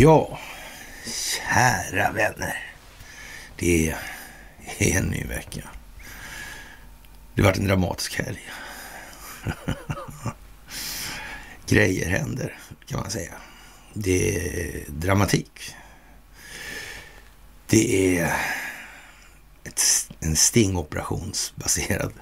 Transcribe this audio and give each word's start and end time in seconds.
Ja, 0.00 0.38
kära 1.06 2.12
vänner. 2.12 2.72
Det 3.56 3.88
är 4.78 4.96
en 4.98 5.04
ny 5.04 5.24
vecka. 5.24 5.68
Det 7.34 7.42
har 7.42 7.48
varit 7.48 7.58
en 7.58 7.66
dramatisk 7.66 8.18
helg. 8.18 8.50
Grejer 11.66 12.10
händer, 12.10 12.58
kan 12.86 13.00
man 13.00 13.10
säga. 13.10 13.34
Det 13.94 14.36
är 14.36 14.84
dramatik. 14.88 15.74
Det 17.66 18.18
är 18.18 18.34
ett, 19.64 19.82
en 20.20 20.36
stingoperationsbaserad 20.36 22.12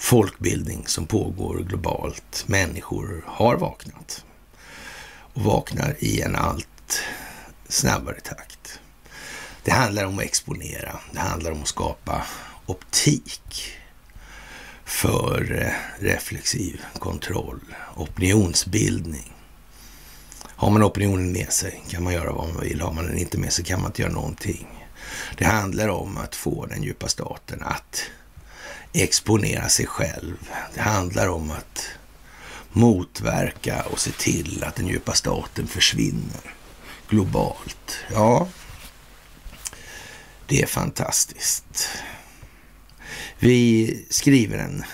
folkbildning 0.00 0.86
som 0.86 1.06
pågår 1.06 1.58
globalt. 1.58 2.44
Människor 2.46 3.24
har 3.26 3.56
vaknat 3.56 4.24
och 5.34 5.42
vaknar 5.42 5.96
i 5.98 6.20
en 6.20 6.36
allt 6.36 7.02
snabbare 7.68 8.20
takt. 8.20 8.80
Det 9.64 9.70
handlar 9.70 10.04
om 10.04 10.18
att 10.18 10.24
exponera. 10.24 11.00
Det 11.12 11.18
handlar 11.18 11.50
om 11.50 11.62
att 11.62 11.68
skapa 11.68 12.26
optik 12.66 13.72
för 14.84 15.62
eh, 15.62 16.02
reflexiv 16.04 16.80
kontroll, 16.98 17.60
opinionsbildning. 17.96 19.32
Har 20.42 20.70
man 20.70 20.84
opinionen 20.84 21.32
med 21.32 21.52
sig 21.52 21.82
kan 21.88 22.04
man 22.04 22.12
göra 22.12 22.32
vad 22.32 22.48
man 22.48 22.62
vill. 22.62 22.80
Har 22.80 22.92
man 22.92 23.06
den 23.06 23.18
inte 23.18 23.38
med 23.38 23.52
sig 23.52 23.64
kan 23.64 23.80
man 23.80 23.90
inte 23.90 24.02
göra 24.02 24.12
någonting. 24.12 24.86
Det 25.38 25.44
handlar 25.44 25.88
om 25.88 26.16
att 26.16 26.34
få 26.34 26.66
den 26.66 26.82
djupa 26.82 27.08
staten 27.08 27.62
att 27.62 28.10
exponera 28.92 29.68
sig 29.68 29.86
själv. 29.86 30.36
Det 30.74 30.80
handlar 30.80 31.28
om 31.28 31.50
att 31.50 31.86
motverka 32.72 33.82
och 33.82 34.00
se 34.00 34.10
till 34.10 34.64
att 34.64 34.76
den 34.76 34.86
djupa 34.86 35.12
staten 35.12 35.66
försvinner 35.66 36.54
globalt. 37.08 37.96
Ja, 38.12 38.48
det 40.46 40.62
är 40.62 40.66
fantastiskt. 40.66 41.88
Vi 43.38 44.06
skriver 44.10 44.58
den 44.58 44.84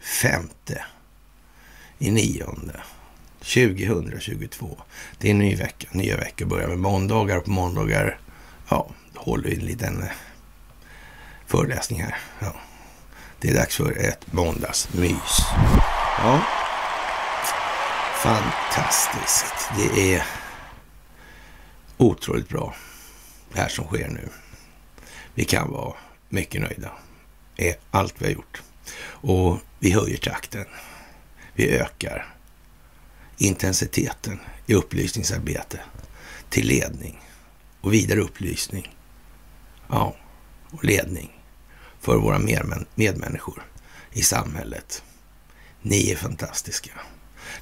femte 0.00 0.84
i 1.98 2.10
nionde 2.10 2.80
2022. 3.38 4.78
Det 5.18 5.28
är 5.28 5.30
en 5.30 5.38
ny 5.38 5.56
vecka. 5.56 5.88
Nya 5.92 6.16
veckor 6.16 6.46
börjar 6.46 6.68
med 6.68 6.78
måndagar 6.78 7.36
och 7.36 7.44
på 7.44 7.50
måndagar, 7.50 8.18
ja, 8.68 8.90
håller 9.14 9.48
vi 9.48 9.54
en 9.54 9.66
liten 9.66 10.02
eh, 10.02 10.08
föreläsning 11.46 12.02
här. 12.02 12.16
Ja. 12.40 12.56
Det 13.44 13.50
är 13.50 13.54
dags 13.54 13.76
för 13.76 13.92
ett 13.92 14.32
måndagsmys. 14.32 15.38
Ja. 16.18 16.42
Fantastiskt. 18.22 19.54
Det 19.76 20.14
är 20.14 20.26
otroligt 21.96 22.48
bra 22.48 22.74
det 23.52 23.60
här 23.60 23.68
som 23.68 23.84
sker 23.84 24.08
nu. 24.08 24.28
Vi 25.34 25.44
kan 25.44 25.70
vara 25.70 25.94
mycket 26.28 26.60
nöjda 26.60 26.92
med 27.56 27.74
allt 27.90 28.14
vi 28.18 28.24
har 28.24 28.32
gjort. 28.32 28.62
Och 29.04 29.58
vi 29.78 29.90
höjer 29.90 30.16
takten. 30.16 30.66
Vi 31.54 31.78
ökar 31.78 32.34
intensiteten 33.38 34.40
i 34.66 34.74
upplysningsarbete 34.74 35.80
till 36.48 36.66
ledning 36.66 37.20
och 37.80 37.92
vidare 37.92 38.20
upplysning. 38.20 38.96
Ja, 39.88 40.16
och 40.70 40.84
ledning 40.84 41.33
för 42.04 42.16
våra 42.16 42.38
medmänniskor 42.94 43.62
i 44.12 44.22
samhället. 44.22 45.02
Ni 45.82 46.10
är 46.10 46.16
fantastiska. 46.16 46.90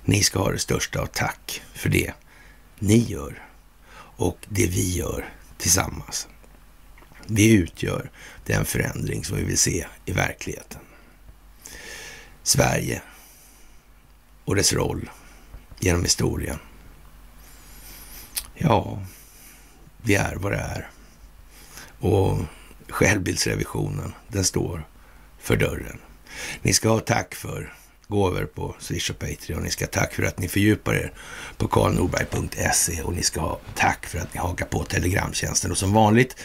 Ni 0.04 0.22
ska 0.22 0.38
ha 0.38 0.52
det 0.52 0.58
största 0.58 1.00
av 1.00 1.06
tack 1.06 1.62
för 1.74 1.88
det 1.88 2.12
ni 2.78 2.96
gör 2.96 3.46
och 4.16 4.46
det 4.48 4.66
vi 4.66 4.92
gör 4.92 5.28
tillsammans. 5.58 6.28
Vi 7.26 7.52
utgör 7.52 8.10
den 8.46 8.64
förändring 8.64 9.24
som 9.24 9.36
vi 9.36 9.44
vill 9.44 9.58
se 9.58 9.86
i 10.04 10.12
verkligheten. 10.12 10.80
Sverige 12.42 13.02
och 14.44 14.56
dess 14.56 14.72
roll 14.72 15.10
genom 15.80 16.02
historien. 16.02 16.58
Ja, 18.54 19.02
vi 20.02 20.14
är 20.14 20.36
vad 20.36 20.52
det 20.52 20.58
är. 20.58 20.90
Och 21.98 22.38
självbildsrevisionen, 22.92 24.12
den 24.28 24.44
står 24.44 24.86
för 25.40 25.56
dörren. 25.56 25.98
Ni 26.62 26.72
ska 26.72 26.88
ha 26.88 27.00
tack 27.00 27.34
för 27.34 27.74
gåvor 28.08 28.44
på 28.54 28.76
Swish 28.78 29.10
och 29.10 29.18
Patreon. 29.18 29.62
Ni 29.62 29.70
ska 29.70 29.84
ha 29.84 29.90
tack 29.90 30.14
för 30.14 30.22
att 30.22 30.38
ni 30.38 30.48
fördjupar 30.48 30.94
er 30.94 31.12
på 31.56 31.68
karlnorberg.se 31.68 33.02
och 33.02 33.12
ni 33.12 33.22
ska 33.22 33.40
ha 33.40 33.60
tack 33.74 34.06
för 34.06 34.18
att 34.18 34.34
ni 34.34 34.40
hakar 34.40 34.66
på 34.66 34.84
Telegramtjänsten. 34.84 35.70
Och 35.70 35.78
som 35.78 35.92
vanligt 35.92 36.36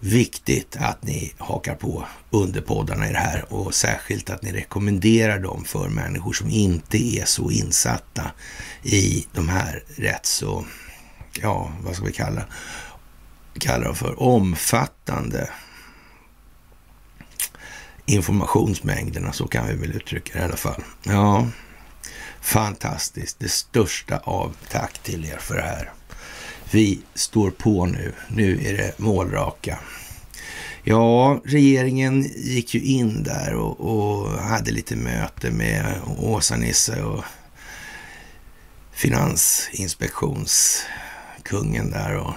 viktigt 0.00 0.76
att 0.80 1.02
ni 1.02 1.32
hakar 1.38 1.74
på 1.74 2.04
underpoddarna 2.30 3.08
i 3.08 3.12
det 3.12 3.18
här 3.18 3.52
och 3.52 3.74
särskilt 3.74 4.30
att 4.30 4.42
ni 4.42 4.52
rekommenderar 4.52 5.38
dem 5.38 5.64
för 5.64 5.88
människor 5.88 6.32
som 6.32 6.50
inte 6.50 6.98
är 6.98 7.24
så 7.24 7.50
insatta 7.50 8.30
i 8.82 9.26
de 9.32 9.48
här 9.48 9.82
rätt 9.96 10.26
så, 10.26 10.64
ja, 11.42 11.72
vad 11.80 11.94
ska 11.94 12.04
vi 12.04 12.12
kalla, 12.12 12.44
kallar 13.58 13.84
dem 13.84 13.94
för, 13.94 14.22
omfattande 14.22 15.50
informationsmängderna, 18.06 19.32
så 19.32 19.46
kan 19.46 19.66
vi 19.66 19.74
väl 19.74 19.96
uttrycka 19.96 20.32
det 20.32 20.40
i 20.40 20.44
alla 20.44 20.56
fall. 20.56 20.82
Ja, 21.02 21.46
fantastiskt. 22.40 23.38
Det 23.38 23.48
största 23.48 24.18
av 24.18 24.56
tack 24.70 24.98
till 24.98 25.24
er 25.24 25.38
för 25.38 25.54
det 25.54 25.62
här. 25.62 25.92
Vi 26.70 27.00
står 27.14 27.50
på 27.50 27.86
nu. 27.86 28.12
Nu 28.28 28.66
är 28.66 28.76
det 28.76 28.98
målraka. 28.98 29.78
Ja, 30.82 31.40
regeringen 31.44 32.22
gick 32.36 32.74
ju 32.74 32.80
in 32.80 33.22
där 33.22 33.54
och, 33.54 33.80
och 33.80 34.30
hade 34.30 34.70
lite 34.70 34.96
möte 34.96 35.50
med 35.50 36.00
Åsa-Nisse 36.18 37.02
och 37.02 37.24
Finansinspektionskungen 38.92 41.90
där 41.90 42.16
och 42.16 42.34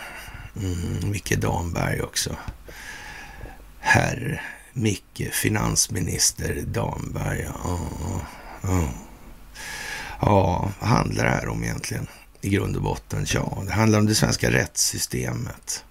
mm, 0.55 1.11
Micke 1.11 1.35
Damberg 1.35 2.01
också. 2.01 2.35
Herr 3.79 4.41
Micke, 4.73 5.29
finansminister 5.31 6.63
Damberg. 6.67 7.47
Ja, 7.63 7.79
ja. 8.61 8.89
ja, 10.21 10.71
vad 10.79 10.89
handlar 10.89 11.23
det 11.23 11.29
här 11.29 11.47
om 11.47 11.63
egentligen? 11.63 12.07
I 12.41 12.49
grund 12.49 12.75
och 12.75 12.81
botten, 12.81 13.25
ja, 13.33 13.63
det 13.65 13.71
handlar 13.71 13.99
om 13.99 14.05
det 14.05 14.15
svenska 14.15 14.51
rättssystemet. 14.51 15.83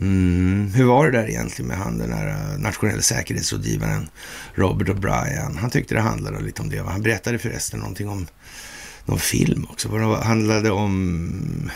Mm. 0.00 0.72
Hur 0.74 0.84
var 0.84 1.10
det 1.10 1.18
där 1.18 1.28
egentligen 1.28 1.68
med 1.68 1.78
han 1.78 1.98
den 1.98 2.12
här 2.12 2.28
eh, 2.28 2.58
nationella 2.58 3.02
säkerhetsrådgivaren 3.02 4.08
Robert 4.54 4.88
O'Brien? 4.88 5.58
Han 5.58 5.70
tyckte 5.70 5.94
det 5.94 6.00
handlade 6.00 6.40
lite 6.40 6.62
om 6.62 6.70
det. 6.70 6.78
Han 6.78 7.02
berättade 7.02 7.38
förresten 7.38 7.80
någonting 7.80 8.08
om 8.08 8.26
någon 9.04 9.18
film 9.18 9.66
också. 9.70 9.88
Vad 9.88 10.18
handlade 10.18 10.70
om 10.70 11.70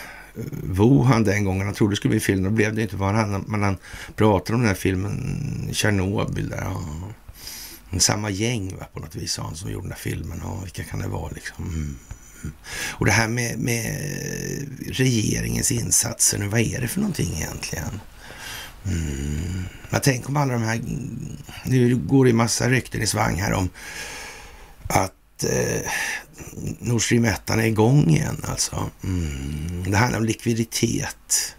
Wuhan 0.63 1.25
den 1.25 1.45
gången. 1.45 1.67
Han 1.67 1.75
trodde 1.75 1.93
det 1.93 1.97
skulle 1.97 2.11
bli 2.11 2.21
film. 2.21 2.47
och 2.47 2.53
blev 2.53 2.75
det 2.75 2.83
inte 2.83 2.97
vad 2.97 3.15
han 3.15 3.45
Men 3.49 3.63
han 3.63 3.77
pratade 4.17 4.55
om 4.55 4.61
den 4.61 4.69
här 4.69 4.75
filmen 4.75 5.69
Tjernobyl 5.73 6.49
där. 6.49 6.63
Ja. 6.63 7.99
Samma 7.99 8.31
gäng 8.31 8.77
va, 8.77 8.87
på 8.93 9.01
något 9.01 9.15
vis 9.15 9.33
sa 9.33 9.43
han 9.43 9.57
som 9.57 9.71
gjorde 9.71 9.85
den 9.85 9.93
här 9.93 9.99
filmen. 9.99 10.41
Ja, 10.45 10.61
vilka 10.63 10.85
kan 10.85 11.01
det 11.01 11.09
vara 11.09 11.31
liksom? 11.31 11.65
Mm. 11.65 11.97
mm. 12.43 12.55
Och 12.91 13.07
det 13.07 13.13
här 13.13 13.29
med, 13.29 13.59
med, 13.59 13.85
regeringens 14.89 15.73
insatser 15.73 16.39
nu, 16.39 16.49
vad 16.49 16.61
är 16.61 16.81
det 16.81 16.89
för 16.89 17.01
någonting 17.01 17.33
egentligen? 17.37 18.01
Mm. 18.87 19.65
Jag 19.91 20.03
tänker 20.03 20.29
om 20.29 20.37
alla 20.37 20.53
de 20.53 20.63
här, 20.63 20.81
nu 21.65 21.97
går 21.97 22.25
det 22.25 22.31
ju 22.31 22.37
massa 22.37 22.71
rykten 22.71 23.03
i 23.03 23.07
svang 23.07 23.41
här 23.41 23.53
om 23.53 23.69
att 24.87 25.18
eh, 25.45 25.91
Nord 26.79 27.03
Stream 27.03 27.25
1 27.25 27.51
är 27.51 27.59
igång 27.59 28.11
igen 28.11 28.45
alltså. 28.49 28.91
Mm. 29.05 29.91
Det 29.91 29.97
handlar 29.97 30.19
om 30.19 30.25
likviditet. 30.25 31.57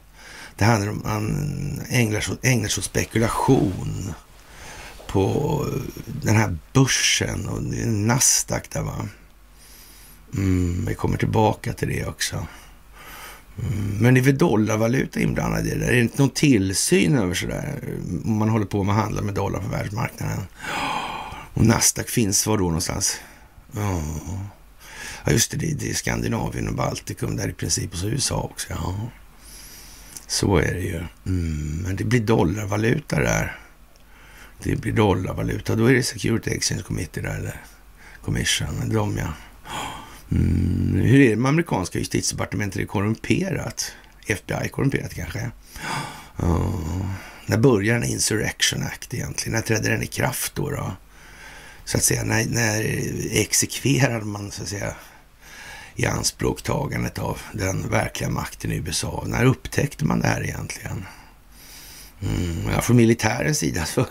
Det 0.56 0.66
handlar 0.66 0.92
om 0.92 1.02
man 1.04 1.82
ägnar 1.90 2.20
sig, 2.20 2.36
ägnar 2.42 2.68
sig 2.68 2.82
åt 2.82 2.86
spekulation 2.86 4.14
på 5.08 5.66
den 6.22 6.36
här 6.36 6.58
börsen 6.74 7.48
och 7.48 7.64
Nasdaq 7.88 8.70
där 8.70 8.82
va. 8.82 9.08
Mm, 10.34 10.86
vi 10.86 10.96
kommer 10.96 11.18
tillbaka 11.18 11.74
till 11.74 11.88
det 11.88 12.06
också. 12.06 12.48
Mm, 13.64 13.98
men 14.00 14.14
det 14.14 14.20
är 14.20 14.24
väl 14.24 14.38
dollarvaluta 14.38 15.20
inblandad 15.20 15.68
i 15.68 15.70
det 15.70 15.76
där? 15.76 15.88
Är 15.88 15.96
det 15.96 16.02
inte 16.02 16.22
någon 16.22 16.30
tillsyn 16.30 17.18
över 17.18 17.34
sådär? 17.34 17.80
Om 18.26 18.38
man 18.38 18.50
håller 18.50 18.66
på 18.66 18.84
med 18.84 18.96
att 18.96 19.02
handla 19.02 19.22
med 19.22 19.34
dollar 19.34 19.60
på 19.60 19.68
världsmarknaden. 19.68 20.40
Och 21.54 21.66
Nasdaq 21.66 22.10
finns 22.10 22.48
var 22.48 22.58
då 22.58 22.64
någonstans? 22.64 23.20
Ja. 23.72 24.02
Ja, 25.26 25.32
just 25.32 25.52
det, 25.52 25.58
det 25.58 25.90
är 25.90 25.94
Skandinavien 25.94 26.68
och 26.68 26.76
Baltikum 26.76 27.36
där 27.36 27.50
i 27.50 27.54
princip 27.54 27.94
och 27.94 27.98
så 27.98 28.08
USA 28.08 28.42
också. 28.42 28.68
Ja. 28.70 29.10
Så 30.28 30.58
är 30.58 30.74
det 30.74 30.82
ju. 30.82 31.04
Mm, 31.26 31.82
men 31.84 31.96
det 31.96 32.04
blir 32.04 32.20
dollarvaluta 32.20 33.20
där. 33.20 33.60
Det 34.64 34.76
blir 34.76 34.94
dollarvaluta. 34.94 35.76
Då 35.76 35.86
är 35.86 35.94
det 35.94 36.04
Security 36.04 36.52
Exchange 36.52 36.82
Committee 36.82 37.24
där. 37.24 37.38
Eller? 37.38 37.62
Commission. 38.24 38.90
De 38.90 39.18
ja. 39.18 39.34
Mm, 40.32 41.02
hur 41.02 41.20
är 41.20 41.30
det 41.30 41.36
med 41.36 41.50
amerikanska 41.50 42.00
justitiedepartementet? 42.00 42.76
Är 42.76 42.80
det 42.80 42.88
korrumperat? 42.88 43.92
FBI 44.28 44.70
korrumperat 44.72 45.14
kanske? 45.14 45.52
Uh, 46.44 47.06
när 47.46 47.58
börjar 47.58 47.94
den 47.94 48.04
Insurrection 48.04 48.84
Act 48.84 49.14
egentligen? 49.14 49.56
När 49.56 49.62
trädde 49.62 49.90
den 49.90 50.04
i 50.04 50.08
kraft 50.08 50.56
då? 50.56 50.70
då? 50.70 50.92
Så 51.90 51.98
att 51.98 52.04
säga, 52.04 52.24
när, 52.24 52.46
när 52.46 52.82
exekverade 53.32 54.26
man 54.26 54.52
så 54.52 54.64
att 54.64 54.70
säga 54.70 54.96
i 55.96 56.06
anspråktagandet 56.06 57.20
av 57.20 57.42
den 57.54 57.90
verkliga 57.90 58.30
makten 58.30 58.72
i 58.72 58.76
USA? 58.76 59.24
När 59.28 59.46
upptäckte 59.46 60.06
man 60.06 60.20
det 60.20 60.28
här 60.28 60.44
egentligen? 60.44 61.06
Mm, 62.22 62.74
ja, 62.76 62.82
från 62.82 62.98
militärens 62.98 63.58
sida 63.58 63.86
så 63.86 64.06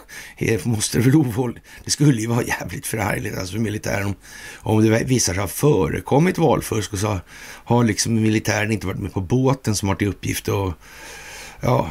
måste 0.62 0.98
det 0.98 1.04
väl 1.04 1.16
ovåld... 1.16 1.60
Det 1.84 1.90
skulle 1.90 2.20
ju 2.20 2.26
vara 2.26 2.42
jävligt 2.42 2.86
förargligt 2.86 3.38
alltså 3.38 3.52
för 3.52 3.60
militären 3.60 4.06
om, 4.06 4.14
om 4.54 4.84
det 4.84 5.04
visar 5.04 5.34
sig 5.34 5.40
ha 5.40 5.48
förekommit 5.48 6.38
valfusk 6.38 6.92
och 6.92 6.98
så 6.98 7.20
har 7.64 7.84
liksom 7.84 8.14
militären 8.14 8.72
inte 8.72 8.86
varit 8.86 9.00
med 9.00 9.12
på 9.12 9.20
båten 9.20 9.76
som 9.76 9.88
har 9.88 9.96
till 9.96 10.08
uppgift 10.08 10.48
att 10.48 10.74
ja, 11.60 11.90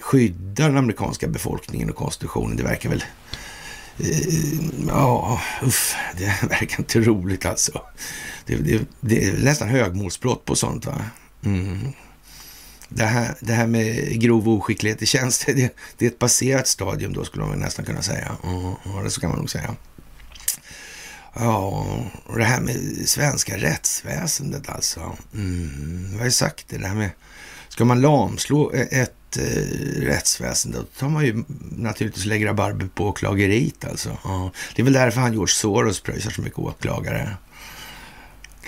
skydda 0.00 0.66
den 0.66 0.76
amerikanska 0.76 1.28
befolkningen 1.28 1.90
och 1.90 1.96
konstitutionen. 1.96 2.56
Det 2.56 2.62
verkar 2.62 2.88
väl... 2.88 3.04
Ja, 4.88 5.40
uff, 5.62 5.94
det 6.16 6.48
verkar 6.48 6.78
inte 6.78 7.00
roligt 7.00 7.46
alltså. 7.46 7.82
Det, 8.46 8.56
det, 8.56 8.80
det 9.00 9.24
är 9.24 9.32
nästan 9.32 9.68
högmålsbrott 9.68 10.44
på 10.44 10.54
sånt 10.54 10.86
va. 10.86 11.04
Mm 11.44 11.92
det 12.92 13.04
här, 13.04 13.34
det 13.40 13.52
här 13.52 13.66
med 13.66 14.20
grov 14.20 14.48
oskicklighet 14.48 15.02
i 15.02 15.06
tjänst, 15.06 15.46
det, 15.46 15.76
det, 15.98 16.04
är 16.04 16.10
ett 16.10 16.18
passerat 16.18 16.68
stadium 16.68 17.12
då 17.12 17.24
skulle 17.24 17.44
man 17.44 17.58
nästan 17.58 17.84
kunna 17.84 18.02
säga. 18.02 18.36
Ja, 18.42 19.00
det 19.04 19.10
så 19.10 19.20
kan 19.20 19.30
man 19.30 19.38
nog 19.38 19.50
säga. 19.50 19.76
Ja, 21.34 21.86
och 22.26 22.38
det 22.38 22.44
här 22.44 22.60
med 22.60 23.08
svenska 23.08 23.56
rättsväsendet 23.56 24.68
alltså. 24.68 25.16
Mm, 25.34 26.08
jag 26.12 26.18
har 26.18 26.24
ju 26.24 26.30
sagt 26.30 26.64
det, 26.68 26.78
det 26.78 26.86
här 26.86 26.94
med, 26.94 27.10
ska 27.80 27.84
man 27.84 28.00
lamslå 28.00 28.72
e- 28.74 28.88
ett 28.90 29.36
eh, 29.36 29.42
rättsväsende, 30.02 30.78
då 30.78 30.84
tar 30.84 31.08
man 31.08 31.24
ju 31.24 31.44
naturligtvis 31.76 32.24
lägger 32.24 32.46
rabarber 32.46 32.86
på 32.94 33.08
åklageriet 33.08 33.84
alltså. 33.84 34.18
Ja, 34.24 34.50
det 34.74 34.82
är 34.82 34.84
väl 34.84 34.92
därför 34.92 35.20
han 35.20 35.32
George 35.32 35.52
Soros 35.52 36.00
pröjsar 36.00 36.30
så 36.30 36.42
mycket 36.42 36.58
åklagare. 36.58 37.36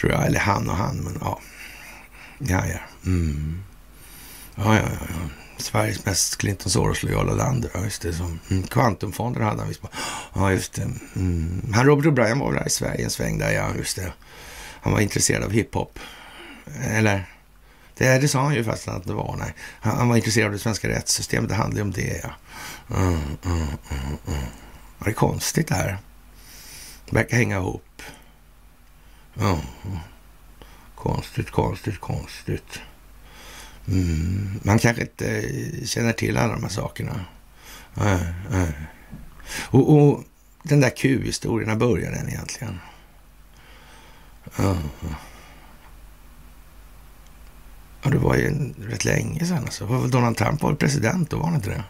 Tror 0.01 0.13
jag, 0.13 0.27
eller 0.27 0.41
han 0.41 0.69
och 0.69 0.77
han, 0.77 0.97
men 0.97 1.19
ja. 1.21 1.41
Ja, 2.39 2.67
ja. 2.67 2.79
Mm. 3.07 3.63
Ja, 4.55 4.77
ja, 4.77 4.83
ja. 5.01 5.29
Sveriges 5.57 6.05
mest 6.05 6.37
Clinton 6.37 6.71
Soros-lojala 6.71 7.35
land. 7.35 7.69
Ja, 7.75 7.85
just 7.85 8.03
det. 8.03 8.13
Som, 8.13 8.41
mm, 8.51 8.63
Kvantumfonder 8.63 9.41
hade 9.41 9.59
han 9.59 9.69
visst 9.69 9.83
på. 9.83 9.89
Ja, 10.35 10.53
just 10.53 10.73
det. 10.73 10.91
Mm. 11.17 11.73
Han 11.75 11.87
Robert 11.87 12.07
O'Brien 12.07 12.41
var 12.41 12.51
väl 12.51 12.59
här 12.59 12.67
i 12.67 12.71
Sverige 12.71 13.05
en 13.05 13.11
sväng 13.11 13.39
där, 13.39 13.51
ja, 13.51 13.69
just 13.79 13.97
det. 13.97 14.13
Han 14.81 14.93
var 14.93 15.01
intresserad 15.01 15.45
av 15.45 15.51
hiphop. 15.51 15.99
Eller? 16.91 17.25
Det, 18.03 18.19
det 18.19 18.29
sa 18.29 18.43
han 18.43 18.55
ju 18.55 18.65
fast 18.65 18.89
att 18.89 19.05
det 19.05 19.13
var. 19.13 19.37
Nej. 19.39 19.55
Han, 19.81 19.97
han 19.97 20.09
var 20.09 20.17
intresserad 20.17 20.47
av 20.47 20.53
det 20.53 20.59
svenska 20.59 20.89
rättssystemet. 20.89 21.49
Det 21.49 21.55
handlar 21.55 21.77
ju 21.77 21.83
om 21.83 21.91
det, 21.91 22.21
ja. 22.23 22.31
Mm, 22.97 23.13
mm, 23.45 23.59
mm, 23.91 24.19
mm. 24.27 24.45
Det 24.99 25.11
är 25.11 25.15
konstigt 25.15 25.69
det 25.69 25.75
här. 25.75 25.99
Det 27.07 27.17
verkar 27.17 27.37
hänga 27.37 27.57
ihop. 27.57 28.03
Mm, 29.37 29.51
mm. 29.51 29.99
Konstigt, 30.95 31.51
konstigt, 31.51 32.01
konstigt. 32.01 32.81
Mm, 33.89 34.61
man 34.63 34.79
kanske 34.79 35.03
inte 35.03 35.41
eh, 35.41 35.85
känner 35.85 36.13
till 36.13 36.37
alla 36.37 36.53
de 36.53 36.63
här 36.63 36.71
sakerna. 36.71 37.25
Mm. 37.97 38.19
Mm. 38.53 38.73
Och, 39.71 39.97
och, 39.97 40.25
den 40.63 40.81
där 40.81 40.91
Q-historien, 40.97 41.69
när 41.69 41.77
började 41.77 42.17
den 42.17 42.29
egentligen? 42.29 42.79
Mm, 44.59 44.71
mm. 44.71 45.15
Ja, 48.03 48.11
det 48.11 48.19
var 48.19 48.37
ju 48.37 48.73
rätt 48.89 49.05
länge 49.05 49.47
sedan. 49.47 49.65
Alltså. 49.65 49.87
Donald 49.87 50.37
Trump 50.37 50.63
var 50.63 50.75
president 50.75 51.31
då, 51.31 51.37
var 51.37 51.45
han 51.45 51.55
inte 51.55 51.71
det? 51.71 51.85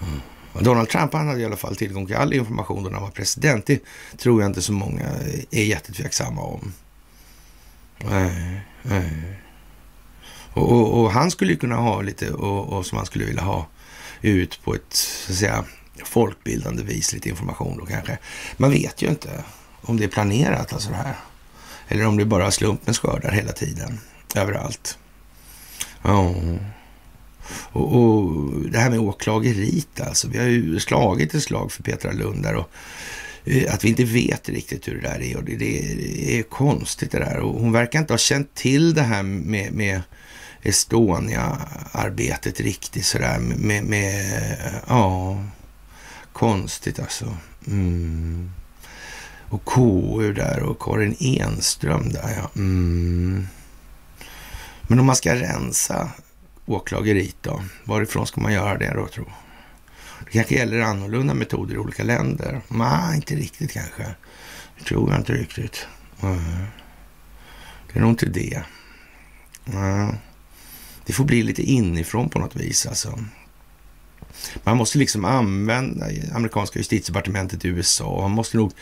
Mm. 0.00 0.20
Donald 0.64 0.88
Trump 0.88 1.12
han 1.12 1.28
hade 1.28 1.40
i 1.40 1.44
alla 1.44 1.56
fall 1.56 1.76
tillgång 1.76 2.06
till 2.06 2.16
all 2.16 2.32
information 2.32 2.82
då 2.82 2.90
när 2.90 2.96
han 2.96 3.02
var 3.02 3.10
president. 3.10 3.66
Det 3.66 3.82
tror 4.18 4.42
jag 4.42 4.50
inte 4.50 4.62
så 4.62 4.72
många 4.72 5.08
är 5.50 5.64
jättetveksamma 5.64 6.42
om. 6.42 6.72
Nej, 7.98 8.60
nej. 8.82 9.36
Och, 10.52 10.72
och, 10.72 11.00
och, 11.00 11.12
han 11.12 11.30
skulle 11.30 11.56
kunna 11.56 11.76
ha 11.76 12.02
lite 12.02 12.30
och, 12.30 12.68
och, 12.68 12.86
som 12.86 12.96
han 12.96 13.06
skulle 13.06 13.24
vilja 13.24 13.42
ha 13.42 13.66
ut 14.20 14.60
på 14.64 14.74
ett 14.74 14.92
så 14.92 15.32
att 15.32 15.38
säga 15.38 15.64
folkbildande 16.04 16.82
vis, 16.82 17.12
lite 17.12 17.28
information 17.28 17.78
då 17.78 17.86
kanske. 17.86 18.18
Man 18.56 18.70
vet 18.70 19.02
ju 19.02 19.08
inte 19.08 19.44
om 19.82 19.96
det 19.96 20.04
är 20.04 20.08
planerat 20.08 20.72
alltså 20.72 20.90
det 20.90 20.96
här. 20.96 21.16
Eller 21.88 22.06
om 22.06 22.16
det 22.16 22.24
bara 22.24 22.50
slumpens 22.50 22.98
skördar 22.98 23.30
hela 23.30 23.52
tiden, 23.52 24.00
överallt. 24.34 24.98
Ja. 26.02 26.34
Och, 27.72 27.96
och, 27.96 28.52
det 28.70 28.78
här 28.78 28.90
med 28.90 28.98
åklageriet 29.00 30.00
alltså. 30.00 30.28
Vi 30.28 30.38
har 30.38 30.46
ju 30.46 30.80
slagit 30.80 31.34
ett 31.34 31.42
slag 31.42 31.72
för 31.72 31.82
Petra 31.82 32.12
Lund 32.12 32.42
där 32.42 32.54
och 32.54 32.70
eh, 33.44 33.74
att 33.74 33.84
vi 33.84 33.88
inte 33.88 34.04
vet 34.04 34.48
riktigt 34.48 34.88
hur 34.88 34.94
det 34.94 35.08
där 35.08 35.22
är 35.22 35.36
och 35.36 35.44
det, 35.44 35.56
det 35.56 36.38
är 36.38 36.42
konstigt 36.42 37.10
det 37.10 37.18
där. 37.18 37.36
Och 37.36 37.60
hon 37.60 37.72
verkar 37.72 37.98
inte 37.98 38.12
ha 38.12 38.18
känt 38.18 38.54
till 38.54 38.94
det 38.94 39.02
här 39.02 39.22
med, 39.22 39.72
med 39.72 40.02
Estonia-arbetet 40.62 42.60
riktigt 42.60 43.06
sådär 43.06 43.38
med, 43.38 43.84
med, 43.84 44.24
ja, 44.88 45.44
konstigt 46.32 47.00
alltså. 47.00 47.36
Mm. 47.66 48.50
Och 49.48 49.64
KU 49.64 50.32
där 50.32 50.62
och 50.62 50.82
Karin 50.82 51.16
Enström 51.20 52.12
där 52.12 52.34
ja. 52.36 52.50
Mm. 52.56 53.46
Men 54.90 54.98
om 54.98 55.06
man 55.06 55.16
ska 55.16 55.34
rensa 55.34 56.10
åklageriet 56.66 57.36
då, 57.40 57.62
varifrån 57.84 58.26
ska 58.26 58.40
man 58.40 58.52
göra 58.52 58.78
det 58.78 58.94
då 58.94 59.06
tro? 59.06 59.24
Det 60.24 60.30
kanske 60.30 60.54
gäller 60.54 60.80
annorlunda 60.80 61.34
metoder 61.34 61.74
i 61.74 61.78
olika 61.78 62.02
länder? 62.02 62.60
Nej, 62.68 63.16
inte 63.16 63.34
riktigt 63.34 63.72
kanske. 63.72 64.14
Det 64.78 64.84
tror 64.84 65.10
jag 65.10 65.20
inte 65.20 65.32
riktigt. 65.32 65.86
Det 67.92 67.98
är 67.98 68.00
nog 68.00 68.10
inte 68.10 68.26
det. 68.26 68.62
Det 71.06 71.12
får 71.12 71.24
bli 71.24 71.42
lite 71.42 71.62
inifrån 71.62 72.28
på 72.28 72.38
något 72.38 72.56
vis 72.56 72.86
alltså. 72.86 73.18
Man 74.62 74.76
måste 74.76 74.98
liksom 74.98 75.24
använda 75.24 76.06
amerikanska 76.34 76.78
justitiedepartementet 76.78 77.64
i 77.64 77.68
USA. 77.68 78.20
Man 78.20 78.30
måste 78.30 78.56
nog 78.56 78.72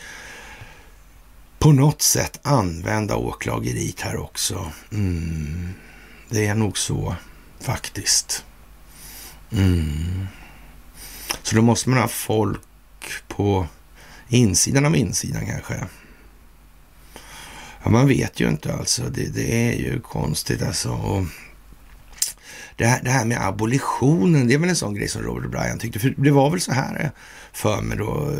på 1.59 1.71
något 1.71 2.01
sätt 2.01 2.39
använda 2.43 3.15
åklageriet 3.15 4.01
här 4.01 4.17
också. 4.17 4.71
Mm. 4.91 5.73
Det 6.29 6.47
är 6.47 6.55
nog 6.55 6.77
så 6.77 7.15
faktiskt. 7.59 8.45
Mm. 9.51 10.27
Så 11.43 11.55
då 11.55 11.61
måste 11.61 11.89
man 11.89 11.99
ha 11.99 12.07
folk 12.07 12.61
på 13.27 13.67
insidan 14.27 14.85
av 14.85 14.95
insidan 14.95 15.45
kanske. 15.45 15.87
Ja, 17.83 17.89
man 17.89 18.07
vet 18.07 18.39
ju 18.39 18.49
inte 18.49 18.73
alltså. 18.73 19.03
Det, 19.03 19.35
det 19.35 19.69
är 19.69 19.73
ju 19.73 19.99
konstigt 20.01 20.61
alltså. 20.61 20.89
Och 20.89 21.25
det 22.75 22.85
här, 22.85 23.03
det 23.03 23.09
här 23.09 23.25
med 23.25 23.47
abolitionen, 23.47 24.47
det 24.47 24.53
är 24.53 24.57
väl 24.57 24.69
en 24.69 24.75
sån 24.75 24.95
grej 24.95 25.07
som 25.07 25.21
Robert 25.21 25.51
Bryan 25.51 25.79
tyckte. 25.79 25.99
För 25.99 26.13
det 26.17 26.31
var 26.31 26.49
väl 26.49 26.61
så 26.61 26.71
här 26.71 27.03
eh, 27.03 27.09
för 27.53 27.81
mig 27.81 27.97
då, 27.97 28.31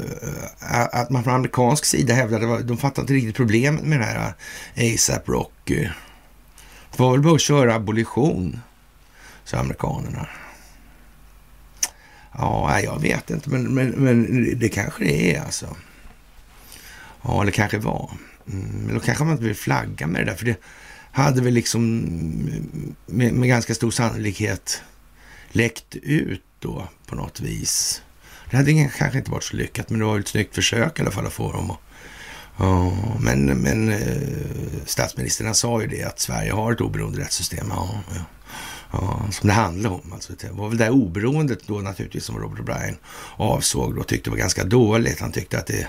eh, 0.72 0.88
att 0.91 1.10
man 1.10 1.24
från 1.24 1.34
amerikansk 1.34 1.86
sida 1.86 2.13
hävdade 2.13 2.55
att 2.55 2.67
de 2.67 2.77
fattade 2.77 3.01
inte 3.01 3.13
riktigt 3.13 3.36
problemet 3.36 3.84
med 3.84 4.00
den 4.00 4.08
här 4.08 4.34
eh, 4.74 4.93
ASAP 4.93 5.29
Rocky. 5.29 5.88
Det 6.91 7.00
var 7.00 7.12
väl 7.12 7.22
bara 7.22 7.36
att 7.36 7.41
köra 7.41 7.75
abolition, 7.75 8.60
sa 9.43 9.58
amerikanerna. 9.58 10.27
Ja, 12.38 12.81
jag 12.81 13.01
vet 13.01 13.29
inte, 13.29 13.50
men, 13.50 13.63
men, 13.63 13.89
men 13.89 14.60
det 14.60 14.69
kanske 14.69 15.03
det 15.03 15.36
är 15.36 15.41
alltså. 15.41 15.75
Ja, 17.22 17.41
eller 17.41 17.51
kanske 17.51 17.77
var. 17.77 18.12
Mm, 18.51 18.67
men 18.86 18.96
då 18.96 19.00
kanske 19.01 19.24
man 19.24 19.34
inte 19.34 19.43
vill 19.43 19.55
flagga 19.55 20.08
med 20.08 20.22
det 20.22 20.25
där, 20.25 20.36
för 20.36 20.46
det 20.46 20.58
hade 21.12 21.41
väl 21.41 21.53
liksom 21.53 21.98
med, 23.05 23.34
med 23.34 23.50
ganska 23.50 23.75
stor 23.75 23.91
sannolikhet 23.91 24.81
läckt 25.51 25.96
ut 25.96 26.43
då 26.60 26.88
på 27.05 27.15
något 27.15 27.39
vis. 27.39 28.01
Det 28.50 28.58
hade 28.58 28.89
kanske 28.98 29.17
inte 29.17 29.31
varit 29.31 29.43
så 29.43 29.55
lyckat, 29.55 29.89
men 29.89 30.00
det 30.00 30.05
var 30.05 30.19
ett 30.19 30.27
snyggt 30.27 30.55
försök 30.55 31.00
i 31.00 31.01
alla 31.01 31.12
fall 31.12 31.25
att 31.25 31.34
få 31.34 31.51
dem 31.51 31.72
att 31.72 31.79
Ja, 32.59 32.93
men, 33.19 33.45
men 33.45 33.89
eh, 33.89 34.17
statsministern 34.85 35.55
sa 35.55 35.81
ju 35.81 35.87
det 35.87 36.03
att 36.03 36.19
Sverige 36.19 36.51
har 36.51 36.71
ett 36.71 36.81
oberoende 36.81 37.19
rättssystem. 37.19 37.67
Ja, 37.69 37.89
ja, 38.15 38.21
ja, 38.91 39.21
som 39.31 39.47
det 39.47 39.53
handlar 39.53 39.89
om. 39.89 40.13
Alltså, 40.13 40.33
det 40.41 40.51
var 40.51 40.69
väl 40.69 40.77
det 40.77 40.89
oberoendet 40.89 41.67
då 41.67 41.79
naturligtvis 41.79 42.23
som 42.23 42.39
Robert 42.39 42.59
O'Brien 42.59 42.95
avsåg 43.35 43.97
och 43.97 44.07
tyckte 44.07 44.29
var 44.29 44.37
ganska 44.37 44.63
dåligt. 44.63 45.19
Han 45.19 45.31
tyckte 45.31 45.57
att 45.57 45.67
det 45.67 45.87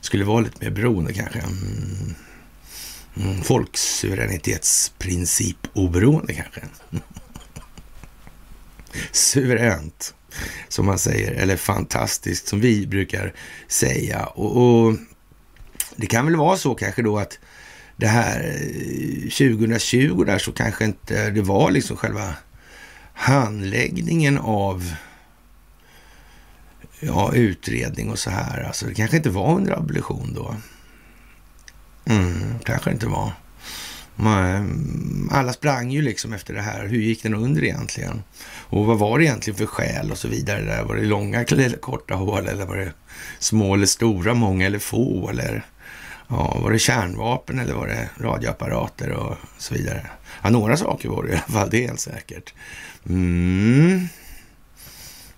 skulle 0.00 0.24
vara 0.24 0.40
lite 0.40 0.64
mer 0.64 0.70
beroende 0.70 1.12
kanske. 1.12 1.38
Mm. 1.38 2.14
Mm, 3.16 3.42
folksuveränitetsprincip 3.42 5.68
oberoende 5.72 6.34
kanske. 6.34 6.60
Suveränt, 9.12 10.14
som 10.68 10.86
man 10.86 10.98
säger, 10.98 11.32
eller 11.32 11.56
fantastiskt 11.56 12.48
som 12.48 12.60
vi 12.60 12.86
brukar 12.86 13.34
säga. 13.68 14.26
Och, 14.26 14.56
och 14.56 14.96
det 16.02 16.06
kan 16.06 16.26
väl 16.26 16.36
vara 16.36 16.56
så 16.56 16.74
kanske 16.74 17.02
då 17.02 17.18
att 17.18 17.38
det 17.96 18.06
här 18.06 18.40
eh, 18.40 19.22
2020 19.22 20.24
där 20.24 20.38
så 20.38 20.52
kanske 20.52 20.84
inte 20.84 21.30
det 21.30 21.42
var 21.42 21.70
liksom 21.70 21.96
själva 21.96 22.34
handläggningen 23.12 24.38
av 24.38 24.94
ja, 27.00 27.34
utredning 27.34 28.10
och 28.10 28.18
så 28.18 28.30
här. 28.30 28.62
Alltså 28.62 28.86
det 28.86 28.94
kanske 28.94 29.16
inte 29.16 29.30
var 29.30 29.56
under 29.56 29.78
abolition 29.78 30.32
då. 30.34 30.56
Mm, 32.04 32.58
kanske 32.64 32.90
inte 32.90 33.06
var. 33.06 33.32
Mm, 34.18 35.28
alla 35.32 35.52
sprang 35.52 35.90
ju 35.90 36.02
liksom 36.02 36.32
efter 36.32 36.54
det 36.54 36.62
här. 36.62 36.86
Hur 36.86 37.00
gick 37.00 37.22
den 37.22 37.34
under 37.34 37.64
egentligen? 37.64 38.22
Och 38.44 38.86
vad 38.86 38.98
var 38.98 39.18
det 39.18 39.24
egentligen 39.24 39.58
för 39.58 39.66
skäl 39.66 40.10
och 40.10 40.18
så 40.18 40.28
vidare? 40.28 40.62
Där? 40.62 40.82
Var 40.82 40.96
det 40.96 41.04
långa 41.04 41.42
eller 41.42 41.76
korta 41.76 42.14
hål 42.14 42.46
eller 42.46 42.66
var 42.66 42.76
det 42.76 42.92
små 43.38 43.74
eller 43.74 43.86
stora, 43.86 44.34
många 44.34 44.66
eller 44.66 44.78
få? 44.78 45.28
Eller 45.28 45.64
ja, 46.32 46.58
var 46.62 46.70
det 46.70 46.78
kärnvapen 46.78 47.58
eller 47.58 47.74
var 47.74 47.86
det 47.86 48.10
radioapparater 48.20 49.10
och 49.10 49.36
så 49.58 49.74
vidare? 49.74 50.06
Ja, 50.42 50.50
några 50.50 50.76
saker 50.76 51.08
var 51.08 51.22
det 51.22 51.28
i 51.28 51.32
alla 51.32 51.42
fall, 51.42 51.70
det 51.70 51.84
är 51.84 51.88
helt 51.88 52.00
säkert. 52.00 52.54
Mm. 53.08 54.08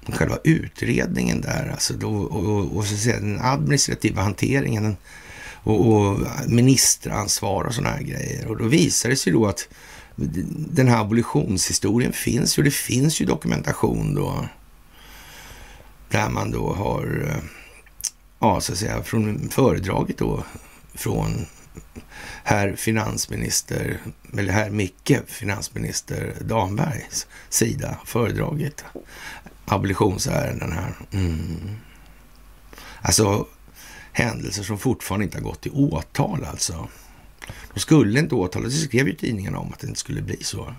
Själva 0.08 0.38
utredningen 0.44 1.40
där, 1.40 1.68
alltså 1.72 1.94
då, 1.94 2.14
och, 2.16 2.44
och, 2.44 2.76
och 2.76 2.84
så 2.84 2.96
säga, 2.96 3.20
den 3.20 3.40
administrativa 3.40 4.22
hanteringen 4.22 4.96
och, 5.62 5.86
och 5.86 6.20
ministeransvar 6.46 7.64
och 7.64 7.74
sådana 7.74 7.94
här 7.94 8.02
grejer. 8.02 8.46
Och 8.46 8.56
då 8.56 8.64
visar 8.64 9.08
det 9.08 9.16
sig 9.16 9.32
då 9.32 9.46
att 9.46 9.68
den 10.56 10.88
här 10.88 11.00
abolitionshistorien 11.00 12.12
finns 12.12 12.58
ju. 12.58 12.62
Det 12.62 12.70
finns 12.70 13.20
ju 13.20 13.26
dokumentation 13.26 14.14
då 14.14 14.48
där 16.08 16.28
man 16.28 16.50
då 16.50 16.72
har, 16.72 17.26
eh, 17.28 17.44
ja 18.38 18.60
så 18.60 18.72
att 18.72 18.78
säga, 18.78 19.02
från 19.02 19.48
föredraget 19.48 20.18
då 20.18 20.44
från 20.94 21.46
herr 22.44 22.76
finansminister, 22.76 23.98
eller 24.38 24.52
herr 24.52 24.70
Micke 24.70 25.18
finansminister 25.26 26.34
Dambergs 26.40 27.26
sida 27.48 27.98
föredragit 28.04 28.84
abolitionsärenden 29.64 30.72
här. 30.72 30.94
Mm. 31.12 31.76
Alltså 33.02 33.46
händelser 34.12 34.62
som 34.62 34.78
fortfarande 34.78 35.24
inte 35.24 35.38
har 35.38 35.44
gått 35.44 35.60
till 35.60 35.72
åtal 35.72 36.44
alltså. 36.44 36.88
De 37.74 37.80
skulle 37.80 38.18
inte 38.18 38.34
åtalas. 38.34 38.72
Det 38.72 38.78
skrev 38.78 39.08
ju 39.08 39.14
tidningarna 39.14 39.58
om 39.58 39.72
att 39.72 39.78
det 39.78 39.86
inte 39.86 40.00
skulle 40.00 40.22
bli 40.22 40.42
så. 40.42 40.74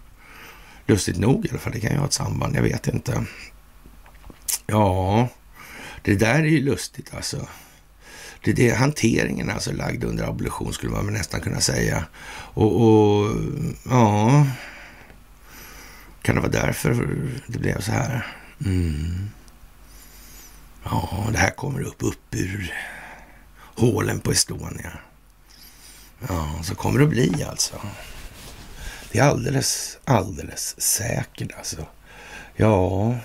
Lustigt 0.87 1.17
nog 1.17 1.45
i 1.45 1.49
alla 1.49 1.59
fall. 1.59 1.73
Det 1.73 1.79
kan 1.79 1.91
ju 1.91 1.97
ha 1.97 2.05
ett 2.05 2.13
samband. 2.13 2.55
Jag 2.55 2.61
vet 2.61 2.87
inte. 2.87 3.25
Ja, 4.67 5.27
det 6.01 6.15
där 6.15 6.39
är 6.39 6.45
ju 6.45 6.61
lustigt 6.61 7.13
alltså. 7.15 7.47
Det, 8.45 8.53
det, 8.53 8.69
hanteringen 8.69 9.49
alltså 9.49 9.71
lagd 9.71 10.03
under 10.03 10.23
abolition 10.23 10.73
skulle 10.73 10.91
man 10.91 11.13
nästan 11.13 11.41
kunna 11.41 11.61
säga. 11.61 12.05
Och, 12.31 12.81
och 12.81 13.35
ja, 13.89 14.47
kan 16.21 16.35
det 16.35 16.41
vara 16.41 16.51
därför 16.51 17.07
det 17.47 17.59
blev 17.59 17.81
så 17.81 17.91
här? 17.91 18.27
Mm. 18.65 19.29
Ja, 20.83 21.27
det 21.31 21.37
här 21.37 21.49
kommer 21.49 21.81
upp, 21.81 22.03
upp 22.03 22.35
ur 22.35 22.73
hålen 23.75 24.19
på 24.19 24.31
Estonia. 24.31 24.91
Ja, 26.27 26.59
så 26.63 26.75
kommer 26.75 26.99
det 26.99 27.05
att 27.05 27.11
bli 27.11 27.43
alltså. 27.49 27.75
Det 29.11 29.19
är 29.19 29.23
alldeles, 29.23 29.97
alldeles 30.03 30.81
säkert 30.81 31.51
alltså. 31.57 31.85
Ja, 32.55 33.15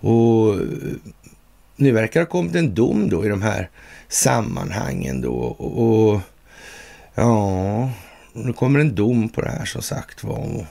och 0.00 0.58
nu 1.76 1.92
verkar 1.92 2.20
det 2.20 2.26
ha 2.26 2.30
kommit 2.30 2.54
en 2.54 2.74
dom 2.74 3.08
då 3.08 3.24
i 3.24 3.28
de 3.28 3.42
här 3.42 3.70
sammanhangen 4.12 5.20
då. 5.20 5.34
Och, 5.34 6.12
och 6.12 6.20
ja, 7.14 7.90
nu 8.32 8.52
kommer 8.52 8.80
en 8.80 8.94
dom 8.94 9.28
på 9.28 9.40
det 9.40 9.50
här 9.50 9.64
som 9.64 9.82
sagt 9.82 10.24
var. 10.24 10.66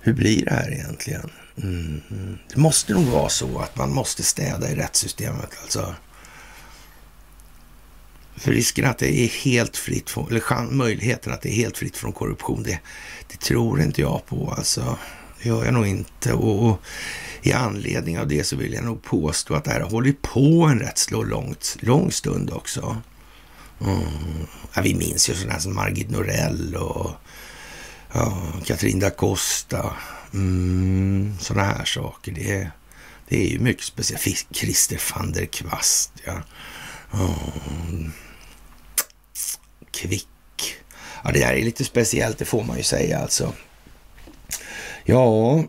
Hur 0.00 0.12
blir 0.12 0.44
det 0.44 0.50
här 0.50 0.72
egentligen? 0.72 1.30
Mm. 1.62 2.38
Det 2.54 2.56
måste 2.56 2.92
nog 2.92 3.04
vara 3.04 3.28
så 3.28 3.58
att 3.58 3.76
man 3.76 3.92
måste 3.92 4.22
städa 4.22 4.70
i 4.70 4.74
rättssystemet 4.74 5.58
alltså. 5.62 5.94
För 8.36 8.52
risken 8.52 8.84
att 8.84 8.98
det 8.98 9.24
är 9.24 9.28
helt 9.28 9.76
fritt, 9.76 10.10
från, 10.10 10.28
eller 10.28 10.70
möjligheten 10.70 11.32
att 11.32 11.42
det 11.42 11.48
är 11.48 11.54
helt 11.54 11.78
fritt 11.78 11.96
från 11.96 12.12
korruption, 12.12 12.62
det, 12.62 12.80
det 13.28 13.40
tror 13.40 13.80
inte 13.80 14.00
jag 14.00 14.26
på 14.26 14.54
alltså. 14.56 14.98
Det 15.42 15.48
gör 15.48 15.64
jag 15.64 15.74
nog 15.74 15.86
inte. 15.86 16.32
Och, 16.32 16.68
och, 16.68 16.80
i 17.48 17.52
anledning 17.52 18.18
av 18.18 18.28
det 18.28 18.44
så 18.44 18.56
vill 18.56 18.72
jag 18.72 18.84
nog 18.84 19.02
påstå 19.02 19.54
att 19.54 19.64
det 19.64 19.70
här 19.70 19.80
har 19.80 19.90
hållit 19.90 20.22
på 20.22 20.68
en 20.70 20.78
rätt 20.78 20.98
slå 20.98 21.22
långt, 21.22 21.76
lång 21.80 22.12
stund 22.12 22.50
också. 22.50 22.96
Mm. 23.80 24.46
Ja, 24.74 24.82
vi 24.82 24.94
minns 24.94 25.30
ju 25.30 25.34
sådana 25.34 25.60
som 25.60 25.74
Margit 25.74 26.10
Norell 26.10 26.76
och 26.76 27.10
ja, 28.12 28.52
Katrin 28.64 29.00
da 29.00 29.10
Costa. 29.10 29.96
Mm, 30.32 31.34
sådana 31.40 31.64
här 31.64 31.84
saker. 31.84 32.32
Det, 32.32 32.70
det 33.28 33.46
är 33.46 33.50
ju 33.50 33.58
mycket 33.58 33.84
speciellt. 33.84 34.46
Christer 34.52 35.00
van 35.14 35.32
der 35.32 35.46
Kvast, 35.46 36.12
ja. 36.24 36.42
Mm. 37.12 38.12
Kvick. 39.90 40.28
Ja, 41.24 41.30
det 41.32 41.38
där 41.38 41.52
är 41.52 41.64
lite 41.64 41.84
speciellt, 41.84 42.38
det 42.38 42.44
får 42.44 42.64
man 42.64 42.76
ju 42.76 42.82
säga 42.82 43.18
alltså. 43.18 43.52
Ja, 45.04 45.64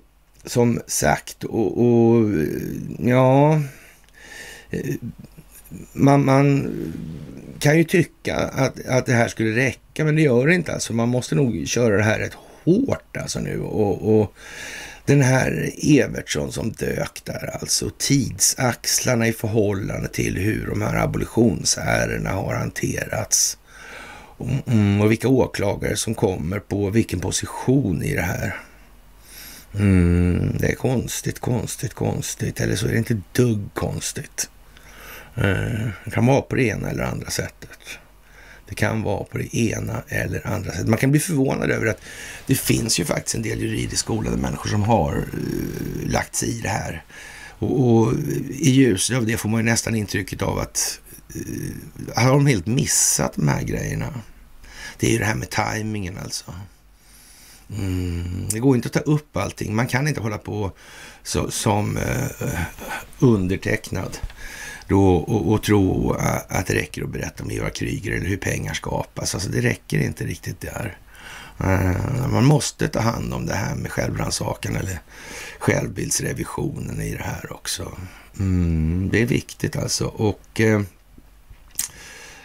som 0.50 0.82
sagt, 0.88 1.44
och, 1.44 1.86
och 1.86 2.30
ja... 3.00 3.62
Man, 5.94 6.26
man, 6.26 6.72
kan 7.60 7.78
ju 7.78 7.84
tycka 7.84 8.36
att, 8.36 8.86
att 8.86 9.06
det 9.06 9.14
här 9.14 9.28
skulle 9.28 9.56
räcka, 9.56 10.06
men 10.06 10.16
det 10.16 10.22
gör 10.22 10.48
det 10.48 10.56
inte. 10.56 10.74
Alltså, 10.74 10.94
man 10.94 11.10
måste 11.10 11.36
nog 11.36 11.68
köra 11.68 11.98
det 11.98 12.04
här 12.04 12.20
rätt 12.20 12.38
hårt 12.64 13.18
alltså 13.18 13.40
nu. 13.40 13.60
Och, 13.62 14.20
och 14.20 14.34
den 15.06 15.22
här 15.22 15.72
Evertsson 15.84 16.52
som 16.52 16.72
dök 16.72 17.22
där, 17.24 17.58
alltså 17.60 17.90
tidsaxlarna 17.98 19.28
i 19.28 19.34
förhållande 19.34 20.08
till 20.08 20.38
hur 20.38 20.68
de 20.68 20.82
här 20.82 20.96
abolitionsärendena 20.96 22.30
har 22.30 22.56
hanterats. 22.56 23.58
Mm, 24.40 24.58
mm, 24.68 25.02
och 25.02 25.12
vilka 25.12 25.28
åklagare 25.28 25.96
som 25.96 26.16
kommer 26.16 26.60
på 26.60 26.90
vilken 26.90 27.20
position 27.20 28.04
i 28.04 28.16
det 28.16 28.22
här. 28.22 28.56
Mm, 29.76 30.58
det 30.60 30.68
är 30.68 30.76
konstigt, 30.76 31.40
konstigt, 31.40 31.94
konstigt. 31.94 32.60
Eller 32.60 32.76
så 32.76 32.88
är 32.88 32.92
det 32.92 32.98
inte 32.98 33.22
dugg 33.32 33.70
konstigt. 33.74 34.50
Eh, 35.36 35.88
det 36.06 36.12
kan 36.14 36.26
vara 36.26 36.42
på 36.42 36.56
det 36.56 36.64
ena 36.64 36.90
eller 36.90 37.04
andra 37.04 37.30
sättet. 37.30 37.80
Det 38.70 38.76
kan 38.76 39.02
vara 39.02 39.24
på 39.24 39.38
det 39.38 39.58
ena 39.58 40.04
eller 40.08 40.48
andra 40.48 40.72
sättet. 40.72 40.88
Man 40.88 41.00
kan 41.00 41.12
bli 41.12 41.20
förvånad 41.20 41.72
över 41.72 41.86
att 41.86 42.02
det 42.46 42.56
finns 42.56 43.00
ju 43.00 43.06
faktiskt 43.06 43.36
en 43.36 43.42
del 43.42 43.62
juridiskt 43.62 44.00
skolade 44.00 44.38
människor 44.38 44.70
som 44.70 44.84
har 44.84 45.18
uh, 45.18 46.10
lagt 46.10 46.36
sig 46.36 46.50
i 46.58 46.62
det 46.62 46.70
här. 46.70 47.04
Och, 47.60 47.90
och 47.90 48.14
i 48.50 48.70
ljuset 48.72 49.18
av 49.18 49.26
det 49.26 49.38
får 49.38 49.50
man 49.50 49.60
ju 49.60 49.72
nästan 49.72 49.96
intrycket 49.96 50.42
av 50.42 50.60
att 50.60 51.00
uh, 51.36 52.16
har 52.16 52.32
de 52.32 52.46
helt 52.46 52.66
missat 52.66 53.34
de 53.36 53.48
här 53.48 53.64
grejerna? 53.64 54.14
Det 55.00 55.08
är 55.08 55.12
ju 55.12 55.20
det 55.20 55.26
här 55.26 55.36
med 55.36 55.50
tajmingen 55.50 56.18
alltså. 56.18 56.54
Mm, 57.78 58.48
det 58.52 58.60
går 58.60 58.76
inte 58.76 58.88
att 58.88 58.94
ta 58.94 59.12
upp 59.12 59.38
allting. 59.38 59.76
Man 59.76 59.88
kan 59.88 60.08
inte 60.08 60.22
hålla 60.22 60.38
på 60.38 60.72
så, 61.24 61.52
som 61.52 61.98
eh, 61.98 62.60
undertecknad 63.20 64.18
då, 64.88 65.16
och, 65.16 65.52
och, 65.52 65.64
tro 65.64 66.12
att 66.50 66.66
det 66.68 66.74
räcker 66.74 67.04
att 67.04 67.10
berätta 67.10 67.44
om 67.44 67.52
Eva 67.52 67.70
Kryger 67.70 68.12
eller 68.12 68.28
hur 68.28 68.38
pengar 68.38 68.74
skapas. 68.74 69.36
Alltså 69.36 69.50
det 69.50 69.62
räcker 69.62 70.00
inte 70.00 70.26
riktigt 70.26 70.62
där. 70.62 70.98
Uh, 71.64 72.28
man 72.28 72.46
måste 72.46 72.88
ta 72.88 73.00
hand 73.00 73.34
om 73.34 73.46
det 73.46 73.54
här 73.54 73.76
med 73.76 73.92
självrannsakan 73.92 74.76
eller 74.76 75.00
självbildsrevisionen 75.60 77.02
i 77.02 77.16
det 77.16 77.24
här 77.24 77.54
också. 77.54 77.92
Mm, 78.40 79.10
det 79.12 79.22
är 79.22 79.26
viktigt 79.26 79.76
alltså. 79.76 80.06
Och 80.06 80.60
Eh, 80.60 80.82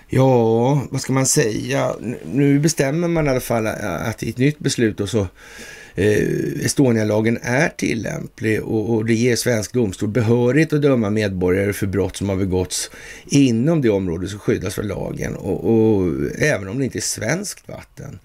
Ja, 0.08 0.86
vad 0.90 1.00
ska 1.00 1.12
man 1.12 1.26
säga? 1.26 1.96
Nu 2.32 2.58
bestämmer 2.58 3.08
man 3.08 3.26
i 3.26 3.30
alla 3.30 3.40
fall 3.40 3.66
att 3.66 4.22
i 4.22 4.30
ett 4.30 4.38
nytt 4.38 4.58
beslut 4.58 5.00
och 5.00 5.08
så 5.08 5.26
eh, 5.94 6.64
Estonialagen 6.64 7.38
är 7.42 7.68
tillämplig 7.68 8.62
och, 8.62 8.94
och 8.94 9.04
det 9.04 9.14
ger 9.14 9.36
svensk 9.36 9.72
domstol 9.72 10.08
behörighet 10.08 10.72
att 10.72 10.82
döma 10.82 11.10
medborgare 11.10 11.72
för 11.72 11.86
brott 11.86 12.16
som 12.16 12.28
har 12.28 12.36
begåtts 12.36 12.90
inom 13.26 13.82
det 13.82 13.90
område 13.90 14.28
som 14.28 14.38
skyddas 14.38 14.74
för 14.74 14.82
lagen 14.82 15.36
och, 15.36 15.64
och 15.64 16.12
även 16.38 16.68
om 16.68 16.78
det 16.78 16.84
inte 16.84 16.98
är 16.98 17.00
svenskt 17.00 17.68
vatten. 17.68 18.18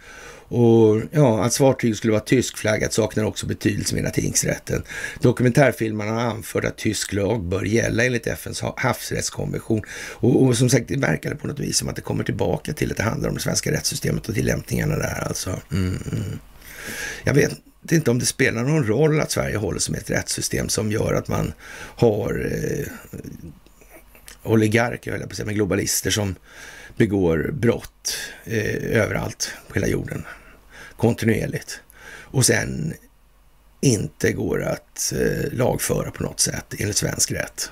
Och 0.50 1.02
ja, 1.12 1.44
att 1.44 1.56
fartyget 1.56 1.98
skulle 1.98 2.12
vara 2.12 2.24
tyskflaggat 2.24 2.94
saknar 2.94 3.24
också 3.24 3.46
betydelse 3.46 3.96
menar 3.96 4.10
tingsrätten. 4.10 4.84
Dokumentärfilmarna 5.22 6.12
har 6.12 6.22
anfört 6.22 6.66
att 6.66 6.78
tysk 6.78 7.14
lag 7.14 7.44
bör 7.44 7.64
gälla 7.64 8.06
enligt 8.06 8.28
FNs 8.28 8.62
havsrättskonvention. 8.78 9.82
Och, 10.12 10.44
och 10.44 10.58
som 10.58 10.70
sagt, 10.70 10.88
det 10.88 10.98
verkar 10.98 11.36
på 11.36 11.48
något 11.48 11.60
vis 11.60 11.78
som 11.78 11.90
att 11.90 11.96
det 11.96 12.02
kommer 12.02 12.24
tillbaka 12.24 12.74
till 12.74 12.92
att 12.92 12.98
det 12.98 13.04
handlar 13.04 13.30
om 13.30 13.36
det 13.36 13.42
svenska 13.42 13.72
rättssystemet 13.72 14.30
och 14.30 14.36
tillämpningarna 14.36 14.96
där 14.96 15.28
alltså. 15.28 15.50
Mm, 15.72 15.98
mm. 16.12 16.40
Jag 17.24 17.34
vet 17.34 17.52
inte 17.92 18.12
om 18.12 18.20
det 18.20 18.26
spelar 18.26 18.64
någon 18.64 18.88
roll 18.88 19.22
att 19.22 19.32
Sverige 19.32 19.58
håller 19.58 19.80
som 19.80 19.96
ett 19.96 20.10
rättssystem 20.10 20.70
som 20.70 20.92
gör 20.92 21.14
att 21.14 21.28
man 21.28 21.54
har 21.96 22.52
eh, 22.52 22.86
oligarker, 24.44 25.12
höll 25.12 25.20
jag 25.20 25.30
på 25.30 25.34
att 25.34 25.38
säga, 25.38 25.46
med 25.46 25.56
globalister 25.56 26.12
som 26.12 26.36
begår 26.98 27.52
brott 27.54 28.18
eh, 28.46 29.02
överallt 29.02 29.54
på 29.68 29.74
hela 29.74 29.88
jorden 29.88 30.24
kontinuerligt 31.00 31.82
och 32.10 32.46
sen 32.46 32.94
inte 33.82 34.32
går 34.32 34.64
att 34.64 35.14
eh, 35.16 35.54
lagföra 35.54 36.12
på 36.12 36.24
något 36.24 36.40
sätt 36.40 36.74
enligt 36.80 36.98
svensk 36.98 37.32
rätt. 37.32 37.72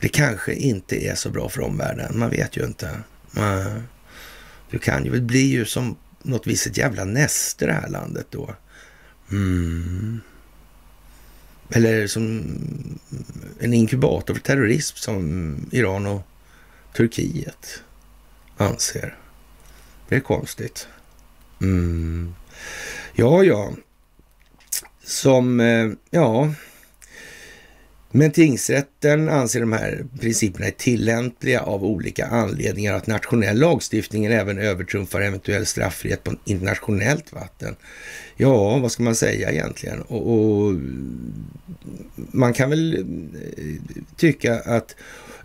Det 0.00 0.08
kanske 0.08 0.54
inte 0.54 1.06
är 1.06 1.14
så 1.14 1.30
bra 1.30 1.48
för 1.48 1.60
omvärlden. 1.60 2.18
Man 2.18 2.30
vet 2.30 2.56
ju 2.56 2.64
inte. 2.64 3.00
Du 4.70 4.78
kan 4.78 5.04
ju, 5.04 5.10
det 5.10 5.20
blir 5.20 5.46
ju 5.46 5.64
som 5.64 5.96
något 6.22 6.46
visst 6.46 6.66
ett 6.66 6.76
jävla 6.76 7.04
näste 7.04 7.66
det 7.66 7.72
här 7.72 7.88
landet 7.88 8.26
då. 8.30 8.54
Mm. 9.30 10.20
Eller 11.70 12.06
som 12.06 12.44
en 13.58 13.74
inkubator 13.74 14.34
för 14.34 14.40
terrorism 14.40 14.96
som 14.96 15.56
Iran 15.72 16.06
och 16.06 16.22
Turkiet 16.96 17.82
anser. 18.56 19.16
Det 20.08 20.16
är 20.16 20.20
konstigt. 20.20 20.88
Mm. 21.60 22.34
Ja, 23.14 23.44
ja. 23.44 23.72
Som, 25.04 25.60
eh, 25.60 25.90
ja. 26.10 26.54
Men 28.10 28.30
tingsrätten 28.30 29.28
anser 29.28 29.60
de 29.60 29.72
här 29.72 30.04
principerna 30.20 30.66
är 30.66 30.70
tillämpliga 30.70 31.60
av 31.60 31.84
olika 31.84 32.26
anledningar. 32.26 32.94
Att 32.94 33.06
nationell 33.06 33.58
lagstiftning 33.58 34.24
även 34.26 34.58
övertrumfar 34.58 35.20
eventuell 35.20 35.66
straffrihet 35.66 36.24
på 36.24 36.34
internationellt 36.44 37.32
vatten. 37.32 37.76
Ja, 38.36 38.78
vad 38.78 38.92
ska 38.92 39.02
man 39.02 39.14
säga 39.14 39.50
egentligen? 39.50 40.02
Och, 40.02 40.32
och 40.32 40.74
man 42.14 42.52
kan 42.52 42.70
väl 42.70 42.94
eh, 42.94 43.96
tycka 44.16 44.60
att 44.60 44.94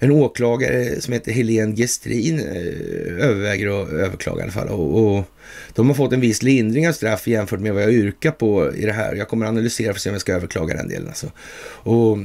en 0.03 0.11
åklagare 0.11 1.01
som 1.01 1.13
heter 1.13 1.31
Helene 1.31 1.75
Gestrin 1.75 2.39
eh, 2.39 3.25
överväger 3.25 3.81
att 3.81 3.89
överklaga 3.89 4.39
i 4.39 4.43
alla 4.43 4.51
fall. 4.51 4.67
Och, 4.67 5.17
och, 5.17 5.23
de 5.73 5.87
har 5.87 5.95
fått 5.95 6.13
en 6.13 6.21
viss 6.21 6.43
lindring 6.43 6.87
av 6.87 6.93
straff 6.93 7.27
jämfört 7.27 7.59
med 7.59 7.73
vad 7.73 7.83
jag 7.83 7.93
yrkar 7.93 8.31
på 8.31 8.73
i 8.75 8.85
det 8.85 8.93
här. 8.93 9.15
Jag 9.15 9.27
kommer 9.27 9.45
analysera 9.45 9.93
för 9.93 9.97
att 9.97 10.01
se 10.01 10.09
om 10.09 10.13
jag 10.13 10.21
ska 10.21 10.33
överklaga 10.33 10.73
den 10.73 10.87
delen. 10.87 11.07
Alltså. 11.07 11.31
Och 11.83 12.17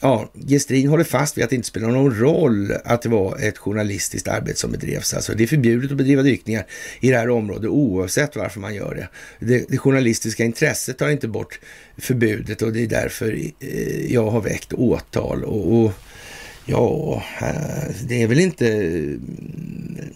ja, 0.00 0.30
Gestrin 0.48 0.88
håller 0.88 1.04
fast 1.04 1.36
vid 1.36 1.44
att 1.44 1.50
det 1.50 1.56
inte 1.56 1.68
spelar 1.68 1.88
någon 1.88 2.18
roll 2.18 2.72
att 2.84 3.02
det 3.02 3.08
var 3.08 3.38
ett 3.38 3.58
journalistiskt 3.58 4.28
arbete 4.28 4.58
som 4.58 4.72
bedrevs. 4.72 5.14
Alltså, 5.14 5.34
det 5.34 5.42
är 5.42 5.46
förbjudet 5.46 5.90
att 5.90 5.96
bedriva 5.96 6.22
dykningar 6.22 6.66
i 7.00 7.10
det 7.10 7.16
här 7.16 7.30
området 7.30 7.70
oavsett 7.70 8.36
varför 8.36 8.60
man 8.60 8.74
gör 8.74 8.94
det. 8.94 9.08
Det, 9.46 9.64
det 9.68 9.78
journalistiska 9.78 10.44
intresset 10.44 10.98
tar 10.98 11.08
inte 11.08 11.28
bort 11.28 11.60
förbudet 11.98 12.62
och 12.62 12.72
det 12.72 12.82
är 12.82 12.86
därför 12.86 13.38
eh, 13.60 14.12
jag 14.12 14.30
har 14.30 14.40
väckt 14.40 14.72
åtal. 14.72 15.44
och, 15.44 15.84
och 15.84 15.92
Ja, 16.64 17.22
det 18.02 18.22
är 18.22 18.26
väl 18.26 18.40
inte... 18.40 18.68
Mm, 18.68 20.14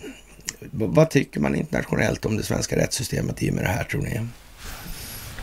vad 0.70 1.10
tycker 1.10 1.40
man 1.40 1.54
internationellt 1.54 2.24
om 2.24 2.36
det 2.36 2.42
svenska 2.42 2.76
rättssystemet 2.76 3.42
i 3.42 3.50
och 3.50 3.54
med 3.54 3.64
det 3.64 3.68
här 3.68 3.84
tror 3.84 4.02
ni? 4.02 4.20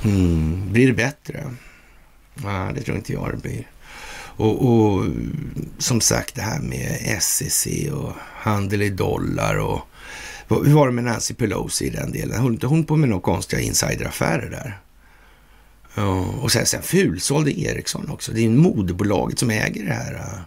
Mm, 0.03 0.71
blir 0.71 0.87
det 0.87 0.93
bättre? 0.93 1.55
Nej, 2.33 2.73
det 2.73 2.81
tror 2.81 2.97
inte 2.97 3.13
jag 3.13 3.31
det 3.31 3.37
blir. 3.37 3.67
Och, 4.37 4.65
och, 4.65 5.05
som 5.77 6.01
sagt 6.01 6.35
det 6.35 6.41
här 6.41 6.59
med 6.59 7.17
SEC 7.23 7.67
och 7.93 8.11
handel 8.19 8.81
i 8.81 8.89
dollar 8.89 9.55
och 9.55 9.81
hur 10.49 10.73
var 10.73 10.87
det 10.87 10.93
med 10.93 11.03
Nancy 11.03 11.33
Pelosi 11.33 11.85
i 11.85 11.89
den 11.89 12.11
delen? 12.11 12.41
Höll 12.41 12.53
inte 12.53 12.67
hon 12.67 12.83
på 12.83 12.95
med 12.95 13.09
några 13.09 13.21
konstiga 13.21 13.61
insideraffärer 13.61 14.49
där? 14.49 14.79
Ja, 15.95 16.25
och 16.41 16.51
sen, 16.51 16.65
sen 16.65 16.81
fulsålde 16.81 17.59
Ericsson 17.59 18.09
också. 18.09 18.31
Det 18.31 18.39
är 18.39 18.43
ju 18.43 18.49
moderbolaget 18.49 19.39
som 19.39 19.49
äger 19.49 19.85
det 19.85 19.93
här 19.93 20.43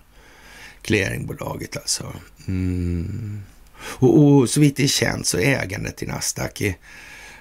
clearingbolaget 0.89 1.77
alltså. 1.77 2.13
Mm. 2.47 3.43
Och, 3.81 4.23
och 4.23 4.51
så 4.51 4.61
vitt 4.61 4.77
det 4.77 4.83
är 4.83 4.89
känt 4.89 5.27
så 5.27 5.39
är 5.39 5.63
ägandet 5.63 6.03
i 6.03 6.07
Nasdaq, 6.07 6.61
är, 6.61 6.75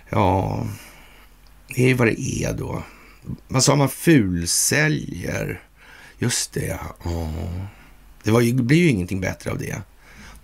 ja, 0.10 0.68
det 1.76 1.92
är 1.92 1.96
vad 1.96 2.08
det 2.08 2.22
är 2.22 2.54
då. 2.54 2.84
Vad 3.48 3.64
sa 3.64 3.76
man? 3.76 3.90
Fulsäljer? 3.90 5.62
Just 6.20 6.54
det, 6.54 6.80
ja. 7.04 7.30
Det, 8.24 8.32
var 8.32 8.42
ju, 8.42 8.52
det 8.52 8.64
blir 8.64 8.78
ju 8.78 8.90
ingenting 8.90 9.22
bättre 9.22 9.52
av 9.52 9.58
det. 9.58 9.82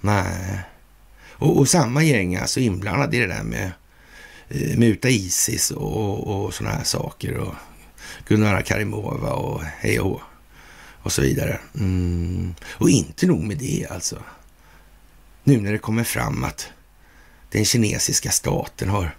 Nej. 0.02 0.60
Och, 1.32 1.58
och 1.58 1.70
samma 1.70 2.04
gäng 2.04 2.36
alltså 2.36 2.60
inblandade 2.60 3.18
i 3.18 3.20
det 3.20 3.28
där 3.28 3.44
med 3.44 3.72
eh, 4.50 4.78
muta 4.78 5.10
Isis 5.10 5.72
och, 5.72 6.28
och 6.28 6.54
sådana 6.54 6.76
här 6.76 6.84
saker. 6.84 7.38
Och 7.38 7.56
Gunnar 8.28 8.62
Karimova 8.62 9.34
och 9.34 9.62
hej 9.64 10.00
och 10.00 10.22
och 11.04 11.12
så 11.12 11.22
vidare. 11.22 11.60
Mm. 11.76 12.56
Och 12.66 12.90
inte 12.90 13.28
nog 13.28 13.44
med 13.44 13.58
det 13.58 13.88
alltså. 13.90 14.24
Nu 15.44 15.62
när 15.62 15.72
det 15.72 15.78
kommer 15.78 16.04
fram 16.04 16.44
att 16.44 16.68
den 17.50 17.66
kinesiska 17.66 18.32
staten 18.32 18.90
har 18.90 19.16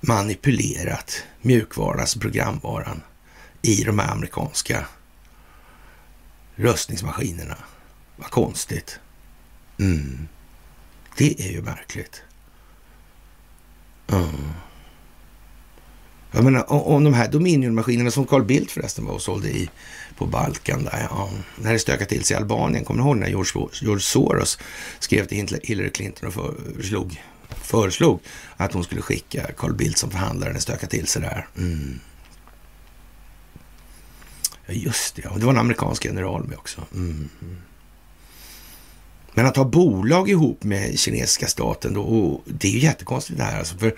manipulerat 0.00 1.22
mjukvaran, 1.40 2.00
alltså 2.00 2.18
programvaran, 2.18 3.02
i 3.62 3.84
de 3.84 3.98
här 3.98 4.12
amerikanska 4.12 4.86
röstningsmaskinerna. 6.56 7.56
Vad 8.16 8.30
konstigt. 8.30 8.98
Mm. 9.78 10.28
Det 11.16 11.40
är 11.40 11.52
ju 11.52 11.62
märkligt. 11.62 12.22
Mm. 14.06 14.52
Jag 16.34 16.44
menar, 16.44 16.72
om 16.72 17.04
de 17.04 17.14
här 17.14 17.28
Dominion-maskinerna 17.28 18.10
som 18.10 18.26
Carl 18.26 18.44
Bildt 18.44 18.70
förresten 18.70 19.04
var 19.04 19.14
och 19.14 19.22
sålde 19.22 19.48
i 19.48 19.70
på 20.16 20.26
Balkan 20.26 20.84
där, 20.84 21.06
ja. 21.10 21.30
När 21.56 21.72
det 21.72 21.78
stökade 21.78 22.10
till 22.10 22.24
sig 22.24 22.34
i 22.34 22.38
Albanien, 22.40 22.84
kommer 22.84 23.02
ni 23.02 23.06
ihåg 23.06 23.16
när 23.16 23.28
George, 23.28 23.68
George 23.82 24.00
Soros 24.00 24.58
skrev 24.98 25.26
till 25.26 25.60
Hillary 25.62 25.90
Clinton 25.90 26.28
och 26.28 26.34
föreslog, 26.34 27.22
föreslog 27.48 28.20
att 28.56 28.72
hon 28.72 28.84
skulle 28.84 29.02
skicka 29.02 29.52
Carl 29.56 29.74
Bildt 29.74 29.98
som 29.98 30.10
förhandlare 30.10 30.50
när 30.50 30.54
det 30.54 30.60
stökade 30.60 30.86
till 30.90 31.06
sig 31.06 31.22
där. 31.22 31.46
Mm. 31.56 32.00
Ja, 34.66 34.72
just 34.72 35.16
det. 35.16 35.22
Ja. 35.24 35.30
Det 35.36 35.44
var 35.44 35.52
en 35.52 35.58
amerikansk 35.58 36.04
general 36.04 36.44
med 36.44 36.58
också. 36.58 36.80
Mm. 36.94 37.28
Men 39.34 39.46
att 39.46 39.56
ha 39.56 39.64
bolag 39.64 40.30
ihop 40.30 40.64
med 40.64 40.98
kinesiska 40.98 41.46
staten, 41.46 41.94
då, 41.94 42.40
det 42.46 42.68
är 42.68 42.72
ju 42.72 42.78
jättekonstigt 42.78 43.38
det 43.38 43.44
här. 43.44 43.58
Alltså, 43.58 43.78
för 43.78 43.94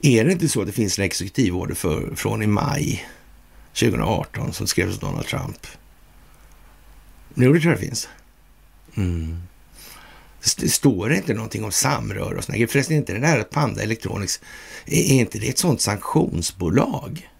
är 0.00 0.24
det 0.24 0.32
inte 0.32 0.48
så 0.48 0.60
att 0.60 0.66
det 0.66 0.72
finns 0.72 0.98
en 0.98 1.04
exekutivorder 1.04 1.74
för, 1.74 2.14
från 2.14 2.42
i 2.42 2.46
maj 2.46 3.06
2018 3.72 4.52
som 4.52 4.66
skrevs 4.66 4.94
av 4.94 5.00
Donald 5.00 5.26
Trump? 5.26 5.66
Jo, 7.34 7.52
det 7.52 7.60
tror 7.60 7.72
jag 7.72 7.80
det 7.80 7.86
finns. 7.86 8.08
Mm. 8.96 9.42
Det 10.56 10.68
står 10.68 11.12
inte 11.12 11.34
någonting 11.34 11.64
om 11.64 11.72
samröre 11.72 12.36
och 12.36 12.44
sådana 12.44 12.66
Förresten, 12.66 12.96
inte 12.96 13.12
det 13.12 13.18
där 13.18 13.38
att 13.38 13.50
Panda 13.50 13.82
Electronics, 13.82 14.40
är 14.86 15.02
inte 15.02 15.38
det 15.38 15.48
ett 15.48 15.58
sådant 15.58 15.80
sanktionsbolag? 15.80 17.30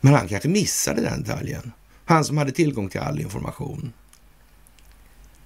Men 0.00 0.14
han 0.14 0.28
kanske 0.28 0.48
missade 0.48 1.02
den 1.02 1.22
detaljen. 1.22 1.72
Han 2.04 2.24
som 2.24 2.38
hade 2.38 2.52
tillgång 2.52 2.88
till 2.88 3.00
all 3.00 3.20
information. 3.20 3.92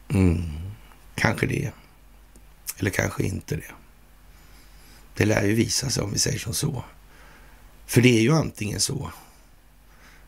Mm. 0.08 0.42
Kanske 1.14 1.46
det. 1.46 1.70
Eller 2.78 2.90
kanske 2.90 3.22
inte 3.22 3.56
det. 3.56 3.72
Det 5.14 5.24
lär 5.24 5.44
ju 5.44 5.54
visa 5.54 5.90
sig 5.90 6.02
om 6.02 6.12
vi 6.12 6.18
säger 6.18 6.38
som 6.38 6.54
så. 6.54 6.84
För 7.86 8.00
det 8.00 8.18
är 8.18 8.22
ju 8.22 8.32
antingen 8.32 8.80
så 8.80 9.10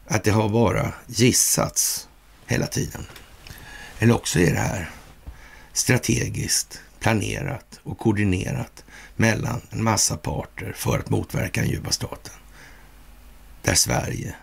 att 0.06 0.24
det 0.24 0.30
har 0.30 0.48
bara 0.48 0.92
gissats 1.06 2.08
hela 2.46 2.66
tiden. 2.66 3.06
Eller 3.98 4.14
också 4.14 4.38
är 4.38 4.52
det 4.52 4.60
här 4.60 4.90
strategiskt 5.72 6.80
planerat 7.00 7.80
och 7.82 7.98
koordinerat 7.98 8.84
mellan 9.16 9.60
en 9.70 9.84
massa 9.84 10.16
parter 10.16 10.72
för 10.76 10.98
att 10.98 11.10
motverka 11.10 11.60
den 11.60 11.70
djupa 11.70 11.90
staten. 11.90 12.34
Där 13.62 13.74
Sverige 13.74 14.34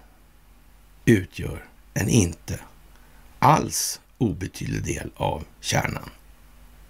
utgör 1.05 1.65
en 1.93 2.09
inte 2.09 2.59
alls 3.39 3.99
obetydlig 4.23 4.83
del 4.83 5.11
av 5.15 5.43
kärnan. 5.61 6.09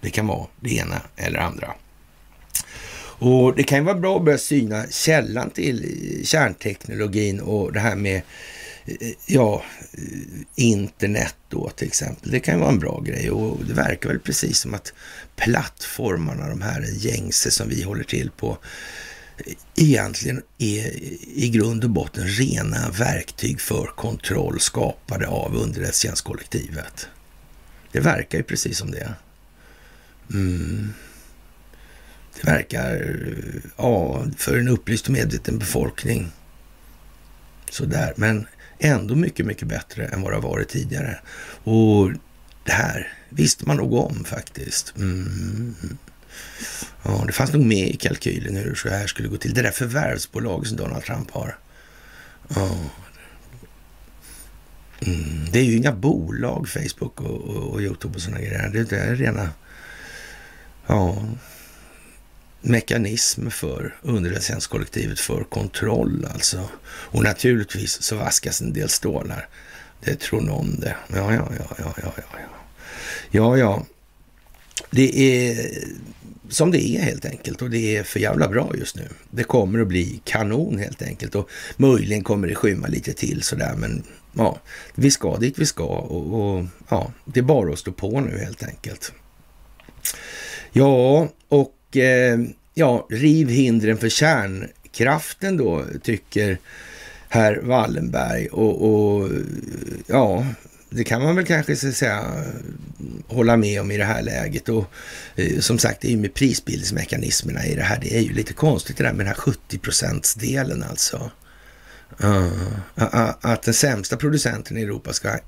Det 0.00 0.10
kan 0.10 0.26
vara 0.26 0.46
det 0.60 0.76
ena 0.76 1.00
eller 1.16 1.38
andra. 1.38 1.74
Och 3.18 3.56
det 3.56 3.62
kan 3.62 3.78
ju 3.78 3.84
vara 3.84 3.98
bra 3.98 4.16
att 4.16 4.24
börja 4.24 4.38
syna 4.38 4.86
källan 4.90 5.50
till 5.50 6.20
kärnteknologin 6.24 7.40
och 7.40 7.72
det 7.72 7.80
här 7.80 7.96
med 7.96 8.22
eh, 8.84 9.08
ja, 9.26 9.62
eh, 9.92 10.64
internet 10.64 11.36
då 11.48 11.70
till 11.70 11.86
exempel. 11.86 12.30
Det 12.30 12.40
kan 12.40 12.54
ju 12.54 12.60
vara 12.60 12.70
en 12.70 12.78
bra 12.78 13.00
grej 13.00 13.30
och 13.30 13.64
det 13.64 13.74
verkar 13.74 14.08
väl 14.08 14.18
precis 14.18 14.58
som 14.58 14.74
att 14.74 14.92
plattformarna, 15.36 16.48
de 16.48 16.62
här 16.62 16.84
gängse 16.96 17.50
som 17.50 17.68
vi 17.68 17.82
håller 17.82 18.04
till 18.04 18.30
på, 18.30 18.58
eh, 19.38 19.52
egentligen 19.74 20.42
är 20.58 21.02
i 21.34 21.50
grund 21.54 21.84
och 21.84 21.90
botten 21.90 22.24
rena 22.26 22.90
verktyg 22.90 23.60
för 23.60 23.86
kontroll 23.86 24.60
skapade 24.60 25.28
av 25.28 25.56
underrättelsetjänstkollektivet. 25.56 27.08
Det 27.94 28.00
verkar 28.00 28.38
ju 28.38 28.44
precis 28.44 28.78
som 28.78 28.90
det. 28.90 29.14
Mm. 30.32 30.92
Det 32.34 32.50
verkar, 32.50 33.16
ja, 33.76 34.24
för 34.36 34.58
en 34.58 34.68
upplyst 34.68 35.06
och 35.06 35.12
medveten 35.12 35.58
befolkning 35.58 36.32
sådär. 37.70 38.12
Men 38.16 38.46
ändå 38.78 39.16
mycket, 39.16 39.46
mycket 39.46 39.68
bättre 39.68 40.06
än 40.06 40.22
vad 40.22 40.32
det 40.32 40.36
har 40.36 40.42
varit 40.42 40.68
tidigare. 40.68 41.20
Och 41.64 42.12
det 42.64 42.72
här 42.72 43.12
visste 43.28 43.66
man 43.66 43.76
nog 43.76 43.92
om 43.94 44.24
faktiskt. 44.24 44.96
Mm. 44.96 45.74
Ja, 47.02 47.24
det 47.26 47.32
fanns 47.32 47.52
nog 47.52 47.64
med 47.64 47.88
i 47.88 47.96
kalkylen 47.96 48.56
hur 48.56 48.74
så 48.74 48.88
här 48.88 49.06
skulle 49.06 49.28
gå 49.28 49.36
till. 49.36 49.54
Det 49.54 49.62
där 49.62 49.70
förvärvsbolaget 49.70 50.68
som 50.68 50.76
Donald 50.76 51.04
Trump 51.04 51.30
har. 51.30 51.58
Ja. 52.48 52.76
Mm. 55.06 55.46
Det 55.52 55.58
är 55.58 55.64
ju 55.64 55.76
inga 55.76 55.92
bolag, 55.92 56.68
Facebook 56.68 57.20
och, 57.20 57.40
och, 57.40 57.72
och 57.72 57.80
Youtube 57.80 58.14
och 58.14 58.20
sådana 58.20 58.40
grejer. 58.40 58.70
Det 58.72 58.92
är 58.92 59.16
rena 59.16 59.48
ja, 60.86 61.24
mekanism 62.60 63.50
för 63.50 63.94
underrättelsetjänstkollektivet 64.02 65.20
för 65.20 65.44
kontroll 65.44 66.26
alltså. 66.34 66.68
Och 66.84 67.22
naturligtvis 67.22 68.02
så 68.02 68.16
vaskas 68.16 68.60
en 68.60 68.72
del 68.72 68.88
stålar. 68.88 69.48
Det 70.04 70.20
tror 70.20 70.40
någon 70.40 70.80
det. 70.80 70.96
Ja, 71.08 71.34
ja, 71.34 71.48
ja, 71.58 71.76
ja, 71.78 71.94
ja, 72.02 72.12
ja. 72.16 72.38
Ja, 73.30 73.56
ja. 73.56 73.86
Det 74.90 75.18
är 75.18 75.70
som 76.48 76.70
det 76.70 76.88
är 76.88 77.02
helt 77.02 77.24
enkelt 77.24 77.62
och 77.62 77.70
det 77.70 77.96
är 77.96 78.02
för 78.02 78.20
jävla 78.20 78.48
bra 78.48 78.72
just 78.78 78.96
nu. 78.96 79.08
Det 79.30 79.44
kommer 79.44 79.80
att 79.80 79.88
bli 79.88 80.20
kanon 80.24 80.78
helt 80.78 81.02
enkelt 81.02 81.34
och 81.34 81.50
möjligen 81.76 82.24
kommer 82.24 82.48
det 82.48 82.54
skymma 82.54 82.86
lite 82.86 83.12
till 83.12 83.42
sådär 83.42 83.74
men 83.76 84.02
ja, 84.36 84.58
vi 84.94 85.10
ska 85.10 85.36
dit 85.36 85.58
vi 85.58 85.66
ska 85.66 85.84
och, 85.84 86.40
och 86.40 86.64
ja, 86.88 87.12
det 87.24 87.40
är 87.40 87.44
bara 87.44 87.72
att 87.72 87.78
stå 87.78 87.92
på 87.92 88.20
nu 88.20 88.38
helt 88.38 88.62
enkelt. 88.62 89.12
Ja, 90.72 91.28
och 91.48 91.96
eh, 91.96 92.38
ja, 92.74 93.06
riv 93.10 93.48
hindren 93.48 93.98
för 93.98 94.08
kärnkraften 94.08 95.56
då, 95.56 95.84
tycker 96.02 96.58
herr 97.28 97.60
Wallenberg. 97.62 98.46
Och, 98.46 98.84
och 98.84 99.30
ja, 100.06 100.46
det 100.90 101.04
kan 101.04 101.22
man 101.22 101.36
väl 101.36 101.46
kanske 101.46 101.76
säga 101.76 102.44
hålla 103.26 103.56
med 103.56 103.80
om 103.80 103.90
i 103.90 103.96
det 103.96 104.04
här 104.04 104.22
läget. 104.22 104.68
Och 104.68 104.84
eh, 105.36 105.58
som 105.60 105.78
sagt, 105.78 106.00
det 106.00 106.08
är 106.08 106.10
ju 106.12 106.16
med 106.16 106.34
prisbildningsmekanismerna 106.34 107.66
i 107.66 107.74
det 107.74 107.82
här. 107.82 107.98
Det 108.00 108.16
är 108.16 108.20
ju 108.20 108.32
lite 108.32 108.52
konstigt 108.52 108.96
det 108.96 109.04
där 109.04 109.12
med 109.12 109.26
den 109.26 109.34
här 109.34 109.34
70 109.34 110.38
delen 110.38 110.82
alltså. 110.82 111.30
Uh, 112.24 113.30
att 113.40 113.62
den 113.62 113.74
sämsta 113.74 114.16
producenten 114.16 114.76
i 114.76 114.82
Europa 114.82 115.12
ska 115.12 115.38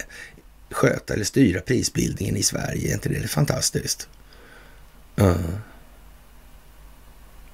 sköta 0.71 1.14
eller 1.14 1.25
styra 1.25 1.61
prisbildningen 1.61 2.37
i 2.37 2.42
Sverige, 2.42 2.90
är 2.90 2.95
inte 2.95 3.09
det 3.09 3.29
fantastiskt? 3.29 4.09
Uh. 5.21 5.37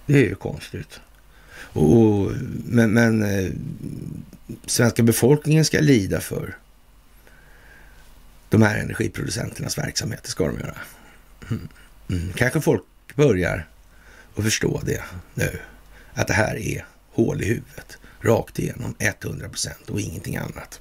Det 0.06 0.14
är 0.14 0.28
ju 0.28 0.34
konstigt. 0.34 1.00
Och, 1.72 2.32
men, 2.64 2.92
men 2.92 3.22
eh, 3.22 3.50
svenska 4.66 5.02
befolkningen 5.02 5.64
ska 5.64 5.80
lida 5.80 6.20
för 6.20 6.56
de 8.48 8.62
här 8.62 8.78
energiproducenternas 8.78 9.78
verksamhet. 9.78 10.20
Det 10.22 10.28
ska 10.28 10.46
de 10.46 10.58
göra. 10.58 10.76
Mm. 11.50 11.68
Mm. 12.10 12.32
Kanske 12.32 12.60
folk 12.60 12.82
börjar 13.14 13.68
att 14.36 14.44
förstå 14.44 14.80
det 14.84 15.02
nu. 15.34 15.58
Att 16.14 16.26
det 16.26 16.34
här 16.34 16.56
är 16.56 16.84
hål 17.10 17.42
i 17.42 17.44
huvudet. 17.44 17.98
Rakt 18.22 18.58
igenom 18.58 18.94
100 18.98 19.48
procent 19.48 19.90
och 19.90 20.00
ingenting 20.00 20.36
annat. 20.36 20.80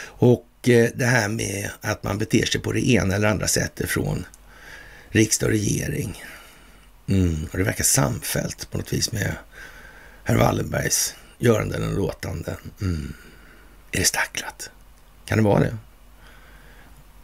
Och 0.00 0.68
eh, 0.68 0.90
det 0.94 1.04
här 1.04 1.28
med 1.28 1.70
att 1.80 2.02
man 2.02 2.18
beter 2.18 2.46
sig 2.46 2.60
på 2.60 2.72
det 2.72 2.88
ena 2.88 3.14
eller 3.14 3.28
andra 3.28 3.48
sättet 3.48 3.90
från 3.90 4.26
riksdag 5.08 5.46
och 5.46 5.52
regering. 5.52 6.24
Mm. 7.08 7.48
Och 7.52 7.58
det 7.58 7.64
verkar 7.64 7.84
samfällt 7.84 8.70
på 8.70 8.78
något 8.78 8.92
vis 8.92 9.12
med 9.12 9.36
herr 10.24 10.36
Wallenbergs 10.36 11.14
göranden 11.38 11.88
och 11.88 11.96
låtanden. 11.96 12.56
Mm. 12.80 13.14
Är 13.92 13.98
det 13.98 14.04
stacklat? 14.04 14.70
Kan 15.24 15.38
det 15.38 15.44
vara 15.44 15.60
det? 15.60 15.76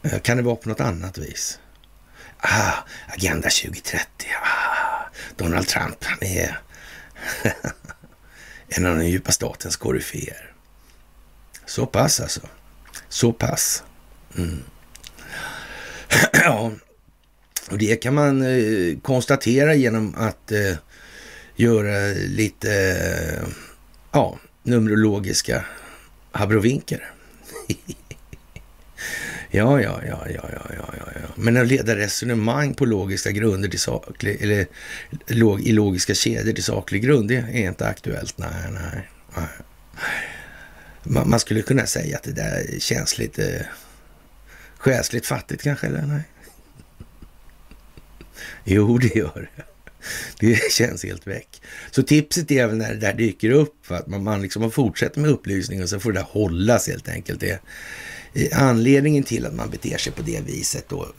Eh, 0.02 0.18
kan 0.20 0.36
det 0.36 0.42
vara 0.42 0.56
på 0.56 0.68
något 0.68 0.80
annat 0.80 1.18
vis? 1.18 1.58
Ah, 2.38 2.72
Agenda 3.08 3.48
2030. 3.48 4.06
Ah, 4.42 5.10
Donald 5.36 5.68
Trump, 5.68 6.04
han 6.04 6.18
är 6.20 6.58
en 8.76 8.86
av 8.86 8.96
den 8.96 9.08
djupa 9.08 9.32
statens 9.32 9.76
koryféer. 9.76 10.52
Så 11.66 11.86
pass 11.86 12.20
alltså. 12.20 12.40
Så 13.08 13.32
pass. 13.32 13.82
Mm. 14.36 14.62
ja, 16.32 16.72
och 17.70 17.78
det 17.78 17.96
kan 17.96 18.14
man 18.14 18.42
eh, 18.42 18.98
konstatera 19.02 19.74
genom 19.74 20.14
att 20.16 20.52
eh, 20.52 20.76
göra 21.56 22.12
lite 22.14 22.72
eh, 22.72 23.48
ja, 24.12 24.38
numerologiska 24.62 25.64
abrovinker. 26.32 27.10
ja, 29.54 29.80
ja, 29.80 30.00
ja, 30.08 30.26
ja, 30.34 30.48
ja, 30.52 30.66
ja, 30.76 31.12
ja. 31.14 31.28
Men 31.36 31.56
att 31.56 31.66
leda 31.66 31.96
resonemang 31.96 32.74
på 32.74 32.84
logiska 32.84 33.30
grunder 33.30 33.68
till 33.68 33.80
saklig, 33.80 34.42
eller 34.42 34.66
log, 35.26 35.60
i 35.60 35.72
logiska 35.72 36.14
kedjor 36.14 36.52
till 36.52 36.64
saklig 36.64 37.02
grund, 37.02 37.28
det 37.28 37.36
är 37.36 37.68
inte 37.68 37.86
aktuellt. 37.86 38.38
Nej, 38.38 38.72
nej. 38.72 39.08
nej. 39.36 39.48
Man, 41.02 41.30
man 41.30 41.40
skulle 41.40 41.62
kunna 41.62 41.86
säga 41.86 42.16
att 42.16 42.22
det 42.22 42.32
där 42.32 42.78
känns 42.78 43.18
lite 43.18 43.56
eh, 43.56 43.66
själsligt 44.78 45.26
fattigt 45.26 45.62
kanske, 45.62 45.86
eller 45.86 46.02
nej? 46.02 46.22
Jo, 48.64 48.98
det 48.98 49.16
gör 49.16 49.50
det. 49.56 49.62
Det 50.40 50.72
känns 50.72 51.04
helt 51.04 51.26
väck. 51.26 51.62
Så 51.90 52.02
tipset 52.02 52.50
är 52.50 52.66
väl 52.66 52.76
när 52.76 52.88
det 52.88 53.00
där 53.00 53.14
dyker 53.14 53.50
upp, 53.50 53.90
att 53.90 54.06
man, 54.06 54.24
man 54.24 54.42
liksom 54.42 54.70
fortsätter 54.70 55.20
med 55.20 55.30
upplysning 55.30 55.82
och 55.82 55.88
så 55.88 56.00
får 56.00 56.12
det 56.12 56.18
där 56.18 56.26
hållas 56.30 56.88
helt 56.88 57.08
enkelt. 57.08 57.40
Det, 57.40 57.60
anledningen 58.52 59.24
till 59.24 59.46
att 59.46 59.54
man 59.54 59.70
beter 59.70 59.98
sig 59.98 60.12
på 60.12 60.22
det 60.22 60.40
viset 60.40 60.88
då, 60.88 61.12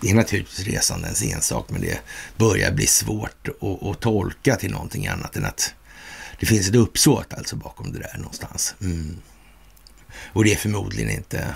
det 0.00 0.10
är 0.10 0.14
naturligtvis 0.14 0.66
resandens 0.66 1.22
ensak, 1.22 1.70
men 1.70 1.80
det 1.80 2.00
börjar 2.36 2.72
bli 2.72 2.86
svårt 2.86 3.48
att, 3.48 3.82
att, 3.82 4.00
tolka 4.00 4.56
till 4.56 4.70
någonting 4.70 5.06
annat 5.06 5.36
än 5.36 5.44
att 5.44 5.74
det 6.40 6.46
finns 6.46 6.68
ett 6.68 6.74
uppsåt 6.74 7.32
alltså 7.32 7.56
bakom 7.56 7.92
det 7.92 7.98
där 7.98 8.18
någonstans. 8.18 8.74
Mm. 8.80 9.16
Och 10.32 10.44
det 10.44 10.52
är 10.52 10.56
förmodligen 10.56 11.10
inte 11.10 11.54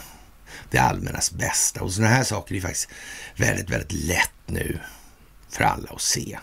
det 0.71 0.79
allmännas 0.79 1.33
bästa. 1.33 1.81
Och 1.81 1.93
sådana 1.93 2.15
här 2.15 2.25
saker 2.25 2.55
är 2.55 2.61
faktiskt 2.61 2.89
väldigt, 3.37 3.71
väldigt 3.71 3.93
lätt 3.93 4.31
nu 4.47 4.79
för 5.49 5.65
alla 5.65 5.89
att 5.91 6.01
se. 6.01 6.39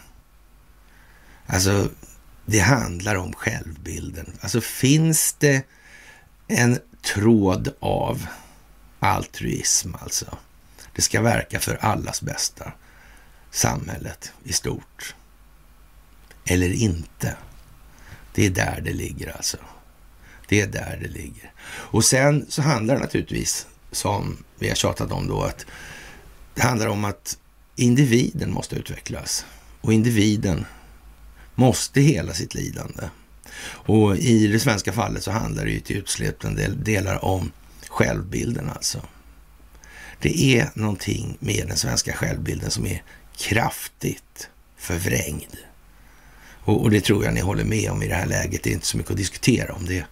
Alltså, 1.45 1.89
det 2.45 2.59
handlar 2.59 3.15
om 3.15 3.33
självbilden. 3.33 4.37
Alltså 4.41 4.61
finns 4.61 5.35
det 5.39 5.63
en 6.49 6.79
tråd 7.01 7.73
av 7.79 8.27
altruism 8.99 9.95
alltså. 9.99 10.37
Det 10.95 11.01
ska 11.01 11.21
verka 11.21 11.59
för 11.59 11.75
allas 11.75 12.21
bästa. 12.21 12.71
Samhället 13.51 14.31
i 14.43 14.53
stort. 14.53 15.15
Eller 16.45 16.73
inte. 16.73 17.35
Det 18.33 18.45
är 18.45 18.49
där 18.49 18.81
det 18.85 18.93
ligger 18.93 19.35
alltså. 19.35 19.57
Det 20.47 20.61
är 20.61 20.67
där 20.67 20.99
det 21.01 21.07
ligger. 21.07 21.51
Och 21.65 22.05
sen 22.05 22.45
så 22.49 22.61
handlar 22.61 22.95
det 22.95 23.01
naturligtvis 23.01 23.67
som 23.91 24.43
vi 24.59 24.67
har 24.67 24.75
tjatat 24.75 25.11
om 25.11 25.27
då, 25.27 25.43
att 25.43 25.65
det 26.53 26.61
handlar 26.61 26.87
om 26.87 27.05
att 27.05 27.37
individen 27.75 28.51
måste 28.51 28.75
utvecklas 28.75 29.45
och 29.81 29.93
individen 29.93 30.65
måste 31.55 32.01
hela 32.01 32.33
sitt 32.33 32.53
lidande. 32.53 33.09
Och 33.61 34.17
i 34.17 34.47
det 34.47 34.59
svenska 34.59 34.93
fallet 34.93 35.23
så 35.23 35.31
handlar 35.31 35.65
det 35.65 35.71
ju 35.71 35.79
till 35.79 35.97
utsläppande 35.97 36.67
delar 36.67 37.25
om 37.25 37.51
självbilden 37.89 38.69
alltså. 38.69 39.01
Det 40.21 40.59
är 40.59 40.69
någonting 40.73 41.37
med 41.39 41.67
den 41.67 41.77
svenska 41.77 42.13
självbilden 42.13 42.71
som 42.71 42.85
är 42.85 43.03
kraftigt 43.37 44.49
förvrängd. 44.77 45.57
Och, 46.69 46.81
och, 46.81 46.91
det 46.91 47.01
tror 47.01 47.25
jag 47.25 47.33
ni 47.33 47.41
håller 47.41 47.63
med 47.63 47.91
om 47.91 48.03
i 48.03 48.07
det 48.07 48.15
här 48.15 48.25
läget. 48.25 48.63
Det 48.63 48.69
är 48.69 48.73
inte 48.73 48.85
så 48.85 48.97
mycket 48.97 49.11
att 49.11 49.17
diskutera 49.17 49.73
om. 49.73 49.85
Det 49.85 50.05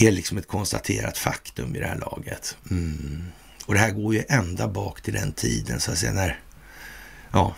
är 0.00 0.10
liksom 0.10 0.38
ett 0.38 0.48
konstaterat 0.48 1.18
faktum 1.18 1.76
i 1.76 1.80
det 1.80 1.86
här 1.86 1.98
laget. 1.98 2.56
Mm. 2.70 3.24
Och 3.66 3.74
det 3.74 3.80
här 3.80 3.90
går 3.90 4.14
ju 4.14 4.24
ända 4.28 4.68
bak 4.68 5.00
till 5.00 5.14
den 5.14 5.32
tiden 5.32 5.80
så 5.80 5.92
att 5.92 5.98
säga 5.98 6.12
när 6.12 6.40
ja, 7.32 7.56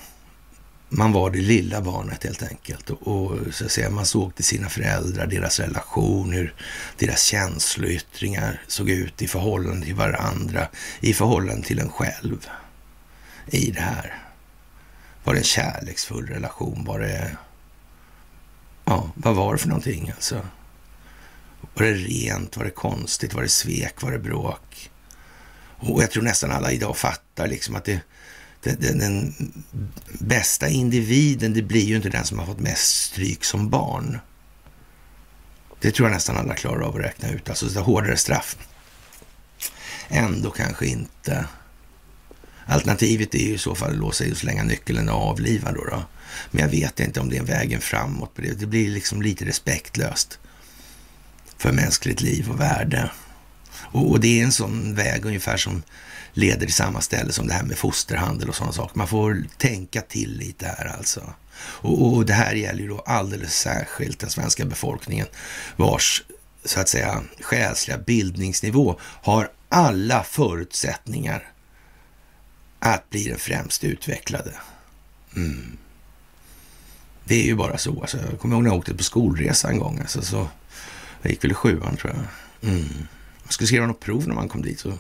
man 0.89 1.13
var 1.13 1.31
det 1.31 1.39
lilla 1.39 1.81
barnet 1.81 2.25
helt 2.25 2.43
enkelt. 2.43 2.91
Och, 2.91 3.09
och, 3.09 3.55
så 3.55 3.65
att 3.65 3.71
säga, 3.71 3.91
man 3.91 4.07
såg 4.07 4.35
till 4.35 4.45
sina 4.45 4.69
föräldrar, 4.69 5.27
deras 5.27 5.61
relation, 5.61 6.33
hur 6.33 6.55
deras 6.99 7.23
känsloyttringar 7.23 8.63
såg 8.67 8.91
ut 8.91 9.23
i 9.23 9.29
förhållande 9.29 9.87
till 9.87 9.95
varandra, 9.95 10.69
i 11.01 11.15
förhållande 11.15 11.67
till 11.67 11.79
en 11.79 11.91
själv 11.91 12.49
i 13.47 13.71
det 13.71 13.81
här. 13.81 14.23
Var 15.25 15.35
det 15.35 15.41
en 15.41 15.45
kärleksfull 15.45 16.27
relation? 16.27 16.85
Var 16.85 17.01
det... 17.01 17.37
Ja, 18.85 19.11
vad 19.15 19.35
var 19.35 19.53
det 19.53 19.59
för 19.59 19.69
någonting 19.69 20.11
alltså? 20.11 20.47
Var 21.75 21.87
det 21.87 21.93
rent? 21.93 22.57
Var 22.57 22.65
det 22.65 22.71
konstigt? 22.71 23.35
Var 23.35 23.43
det 23.43 23.49
svek? 23.49 24.03
Var 24.03 24.13
det 24.13 24.19
bråk? 24.19 24.91
Och 25.79 26.03
jag 26.03 26.11
tror 26.11 26.23
nästan 26.23 26.51
alla 26.51 26.73
idag 26.73 26.97
fattar 26.97 27.49
liksom 27.49 27.77
att 27.77 27.85
det, 27.85 28.01
den, 28.75 28.99
den 28.99 29.35
bästa 30.19 30.69
individen, 30.69 31.55
det 31.55 31.63
blir 31.63 31.85
ju 31.85 31.97
inte 31.97 32.09
den 32.09 32.25
som 32.25 32.39
har 32.39 32.47
fått 32.47 32.61
mest 32.61 33.05
stryk 33.05 33.45
som 33.45 33.71
barn. 33.71 34.19
Det 35.81 35.91
tror 35.91 36.09
jag 36.09 36.15
nästan 36.15 36.37
alla 36.37 36.55
klarar 36.55 36.81
av 36.81 36.97
att 36.97 37.03
räkna 37.03 37.31
ut. 37.31 37.49
Alltså 37.49 37.67
det 37.67 37.81
hårdare 37.81 38.17
straff. 38.17 38.57
Ändå 40.09 40.51
kanske 40.51 40.87
inte. 40.87 41.47
Alternativet 42.67 43.35
är 43.35 43.39
ju 43.39 43.55
i 43.55 43.59
så 43.59 43.75
fall 43.75 43.91
att 43.91 43.99
låsa 43.99 44.25
i 44.25 44.33
och 44.33 44.37
slänga 44.37 44.63
nyckeln 44.63 45.09
och 45.09 45.23
avliva 45.23 45.73
då, 45.73 45.85
då. 45.85 46.03
Men 46.51 46.63
jag 46.63 46.69
vet 46.69 47.01
inte 47.01 47.21
om 47.21 47.29
det 47.29 47.37
är 47.37 47.43
vägen 47.43 47.81
framåt 47.81 48.33
det. 48.37 48.61
Det 48.61 48.67
blir 48.67 48.91
liksom 48.91 49.23
lite 49.23 49.45
respektlöst 49.45 50.39
för 51.59 51.73
mänskligt 51.73 52.21
liv 52.21 52.51
och 52.51 52.61
värde. 52.61 53.11
Och, 53.77 54.11
och, 54.11 54.21
det 54.21 54.41
är 54.41 54.45
en 54.45 54.53
sån 54.53 54.95
väg 54.95 55.25
ungefär 55.25 55.57
som 55.57 55.83
leder 56.37 56.67
till 56.67 56.75
samma 56.75 57.01
ställe 57.01 57.33
som 57.33 57.47
det 57.47 57.55
här 57.55 57.63
med 57.63 57.79
fosterhandel 57.79 58.49
och 58.49 58.55
sådana 58.55 58.73
saker. 58.73 58.99
Man 58.99 59.09
får 59.09 59.45
tänka 59.59 60.01
till 60.01 60.37
lite 60.39 60.67
här 60.67 60.97
alltså. 60.97 61.35
Och, 61.59 62.15
och 62.15 62.27
det 62.27 62.33
här 62.33 62.55
gäller 62.55 62.81
ju 62.81 62.89
då 62.89 62.99
alldeles 62.99 63.59
särskilt 63.59 64.19
den 64.19 64.31
svenska 64.31 64.65
befolkningen 64.65 65.27
vars 65.77 66.23
så 66.65 66.81
att 66.81 66.89
säga 66.89 67.23
själsliga 67.41 67.99
bildningsnivå 67.99 68.99
har 69.01 69.51
alla 69.69 70.23
förutsättningar 70.23 71.53
att 72.79 73.11
bli 73.11 73.29
den 73.29 73.39
främst 73.39 73.85
utvecklade. 73.85 74.53
Mm. 75.37 75.77
Det 77.25 77.35
är 77.35 77.45
ju 77.45 77.55
bara 77.55 77.79
så. 77.79 78.01
Alltså, 78.01 78.19
jag 78.31 78.41
kommer 78.41 78.55
ihåg 78.55 78.65
när 78.65 78.71
jag 78.71 78.79
åkte 78.79 78.95
på 78.95 79.05
skolresa 79.05 79.69
en 79.69 79.79
gång. 79.79 79.99
Alltså, 79.99 80.23
så, 80.23 80.49
jag 81.23 81.31
gick 81.31 81.45
väl 81.45 81.51
i 81.51 81.55
sjuan 81.55 81.97
tror 81.97 82.13
jag. 82.13 82.71
Mm. 82.71 82.89
Man 83.43 83.53
skulle 83.53 83.67
skriva 83.67 83.87
något 83.87 84.01
prov 84.01 84.29
när 84.29 84.35
man 84.35 84.49
kom 84.49 84.63
dit. 84.63 84.81
Så, 84.81 84.93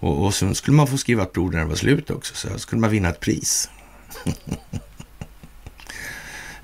och, 0.00 0.24
och 0.24 0.34
så 0.34 0.54
skulle 0.54 0.76
man 0.76 0.86
få 0.86 0.98
skriva 0.98 1.22
ett 1.22 1.32
prov 1.32 1.52
när 1.52 1.58
det 1.58 1.64
var 1.64 1.76
slut 1.76 2.10
också. 2.10 2.34
Så 2.34 2.58
skulle 2.58 2.80
man 2.80 2.90
vinna 2.90 3.08
ett 3.08 3.20
pris. 3.20 3.70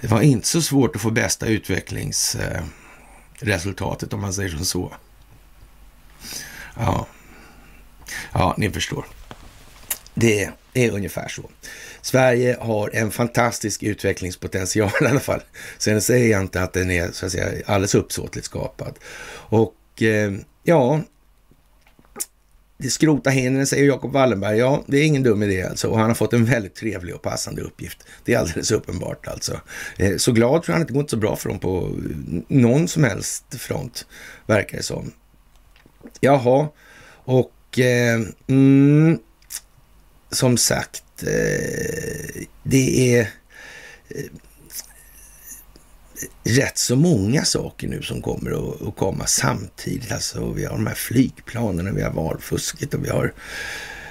det 0.00 0.08
var 0.08 0.20
inte 0.20 0.48
så 0.48 0.62
svårt 0.62 0.96
att 0.96 1.02
få 1.02 1.10
bästa 1.10 1.46
utvecklingsresultatet 1.46 4.12
om 4.12 4.20
man 4.20 4.32
säger 4.32 4.50
som 4.50 4.64
så. 4.64 4.92
Ja, 6.76 7.06
ja 8.32 8.54
ni 8.58 8.70
förstår. 8.70 9.06
Det 10.14 10.50
är 10.74 10.90
ungefär 10.90 11.28
så. 11.28 11.50
Sverige 12.00 12.56
har 12.60 12.90
en 12.92 13.10
fantastisk 13.10 13.82
utvecklingspotential 13.82 14.90
i 15.00 15.06
alla 15.06 15.20
fall. 15.20 15.42
Sen 15.78 16.02
säger 16.02 16.30
jag 16.30 16.40
inte 16.40 16.62
att 16.62 16.72
den 16.72 16.90
är 16.90 17.12
så 17.12 17.26
att 17.26 17.32
säga 17.32 17.64
alldeles 17.66 17.94
uppsåtligt 17.94 18.46
skapad. 18.46 18.98
Och 19.30 20.02
eh, 20.02 20.32
ja, 20.62 21.00
skrota 22.90 23.30
hindren, 23.30 23.66
säger 23.66 23.84
Jakob 23.84 24.12
Wallenberg. 24.12 24.58
Ja, 24.58 24.84
det 24.87 24.98
är 24.98 25.04
ingen 25.04 25.22
dum 25.22 25.42
idé 25.42 25.62
alltså. 25.62 25.88
Och 25.88 25.98
han 25.98 26.06
har 26.06 26.14
fått 26.14 26.32
en 26.32 26.44
väldigt 26.44 26.74
trevlig 26.74 27.14
och 27.14 27.22
passande 27.22 27.62
uppgift. 27.62 27.98
Det 28.24 28.34
är 28.34 28.38
alldeles 28.38 28.70
uppenbart 28.70 29.26
alltså. 29.28 29.60
Eh, 29.96 30.16
så 30.16 30.32
glad 30.32 30.62
tror 30.62 30.72
han 30.72 30.82
inte 30.82 30.92
det 30.92 30.98
går 30.98 31.08
så 31.08 31.16
bra 31.16 31.37
för 31.37 31.48
dem 31.48 31.58
på 31.58 31.78
eh, 31.78 32.40
någon 32.48 32.88
som 32.88 33.04
helst 33.04 33.44
front, 33.58 34.06
verkar 34.46 34.76
det 34.76 34.82
som. 34.82 35.12
Jaha, 36.20 36.68
och 37.24 37.78
eh, 37.78 38.20
mm, 38.46 39.18
som 40.30 40.56
sagt, 40.56 41.22
eh, 41.22 42.42
det 42.62 43.16
är 43.16 43.20
eh, 44.08 44.24
rätt 46.44 46.78
så 46.78 46.96
många 46.96 47.44
saker 47.44 47.88
nu 47.88 48.02
som 48.02 48.22
kommer 48.22 48.50
att, 48.88 48.96
komma 48.96 49.26
samtidigt. 49.26 50.12
Alltså, 50.12 50.52
vi 50.52 50.64
har 50.64 50.72
de 50.72 50.87
här 50.87 50.94
flygplanen, 50.94 51.94
vi 51.94 52.02
har 52.02 52.12
valfusket 52.12 52.94
och 52.94 53.04
vi 53.04 53.08
har 53.08 53.32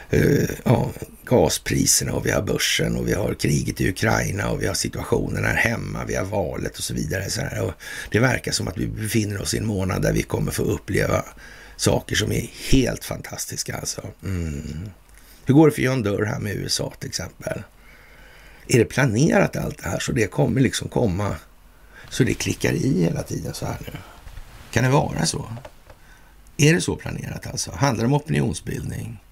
eh, 0.10 0.50
ja, 0.64 0.92
gaspriserna 1.26 2.14
och 2.14 2.26
vi 2.26 2.32
har 2.32 2.42
börsen 2.42 2.96
och 2.96 3.08
vi 3.08 3.14
har 3.14 3.34
kriget 3.34 3.82
i 3.82 3.90
Ukraina 3.90 4.52
och 4.52 4.62
vi 4.62 4.68
har 4.68 4.74
situationen 4.74 5.46
här 5.46 5.56
hemma, 5.56 6.06
vi 6.06 6.16
har 6.16 6.26
valet 6.26 6.78
och 6.78 6.84
så 6.84 6.94
vidare. 6.94 7.30
Så 7.30 7.42
och 7.62 7.74
det 8.12 8.20
verkar 8.20 8.52
som 8.52 8.68
att 8.68 8.78
vi 8.78 8.88
befinner 8.88 9.42
oss 9.42 9.54
i 9.54 9.58
en 9.58 9.66
månad 9.66 10.02
där 10.02 10.14
vi 10.14 10.22
kommer 10.22 10.52
få 10.52 10.64
uppleva 10.64 11.26
saker 11.76 12.16
som 12.16 12.32
är 12.32 12.50
helt 12.72 13.06
fantastiska. 13.06 13.78
Alltså. 13.78 14.02
Mm. 14.24 14.90
Hur 15.46 15.54
går 15.54 15.68
det 15.68 15.76
för 15.76 15.82
John 15.82 16.04
Durham 16.04 16.48
i 16.48 16.52
USA 16.52 16.94
till 17.00 17.10
exempel? 17.10 17.64
Är 18.68 18.80
det 18.80 18.86
planerat 18.86 19.56
allt 19.56 19.84
det 19.84 19.90
här 19.90 20.00
så 20.00 20.12
det 20.12 20.28
kommer 20.28 20.62
liksom 20.62 20.90
komma 20.90 21.36
så 22.10 22.24
det 22.24 22.34
klickar 22.34 22.74
i 22.74 23.04
hela 23.04 23.24
tiden 23.24 23.54
så 23.54 23.66
här 23.66 23.78
nu? 23.80 23.98
Kan 24.72 24.84
det 24.84 24.90
vara 24.90 25.26
så? 25.26 25.46
Är 26.58 26.74
det 26.74 26.82
så 26.82 26.96
planerat 26.96 27.48
alltså? 27.48 27.72
Handlar 27.72 28.04
det 28.04 28.08
om 28.08 28.14
opinionsbildning? 28.14 29.24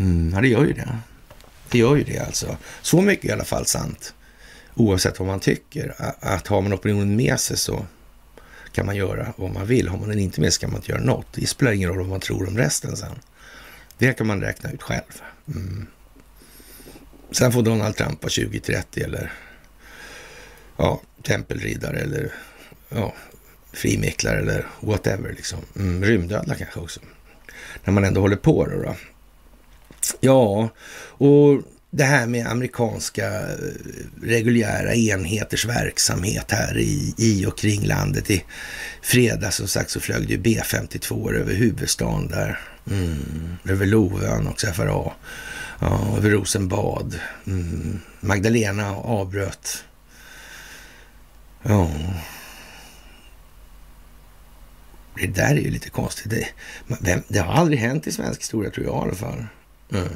Mm, 0.00 0.32
ja, 0.34 0.40
det 0.40 0.48
gör 0.48 0.64
ju 0.64 0.72
det. 0.72 0.98
Det 1.70 1.78
gör 1.78 1.96
ju 1.96 2.04
det 2.04 2.18
alltså. 2.18 2.56
Så 2.82 3.00
mycket 3.00 3.24
i 3.24 3.32
alla 3.32 3.44
fall 3.44 3.66
sant. 3.66 4.14
Oavsett 4.74 5.18
vad 5.18 5.28
man 5.28 5.40
tycker. 5.40 5.94
Att 6.20 6.46
har 6.46 6.60
man 6.60 6.74
opinionen 6.74 7.16
med 7.16 7.40
sig 7.40 7.56
så 7.56 7.86
kan 8.72 8.86
man 8.86 8.96
göra 8.96 9.34
vad 9.36 9.52
man 9.52 9.66
vill. 9.66 9.88
Har 9.88 9.98
man 9.98 10.08
den 10.08 10.18
inte 10.18 10.40
med 10.40 10.52
sig 10.52 10.60
kan 10.60 10.70
man 10.70 10.80
inte 10.80 10.92
göra 10.92 11.02
något. 11.02 11.26
Det 11.34 11.46
spelar 11.46 11.72
ingen 11.72 11.88
roll 11.88 11.98
vad 11.98 12.08
man 12.08 12.20
tror 12.20 12.48
om 12.48 12.58
resten 12.58 12.96
sen. 12.96 13.18
Det 13.98 14.12
kan 14.12 14.26
man 14.26 14.40
räkna 14.40 14.70
ut 14.70 14.82
själv. 14.82 15.22
Mm. 15.46 15.86
Sen 17.30 17.52
får 17.52 17.62
Donald 17.62 17.96
Trump 17.96 18.22
vara 18.22 18.30
2030 18.30 19.04
eller 19.04 19.32
ja, 20.76 21.00
tempelriddare 21.22 21.98
eller 21.98 22.32
ja, 22.88 23.14
frimicklare 23.72 24.38
eller 24.38 24.66
whatever. 24.80 25.32
Liksom. 25.32 25.58
Mm, 25.76 26.04
rymdödla 26.04 26.54
kanske 26.54 26.80
också. 26.80 27.00
När 27.84 27.92
man 27.92 28.04
ändå 28.04 28.20
håller 28.20 28.36
på 28.36 28.66
då. 28.66 28.82
då. 28.82 28.96
Ja, 30.20 30.68
och 31.18 31.62
det 31.96 32.04
här 32.04 32.26
med 32.26 32.46
amerikanska 32.46 33.26
eh, 33.40 33.54
reguljära 34.22 34.94
enheters 34.94 35.64
verksamhet 35.66 36.50
här 36.50 36.78
i, 36.78 37.14
i 37.16 37.46
och 37.46 37.58
kring 37.58 37.86
landet. 37.86 38.30
I 38.30 38.44
fredags 39.02 39.56
som 39.56 39.68
sagt 39.68 39.90
så 39.90 40.00
flög 40.00 40.28
det 40.28 40.50
B52 40.50 41.34
över 41.34 41.54
huvudstaden 41.54 42.28
där. 42.28 42.60
Mm, 42.90 43.56
över 43.68 43.86
Lovön 43.86 44.46
och 44.46 44.60
FRA. 44.60 45.12
Ja, 45.80 46.14
över 46.16 46.30
Rosenbad. 46.30 47.20
Mm. 47.46 48.00
Magdalena 48.20 48.96
avbröt. 48.96 49.84
Ja. 51.66 51.90
Det 55.14 55.26
där 55.26 55.50
är 55.50 55.60
ju 55.60 55.70
lite 55.70 55.90
konstigt. 55.90 56.30
Det, 56.30 56.48
vem, 57.00 57.22
det 57.28 57.38
har 57.38 57.54
aldrig 57.54 57.78
hänt 57.78 58.06
i 58.06 58.12
svensk 58.12 58.40
historia 58.40 58.70
tror 58.70 58.86
jag 58.86 58.94
i 58.94 58.98
alla 58.98 59.14
fall. 59.14 59.46
Mm. 59.92 60.08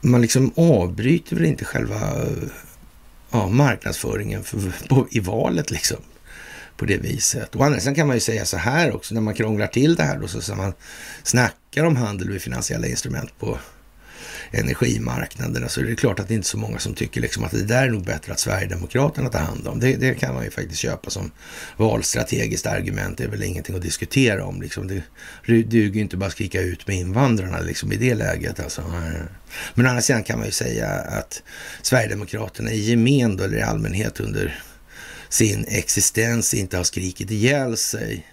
Man 0.00 0.20
liksom 0.20 0.52
avbryter 0.56 1.36
väl 1.36 1.44
inte 1.44 1.64
själva 1.64 2.26
ja, 3.30 3.48
marknadsföringen 3.48 4.44
för, 4.44 4.88
på, 4.88 5.06
i 5.10 5.20
valet 5.20 5.70
liksom 5.70 5.98
på 6.76 6.84
det 6.84 6.96
viset. 6.96 7.56
Å 7.56 7.62
andra 7.62 7.80
sidan 7.80 7.94
kan 7.94 8.06
man 8.06 8.16
ju 8.16 8.20
säga 8.20 8.44
så 8.44 8.56
här 8.56 8.94
också, 8.94 9.14
när 9.14 9.20
man 9.20 9.34
krånglar 9.34 9.66
till 9.66 9.94
det 9.94 10.02
här 10.02 10.18
då, 10.18 10.28
så, 10.28 10.40
så 10.40 10.54
man 10.54 10.72
snackar 11.22 11.84
om 11.84 11.96
handel 11.96 12.28
med 12.28 12.42
finansiella 12.42 12.86
instrument 12.86 13.38
på 13.38 13.58
energimarknaderna 14.50 15.68
så 15.68 15.80
är 15.80 15.84
det 15.84 15.96
klart 15.96 16.20
att 16.20 16.28
det 16.28 16.34
inte 16.34 16.46
är 16.46 16.48
så 16.48 16.58
många 16.58 16.78
som 16.78 16.94
tycker 16.94 17.20
liksom 17.20 17.44
att 17.44 17.50
det 17.50 17.64
där 17.64 17.86
är 17.86 17.90
nog 17.90 18.04
bättre 18.04 18.32
att 18.32 18.40
Sverigedemokraterna 18.40 19.28
tar 19.28 19.38
hand 19.38 19.68
om. 19.68 19.80
Det, 19.80 19.96
det 19.96 20.14
kan 20.14 20.34
man 20.34 20.44
ju 20.44 20.50
faktiskt 20.50 20.80
köpa 20.80 21.10
som 21.10 21.30
valstrategiskt 21.76 22.66
argument. 22.66 23.18
Det 23.18 23.24
är 23.24 23.28
väl 23.28 23.42
ingenting 23.42 23.76
att 23.76 23.82
diskutera 23.82 24.44
om. 24.44 24.62
Liksom. 24.62 24.88
Det 24.88 25.02
duger 25.46 25.94
ju 25.94 26.00
inte 26.00 26.16
bara 26.16 26.26
att 26.26 26.32
skrika 26.32 26.60
ut 26.60 26.86
med 26.86 26.96
invandrarna 26.96 27.60
liksom, 27.60 27.92
i 27.92 27.96
det 27.96 28.14
läget. 28.14 28.60
Alltså. 28.60 28.82
Men 29.74 29.86
å 29.86 29.88
andra 29.88 30.02
sidan 30.02 30.24
kan 30.24 30.38
man 30.38 30.46
ju 30.46 30.52
säga 30.52 30.88
att 30.88 31.42
Sverigedemokraterna 31.82 32.72
i 32.72 32.80
gemen 32.80 33.40
eller 33.40 33.58
i 33.58 33.62
allmänhet 33.62 34.20
under 34.20 34.60
sin 35.28 35.64
existens 35.68 36.54
inte 36.54 36.76
har 36.76 36.84
skrikit 36.84 37.30
ihjäl 37.30 37.76
sig 37.76 38.26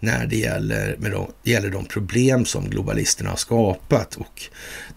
när 0.00 0.26
det 0.26 0.36
gäller, 0.36 0.96
med 0.98 1.10
de, 1.10 1.32
gäller 1.42 1.70
de 1.70 1.84
problem 1.84 2.44
som 2.44 2.70
globalisterna 2.70 3.30
har 3.30 3.36
skapat 3.36 4.16
och 4.16 4.42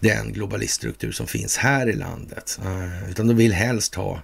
den 0.00 0.32
globaliststruktur 0.32 1.12
som 1.12 1.26
finns 1.26 1.56
här 1.56 1.88
i 1.88 1.92
landet. 1.92 2.58
Eh, 2.64 3.10
utan 3.10 3.26
de 3.26 3.36
vill 3.36 3.52
helst 3.52 3.94
ha 3.94 4.22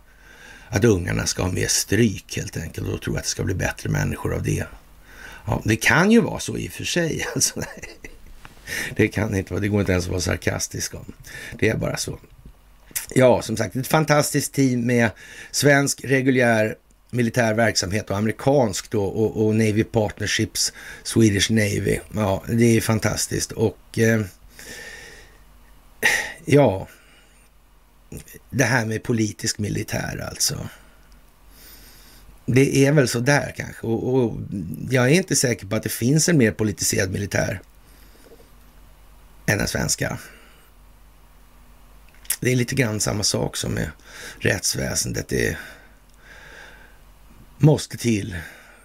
att 0.69 0.85
ungarna 0.85 1.27
ska 1.27 1.43
ha 1.43 1.53
mer 1.53 1.67
stryk 1.67 2.37
helt 2.37 2.57
enkelt 2.57 2.89
och 2.89 3.03
tro 3.03 3.17
att 3.17 3.23
det 3.23 3.29
ska 3.29 3.45
bli 3.45 3.55
bättre 3.55 3.91
människor 3.91 4.35
av 4.35 4.43
det. 4.43 4.65
Ja, 5.47 5.63
det 5.65 5.77
kan 5.77 6.11
ju 6.11 6.21
vara 6.21 6.41
så 6.41 6.57
i 6.57 6.69
och 6.69 6.73
för 6.73 6.85
sig. 6.85 7.27
Alltså, 7.35 7.63
det 8.97 9.09
kan 9.09 9.35
inte 9.35 9.53
vara, 9.53 9.61
det 9.61 9.69
går 9.69 9.81
inte 9.81 9.93
ens 9.93 10.05
att 10.05 10.11
vara 10.11 10.21
sarkastisk 10.21 10.95
om. 10.95 11.13
Det 11.59 11.69
är 11.69 11.77
bara 11.77 11.97
så. 11.97 12.19
Ja, 13.15 13.43
som 13.43 13.57
sagt, 13.57 13.77
ett 13.77 13.87
fantastiskt 13.87 14.53
team 14.53 14.87
med 14.87 15.11
svensk 15.51 16.05
reguljär 16.05 16.77
militär 17.15 17.55
verksamhet 17.55 18.11
och 18.11 18.17
amerikansk 18.17 18.91
då 18.91 19.05
och, 19.05 19.47
och, 19.47 19.55
Navy 19.55 19.85
Partnerships, 19.85 20.73
Swedish 21.03 21.51
Navy. 21.51 21.99
Ja, 22.15 22.45
det 22.49 22.77
är 22.77 22.81
fantastiskt 22.81 23.53
och 23.53 23.99
eh, 23.99 24.21
ja, 26.45 26.89
det 28.51 28.65
här 28.65 28.87
med 28.87 29.03
politisk 29.03 29.59
militär 29.59 30.27
alltså. 30.29 30.69
Det 32.47 32.87
är 32.87 32.93
väl 32.93 33.09
så 33.09 33.21
där 33.21 33.55
kanske 33.57 33.87
och, 33.87 34.15
och 34.15 34.39
jag 34.91 35.05
är 35.05 35.15
inte 35.15 35.37
säker 35.37 35.67
på 35.67 35.77
att 35.77 35.83
det 35.83 35.89
finns 35.89 36.29
en 36.29 36.39
mer 36.39 36.53
politiserad 36.53 37.11
militär 37.11 37.61
än 39.47 39.59
den 39.59 39.69
svenska. 39.69 40.19
Det 42.41 42.53
är 42.53 42.57
lite 42.57 42.75
grann 42.75 43.01
samma 43.01 43.23
sak 43.23 43.57
som 43.57 43.73
med 43.73 43.91
rättsväsendet. 44.39 45.29
Det 45.29 45.49
är 45.49 45.59
måste 47.59 47.97
till 47.97 48.37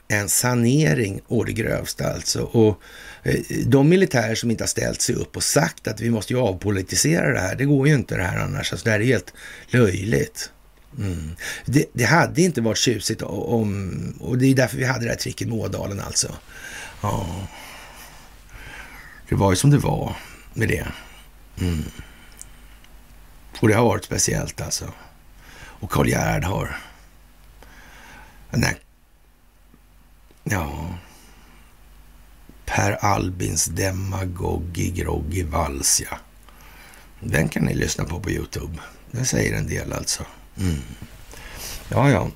en 0.07 0.29
sanering 0.29 1.21
å 1.27 1.43
det 1.43 1.53
grövsta 1.53 2.13
alltså. 2.13 2.41
Och 2.41 2.81
eh, 3.23 3.39
de 3.65 3.89
militärer 3.89 4.35
som 4.35 4.51
inte 4.51 4.63
har 4.63 4.67
ställt 4.67 5.01
sig 5.01 5.15
upp 5.15 5.35
och 5.35 5.43
sagt 5.43 5.87
att 5.87 6.01
vi 6.01 6.09
måste 6.09 6.33
ju 6.33 6.39
avpolitisera 6.39 7.33
det 7.33 7.39
här, 7.39 7.55
det 7.55 7.65
går 7.65 7.87
ju 7.87 7.93
inte 7.93 8.17
det 8.17 8.23
här 8.23 8.37
annars. 8.37 8.71
Alltså 8.71 8.85
det 8.85 8.91
här 8.91 8.99
är 8.99 9.05
helt 9.05 9.33
löjligt. 9.67 10.51
Mm. 10.97 11.35
Det, 11.65 11.85
det, 11.93 12.03
hade 12.03 12.41
inte 12.41 12.61
varit 12.61 12.77
tjusigt 12.77 13.21
om, 13.21 14.13
och 14.19 14.37
det 14.37 14.45
är 14.45 14.55
därför 14.55 14.77
vi 14.77 14.85
hade 14.85 15.05
det 15.05 15.09
här 15.09 15.17
tricket 15.17 15.47
med 15.47 15.57
Ådalen 15.57 15.99
alltså. 15.99 16.35
Ja. 17.01 17.47
Det 19.29 19.35
var 19.35 19.51
ju 19.51 19.55
som 19.55 19.69
det 19.69 19.77
var 19.77 20.15
med 20.53 20.67
det. 20.67 20.87
Mm. 21.61 21.83
Och 23.59 23.67
det 23.67 23.73
har 23.73 23.85
varit 23.85 24.05
speciellt 24.05 24.61
alltså. 24.61 24.93
Och 25.53 25.91
Karl 25.91 26.07
Gerhard 26.07 26.43
har... 26.43 26.77
Nej. 28.51 28.79
Ja. 30.43 30.95
Per 32.65 32.91
Albins 32.91 33.65
Demagogi 33.65 34.91
Groggi 34.91 35.43
Vals, 35.43 36.01
ja. 36.01 36.17
Den 37.19 37.49
kan 37.49 37.63
ni 37.63 37.73
lyssna 37.73 38.03
på 38.03 38.19
på 38.19 38.31
Youtube. 38.31 38.79
Den 39.11 39.25
säger 39.25 39.57
en 39.57 39.67
del 39.67 39.93
alltså. 39.93 40.25
Mm. 40.57 40.81
Ja, 41.89 42.11
ja. 42.11 42.29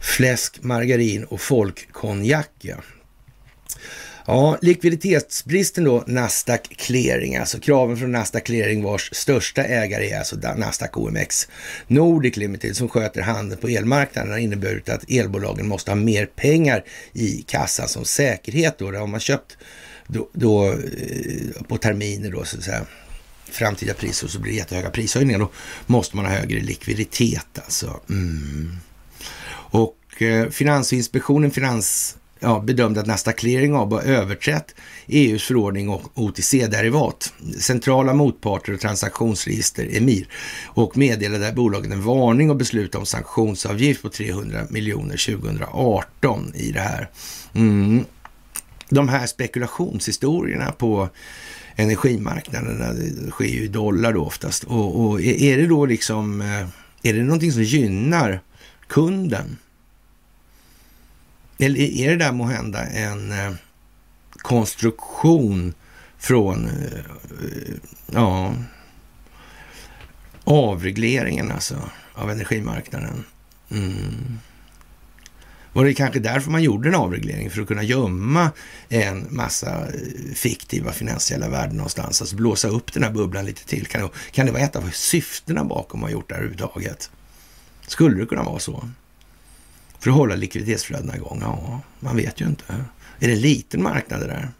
Fläsk, 0.00 0.62
margarin 0.62 1.24
och 1.24 1.40
folkkonjak, 1.40 2.50
ja. 2.58 2.76
Ja, 4.26 4.58
likviditetsbristen 4.62 5.84
då, 5.84 6.04
Nasdaq 6.06 6.68
Clearing, 6.76 7.36
alltså 7.36 7.60
kraven 7.60 7.96
från 7.96 8.12
Nasdaq 8.12 8.44
Clearing 8.44 8.82
vars 8.82 9.10
största 9.12 9.64
ägare 9.64 10.10
är 10.10 10.18
alltså 10.18 10.36
Nasdaq 10.36 10.96
OMX 10.96 11.48
Nordic 11.86 12.36
Limited 12.36 12.76
som 12.76 12.88
sköter 12.88 13.22
handeln 13.22 13.60
på 13.60 13.68
elmarknaden 13.68 14.32
har 14.32 14.38
inneburit 14.38 14.88
att 14.88 15.10
elbolagen 15.10 15.68
måste 15.68 15.90
ha 15.90 15.96
mer 15.96 16.26
pengar 16.26 16.84
i 17.12 17.44
kassan 17.46 17.88
som 17.88 18.04
säkerhet 18.04 18.78
då. 18.78 18.90
Det 18.90 18.98
har 18.98 19.06
man 19.06 19.20
köpt 19.20 19.56
då, 20.06 20.28
då 20.32 20.68
eh, 20.68 21.62
på 21.68 21.76
terminer 21.76 22.30
då 22.30 22.44
så 22.44 22.56
att 22.56 22.64
säga 22.64 22.86
framtida 23.50 23.94
priser 23.94 24.26
och 24.26 24.30
så 24.30 24.40
blir 24.40 24.52
det 24.52 24.58
jättehöga 24.58 24.90
prishöjningar. 24.90 25.38
Då 25.38 25.50
måste 25.86 26.16
man 26.16 26.24
ha 26.24 26.32
högre 26.32 26.60
likviditet 26.60 27.58
alltså. 27.64 28.00
Mm. 28.08 28.76
Och 29.72 30.22
eh, 30.22 30.48
Finansinspektionen, 30.48 31.50
Finans 31.50 32.16
ja, 32.40 32.60
bedömde 32.60 33.00
att 33.00 33.06
Nasdaq 33.06 33.36
Clearing 33.36 33.74
AB 33.74 33.92
har 33.92 34.02
överträtt 34.02 34.74
EUs 35.06 35.42
förordning 35.42 35.88
och 35.88 36.02
OTC-derivat, 36.14 37.32
centrala 37.58 38.14
motparter 38.14 38.74
och 38.74 38.80
transaktionsregister, 38.80 39.96
EMIR, 39.96 40.28
och 40.66 40.96
meddelade 40.96 41.52
bolagen 41.52 41.92
en 41.92 42.02
varning 42.02 42.50
och 42.50 42.56
beslut 42.56 42.94
om 42.94 43.06
sanktionsavgift 43.06 44.02
på 44.02 44.08
300 44.08 44.66
miljoner 44.70 45.36
2018 45.36 46.52
i 46.54 46.72
det 46.72 46.80
här. 46.80 47.10
Mm. 47.54 48.04
De 48.88 49.08
här 49.08 49.26
spekulationshistorierna 49.26 50.72
på 50.72 51.08
energimarknaderna, 51.76 52.92
det 52.92 53.24
eh, 53.24 53.30
sker 53.30 53.44
ju 53.44 53.64
i 53.64 53.68
dollar 53.68 54.12
då 54.12 54.24
oftast. 54.24 54.64
Och, 54.64 55.00
och 55.00 55.20
är 55.20 55.56
det 55.56 55.66
då 55.66 55.86
liksom, 55.86 56.40
eh, 56.40 56.66
är 57.02 57.14
det 57.14 57.22
någonting 57.22 57.52
som 57.52 57.62
gynnar 57.62 58.40
kunden? 58.88 59.56
Eller 61.60 61.80
är 61.80 62.10
det 62.10 62.16
där 62.16 62.32
må 62.32 62.44
hända 62.44 62.86
en 62.86 63.32
eh, 63.32 63.52
konstruktion 64.32 65.74
från 66.18 66.68
eh, 66.68 67.74
ja, 68.12 68.54
avregleringen 70.44 71.52
alltså 71.52 71.90
av 72.14 72.30
energimarknaden? 72.30 73.24
Mm. 73.70 74.38
Var 75.72 75.84
det 75.84 75.94
kanske 75.94 76.20
därför 76.20 76.50
man 76.50 76.62
gjorde 76.62 76.88
en 76.88 76.94
avreglering? 76.94 77.50
För 77.50 77.62
att 77.62 77.68
kunna 77.68 77.82
gömma 77.82 78.50
en 78.88 79.26
massa 79.30 79.86
eh, 79.86 80.34
fiktiva 80.34 80.92
finansiella 80.92 81.48
värden 81.48 81.76
någonstans. 81.76 82.20
Alltså 82.20 82.36
blåsa 82.36 82.68
upp 82.68 82.92
den 82.92 83.02
här 83.02 83.10
bubblan 83.10 83.44
lite 83.44 83.66
till. 83.66 83.86
Kan 83.86 84.02
det, 84.02 84.08
kan 84.32 84.46
det 84.46 84.52
vara 84.52 84.62
ett 84.62 84.76
av 84.76 84.90
syftena 84.90 85.64
bakom 85.64 86.00
att 86.00 86.02
man 86.02 86.12
gjort 86.12 86.28
det 86.28 86.34
här 86.34 86.42
överhuvudtaget? 86.42 87.10
Skulle 87.86 88.20
det 88.20 88.26
kunna 88.26 88.42
vara 88.42 88.58
så? 88.58 88.88
För 90.00 90.10
att 90.10 90.16
hålla 90.16 90.34
likviditetsflödena 90.34 91.16
igång? 91.16 91.38
Ja, 91.42 91.80
man 92.00 92.16
vet 92.16 92.40
ju 92.40 92.46
inte. 92.46 92.64
Är 93.18 93.28
det 93.28 93.32
en 93.32 93.40
liten 93.40 93.82
marknad 93.82 94.20
det 94.20 94.26
där? 94.26 94.50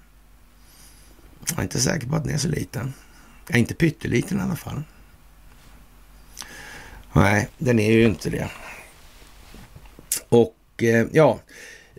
Jag 1.48 1.58
är 1.58 1.62
inte 1.62 1.80
säker 1.80 2.06
på 2.06 2.16
att 2.16 2.24
den 2.24 2.34
är 2.34 2.38
så 2.38 2.48
liten. 2.48 2.92
Jag 3.46 3.56
är 3.56 3.60
inte 3.60 3.74
pytteliten 3.74 4.38
i 4.38 4.42
alla 4.42 4.56
fall. 4.56 4.82
Nej, 7.12 7.48
den 7.58 7.78
är 7.78 7.92
ju 7.92 8.04
inte 8.04 8.30
det. 8.30 8.50
Och 10.28 10.82
eh, 10.82 11.06
ja, 11.12 11.40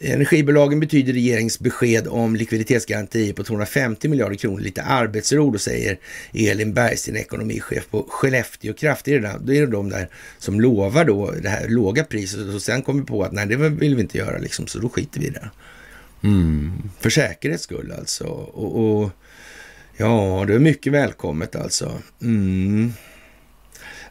Energibolagen 0.04 0.80
betyder 0.80 1.14
regeringsbesked 1.14 2.08
om 2.08 2.36
likviditetsgarantier 2.36 3.34
på 3.34 3.44
250 3.44 4.08
miljarder 4.08 4.36
kronor 4.36 4.60
lite 4.60 4.82
arbetsro, 4.82 5.52
då 5.52 5.60
säger 5.60 6.00
Elin 6.34 6.74
Bergsten, 6.74 7.18
ekonomichef 7.18 7.90
på 7.90 8.06
Skellefteå 8.10 8.74
Kraft. 8.74 9.06
Det 9.06 9.14
är, 9.14 9.20
det, 9.20 9.40
det 9.44 9.58
är 9.58 9.68
de 9.68 9.90
där 9.90 10.10
som 10.38 10.62
lovar 10.62 11.06
då 11.06 11.32
det 11.32 11.50
här 11.50 11.68
låga 11.68 12.04
priset 12.04 12.56
och 12.56 12.62
sen 12.62 12.82
kommer 12.82 13.04
på 13.04 13.24
att 13.24 13.32
nej, 13.32 13.46
det 13.46 13.56
vill 13.56 13.96
vi 13.96 14.02
inte 14.02 14.18
göra 14.18 14.38
liksom, 14.38 14.68
så 14.68 14.80
då 14.80 14.90
skiter 14.90 15.20
vi 15.20 15.28
i 15.28 15.30
det. 15.30 15.50
Mm. 16.24 16.72
För 17.00 17.10
säkerhets 17.10 17.64
skull 17.64 17.94
alltså. 18.00 18.26
Och, 18.26 19.02
och, 19.02 19.10
ja, 19.98 20.44
det 20.48 20.54
är 20.54 20.60
mycket 20.60 20.94
välkommet 20.94 21.56
alltså. 21.56 21.94
Mm. 22.22 22.94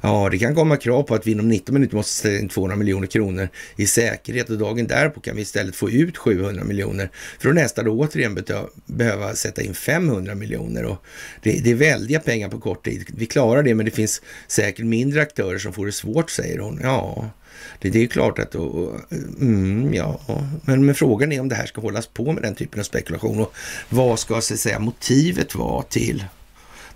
Ja, 0.02 0.28
det 0.30 0.38
kan 0.38 0.54
komma 0.54 0.76
krav 0.76 1.02
på 1.02 1.14
att 1.14 1.26
vi 1.26 1.32
inom 1.32 1.48
19 1.48 1.74
minuter 1.74 1.96
måste 1.96 2.12
ställa 2.12 2.38
in 2.38 2.48
200 2.48 2.76
miljoner 2.76 3.06
kronor 3.06 3.48
i 3.76 3.86
säkerhet 3.86 4.50
och 4.50 4.58
dagen 4.58 4.86
därpå 4.86 5.20
kan 5.20 5.36
vi 5.36 5.42
istället 5.42 5.76
få 5.76 5.90
ut 5.90 6.16
700 6.16 6.64
miljoner 6.64 7.10
för 7.38 7.48
att 7.48 7.54
nästa 7.54 7.82
då 7.82 7.98
återigen 7.98 8.38
behöva 8.86 9.34
sätta 9.34 9.62
in 9.62 9.74
500 9.74 10.34
miljoner. 10.34 10.84
Och 10.84 11.04
det, 11.42 11.52
det, 11.64 11.70
är 11.70 11.74
väldiga 11.74 12.20
pengar 12.20 12.48
på 12.48 12.60
kort 12.60 12.84
tid. 12.84 13.06
Vi 13.16 13.26
klarar 13.26 13.62
det, 13.62 13.74
men 13.74 13.84
det 13.84 13.90
finns 13.90 14.22
säkert 14.48 14.84
mindre 14.84 15.22
aktörer 15.22 15.58
som 15.58 15.72
får 15.72 15.86
det 15.86 15.92
svårt, 15.92 16.30
säger 16.30 16.58
hon. 16.58 16.80
Ja, 16.82 17.30
det, 17.78 17.90
det 17.90 18.02
är 18.02 18.06
klart 18.06 18.38
att... 18.38 18.54
Och, 18.54 18.94
mm, 19.40 19.94
ja, 19.94 20.20
men, 20.62 20.86
men, 20.86 20.94
frågan 20.94 21.32
är 21.32 21.40
om 21.40 21.48
det 21.48 21.54
här 21.54 21.66
ska 21.66 21.80
hållas 21.80 22.06
på 22.06 22.32
med 22.32 22.42
den 22.42 22.54
typen 22.54 22.80
av 22.80 22.84
spekulation 22.84 23.40
och 23.40 23.52
vad 23.88 24.18
ska 24.18 24.40
så 24.40 24.54
att 24.54 24.60
säga 24.60 24.78
motivet 24.78 25.54
vara 25.54 25.82
till 25.82 26.24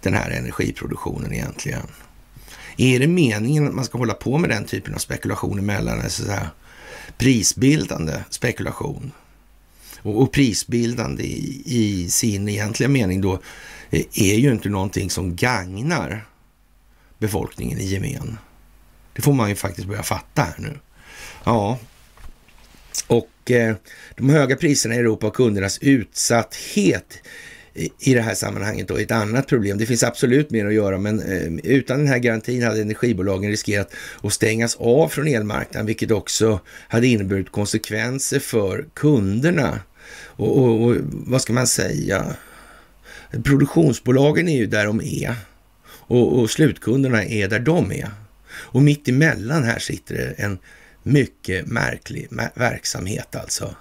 den 0.00 0.14
här 0.14 0.30
energiproduktionen 0.30 1.32
egentligen? 1.32 1.86
Är 2.76 2.98
det 2.98 3.06
meningen 3.06 3.68
att 3.68 3.74
man 3.74 3.84
ska 3.84 3.98
hålla 3.98 4.14
på 4.14 4.38
med 4.38 4.50
den 4.50 4.64
typen 4.64 4.94
av 4.94 4.98
spekulation 4.98 5.58
emellan, 5.58 6.00
alltså 6.00 6.24
så 6.24 6.30
här, 6.30 6.48
prisbildande 7.18 8.12
spekulation 8.30 9.12
och, 10.02 10.22
och 10.22 10.32
prisbildande 10.32 11.22
i, 11.22 11.62
i, 11.66 12.10
sin 12.10 12.48
egentliga 12.48 12.88
mening 12.88 13.20
då 13.20 13.32
eh, 13.90 14.04
är 14.14 14.34
ju 14.34 14.50
inte 14.52 14.68
någonting 14.68 15.10
som 15.10 15.36
gagnar 15.36 16.26
befolkningen 17.18 17.78
i 17.78 17.84
gemen. 17.84 18.38
Det 19.12 19.22
får 19.22 19.32
man 19.32 19.48
ju 19.48 19.54
faktiskt 19.54 19.88
börja 19.88 20.02
fatta 20.02 20.42
här 20.42 20.54
nu. 20.58 20.78
Ja, 21.44 21.78
och 23.06 23.50
eh, 23.50 23.76
de 24.16 24.30
höga 24.30 24.56
priserna 24.56 24.94
i 24.94 24.98
Europa 24.98 25.26
och 25.26 25.36
kundernas 25.36 25.78
utsatthet 25.78 27.22
i 27.98 28.14
det 28.14 28.20
här 28.20 28.34
sammanhanget 28.34 28.88
då 28.88 28.96
ett 28.96 29.10
annat 29.10 29.46
problem. 29.46 29.78
Det 29.78 29.86
finns 29.86 30.02
absolut 30.02 30.50
mer 30.50 30.66
att 30.66 30.74
göra, 30.74 30.98
men 30.98 31.20
eh, 31.20 31.72
utan 31.72 31.98
den 31.98 32.06
här 32.06 32.18
garantin 32.18 32.62
hade 32.62 32.80
energibolagen 32.80 33.50
riskerat 33.50 33.94
att 34.22 34.32
stängas 34.32 34.76
av 34.76 35.08
från 35.08 35.28
elmarknaden, 35.28 35.86
vilket 35.86 36.10
också 36.10 36.60
hade 36.88 37.06
inneburit 37.06 37.52
konsekvenser 37.52 38.38
för 38.38 38.84
kunderna. 38.94 39.80
Och, 40.16 40.58
och, 40.58 40.82
och 40.82 40.96
vad 41.10 41.42
ska 41.42 41.52
man 41.52 41.66
säga? 41.66 42.36
Produktionsbolagen 43.44 44.48
är 44.48 44.56
ju 44.56 44.66
där 44.66 44.86
de 44.86 45.00
är 45.00 45.34
och, 46.06 46.38
och 46.38 46.50
slutkunderna 46.50 47.24
är 47.24 47.48
där 47.48 47.58
de 47.58 47.92
är. 47.92 48.10
Och 48.50 48.82
mitt 48.82 49.08
emellan 49.08 49.64
här 49.64 49.78
sitter 49.78 50.14
det 50.14 50.34
en 50.36 50.58
mycket 51.02 51.66
märklig 51.66 52.28
verksamhet 52.54 53.36
alltså. 53.36 53.74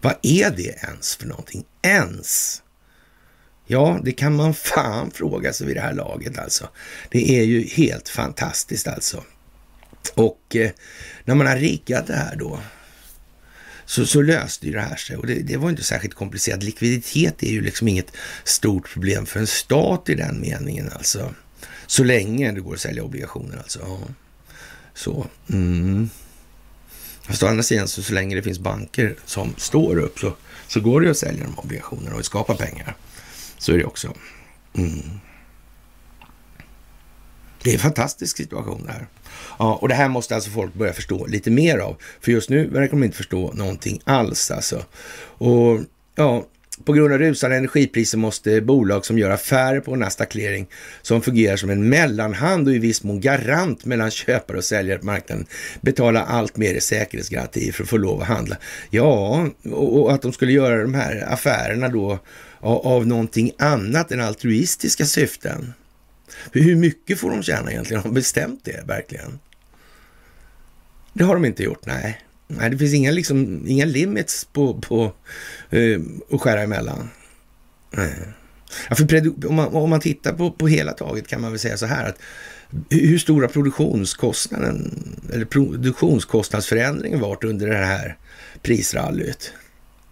Vad 0.00 0.14
är 0.22 0.50
det 0.50 0.84
ens 0.84 1.16
för 1.16 1.26
någonting? 1.26 1.64
Ens? 1.82 2.62
Ja, 3.66 4.00
det 4.04 4.12
kan 4.12 4.36
man 4.36 4.54
fan 4.74 5.10
fråga 5.10 5.52
sig 5.52 5.66
vid 5.66 5.76
det 5.76 5.80
här 5.80 5.92
laget 5.92 6.38
alltså. 6.38 6.68
Det 7.10 7.38
är 7.38 7.42
ju 7.42 7.66
helt 7.66 8.08
fantastiskt 8.08 8.86
alltså. 8.86 9.24
Och 10.14 10.56
eh, 10.56 10.70
när 11.24 11.34
man 11.34 11.46
har 11.46 11.56
riggat 11.56 12.06
det 12.06 12.16
här 12.16 12.36
då, 12.36 12.60
så, 13.86 14.06
så 14.06 14.22
löste 14.22 14.66
ju 14.66 14.72
det 14.72 14.80
här 14.80 14.96
sig. 14.96 15.16
Och 15.16 15.26
det, 15.26 15.34
det, 15.34 15.56
var 15.56 15.70
inte 15.70 15.84
särskilt 15.84 16.14
komplicerat. 16.14 16.62
Likviditet 16.62 17.42
är 17.42 17.50
ju 17.50 17.60
liksom 17.60 17.88
inget 17.88 18.12
stort 18.44 18.92
problem 18.92 19.26
för 19.26 19.40
en 19.40 19.46
stat 19.46 20.08
i 20.08 20.14
den 20.14 20.40
meningen 20.40 20.90
alltså. 20.92 21.34
Så 21.86 22.04
länge 22.04 22.52
det 22.52 22.60
går 22.60 22.74
att 22.74 22.80
sälja 22.80 23.02
obligationer 23.02 23.56
alltså. 23.56 23.78
Ja. 23.82 23.98
Så. 24.94 25.26
Mm. 25.52 26.10
Fast 27.22 27.42
å 27.42 27.46
andra 27.46 27.62
sidan, 27.62 27.88
så, 27.88 28.02
så 28.02 28.14
länge 28.14 28.36
det 28.36 28.42
finns 28.42 28.58
banker 28.58 29.16
som 29.24 29.54
står 29.56 29.98
upp 29.98 30.18
så, 30.18 30.36
så 30.68 30.80
går 30.80 31.00
det 31.00 31.10
att 31.10 31.16
sälja 31.16 31.44
de 31.44 31.58
obligationerna 31.58 32.16
och 32.16 32.24
skapa 32.24 32.54
pengar. 32.54 32.96
Så 33.58 33.72
är 33.72 33.78
det 33.78 33.84
också. 33.84 34.14
Mm. 34.74 35.00
Det 37.62 37.70
är 37.70 37.74
en 37.74 37.80
fantastisk 37.80 38.36
situation 38.36 38.82
det 38.86 38.92
här. 38.92 39.06
Ja, 39.58 39.74
och 39.74 39.88
det 39.88 39.94
här 39.94 40.08
måste 40.08 40.34
alltså 40.34 40.50
folk 40.50 40.74
börja 40.74 40.92
förstå 40.92 41.26
lite 41.26 41.50
mer 41.50 41.78
av. 41.78 41.96
För 42.20 42.32
just 42.32 42.50
nu 42.50 42.66
verkar 42.66 42.90
de 42.90 43.04
inte 43.04 43.16
förstå 43.16 43.52
någonting 43.52 44.00
alls 44.04 44.50
alltså. 44.50 44.84
Och 45.38 45.80
ja, 46.14 46.46
på 46.84 46.92
grund 46.92 47.12
av 47.12 47.18
rusande 47.18 47.56
energipriser 47.56 48.18
måste 48.18 48.60
bolag 48.60 49.06
som 49.06 49.18
gör 49.18 49.30
affärer 49.30 49.80
på 49.80 49.96
Nasdaq 49.96 50.28
Clearing, 50.28 50.66
som 51.02 51.22
fungerar 51.22 51.56
som 51.56 51.70
en 51.70 51.88
mellanhand 51.88 52.68
och 52.68 52.74
i 52.74 52.78
viss 52.78 53.02
mån 53.02 53.20
garant 53.20 53.84
mellan 53.84 54.10
köpare 54.10 54.56
och 54.56 54.64
säljare 54.64 54.98
på 54.98 55.06
marknaden, 55.06 55.46
betala 55.80 56.22
allt 56.22 56.56
mer 56.56 56.74
i 56.74 56.80
säkerhetsgarantier 56.80 57.72
för 57.72 57.82
att 57.82 57.88
få 57.88 57.96
lov 57.96 58.20
att 58.20 58.28
handla. 58.28 58.56
Ja, 58.90 59.46
och 59.72 60.12
att 60.12 60.22
de 60.22 60.32
skulle 60.32 60.52
göra 60.52 60.82
de 60.82 60.94
här 60.94 61.32
affärerna 61.32 61.88
då 61.88 62.18
av 62.66 63.06
någonting 63.06 63.52
annat 63.58 64.12
än 64.12 64.20
altruistiska 64.20 65.04
syften. 65.04 65.72
För 66.52 66.60
hur 66.60 66.76
mycket 66.76 67.18
får 67.18 67.30
de 67.30 67.42
tjäna 67.42 67.70
egentligen? 67.70 68.02
Har 68.02 68.08
de 68.08 68.14
bestämt 68.14 68.60
det 68.64 68.84
verkligen? 68.86 69.38
Det 71.12 71.24
har 71.24 71.34
de 71.34 71.44
inte 71.44 71.62
gjort, 71.62 71.86
nej. 71.86 72.20
Nej, 72.48 72.70
det 72.70 72.78
finns 72.78 72.94
inga, 72.94 73.10
liksom, 73.10 73.64
inga 73.66 73.84
limits 73.84 74.44
på, 74.44 74.80
på 74.80 75.12
uh, 75.74 76.00
att 76.30 76.40
skära 76.40 76.62
emellan. 76.62 77.10
Nej. 77.90 78.14
Ja, 78.88 78.96
för 78.96 79.46
om, 79.46 79.54
man, 79.54 79.68
om 79.68 79.90
man 79.90 80.00
tittar 80.00 80.32
på, 80.32 80.50
på 80.50 80.68
hela 80.68 80.92
taget 80.92 81.28
kan 81.28 81.40
man 81.40 81.50
väl 81.50 81.58
säga 81.58 81.76
så 81.76 81.86
här 81.86 82.08
att 82.08 82.18
hur 82.90 83.18
stora 83.18 83.48
produktionskostnaden 83.48 84.92
eller 85.32 85.44
produktionskostnadsförändringen 85.44 87.20
varit 87.20 87.44
under 87.44 87.66
det 87.66 87.76
här 87.76 88.16
prisrallyt? 88.62 89.52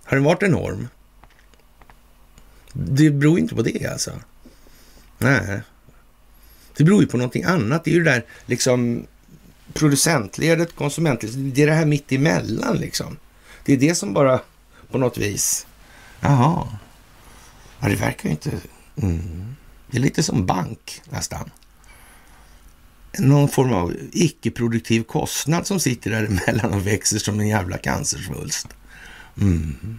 Har 0.04 0.16
den 0.16 0.24
varit 0.24 0.42
enorm? 0.42 0.88
Det 2.74 3.10
beror 3.10 3.38
inte 3.38 3.54
på 3.54 3.62
det 3.62 3.86
alltså. 3.86 4.12
Nej. 5.18 5.60
Det 6.76 6.84
beror 6.84 7.00
ju 7.02 7.08
på 7.08 7.16
någonting 7.16 7.44
annat. 7.44 7.84
Det 7.84 7.90
är 7.90 7.94
ju 7.94 8.04
det 8.04 8.10
där 8.10 8.24
liksom 8.46 9.06
producentledet, 9.72 10.76
konsumentledet, 10.76 11.54
det 11.54 11.62
är 11.62 11.66
det 11.66 11.74
här 11.74 11.86
mitt 11.86 12.12
emellan 12.12 12.76
liksom. 12.76 13.16
Det 13.64 13.72
är 13.72 13.76
det 13.76 13.94
som 13.94 14.12
bara 14.12 14.40
på 14.90 14.98
något 14.98 15.18
vis, 15.18 15.66
jaha, 16.20 16.68
ja, 17.80 17.88
det 17.88 17.96
verkar 17.96 18.28
ju 18.28 18.30
inte, 18.30 18.50
mm. 18.96 19.56
det 19.90 19.96
är 19.96 20.00
lite 20.00 20.22
som 20.22 20.46
bank 20.46 21.02
nästan. 21.10 21.50
Någon 23.18 23.48
form 23.48 23.72
av 23.72 23.94
icke-produktiv 24.12 25.02
kostnad 25.02 25.66
som 25.66 25.80
sitter 25.80 26.10
däremellan 26.10 26.74
och 26.74 26.86
växer 26.86 27.18
som 27.18 27.40
en 27.40 27.48
jävla 27.48 27.78
cancersvulst. 27.78 28.68
Mm. 29.40 29.98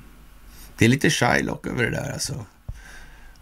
Det 0.77 0.85
är 0.85 0.89
lite 0.89 1.09
Shylock 1.09 1.67
över 1.67 1.83
det 1.83 1.91
där 1.91 2.13
alltså. 2.13 2.45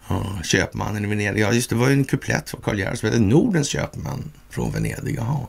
Ja, 0.08 0.40
köpmannen 0.44 1.06
i 1.06 1.08
Venedig. 1.08 1.42
Ja, 1.42 1.54
just 1.54 1.70
det, 1.70 1.76
var 1.76 1.88
ju 1.88 1.94
en 1.94 2.06
kuplett 2.06 2.50
från 2.50 2.62
Karl 2.62 2.80
Gerhard 2.80 2.98
som 2.98 3.10
hette 3.10 3.22
Nordens 3.22 3.68
köpman 3.68 4.32
från 4.50 4.72
Venedig. 4.72 5.16
Jaha. 5.16 5.48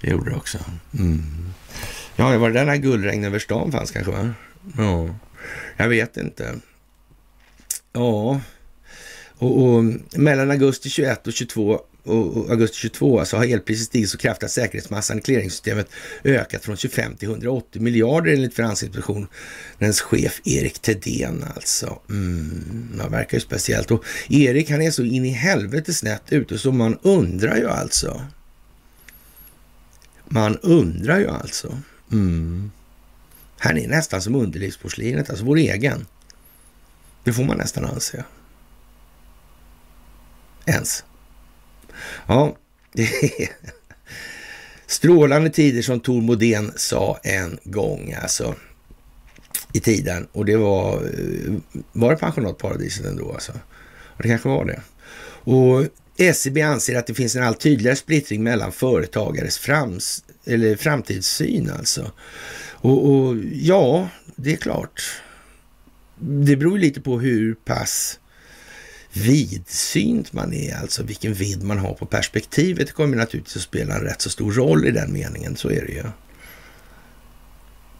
Det 0.00 0.10
gjorde 0.10 0.30
det 0.30 0.36
också. 0.36 0.58
Mm. 0.98 1.22
Ja, 2.16 2.30
det 2.30 2.38
var 2.38 2.50
det 2.50 2.58
där 2.58 2.66
när 2.66 2.76
guldregn 2.76 3.24
över 3.24 3.38
stan 3.38 3.72
fanns 3.72 3.90
kanske? 3.90 4.12
Va? 4.12 4.34
Ja, 4.76 5.08
jag 5.76 5.88
vet 5.88 6.16
inte. 6.16 6.54
Ja, 7.92 8.40
och, 9.38 9.64
och 9.64 9.84
mellan 10.16 10.50
augusti 10.50 10.90
21 10.90 11.26
och 11.26 11.32
22 11.32 11.80
och 12.04 12.50
augusti 12.50 12.76
22 12.76 13.18
alltså 13.18 13.36
har 13.36 13.44
elpriset 13.44 13.86
stigit 13.86 14.10
så 14.10 14.18
kraftigt 14.18 14.44
att 14.44 14.50
säkerhetsmassan 14.50 15.18
i 15.18 15.20
clearingsystemet 15.20 15.88
ökat 16.24 16.64
från 16.64 16.76
25 16.76 17.16
till 17.16 17.28
180 17.28 17.82
miljarder 17.82 18.32
enligt 18.32 18.54
Finansinspektionens 18.54 20.00
chef 20.00 20.40
Erik 20.44 20.78
Thedéen 20.78 21.44
alltså. 21.54 21.98
Mm, 22.08 22.92
det 22.98 23.08
verkar 23.08 23.36
ju 23.36 23.40
speciellt. 23.40 23.90
Och 23.90 24.04
Erik 24.28 24.70
han 24.70 24.82
är 24.82 24.90
så 24.90 25.02
in 25.02 25.24
i 25.24 25.30
helvete 25.30 25.94
snett 25.94 26.22
ute 26.28 26.58
så 26.58 26.72
man 26.72 26.98
undrar 27.02 27.56
ju 27.56 27.68
alltså. 27.68 28.26
Man 30.28 30.58
undrar 30.58 31.18
ju 31.18 31.28
alltså. 31.28 31.78
Mm. 32.12 32.70
Han 33.58 33.78
är 33.78 33.88
nästan 33.88 34.22
som 34.22 34.34
underlivsporslinet, 34.34 35.30
alltså 35.30 35.44
vår 35.44 35.56
egen. 35.56 36.06
Det 37.24 37.32
får 37.32 37.44
man 37.44 37.56
nästan 37.56 37.84
anse. 37.84 38.24
Ens. 40.66 41.04
Ja, 42.26 42.56
det 42.92 43.02
är 43.42 43.48
strålande 44.86 45.50
tider 45.50 45.82
som 45.82 46.00
Tor 46.00 46.22
Modén 46.22 46.72
sa 46.76 47.18
en 47.22 47.58
gång 47.64 48.12
alltså 48.22 48.54
i 49.72 49.80
tiden. 49.80 50.26
Och 50.32 50.44
det 50.44 50.56
var, 50.56 50.94
eh, 50.94 51.54
var 51.92 52.10
det 52.10 52.16
pensionatparadiset 52.16 53.06
ändå 53.06 53.32
alltså? 53.32 53.52
Och 54.16 54.22
det 54.22 54.28
kanske 54.28 54.48
var 54.48 54.64
det. 54.64 54.80
Och 55.52 55.86
SCB 56.16 56.62
anser 56.62 56.98
att 56.98 57.06
det 57.06 57.14
finns 57.14 57.36
en 57.36 57.42
allt 57.42 57.60
tydligare 57.60 57.96
splittring 57.96 58.42
mellan 58.42 58.72
företagares 58.72 59.58
frams, 59.58 60.24
eller 60.44 60.76
framtidssyn 60.76 61.70
alltså. 61.70 62.12
Och, 62.70 63.10
och, 63.10 63.36
ja, 63.52 64.08
det 64.36 64.52
är 64.52 64.56
klart. 64.56 65.02
Det 66.18 66.56
beror 66.56 66.78
lite 66.78 67.00
på 67.00 67.20
hur 67.20 67.54
pass 67.54 68.18
vidsynt 69.16 70.32
man 70.32 70.52
är, 70.52 70.76
alltså 70.76 71.02
vilken 71.02 71.34
vidd 71.34 71.62
man 71.62 71.78
har 71.78 71.94
på 71.94 72.06
perspektivet 72.06 72.92
kommer 72.92 73.16
naturligtvis 73.16 73.56
att 73.56 73.62
spela 73.62 73.94
en 73.94 74.00
rätt 74.00 74.20
så 74.20 74.30
stor 74.30 74.52
roll 74.52 74.86
i 74.86 74.90
den 74.90 75.12
meningen, 75.12 75.56
så 75.56 75.70
är 75.70 75.84
det 75.86 75.92
ju. 75.92 76.04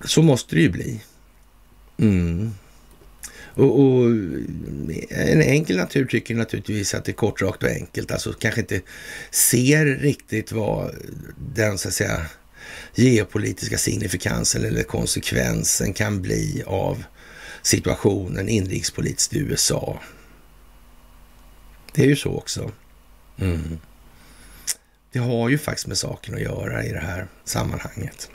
Så 0.05 0.23
måste 0.23 0.55
det 0.55 0.63
ju 0.63 0.71
bli. 0.71 1.01
Mm. 1.99 2.51
Och, 3.55 3.81
och, 3.81 4.11
en 5.11 5.43
enkel 5.43 5.77
natur 5.77 6.05
tycker 6.05 6.35
naturligtvis 6.35 6.95
att 6.95 7.05
det 7.05 7.11
är 7.11 7.15
kort, 7.15 7.43
rakt 7.43 7.63
och 7.63 7.69
enkelt. 7.69 8.11
Alltså 8.11 8.33
kanske 8.33 8.61
inte 8.61 8.81
ser 9.31 9.87
riktigt 9.87 10.53
vad 10.53 10.95
den 11.55 11.79
så 11.79 11.89
att 11.89 11.95
säga 11.95 12.27
geopolitiska 12.95 13.79
signifikansen 13.79 14.65
eller 14.65 14.83
konsekvensen 14.83 15.93
kan 15.93 16.23
bli 16.23 16.63
av 16.67 17.05
situationen 17.63 18.49
inrikespolitiskt 18.49 19.35
i 19.35 19.39
USA. 19.39 20.01
Det 21.95 22.03
är 22.03 22.07
ju 22.07 22.17
så 22.17 22.37
också. 22.37 22.71
Mm. 23.39 23.79
Det 25.13 25.19
har 25.19 25.49
ju 25.49 25.59
faktiskt 25.59 25.87
med 25.87 25.99
saken 25.99 26.35
att 26.35 26.41
göra 26.41 26.85
i 26.85 26.93
det 26.93 26.99
här 26.99 27.27
sammanhanget. 27.45 28.31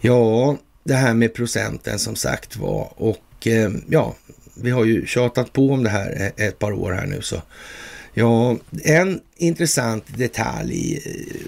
Ja, 0.00 0.56
det 0.84 0.94
här 0.94 1.14
med 1.14 1.34
procenten 1.34 1.98
som 1.98 2.16
sagt 2.16 2.56
var 2.56 2.92
och 2.96 3.46
eh, 3.46 3.70
ja, 3.88 4.16
vi 4.54 4.70
har 4.70 4.84
ju 4.84 5.06
tjatat 5.06 5.52
på 5.52 5.70
om 5.70 5.82
det 5.82 5.90
här 5.90 6.10
e-, 6.10 6.32
ett 6.36 6.58
par 6.58 6.72
år 6.72 6.92
här 6.92 7.06
nu 7.06 7.22
så 7.22 7.42
Ja, 8.14 8.56
en 8.84 9.20
intressant 9.36 10.04
detalj 10.16 10.74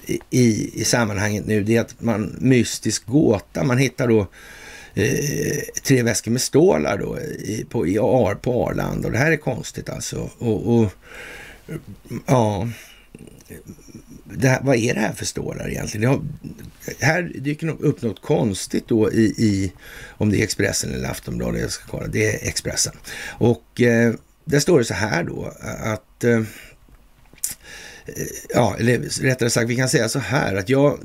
i, 0.07 0.21
i, 0.31 0.71
i 0.81 0.85
sammanhanget 0.85 1.47
nu 1.47 1.65
det 1.65 1.77
är 1.77 1.81
att 1.81 2.01
man 2.01 2.37
mystisk 2.39 3.07
gåta, 3.07 3.65
man 3.65 3.79
hittar 3.79 4.09
då 4.09 4.27
Eh, 4.95 5.59
tre 5.83 6.03
väskor 6.03 6.31
med 6.31 6.41
stålar 6.41 6.99
då 6.99 7.21
i, 7.21 7.67
på, 7.71 7.87
i, 7.87 7.95
på 8.43 8.69
Arlanda 8.69 9.07
och 9.07 9.13
det 9.13 9.19
här 9.19 9.33
är 9.33 9.37
konstigt 9.37 9.89
alltså. 9.89 10.31
Och, 10.39 10.75
och 10.75 10.91
ja, 12.27 12.69
här, 14.43 14.61
vad 14.63 14.77
är 14.77 14.95
det 14.95 15.01
här 15.01 15.13
för 15.13 15.25
stålar 15.25 15.69
egentligen? 15.69 16.09
Har, 16.11 16.21
här 17.01 17.23
dyker 17.23 17.85
upp 17.85 18.03
något 18.03 18.23
konstigt 18.23 18.89
då 18.89 19.13
i, 19.13 19.25
i, 19.25 19.73
om 20.09 20.31
det 20.31 20.39
är 20.39 20.43
Expressen 20.43 20.95
eller 20.95 21.09
Aftonbladet, 21.09 21.61
jag 21.61 21.71
ska 21.71 21.85
kolla, 21.91 22.07
det 22.07 22.27
är 22.27 22.49
Expressen. 22.49 22.93
Och 23.39 23.81
eh, 23.81 24.15
där 24.45 24.61
står 24.61 24.79
det 24.79 24.85
så 24.85 24.95
här 24.95 25.25
då 25.25 25.53
att, 25.81 26.25
eh, 26.25 26.33
eh 26.33 26.45
ja, 28.49 28.77
eller 28.79 29.23
rättare 29.23 29.51
sagt, 29.51 29.71
vi 29.71 29.77
kan 29.77 29.89
säga 29.89 30.09
så 30.09 30.19
här 30.19 30.55
att 30.55 30.69
jag, 30.69 30.99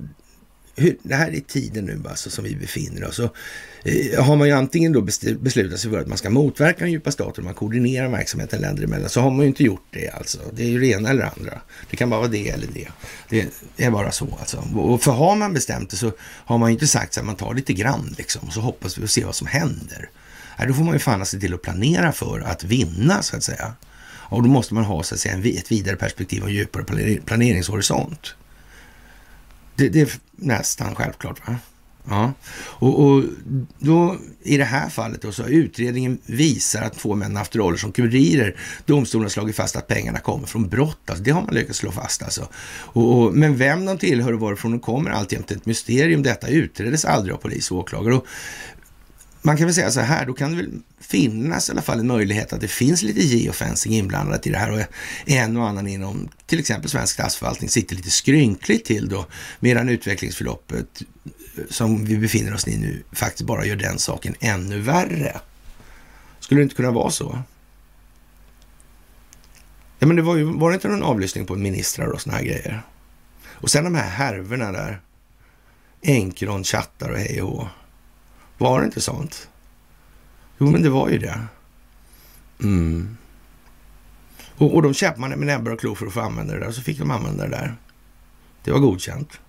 hur, 0.80 0.98
det 1.04 1.16
här 1.16 1.36
är 1.36 1.40
tiden 1.40 1.86
nu 1.86 2.02
alltså 2.10 2.30
som 2.30 2.44
vi 2.44 2.56
befinner 2.56 3.04
oss. 3.04 3.20
Och 3.20 3.36
Eh, 3.84 4.24
har 4.24 4.36
man 4.36 4.48
ju 4.48 4.54
antingen 4.54 4.92
då 4.92 5.02
beslutat 5.40 5.80
sig 5.80 5.92
för 5.92 6.00
att 6.00 6.08
man 6.08 6.18
ska 6.18 6.30
motverka 6.30 6.80
den 6.80 6.92
djupa 6.92 7.12
staten, 7.12 7.44
man 7.44 7.54
koordinerar 7.54 8.08
verksamheten 8.08 8.62
länder 8.62 8.84
emellan, 8.84 9.10
så 9.10 9.22
har 9.22 9.32
man 9.32 9.40
ju 9.40 9.48
inte 9.48 9.64
gjort 9.64 9.88
det 9.92 10.10
alltså. 10.10 10.40
Det 10.54 10.64
är 10.64 10.68
ju 10.68 10.80
det 10.80 10.88
ena 10.88 11.10
eller 11.10 11.24
andra. 11.24 11.62
Det 11.90 11.98
kan 11.98 12.10
bara 12.10 12.20
vara 12.20 12.32
det 12.32 12.50
eller 12.50 12.68
det. 12.74 12.88
Det 13.76 13.84
är 13.86 13.92
bara 13.92 14.12
så 14.12 14.28
alltså. 14.40 14.58
Och 14.76 15.02
för 15.02 15.12
har 15.12 15.36
man 15.36 15.54
bestämt 15.54 15.90
det 15.90 15.98
så 15.98 16.12
har 16.22 16.58
man 16.58 16.70
ju 16.70 16.74
inte 16.74 16.88
sagt 16.88 17.14
så 17.14 17.20
att 17.20 17.26
man 17.26 17.36
tar 17.36 17.54
lite 17.54 17.74
grann 17.74 18.16
liksom 18.18 18.48
och 18.48 18.54
så 18.54 18.62
hoppas 18.62 18.98
vi 18.98 19.06
och 19.06 19.10
ser 19.10 19.26
vad 19.26 19.36
som 19.36 19.48
händer. 19.48 20.10
Nej, 20.60 20.68
då 20.68 20.74
får 20.74 20.84
man 20.84 20.94
ju 20.94 21.00
fan 21.00 21.26
se 21.26 21.40
till 21.40 21.54
att 21.54 21.62
planera 21.62 22.12
för 22.12 22.40
att 22.40 22.64
vinna 22.64 23.22
så 23.22 23.38
att 23.38 23.44
säga. 23.44 23.74
Och 24.32 24.44
då 24.44 24.50
måste 24.50 24.74
man 24.74 24.84
ha 24.84 25.04
så 25.04 25.16
att 25.16 25.22
säga 25.22 25.60
ett 25.60 25.72
vidare 25.72 25.96
perspektiv 25.96 26.42
och 26.44 26.50
en 26.50 26.56
djupare 26.56 27.18
planeringshorisont. 27.26 28.36
Det, 29.80 29.90
det 29.90 30.02
är 30.02 30.10
nästan 30.36 30.96
självklart. 30.96 31.48
va? 31.48 31.56
Ja, 32.10 32.34
och, 32.56 33.06
och, 33.06 33.24
då 33.80 34.18
i 34.44 34.58
det 34.58 34.64
här 34.64 34.90
fallet 34.90 35.22
då 35.22 35.32
så 35.32 35.44
har 35.44 35.50
utredningen 35.50 36.20
visar 36.26 36.82
att 36.82 36.98
två 36.98 37.16
män 37.16 37.36
haft 37.36 37.56
roller 37.56 37.78
som 37.78 37.92
kurirer. 37.92 38.56
Domstolen 38.86 39.24
har 39.26 39.30
slagit 39.30 39.56
fast 39.56 39.76
att 39.76 39.88
pengarna 39.88 40.20
kommer 40.20 40.48
från 40.48 40.70
brott. 40.70 41.00
Alltså, 41.06 41.24
det 41.24 41.32
har 41.32 41.42
man 41.42 41.56
lyckats 41.56 41.80
slå 41.80 41.92
fast 41.92 42.24
alltså. 42.24 42.48
Och, 42.72 43.20
och, 43.20 43.34
men 43.34 43.58
vem 43.58 43.86
de 43.86 43.98
tillhör 43.98 44.34
och 44.34 44.40
varifrån 44.40 44.72
de 44.72 44.80
kommer 44.80 45.12
alltjämt 45.12 45.52
ett 45.52 45.66
mysterium. 45.66 46.24
Detta 46.24 46.48
utreddes 46.48 47.06
aldrig 47.06 47.36
av 47.36 47.38
polis 47.38 47.72
och 47.72 47.78
åklagare. 47.78 48.16
Och 48.16 48.26
man 49.42 49.58
kan 49.58 49.66
väl 49.66 49.76
säga 49.76 49.92
så 49.92 50.00
här, 50.00 50.26
då 50.26 50.34
kan 50.34 50.52
det 50.52 50.58
väl 50.58 50.82
finnas 51.00 51.70
i 51.70 51.72
alla 51.72 51.82
fall 51.82 52.00
en 52.00 52.08
möjlighet 52.08 52.54
att 52.54 52.62
det 52.62 52.68
finns 52.68 53.02
lite 53.02 53.20
geofencing 53.20 53.94
inblandat 53.94 54.48
i 54.48 54.50
det 54.50 54.58
här 54.58 54.72
och 54.72 54.82
en 55.26 55.58
och 55.58 55.68
annan 55.68 55.88
inom 55.88 56.30
till 56.46 56.60
exempel 56.60 56.90
svensk 56.90 57.14
statsförvaltning 57.14 57.70
sitter 57.70 57.96
lite 57.96 58.10
skrynkligt 58.10 58.86
till 58.86 59.10
då 59.10 59.26
medan 59.60 59.90
utvecklingsförloppet 59.90 61.02
eh, 61.58 61.64
som 61.70 62.06
vi 62.06 62.18
befinner 62.18 62.54
oss 62.54 62.68
i 62.68 62.78
nu 62.78 63.04
faktiskt 63.12 63.48
bara 63.48 63.66
gör 63.66 63.76
den 63.76 64.00
saken 64.00 64.36
ännu 64.40 64.80
värre. 64.80 65.40
Skulle 66.40 66.60
det 66.60 66.64
inte 66.64 66.76
kunna 66.76 66.92
vara 66.92 67.12
så? 67.12 67.40
Ja, 70.00 70.08
men 70.08 70.16
det 70.16 70.22
var 70.22 70.36
ju, 70.36 70.44
var 70.44 70.70
det 70.70 70.74
inte 70.74 70.88
någon 70.88 71.04
avlyssning 71.04 71.46
på 71.46 71.56
ministrar 71.56 72.08
och 72.08 72.22
sådana 72.22 72.38
här 72.38 72.46
grejer? 72.46 72.82
Och 73.48 73.72
sen 73.72 73.84
de 73.84 73.96
här 73.96 74.10
härvorna 74.10 74.72
där. 74.72 75.02
Enkron, 76.04 76.64
chattar 76.64 77.10
och 77.10 77.18
hej 77.18 77.42
och 77.42 77.50
hå. 77.50 77.68
Var 78.60 78.80
det 78.80 78.86
inte 78.86 79.02
sånt? 79.02 79.50
Jo, 80.58 80.72
men 80.72 80.82
det 80.82 80.90
var 80.90 81.10
ju 81.10 81.18
det. 81.18 81.42
Mm. 82.62 83.18
Och, 84.58 84.76
och 84.76 84.82
de 84.82 84.94
kämpade 84.94 85.36
med 85.36 85.48
näbbar 85.48 85.72
och 85.72 85.80
klor 85.80 85.96
för 85.96 86.08
att 86.08 86.14
få 86.14 86.22
använda 86.22 86.54
det 86.54 86.60
där. 86.60 86.72
Så 86.72 86.82
fick 86.82 87.00
de 87.00 87.12
använda 87.12 87.44
det 87.44 87.50
där. 87.50 87.76
Det 88.64 88.72
var 88.72 88.80
godkänt. 88.80 89.40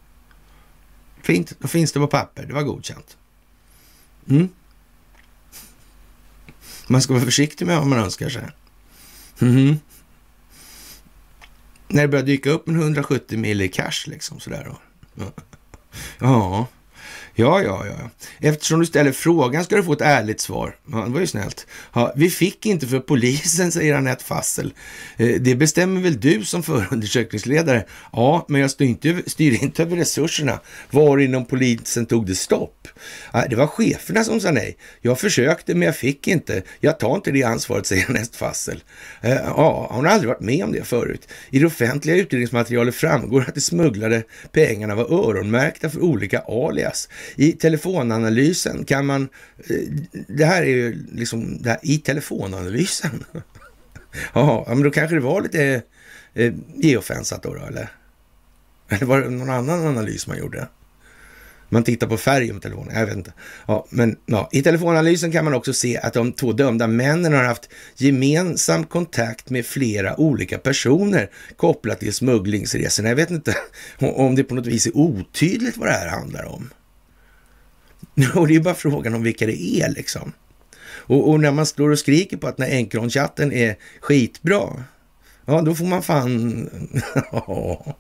Fint, 1.23 1.57
då 1.59 1.69
finns 1.69 1.93
det 1.93 2.01
på 2.01 2.07
papper. 2.07 2.47
Det 2.47 2.55
var 2.55 2.63
godkänt. 2.63 3.17
Mm. 4.29 4.49
Man 6.87 7.03
ska 7.03 7.13
vara 7.13 7.25
försiktig 7.25 7.67
med 7.67 7.79
vad 7.79 7.87
man 7.87 7.99
önskar 7.99 8.29
sig. 8.29 8.49
Mm. 9.41 9.77
När 11.89 12.03
det 12.03 12.09
börjar 12.09 12.25
dyka 12.25 12.51
upp 12.51 12.69
en 12.69 12.81
170 12.81 13.39
mil 13.39 13.61
i 13.61 13.69
cash 13.69 14.05
liksom 14.07 14.41
sådär. 14.41 14.77
Då. 15.15 15.25
Ja. 16.19 16.67
Ja, 17.35 17.63
ja, 17.63 17.87
ja. 17.87 18.11
Eftersom 18.49 18.81
du 18.81 18.87
ställer 18.87 19.13
frågan 19.13 19.65
ska 19.65 19.77
du 19.77 19.83
få 19.83 19.93
ett 19.93 20.01
ärligt 20.01 20.41
svar. 20.41 20.77
Ja, 20.93 20.99
det 20.99 21.11
var 21.11 21.21
ju 21.21 21.27
snällt. 21.27 21.67
Ja, 21.93 22.13
vi 22.17 22.31
fick 22.31 22.67
inte 22.67 22.87
för 22.87 23.01
polisen, 23.01 23.73
säger 23.73 23.95
Anette 23.95 24.25
Fassel. 24.25 24.75
Eh, 25.17 25.29
det 25.41 25.55
bestämmer 25.55 26.01
väl 26.01 26.21
du 26.21 26.45
som 26.45 26.63
förundersökningsledare? 26.63 27.85
Ja, 28.13 28.45
men 28.49 28.61
jag 28.61 28.71
styr 28.71 28.87
inte, 28.87 29.23
styr 29.27 29.63
inte 29.63 29.83
över 29.83 29.97
resurserna. 29.97 30.61
Var 30.91 31.19
inom 31.19 31.45
polisen 31.45 32.07
tog 32.07 32.27
det 32.27 32.35
stopp? 32.35 32.89
Ja, 33.33 33.45
det 33.51 33.57
var 33.57 33.67
cheferna 33.67 34.25
som 34.25 34.41
sa 34.41 34.51
nej. 34.51 34.77
Jag 35.01 35.21
försökte, 35.21 35.75
men 35.75 35.87
jag 35.87 35.97
fick 35.97 36.29
inte. 36.29 36.63
Jag 36.81 36.99
tar 36.99 37.15
inte 37.15 37.31
det 37.31 37.43
ansvaret, 37.43 37.87
säger 37.91 38.11
Anette 38.11 38.39
Fassel. 38.39 38.83
Eh, 39.21 39.33
ja, 39.33 39.89
hon 39.91 40.05
har 40.05 40.13
aldrig 40.13 40.29
varit 40.29 40.41
med 40.41 40.65
om 40.65 40.73
det 40.73 40.85
förut. 40.85 41.29
I 41.51 41.59
det 41.59 41.67
offentliga 41.67 42.17
utredningsmaterialet 42.17 42.95
framgår 42.95 43.45
att 43.49 43.55
de 43.55 43.61
smugglade 43.61 44.23
pengarna 44.53 44.95
var 44.95 45.05
öronmärkta 45.05 45.91
för 45.91 46.01
olika 46.01 46.39
alias. 46.41 47.09
I 47.37 47.53
telefonanalysen 47.53 48.85
kan 48.85 49.07
man, 49.07 49.29
eh, 49.71 49.77
det 50.29 50.45
här 50.45 50.63
är 50.63 50.67
ju 50.67 51.07
liksom, 51.13 51.63
det 51.63 51.71
här, 51.71 51.79
i 51.83 51.99
telefonanalysen. 51.99 53.25
ja, 54.35 54.65
men 54.69 54.83
då 54.83 54.91
kanske 54.91 55.17
det 55.17 55.21
var 55.21 55.43
lite 55.43 55.83
eh, 56.35 56.53
geofensat 56.77 57.43
då, 57.43 57.55
då, 57.55 57.67
eller? 57.67 57.91
Eller 58.89 59.07
var 59.07 59.21
det 59.21 59.31
någon 59.31 59.51
annan 59.51 59.87
analys 59.87 60.27
man 60.27 60.39
gjorde? 60.39 60.69
Man 61.73 61.85
tittar 61.85 62.07
på 62.07 62.17
färgen 62.17 62.55
på 62.55 62.61
telefonen, 62.61 62.99
jag 62.99 63.07
vet 63.07 63.17
inte. 63.17 63.33
Ja, 63.67 63.87
men 63.91 64.17
ja. 64.27 64.49
I 64.53 64.63
telefonanalysen 64.63 65.33
kan 65.33 65.45
man 65.45 65.55
också 65.55 65.73
se 65.73 65.99
att 65.99 66.13
de 66.13 66.33
två 66.33 66.53
dömda 66.53 66.87
männen 66.87 67.33
har 67.33 67.45
haft 67.45 67.69
gemensam 67.97 68.85
kontakt 68.85 69.51
med 69.51 69.67
flera 69.67 70.21
olika 70.21 70.59
personer 70.59 71.31
kopplat 71.57 72.01
till 72.01 72.15
smugglingsresorna. 72.15 73.09
Jag 73.09 73.17
vet 73.17 73.31
inte 73.31 73.57
om 73.99 74.35
det 74.35 74.45
på 74.45 74.55
något 74.55 74.67
vis 74.67 74.87
är 74.87 74.97
otydligt 74.97 75.77
vad 75.77 75.89
det 75.89 75.93
här 75.93 76.09
handlar 76.09 76.45
om. 76.45 76.71
Och 78.35 78.49
det 78.49 78.57
är 78.57 78.61
bara 78.61 78.75
frågan 78.75 79.15
om 79.15 79.23
vilka 79.23 79.47
det 79.47 79.63
är 79.63 79.89
liksom. 79.89 80.33
Och, 80.83 81.31
och 81.31 81.41
när 81.41 81.53
man 81.53 81.67
står 81.67 81.91
och 81.91 81.99
skriker 81.99 82.37
på 82.37 82.47
att 82.47 82.59
när 82.59 82.69
Encron-chatten 82.69 83.53
är 83.53 83.77
skitbra, 84.01 84.85
ja 85.45 85.63
då 85.63 85.75
får 85.75 85.85
man 85.85 86.03
fan... 86.03 86.71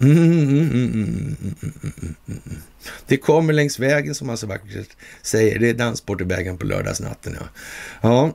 Mm, 0.00 0.48
mm, 0.48 0.80
mm, 0.82 1.36
det 3.06 3.16
kommer 3.16 3.52
längs 3.52 3.78
vägen 3.78 4.14
som 4.14 4.26
man 4.26 4.36
så 4.36 4.46
vackert 4.46 4.96
säger. 5.22 5.58
Det 5.58 5.70
är 5.70 5.74
danssport 5.74 6.20
i 6.20 6.24
vägen 6.24 6.58
på 6.58 6.66
lördagsnatten. 6.66 7.36
Ja. 7.40 7.46
ja, 8.02 8.32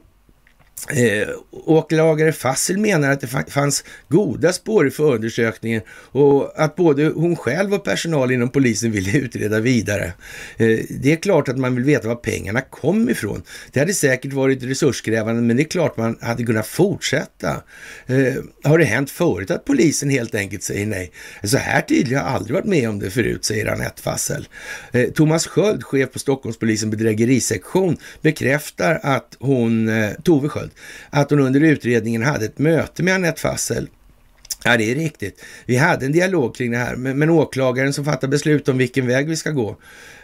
Eh, 0.87 1.27
åklagare 1.51 2.31
Fassel 2.31 2.77
menar 2.77 3.11
att 3.11 3.21
det 3.21 3.27
fanns 3.51 3.83
goda 4.07 4.53
spår 4.53 4.87
i 4.87 4.91
förundersökningen 4.91 5.81
och 6.11 6.63
att 6.63 6.75
både 6.75 7.05
hon 7.05 7.35
själv 7.35 7.73
och 7.73 7.83
personal 7.83 8.31
inom 8.31 8.49
polisen 8.49 8.91
ville 8.91 9.17
utreda 9.17 9.59
vidare. 9.59 10.13
Eh, 10.57 10.79
det 10.89 11.11
är 11.11 11.15
klart 11.15 11.49
att 11.49 11.57
man 11.57 11.75
vill 11.75 11.83
veta 11.83 12.07
var 12.07 12.15
pengarna 12.15 12.61
kom 12.61 13.09
ifrån. 13.09 13.43
Det 13.71 13.79
hade 13.79 13.93
säkert 13.93 14.33
varit 14.33 14.63
resurskrävande, 14.63 15.41
men 15.41 15.57
det 15.57 15.63
är 15.63 15.69
klart 15.69 15.97
man 15.97 16.17
hade 16.21 16.43
kunnat 16.43 16.67
fortsätta. 16.67 17.63
Eh, 18.07 18.33
har 18.63 18.77
det 18.77 18.85
hänt 18.85 19.11
förut 19.11 19.51
att 19.51 19.65
polisen 19.65 20.09
helt 20.09 20.35
enkelt 20.35 20.63
säger 20.63 20.85
nej? 20.85 21.11
Så 21.43 21.57
här 21.57 21.81
tydligt 21.81 22.17
har 22.17 22.25
jag 22.25 22.35
aldrig 22.35 22.55
varit 22.55 22.65
med 22.65 22.89
om 22.89 22.99
det 22.99 23.09
förut, 23.09 23.45
säger 23.45 23.65
Anette 23.65 24.01
Fassel. 24.01 24.47
Eh, 24.91 25.09
Thomas 25.09 25.47
Sköld, 25.47 25.83
chef 25.83 26.11
på 26.11 26.19
Stockholmspolisen 26.19 26.89
bedrägerisektion, 26.89 27.97
bekräftar 28.21 28.99
att 29.03 29.37
hon, 29.39 29.89
eh, 29.89 30.11
Tove 30.23 30.49
Sköld, 30.49 30.68
att 31.09 31.29
hon 31.29 31.39
under 31.39 31.61
utredningen 31.61 32.23
hade 32.23 32.45
ett 32.45 32.59
möte 32.59 33.03
med 33.03 33.15
Anette 33.15 33.41
Fassel 33.41 33.89
Ja, 34.63 34.77
det 34.77 34.91
är 34.91 34.95
riktigt. 34.95 35.45
Vi 35.65 35.77
hade 35.77 36.05
en 36.05 36.11
dialog 36.11 36.55
kring 36.55 36.71
det 36.71 36.77
här, 36.77 36.95
men, 36.95 37.19
men 37.19 37.29
åklagaren 37.29 37.93
som 37.93 38.05
fattar 38.05 38.27
beslut 38.27 38.69
om 38.69 38.77
vilken 38.77 39.07
väg 39.07 39.29
vi 39.29 39.35
ska 39.35 39.51
gå. 39.51 39.77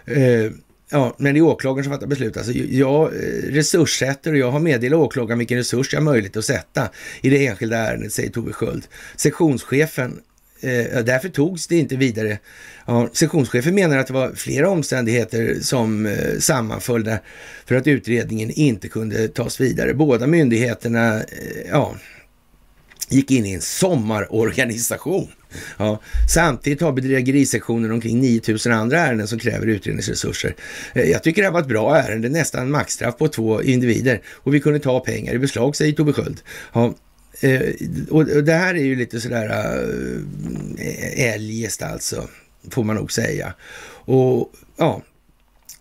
Eh, 0.06 0.52
ja, 0.90 1.16
men 1.18 1.34
det 1.34 1.40
är 1.40 1.42
åklagaren 1.42 1.84
som 1.84 1.94
fattar 1.94 2.08
beslut. 2.08 2.38
Alltså, 2.38 2.52
jag 2.54 3.04
eh, 3.06 3.10
resurssätter 3.50 4.32
och 4.32 4.38
jag 4.38 4.52
har 4.52 4.60
meddelat 4.60 5.00
åklagaren 5.00 5.40
vilken 5.40 5.58
resurs 5.58 5.94
jag 5.94 6.00
har 6.00 6.06
möjlighet 6.06 6.38
att 6.38 6.46
sätta 6.46 6.90
i 7.22 7.30
det 7.30 7.48
enskilda 7.48 7.78
ärendet, 7.78 8.14
säger 8.14 8.30
Tove 8.30 8.54
Sköld. 8.54 8.84
Sektionschefen 9.16 10.20
Eh, 10.62 11.04
därför 11.04 11.30
togs 11.30 11.68
det 11.68 11.78
inte 11.78 11.96
vidare. 11.96 12.40
Ja, 12.86 13.10
sektionschefen 13.14 13.76
menar 13.76 13.98
att 13.98 14.08
det 14.08 14.14
var 14.14 14.32
flera 14.32 14.70
omständigheter 14.70 15.58
som 15.62 16.06
eh, 16.06 16.40
sammanföll 16.40 17.18
för 17.66 17.76
att 17.76 17.88
utredningen 17.88 18.52
inte 18.52 18.88
kunde 18.88 19.28
tas 19.28 19.62
vidare. 19.62 19.94
Båda 19.94 20.28
myndigheterna 20.28 21.16
eh, 21.18 21.24
ja, 21.70 21.96
gick 23.10 23.32
in 23.32 23.46
i 23.46 23.54
en 23.54 23.62
sommarorganisation. 23.62 25.28
Ja. 25.78 26.02
Samtidigt 26.34 26.82
har 26.82 26.92
bedrägerisektionen 26.92 27.92
omkring 27.92 28.22
9000 28.22 28.72
andra 28.72 29.00
ärenden 29.00 29.28
som 29.28 29.40
kräver 29.40 29.68
utredningsresurser. 29.68 30.56
Eh, 30.94 31.04
jag 31.04 31.24
tycker 31.24 31.42
det 31.42 31.48
här 31.48 31.54
var 31.54 31.62
ett 31.62 31.68
bra 31.68 31.98
ärende, 31.98 32.30
nästan 32.30 32.72
maxstraff 32.72 33.18
på 33.18 33.28
två 33.28 33.62
individer 33.62 34.22
och 34.28 34.54
vi 34.54 34.60
kunde 34.60 34.80
ta 34.80 35.00
pengar 35.00 35.34
i 35.34 35.40
beslag, 35.40 35.76
säger 35.76 35.94
Tobbe 35.94 36.14
Sköld. 36.14 36.42
Ja, 36.74 36.94
Eh, 37.40 37.74
och, 38.10 38.26
det 38.26 38.54
här 38.54 38.76
är 38.76 38.84
ju 38.84 38.96
lite 38.96 39.22
sådär 39.22 39.50
äh, 39.50 41.34
eljest 41.34 41.82
alltså, 41.82 42.28
får 42.70 42.84
man 42.84 42.96
nog 42.96 43.12
säga. 43.12 43.54
Och 44.06 44.52
ja, 44.78 45.02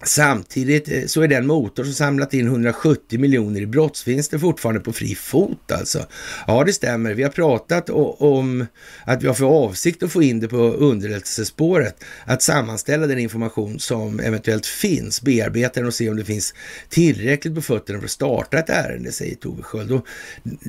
Samtidigt 0.06 0.88
eh, 0.88 1.06
så 1.06 1.22
är 1.22 1.28
den 1.28 1.46
motor 1.46 1.84
som 1.84 1.92
samlat 1.92 2.34
in 2.34 2.46
170 2.46 3.18
miljoner 3.18 3.60
i 3.60 3.66
brottsvinster 3.66 4.38
fortfarande 4.38 4.80
på 4.80 4.92
fri 4.92 5.14
fot 5.14 5.72
alltså. 5.72 6.06
Ja, 6.46 6.64
det 6.64 6.72
stämmer. 6.72 7.14
Vi 7.14 7.22
har 7.22 7.30
pratat 7.30 7.90
om 8.18 8.66
att 9.04 9.22
vi 9.22 9.26
har 9.26 9.34
för 9.34 9.44
avsikt 9.44 10.02
att 10.02 10.12
få 10.12 10.22
in 10.22 10.40
det 10.40 10.48
på 10.48 10.56
underrättelsespåret. 10.56 12.04
Att 12.24 12.42
sammanställa 12.42 13.06
den 13.06 13.18
information 13.18 13.78
som 13.78 14.20
eventuellt 14.20 14.66
finns, 14.66 15.22
bearbeta 15.22 15.80
den 15.80 15.86
och 15.86 15.94
se 15.94 16.10
om 16.10 16.16
det 16.16 16.24
finns 16.24 16.54
tillräckligt 16.88 17.54
på 17.54 17.62
fötterna 17.62 17.98
för 17.98 18.04
att 18.04 18.10
starta 18.10 18.58
ett 18.58 18.70
ärende, 18.70 19.12
säger 19.12 19.34
Tove 19.34 19.62
Sköld. 19.62 19.92
Och 19.92 20.06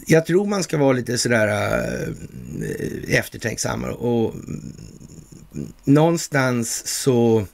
jag 0.08 0.26
tror 0.26 0.46
man 0.46 0.64
ska 0.64 0.78
vara 0.78 0.94
lite 0.94 1.18
sådär 1.18 1.48
äh, 1.48 3.18
eftertänksam 3.18 3.84
och 3.84 4.34
mm, 4.34 4.74
någonstans 5.84 6.88
så 6.88 7.46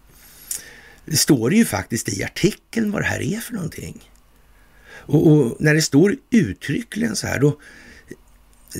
det 1.11 1.17
står 1.17 1.53
ju 1.53 1.65
faktiskt 1.65 2.09
i 2.09 2.23
artikeln 2.23 2.91
vad 2.91 3.01
det 3.01 3.05
här 3.05 3.21
är 3.21 3.39
för 3.39 3.53
någonting. 3.53 4.11
Och, 4.91 5.31
och, 5.31 5.57
när 5.59 5.73
det 5.73 5.81
står 5.81 6.15
uttryckligen 6.29 7.15
så 7.15 7.27
här, 7.27 7.39
då 7.39 7.59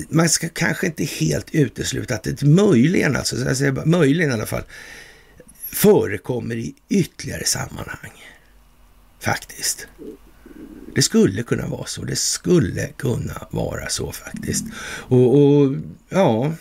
man 0.08 0.28
ska 0.28 0.48
kanske 0.48 0.86
inte 0.86 1.04
helt 1.04 1.54
utesluta 1.54 2.14
att 2.14 2.22
det 2.22 2.42
möjligen, 2.42 3.16
alltså, 3.16 3.36
jag 3.36 3.56
säger 3.56 3.84
möjligen 3.86 4.30
i 4.30 4.34
alla 4.34 4.46
fall, 4.46 4.62
förekommer 5.72 6.56
i 6.56 6.74
ytterligare 6.88 7.44
sammanhang. 7.44 8.24
Faktiskt. 9.20 9.86
Det 10.94 11.02
skulle 11.02 11.42
kunna 11.42 11.66
vara 11.66 11.86
så. 11.86 12.04
Det 12.04 12.16
skulle 12.16 12.86
kunna 12.86 13.48
vara 13.50 13.88
så 13.88 14.12
faktiskt. 14.12 14.64
Och, 14.84 15.38
och 15.38 15.74
ja, 16.08 16.54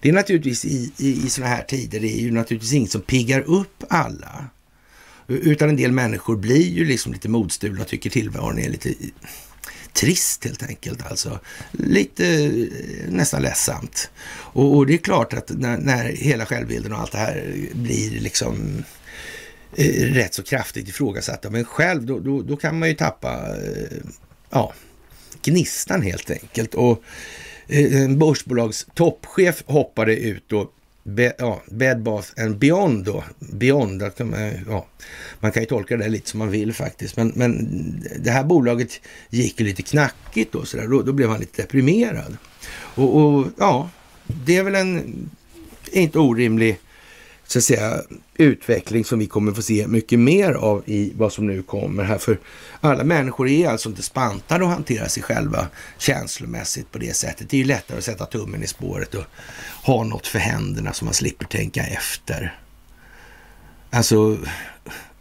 det 0.00 0.08
är 0.08 0.12
naturligtvis 0.12 0.64
i, 0.64 0.92
i, 0.98 1.26
i 1.26 1.30
sådana 1.30 1.54
här 1.54 1.62
tider, 1.62 2.00
det 2.00 2.18
är 2.18 2.20
ju 2.20 2.30
naturligtvis 2.30 2.72
inget 2.72 2.90
som 2.90 3.00
piggar 3.00 3.40
upp 3.40 3.84
alla. 3.88 4.50
Utan 5.28 5.68
en 5.68 5.76
del 5.76 5.92
människor 5.92 6.36
blir 6.36 6.68
ju 6.68 6.84
liksom 6.84 7.12
lite 7.12 7.28
modstulna 7.28 7.80
och 7.80 7.88
tycker 7.88 8.10
tillvaron 8.10 8.58
är 8.58 8.68
lite 8.68 8.94
trist 9.92 10.44
helt 10.44 10.62
enkelt. 10.62 11.06
Alltså 11.06 11.40
lite 11.72 12.26
eh, 12.26 13.10
nästan 13.10 13.42
ledsamt. 13.42 14.10
Och, 14.28 14.76
och 14.76 14.86
det 14.86 14.94
är 14.94 14.98
klart 14.98 15.32
att 15.32 15.50
när, 15.50 15.78
när, 15.78 16.04
hela 16.04 16.46
självbilden 16.46 16.92
och 16.92 16.98
allt 16.98 17.12
det 17.12 17.18
här 17.18 17.54
blir 17.72 18.20
liksom 18.20 18.84
eh, 19.76 20.12
rätt 20.12 20.34
så 20.34 20.42
kraftigt 20.42 20.88
ifrågasatta. 20.88 21.50
Men 21.50 21.64
själv, 21.64 22.06
då, 22.06 22.18
då, 22.18 22.42
då 22.42 22.56
kan 22.56 22.78
man 22.78 22.88
ju 22.88 22.94
tappa 22.94 23.56
eh, 23.56 23.98
ja, 24.50 24.72
gnistan 25.42 26.02
helt 26.02 26.30
enkelt. 26.30 26.74
Och 26.74 27.02
eh, 27.66 28.02
en 28.02 28.18
börsbolags 28.18 28.86
toppchef 28.94 29.64
hoppade 29.66 30.16
ut 30.16 30.52
och 30.52 30.72
Be, 31.08 31.32
ja, 31.38 31.62
Bed 31.70 32.02
Bath 32.02 32.28
and 32.36 32.58
Beyond 32.58 33.04
då. 33.04 33.24
Beyond, 33.38 34.16
kan 34.16 34.30
man, 34.30 34.50
ja, 34.68 34.86
man 35.40 35.52
kan 35.52 35.62
ju 35.62 35.66
tolka 35.66 35.96
det 35.96 36.08
lite 36.08 36.30
som 36.30 36.38
man 36.38 36.50
vill 36.50 36.72
faktiskt. 36.72 37.16
Men, 37.16 37.32
men 37.34 37.68
det 38.20 38.30
här 38.30 38.44
bolaget 38.44 39.00
gick 39.30 39.60
ju 39.60 39.66
lite 39.66 39.82
knackigt 39.82 40.52
då, 40.52 40.64
så 40.64 40.76
där. 40.76 40.86
Då, 40.86 41.02
då 41.02 41.12
blev 41.12 41.28
han 41.28 41.40
lite 41.40 41.62
deprimerad. 41.62 42.36
Och, 42.70 43.16
och, 43.16 43.46
ja, 43.58 43.90
det 44.26 44.56
är 44.56 44.62
väl 44.62 44.74
en 44.74 45.30
inte 45.92 46.18
orimlig 46.18 46.78
så 47.46 47.58
att 47.58 47.64
säga, 47.64 48.02
utveckling 48.34 49.04
som 49.04 49.18
vi 49.18 49.26
kommer 49.26 49.52
få 49.52 49.62
se 49.62 49.86
mycket 49.86 50.18
mer 50.18 50.52
av 50.52 50.82
i 50.86 51.12
vad 51.16 51.32
som 51.32 51.46
nu 51.46 51.62
kommer 51.62 52.04
här. 52.04 52.18
För 52.18 52.38
alla 52.80 53.04
människor 53.04 53.48
är 53.48 53.68
alltså 53.68 53.88
inte 53.88 54.02
spantade 54.02 54.64
att 54.64 54.70
hantera 54.70 55.08
sig 55.08 55.22
själva 55.22 55.66
känslomässigt 55.98 56.92
på 56.92 56.98
det 56.98 57.16
sättet. 57.16 57.50
Det 57.50 57.56
är 57.56 57.58
ju 57.58 57.64
lättare 57.64 57.98
att 57.98 58.04
sätta 58.04 58.26
tummen 58.26 58.62
i 58.62 58.66
spåret 58.66 59.14
och 59.14 59.24
ha 59.86 60.04
något 60.04 60.26
för 60.26 60.38
händerna 60.38 60.92
så 60.92 61.04
man 61.04 61.14
slipper 61.14 61.46
tänka 61.46 61.86
efter. 61.86 62.58
Alltså 63.90 64.38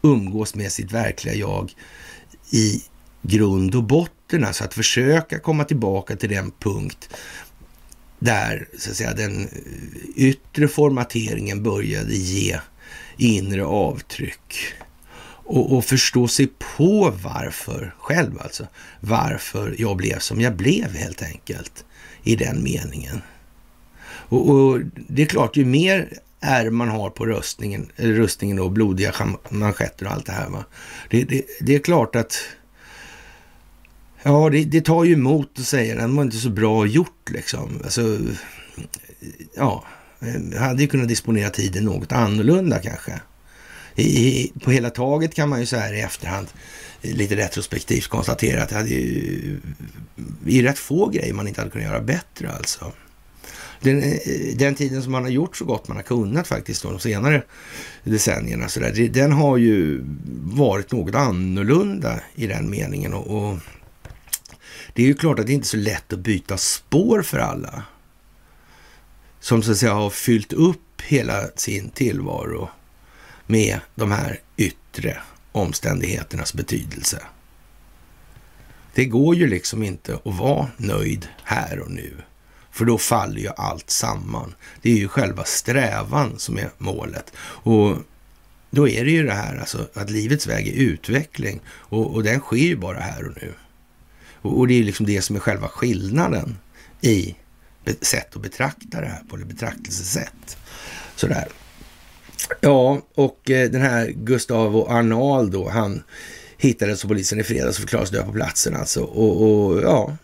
umgås 0.01 0.55
med 0.55 0.71
sitt 0.71 0.91
verkliga 0.91 1.35
jag 1.35 1.73
i 2.51 2.83
grund 3.21 3.75
och 3.75 3.83
botten. 3.83 4.43
Alltså 4.43 4.63
att 4.63 4.73
försöka 4.73 5.39
komma 5.39 5.63
tillbaka 5.63 6.15
till 6.15 6.29
den 6.29 6.51
punkt 6.59 7.09
där 8.19 8.67
så 8.77 8.89
att 8.89 8.95
säga, 8.95 9.13
den 9.13 9.41
eh, 9.41 9.47
yttre 10.15 10.67
formateringen 10.67 11.63
började 11.63 12.15
ge 12.15 12.59
inre 13.17 13.65
avtryck. 13.65 14.73
Och, 15.47 15.77
och, 15.77 15.85
förstå 15.85 16.27
sig 16.27 16.47
på 16.77 17.13
varför, 17.23 17.95
själv 17.99 18.39
alltså, 18.41 18.67
varför 18.99 19.75
jag 19.77 19.97
blev 19.97 20.19
som 20.19 20.41
jag 20.41 20.55
blev 20.55 20.95
helt 20.95 21.23
enkelt 21.23 21.85
i 22.23 22.35
den 22.35 22.63
meningen. 22.63 23.21
Och, 24.29 24.49
och 24.49 24.79
det 25.07 25.21
är 25.21 25.25
klart, 25.25 25.57
ju 25.57 25.65
mer 25.65 26.19
är 26.39 26.69
man 26.69 26.89
har 26.89 27.09
på 27.09 27.25
rustningen, 27.25 27.91
rustningen 27.95 28.59
och 28.59 28.71
blodiga 28.71 29.13
manschetter 29.49 30.05
och 30.05 30.11
allt 30.11 30.25
det 30.25 30.31
här. 30.31 30.49
Va? 30.49 30.65
Det, 31.09 31.23
det, 31.23 31.41
det 31.59 31.75
är 31.75 31.79
klart 31.79 32.15
att 32.15 32.33
Ja, 34.27 34.49
det, 34.49 34.63
det 34.63 34.81
tar 34.81 35.03
ju 35.03 35.13
emot 35.13 35.59
att 35.59 35.65
säga 35.65 35.95
den 35.95 36.15
var 36.15 36.23
inte 36.23 36.37
så 36.37 36.49
bra 36.49 36.85
gjort 36.85 37.29
liksom. 37.29 37.81
Alltså, 37.83 38.19
ja, 39.55 39.85
eh, 40.19 40.59
hade 40.59 40.81
ju 40.81 40.87
kunnat 40.87 41.07
disponera 41.07 41.49
tiden 41.49 41.85
något 41.85 42.11
annorlunda 42.11 42.79
kanske. 42.79 43.21
I, 43.95 44.51
på 44.63 44.71
hela 44.71 44.89
taget 44.89 45.35
kan 45.35 45.49
man 45.49 45.59
ju 45.59 45.65
så 45.65 45.77
här 45.77 45.93
i 45.93 46.01
efterhand 46.01 46.47
eh, 47.01 47.15
lite 47.15 47.35
retrospektivt 47.35 48.07
konstatera 48.07 48.63
att 48.63 48.69
det 48.69 48.75
hade 48.75 48.89
ju, 48.89 49.59
är 50.47 50.63
rätt 50.63 50.79
få 50.79 51.09
grejer 51.09 51.33
man 51.33 51.47
inte 51.47 51.61
hade 51.61 51.71
kunnat 51.71 51.87
göra 51.87 52.01
bättre 52.01 52.51
alltså. 52.51 52.91
Den, 53.85 54.03
eh, 54.03 54.55
den 54.55 54.75
tiden 54.75 55.03
som 55.03 55.11
man 55.11 55.23
har 55.23 55.29
gjort 55.29 55.57
så 55.57 55.65
gott 55.65 55.87
man 55.87 55.97
har 55.97 56.03
kunnat 56.03 56.47
faktiskt 56.47 56.83
de 56.83 56.99
senare 56.99 57.43
decennierna 58.03 58.69
så 58.69 58.79
där, 58.79 59.09
den 59.09 59.31
har 59.31 59.57
ju 59.57 60.01
varit 60.43 60.91
något 60.91 61.15
annorlunda 61.15 62.19
i 62.35 62.47
den 62.47 62.69
meningen 62.69 63.13
och, 63.13 63.27
och 63.27 63.57
det 64.93 65.03
är 65.03 65.07
ju 65.07 65.13
klart 65.13 65.39
att 65.39 65.47
det 65.47 65.53
inte 65.53 65.65
är 65.65 65.67
så 65.67 65.77
lätt 65.77 66.13
att 66.13 66.19
byta 66.19 66.57
spår 66.57 67.21
för 67.21 67.37
alla. 67.37 67.83
Som 69.39 69.63
så 69.63 69.71
att 69.71 69.77
säga 69.77 69.93
har 69.93 70.09
fyllt 70.09 70.53
upp 70.53 71.01
hela 71.01 71.47
sin 71.55 71.89
tillvaro 71.89 72.69
med 73.47 73.79
de 73.95 74.11
här 74.11 74.39
yttre 74.57 75.17
omständigheternas 75.51 76.53
betydelse. 76.53 77.21
Det 78.93 79.05
går 79.05 79.35
ju 79.35 79.47
liksom 79.47 79.83
inte 79.83 80.15
att 80.15 80.35
vara 80.35 80.67
nöjd 80.77 81.27
här 81.43 81.79
och 81.79 81.91
nu. 81.91 82.13
För 82.75 82.85
då 82.85 82.97
faller 82.97 83.41
ju 83.41 83.49
allt 83.57 83.89
samman. 83.89 84.55
Det 84.81 84.91
är 84.91 84.95
ju 84.95 85.07
själva 85.07 85.43
strävan 85.43 86.39
som 86.39 86.57
är 86.57 86.69
målet. 86.77 87.33
Och 87.39 87.97
då 88.69 88.87
är 88.87 89.05
det 89.05 89.11
ju 89.11 89.23
det 89.23 89.33
här 89.33 89.57
alltså, 89.57 89.87
att 89.93 90.09
livets 90.09 90.47
väg 90.47 90.67
är 90.67 90.73
utveckling 90.73 91.61
och, 91.67 92.13
och 92.13 92.23
den 92.23 92.39
sker 92.39 92.57
ju 92.57 92.75
bara 92.75 92.99
här 92.99 93.27
och 93.27 93.33
nu. 93.41 93.53
Och, 94.41 94.59
och 94.59 94.67
det 94.67 94.73
är 94.73 94.77
ju 94.77 94.83
liksom 94.83 95.05
det 95.05 95.21
som 95.21 95.35
är 95.35 95.39
själva 95.39 95.67
skillnaden 95.67 96.57
i 97.01 97.35
sätt 98.01 98.35
att 98.35 98.41
betrakta 98.41 99.01
det 99.01 99.07
här 99.07 99.23
på, 99.29 99.35
eller 99.35 99.45
betraktelsesätt. 99.45 100.57
Sådär. 101.15 101.47
Ja, 102.61 103.01
och 103.15 103.49
eh, 103.49 103.69
den 103.69 103.81
här 103.81 104.07
Gustavo 104.07 104.87
Arnal 104.87 105.51
då, 105.51 105.69
han 105.69 106.03
hittades 106.57 107.03
av 107.03 107.07
polisen 107.07 107.39
i 107.39 107.43
fredags 107.43 107.77
och 107.77 107.81
förklarades 107.81 108.11
död 108.11 108.25
på 108.25 108.31
platsen 108.31 108.75
alltså. 108.75 109.01
Och, 109.03 109.41
och, 109.41 109.81
ja, 109.81 110.17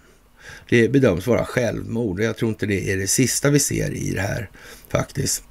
det 0.69 0.89
bedöms 0.89 1.27
vara 1.27 1.45
självmord. 1.45 2.19
Jag 2.19 2.37
tror 2.37 2.49
inte 2.49 2.65
det 2.65 2.91
är 2.91 2.97
det 2.97 3.07
sista 3.07 3.49
vi 3.49 3.59
ser 3.59 3.91
i 3.91 4.11
det 4.11 4.21
här 4.21 4.49
faktiskt. 4.89 5.43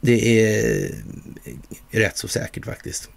Det 0.00 0.40
är 0.40 0.94
rätt 1.90 2.18
så 2.18 2.28
säkert 2.28 2.64
faktiskt. 2.64 3.10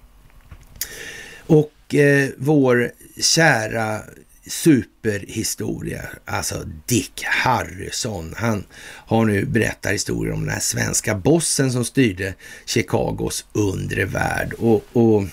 Och 1.45 1.95
eh, 1.95 2.29
vår 2.37 2.91
kära 3.19 4.01
superhistoria. 4.47 6.01
Alltså 6.25 6.63
Dick 6.85 7.23
Harrison. 7.23 8.33
Han 8.37 8.63
har 8.83 9.25
nu 9.25 9.45
berättat 9.45 9.91
historier 9.91 10.33
om 10.33 10.39
den 10.39 10.49
här 10.49 10.59
svenska 10.59 11.15
bossen 11.15 11.71
som 11.71 11.85
styrde 11.85 12.33
Chicagos 12.65 13.45
undre 13.53 14.05
värld. 14.05 14.53
Och, 14.53 14.83
och 14.93 15.23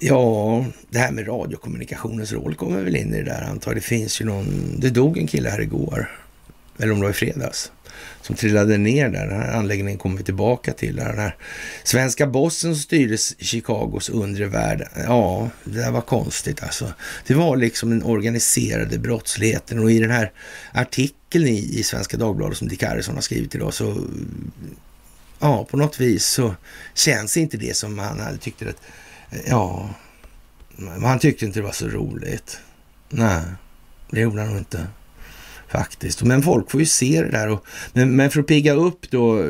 ja, 0.00 0.64
det 0.90 0.98
här 0.98 1.12
med 1.12 1.28
radiokommunikationens 1.28 2.32
roll 2.32 2.54
kommer 2.54 2.82
väl 2.82 2.96
in 2.96 3.14
i 3.14 3.18
det 3.18 3.24
där 3.24 3.42
antar 3.42 3.74
Det 3.74 3.80
finns 3.80 4.20
ju 4.20 4.24
någon, 4.24 4.80
det 4.80 4.90
dog 4.90 5.18
en 5.18 5.26
kille 5.26 5.50
här 5.50 5.60
igår. 5.60 6.10
Eller 6.78 6.92
om 6.92 6.98
det 6.98 7.04
var 7.04 7.10
i 7.10 7.14
fredags 7.14 7.72
som 8.22 8.36
trillade 8.36 8.78
ner 8.78 9.08
där. 9.08 9.26
Den 9.26 9.40
här 9.40 9.52
anläggningen 9.52 9.98
kommer 9.98 10.18
vi 10.18 10.24
tillbaka 10.24 10.72
till. 10.72 10.96
Den 10.96 11.18
här 11.18 11.36
svenska 11.84 12.26
bossen 12.26 12.74
som 12.74 12.82
styrde 12.82 13.16
Chicagos 13.38 14.08
undre 14.08 14.46
värld. 14.46 14.88
Ja, 14.96 15.50
det 15.64 15.78
där 15.78 15.90
var 15.90 16.00
konstigt 16.00 16.62
alltså. 16.62 16.92
Det 17.26 17.34
var 17.34 17.56
liksom 17.56 17.90
den 17.90 18.02
organiserade 18.02 18.98
brottsligheten 18.98 19.78
och 19.78 19.90
i 19.90 19.98
den 19.98 20.10
här 20.10 20.32
artikeln 20.72 21.46
i, 21.46 21.78
i 21.78 21.82
Svenska 21.82 22.16
Dagbladet 22.16 22.58
som 22.58 22.68
Dick 22.68 22.82
Harrison 22.82 23.14
har 23.14 23.22
skrivit 23.22 23.54
idag 23.54 23.74
så 23.74 24.04
ja, 25.38 25.64
på 25.64 25.76
något 25.76 26.00
vis 26.00 26.26
så 26.26 26.54
känns 26.94 27.36
inte 27.36 27.56
det 27.56 27.76
som 27.76 27.98
han 27.98 28.20
hade 28.20 28.38
tyckt 28.38 28.62
att 28.62 28.82
ja, 29.46 29.90
han 31.02 31.18
tyckte 31.18 31.44
inte 31.44 31.58
det 31.58 31.64
var 31.64 31.72
så 31.72 31.88
roligt. 31.88 32.60
Nej, 33.08 33.42
det 34.10 34.20
gjorde 34.20 34.42
han 34.42 34.58
inte 34.58 34.86
faktiskt. 35.70 36.22
Men 36.22 36.42
folk 36.42 36.70
får 36.70 36.80
ju 36.80 36.86
se 36.86 37.22
det 37.22 37.30
där. 37.30 37.48
Och, 37.48 37.64
men, 37.92 38.16
men 38.16 38.30
för 38.30 38.40
att 38.40 38.46
pigga 38.46 38.72
upp 38.72 39.10
då 39.10 39.38
eh, 39.38 39.44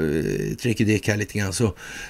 Tricky 0.63 0.85
Dick 0.85 1.09
här 1.09 1.17
lite 1.17 1.39
grann 1.39 1.53
så 1.53 1.65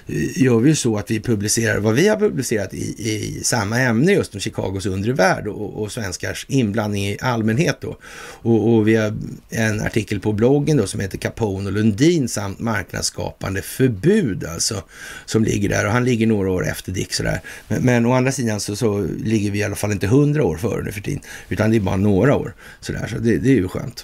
eh, 0.07 0.43
gör 0.43 0.59
vi 0.59 0.69
ju 0.69 0.77
så 0.77 0.97
att 0.97 1.11
vi 1.11 1.21
publicerar 1.21 1.79
vad 1.79 1.95
vi 1.95 2.09
har 2.09 2.17
publicerat 2.17 2.75
i, 2.75 3.11
i 3.11 3.41
samma 3.45 3.81
ämne 3.81 4.13
just 4.13 4.35
om 4.35 4.41
Chicagos 4.41 4.87
undre 4.87 5.13
värld 5.13 5.47
och, 5.47 5.83
och 5.83 5.93
svenskars 5.93 6.47
inblandning 6.49 7.07
i 7.07 7.19
allmänhet 7.21 7.77
då. 7.81 7.97
Och, 8.43 8.75
och, 8.75 8.89
vi 8.89 8.97
har 8.97 9.17
en 9.51 9.81
artikel 9.81 10.21
på 10.21 10.33
bloggen 10.33 10.77
då 10.77 10.87
som 10.87 11.01
heter 11.01 11.19
Capone 11.19 11.67
och 11.67 11.73
Lundin 11.73 12.29
samt 12.29 12.59
marknadsskapande 12.59 13.63
förbud 13.63 14.45
alltså 14.45 14.83
som 15.27 15.45
ligger 15.45 15.69
där 15.69 15.87
och 15.87 15.93
han 15.93 16.05
ligger 16.05 16.27
några 16.27 16.51
år 16.51 16.69
efter 16.69 16.93
Dick 16.93 17.13
sådär. 17.13 17.41
Men, 17.69 17.83
men 17.83 18.07
å 18.07 18.13
andra 18.13 18.33
sidan 18.33 18.61
så, 18.61 18.77
så 18.77 19.07
ligger 19.25 19.51
vi 19.51 19.59
i 19.59 19.65
alla 19.65 19.77
fall 19.77 19.93
inte 19.93 20.07
hundra 20.07 20.45
år 20.45 20.57
före 20.57 20.83
nu 20.83 20.93
för 20.93 21.01
tiden 21.01 21.21
utan 21.49 21.71
det 21.71 21.77
är 21.77 21.81
bara 21.81 21.97
några 21.97 22.37
år 22.37 22.55
sådär 22.81 23.07
så 23.11 23.19
det, 23.19 23.37
det 23.37 23.51
är 23.51 23.55
ju 23.55 23.69
skönt. 23.69 24.00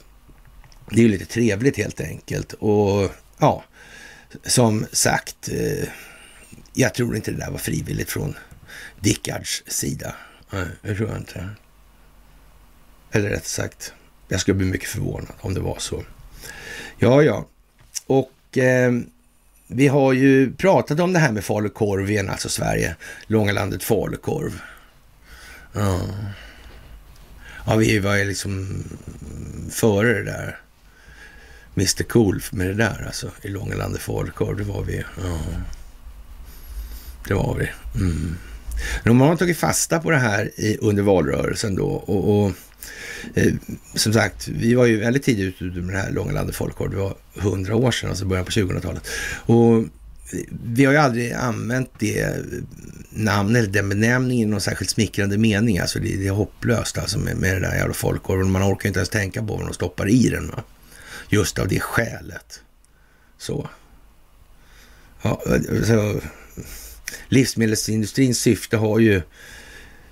Det 0.91 0.97
är 0.97 1.03
ju 1.03 1.09
lite 1.09 1.27
trevligt 1.27 1.77
helt 1.77 2.01
enkelt. 2.01 2.53
Och 2.53 3.11
ja, 3.39 3.65
som 4.45 4.87
sagt, 4.93 5.49
eh, 5.49 5.89
jag 6.73 6.95
tror 6.95 7.17
inte 7.17 7.31
det 7.31 7.37
där 7.37 7.51
var 7.51 7.59
frivilligt 7.59 8.11
från 8.11 8.35
Dickards 9.01 9.63
sida. 9.67 10.15
Nej, 10.51 10.67
det 10.83 10.95
tror 10.95 11.09
jag 11.09 11.19
inte. 11.19 11.49
Eller 13.11 13.29
rätt 13.29 13.47
sagt, 13.47 13.93
jag 14.29 14.41
skulle 14.41 14.55
bli 14.55 14.67
mycket 14.67 14.89
förvånad 14.89 15.33
om 15.41 15.55
det 15.55 15.61
var 15.61 15.79
så. 15.79 16.05
Ja, 16.99 17.23
ja. 17.23 17.47
Och 18.07 18.59
eh, 18.59 18.93
vi 19.67 19.89
har 19.89 20.13
ju 20.13 20.55
pratat 20.55 21.01
om 21.01 21.13
det 21.13 21.19
här 21.19 21.33
med 21.33 21.45
falukorv 21.45 22.11
igen, 22.11 22.31
alltså 22.31 22.49
Sverige, 22.49 22.97
långa 23.27 23.53
landet 23.53 23.83
falukorv. 23.83 24.61
Ja. 25.73 26.01
ja, 27.67 27.77
vi 27.77 27.99
var 27.99 28.17
ju 28.17 28.25
liksom 28.25 28.85
före 29.71 30.13
det 30.13 30.25
där. 30.25 30.61
Mr 31.77 32.03
Cool 32.03 32.43
med 32.51 32.67
det 32.67 32.75
där 32.75 33.05
alltså. 33.07 33.31
I 33.43 33.49
Långelande 33.49 33.99
falukorv, 33.99 34.57
det 34.57 34.65
var 34.65 34.83
vi. 34.83 35.05
Ja. 35.23 35.39
Det 37.29 37.35
var 37.35 37.55
vi. 37.55 37.69
Mm. 38.01 38.37
De 39.05 39.21
har 39.21 39.37
tagit 39.37 39.59
fasta 39.59 40.01
på 40.01 40.11
det 40.11 40.17
här 40.17 40.51
i, 40.57 40.79
under 40.81 41.03
valrörelsen 41.03 41.75
då. 41.75 41.87
Och, 41.87 42.45
och 42.45 42.53
eh, 43.35 43.53
som 43.95 44.13
sagt, 44.13 44.49
vi 44.49 44.75
var 44.75 44.87
ju 44.87 44.97
väldigt 44.97 45.23
tidigt 45.23 45.63
ute 45.63 45.81
med 45.81 45.95
det 45.95 46.01
här 46.01 46.11
Långelande 46.11 46.53
folkkorv. 46.53 46.91
Det 46.91 46.97
var 46.97 47.15
hundra 47.35 47.77
år 47.77 47.91
sedan, 47.91 48.11
alltså 48.11 48.25
början 48.25 48.45
på 48.45 48.51
2000-talet. 48.51 49.09
Och 49.47 49.85
vi 50.65 50.85
har 50.85 50.93
ju 50.93 50.99
aldrig 50.99 51.33
använt 51.33 51.91
det 51.99 52.37
namnet 53.11 53.63
eller 53.63 53.73
den 53.73 53.89
benämningen 53.89 54.49
i 54.49 54.51
någon 54.51 54.61
särskilt 54.61 54.91
smickrande 54.91 55.39
mening. 55.39 55.79
Alltså 55.79 55.99
det, 55.99 56.17
det 56.17 56.27
är 56.27 56.33
hopplöst 56.33 56.99
alltså 56.99 57.19
med, 57.19 57.37
med 57.37 57.55
det 57.55 57.61
där 57.61 57.75
jävla 57.77 57.95
folkorven. 57.95 58.51
Man 58.51 58.73
orkar 58.73 58.89
inte 58.89 58.99
ens 58.99 59.09
tänka 59.09 59.41
på 59.41 59.57
vad 59.57 59.67
de 59.67 59.75
stoppar 59.75 60.09
i 60.09 60.29
den. 60.29 60.49
Va? 60.49 60.63
Just 61.29 61.59
av 61.59 61.69
det 61.69 61.81
skälet. 61.81 62.63
Så. 63.39 63.69
Ja, 65.23 65.43
så 65.87 66.21
livsmedelsindustrins 67.29 68.39
syfte 68.39 68.77
har 68.77 68.99
ju 68.99 69.23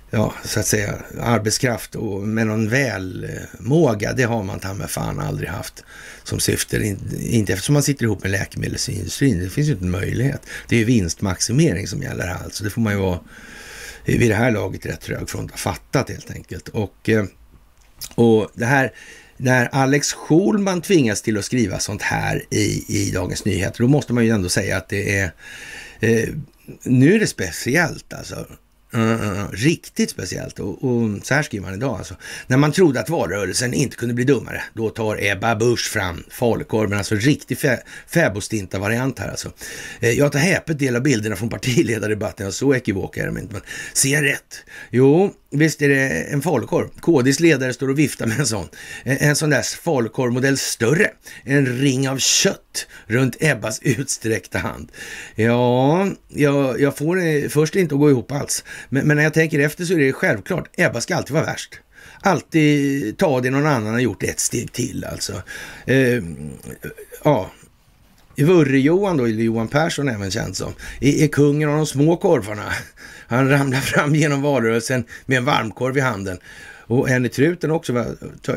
ja, 0.09 0.33
så 0.43 0.59
att 0.59 0.67
säga 0.67 0.95
arbetskraft 1.21 1.95
och 1.95 2.27
med 2.27 2.47
någon 2.47 2.69
välmåga, 2.69 4.13
det 4.13 4.23
har 4.23 4.43
man 4.43 4.59
ta 4.59 4.73
med 4.73 4.89
fan 4.89 5.19
aldrig 5.19 5.49
haft 5.49 5.83
som 6.23 6.39
syfte. 6.39 6.95
Inte 7.19 7.53
eftersom 7.53 7.73
man 7.73 7.83
sitter 7.83 8.05
ihop 8.05 8.23
med 8.23 8.31
läkemedelsindustrin, 8.31 9.39
det 9.39 9.49
finns 9.49 9.67
ju 9.67 9.71
inte 9.71 9.85
en 9.85 9.91
möjlighet. 9.91 10.41
Det 10.67 10.75
är 10.75 10.79
ju 10.79 10.85
vinstmaximering 10.85 11.87
som 11.87 12.01
gäller 12.01 12.27
här 12.27 12.43
alltså. 12.43 12.63
Det 12.63 12.69
får 12.69 12.81
man 12.81 12.93
ju 12.93 12.99
vara 12.99 13.19
vid 14.05 14.31
det 14.31 14.35
här 14.35 14.51
laget 14.51 14.85
rätt 14.85 15.01
trög 15.01 15.29
från 15.29 15.45
att 15.45 15.51
ha 15.51 15.57
fattat 15.57 16.09
helt 16.09 16.31
enkelt. 16.31 16.67
Och, 16.67 17.09
eh, 17.09 17.25
och 18.15 18.51
det 18.53 18.65
här, 18.65 18.93
när 19.37 19.69
Alex 19.71 20.13
Schulman 20.13 20.81
tvingas 20.81 21.21
till 21.21 21.37
att 21.37 21.45
skriva 21.45 21.79
sånt 21.79 22.01
här 22.01 22.43
i, 22.49 22.85
i 22.87 23.11
Dagens 23.11 23.45
Nyheter, 23.45 23.83
då 23.83 23.87
måste 23.87 24.13
man 24.13 24.25
ju 24.25 24.31
ändå 24.31 24.49
säga 24.49 24.77
att 24.77 24.89
det 24.89 25.17
är 25.19 25.31
eh, 25.99 26.29
nu 26.83 27.15
är 27.15 27.19
det 27.19 27.27
speciellt 27.27 28.13
alltså. 28.13 28.45
Uh, 28.95 29.49
riktigt 29.51 30.09
speciellt. 30.09 30.59
Och, 30.59 30.83
och, 30.83 31.09
så 31.23 31.33
här 31.33 31.43
skriver 31.43 31.65
man 31.65 31.73
idag 31.73 31.97
alltså. 31.97 32.15
När 32.47 32.57
man 32.57 32.71
trodde 32.71 32.99
att 32.99 33.09
valrörelsen 33.09 33.73
inte 33.73 33.95
kunde 33.95 34.13
bli 34.13 34.23
dummare, 34.23 34.63
då 34.73 34.89
tar 34.89 35.23
Ebba 35.23 35.55
Busch 35.55 35.91
fram 35.91 36.23
falukorven. 36.29 36.97
Alltså 36.97 37.15
riktig 37.15 37.57
fä, 37.57 37.79
fäbodstinta-variant 38.07 39.19
här 39.19 39.29
alltså. 39.29 39.51
Uh, 40.03 40.09
jag 40.09 40.31
tar 40.31 40.39
häpet 40.39 40.79
del 40.79 40.95
av 40.95 41.01
bilderna 41.01 41.35
från 41.35 41.49
partiledardebatten. 41.49 42.51
Så 42.51 42.75
ekivok 42.75 43.17
är 43.17 43.25
de 43.25 43.37
inte. 43.37 43.53
Men 43.53 43.61
ser 43.93 44.09
jag 44.09 44.23
rätt? 44.23 44.63
Jo, 44.89 45.33
Visst 45.57 45.81
är 45.81 45.89
det 45.89 46.09
en 46.09 46.41
falukorv. 46.41 46.87
KDs 46.99 47.39
ledare 47.39 47.73
står 47.73 47.89
och 47.89 47.99
viftar 47.99 48.25
med 48.25 48.39
en 48.39 48.47
sån. 48.47 48.67
En 49.03 49.35
sån 49.35 49.49
där 49.49 49.61
falukorvmodell 49.61 50.57
större. 50.57 51.11
En 51.43 51.65
ring 51.65 52.09
av 52.09 52.17
kött 52.17 52.87
runt 53.07 53.35
Ebbas 53.39 53.79
utsträckta 53.81 54.59
hand. 54.59 54.91
Ja, 55.35 56.07
jag, 56.27 56.81
jag 56.81 56.97
får 56.97 57.15
det 57.15 57.49
först 57.49 57.75
inte 57.75 57.95
att 57.95 58.01
gå 58.01 58.09
ihop 58.09 58.31
alls. 58.31 58.63
Men, 58.89 59.07
men, 59.07 59.17
när 59.17 59.23
jag 59.23 59.33
tänker 59.33 59.59
efter 59.59 59.85
så 59.85 59.93
är 59.93 59.97
det 59.97 60.13
självklart. 60.13 60.69
Ebba 60.77 61.01
ska 61.01 61.15
alltid 61.15 61.33
vara 61.33 61.45
värst. 61.45 61.79
Alltid 62.21 63.17
ta 63.17 63.41
det 63.41 63.49
någon 63.49 63.65
annan 63.65 63.93
har 63.93 63.99
gjort 63.99 64.23
ett 64.23 64.39
steg 64.39 64.71
till 64.71 65.05
alltså. 65.05 65.41
Eh, 65.85 66.23
ja, 67.23 67.51
Vurre-Johan 68.37 69.17
då, 69.17 69.25
eller 69.25 69.43
Johan 69.43 69.67
Persson 69.67 70.09
även 70.09 70.31
känd 70.31 70.57
som, 70.57 70.73
är, 71.01 71.23
är 71.23 71.27
kungen 71.27 71.69
av 71.69 71.75
de 71.75 71.85
små 71.85 72.17
korvarna. 72.17 72.71
Han 73.27 73.49
ramlar 73.49 73.79
fram 73.81 74.15
genom 74.15 74.41
valrörelsen 74.41 75.03
med 75.25 75.37
en 75.37 75.45
varmkorv 75.45 75.97
i 75.97 76.01
handen. 76.01 76.37
Och 76.87 77.09
en 77.09 77.25
i 77.25 77.29
truten 77.29 77.71
också, 77.71 78.05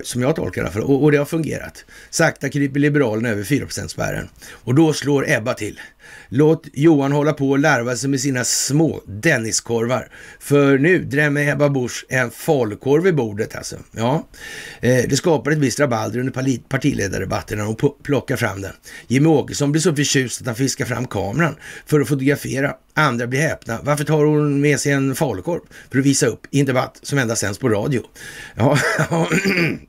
som 0.03 0.23
jag 0.23 0.37
tolkar 0.37 0.65
det. 0.65 0.81
Och, 0.81 1.03
och 1.03 1.13
det 1.13 1.19
har 1.19 1.25
fungerat. 1.25 1.85
Sakta 2.11 2.49
kryper 2.49 2.81
Liberalerna 2.81 3.29
över 3.29 3.45
4 3.45 3.89
spärren 3.89 4.29
Och 4.49 4.75
då 4.75 4.93
slår 4.93 5.31
Ebba 5.31 5.55
till. 5.55 5.81
Låt 6.29 6.67
Johan 6.73 7.13
hålla 7.13 7.33
på 7.33 7.51
och 7.51 7.59
larva 7.59 7.97
sig 7.97 8.11
med 8.11 8.21
sina 8.21 8.45
små 8.45 9.01
Denniskorvar. 9.07 10.09
För 10.41 10.79
nu 10.79 11.05
drämmer 11.05 11.53
Ebba 11.53 11.69
Busch 11.69 12.07
en 12.09 12.31
falukorv 12.31 13.07
i 13.07 13.13
bordet 13.13 13.57
alltså. 13.57 13.77
Ja, 13.93 14.29
eh, 14.81 15.05
det 15.09 15.17
skapar 15.17 15.51
ett 15.51 15.59
visst 15.59 15.81
rabalder 15.81 16.21
under 16.21 16.59
partiledardebatten 16.69 17.59
när 17.59 17.65
hon 17.65 17.77
plockar 18.03 18.37
fram 18.37 18.61
den. 18.61 18.73
Jimmy 19.07 19.29
Åkesson 19.29 19.73
blir 19.73 19.83
så 19.83 19.97
förtjust 19.97 20.41
att 20.41 20.47
han 20.47 20.57
fiskar 20.57 20.85
fram 20.85 21.07
kameran 21.07 21.57
för 21.87 22.01
att 22.01 22.09
fotografera. 22.09 22.75
Andra 22.95 23.27
blir 23.27 23.41
häpna. 23.41 23.79
Varför 23.83 24.05
tar 24.05 24.25
hon 24.25 24.61
med 24.61 24.81
sig 24.81 24.93
en 24.93 25.15
falukorv? 25.15 25.61
För 25.91 25.99
att 25.99 26.05
visa 26.05 26.27
upp 26.27 26.47
i 26.51 26.61
en 26.61 26.67
debatt 26.67 26.99
som 27.03 27.19
endast 27.19 27.41
sänds 27.41 27.59
på 27.59 27.69
radio. 27.69 28.03
Ja, 28.55 28.79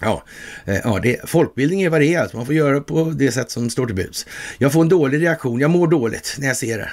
Ja, 0.00 0.24
eh, 0.64 0.76
ja 0.84 1.00
det, 1.02 1.20
folkbildning 1.24 1.82
är 1.82 1.90
vad 1.90 2.00
det 2.00 2.14
är. 2.14 2.30
Man 2.34 2.46
får 2.46 2.54
göra 2.54 2.80
på 2.80 3.04
det 3.04 3.32
sätt 3.32 3.50
som 3.50 3.70
står 3.70 3.86
till 3.86 3.94
buds. 3.94 4.26
Jag 4.58 4.72
får 4.72 4.82
en 4.82 4.88
dålig 4.88 5.22
reaktion. 5.22 5.60
Jag 5.60 5.70
mår 5.70 5.86
dåligt 5.86 6.36
när 6.38 6.46
jag 6.46 6.56
ser 6.56 6.78
det. 6.78 6.90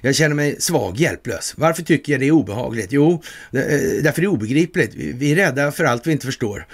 Jag 0.00 0.14
känner 0.14 0.34
mig 0.34 0.56
svag, 0.58 0.96
hjälplös. 0.96 1.54
Varför 1.56 1.82
tycker 1.82 2.12
jag 2.12 2.20
det 2.20 2.26
är 2.26 2.30
obehagligt? 2.30 2.92
Jo, 2.92 3.22
därför 3.50 3.72
eh, 3.72 4.02
därför 4.02 4.20
är 4.20 4.22
det 4.22 4.28
obegripligt. 4.28 4.94
Vi 4.94 5.32
är 5.32 5.36
rädda 5.36 5.72
för 5.72 5.84
allt 5.84 6.06
vi 6.06 6.12
inte 6.12 6.26
förstår. 6.26 6.66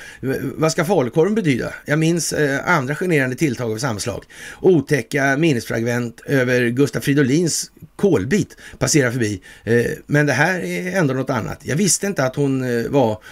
Vad 0.57 0.72
ska 0.72 0.84
falukorven 0.84 1.34
betyda? 1.34 1.74
Jag 1.84 1.98
minns 1.98 2.32
eh, 2.32 2.68
andra 2.68 2.94
generande 2.94 3.36
tilltag 3.36 3.72
av 3.72 3.78
samma 3.78 4.01
slag. 4.01 4.24
Otäcka 4.61 5.36
minnesfragment 5.36 6.20
över 6.26 6.68
Gustaf 6.68 7.05
Fridolins 7.05 7.70
kolbit 7.96 8.57
passerar 8.78 9.11
förbi. 9.11 9.40
Eh, 9.64 9.84
men 10.07 10.26
det 10.26 10.32
här 10.32 10.61
är 10.61 10.98
ändå 10.98 11.14
något 11.14 11.30
annat. 11.30 11.61
Jag 11.62 11.76
visste 11.76 12.07
inte 12.07 12.24
att 12.24 12.36
hon 12.36 12.61
var 12.92 13.22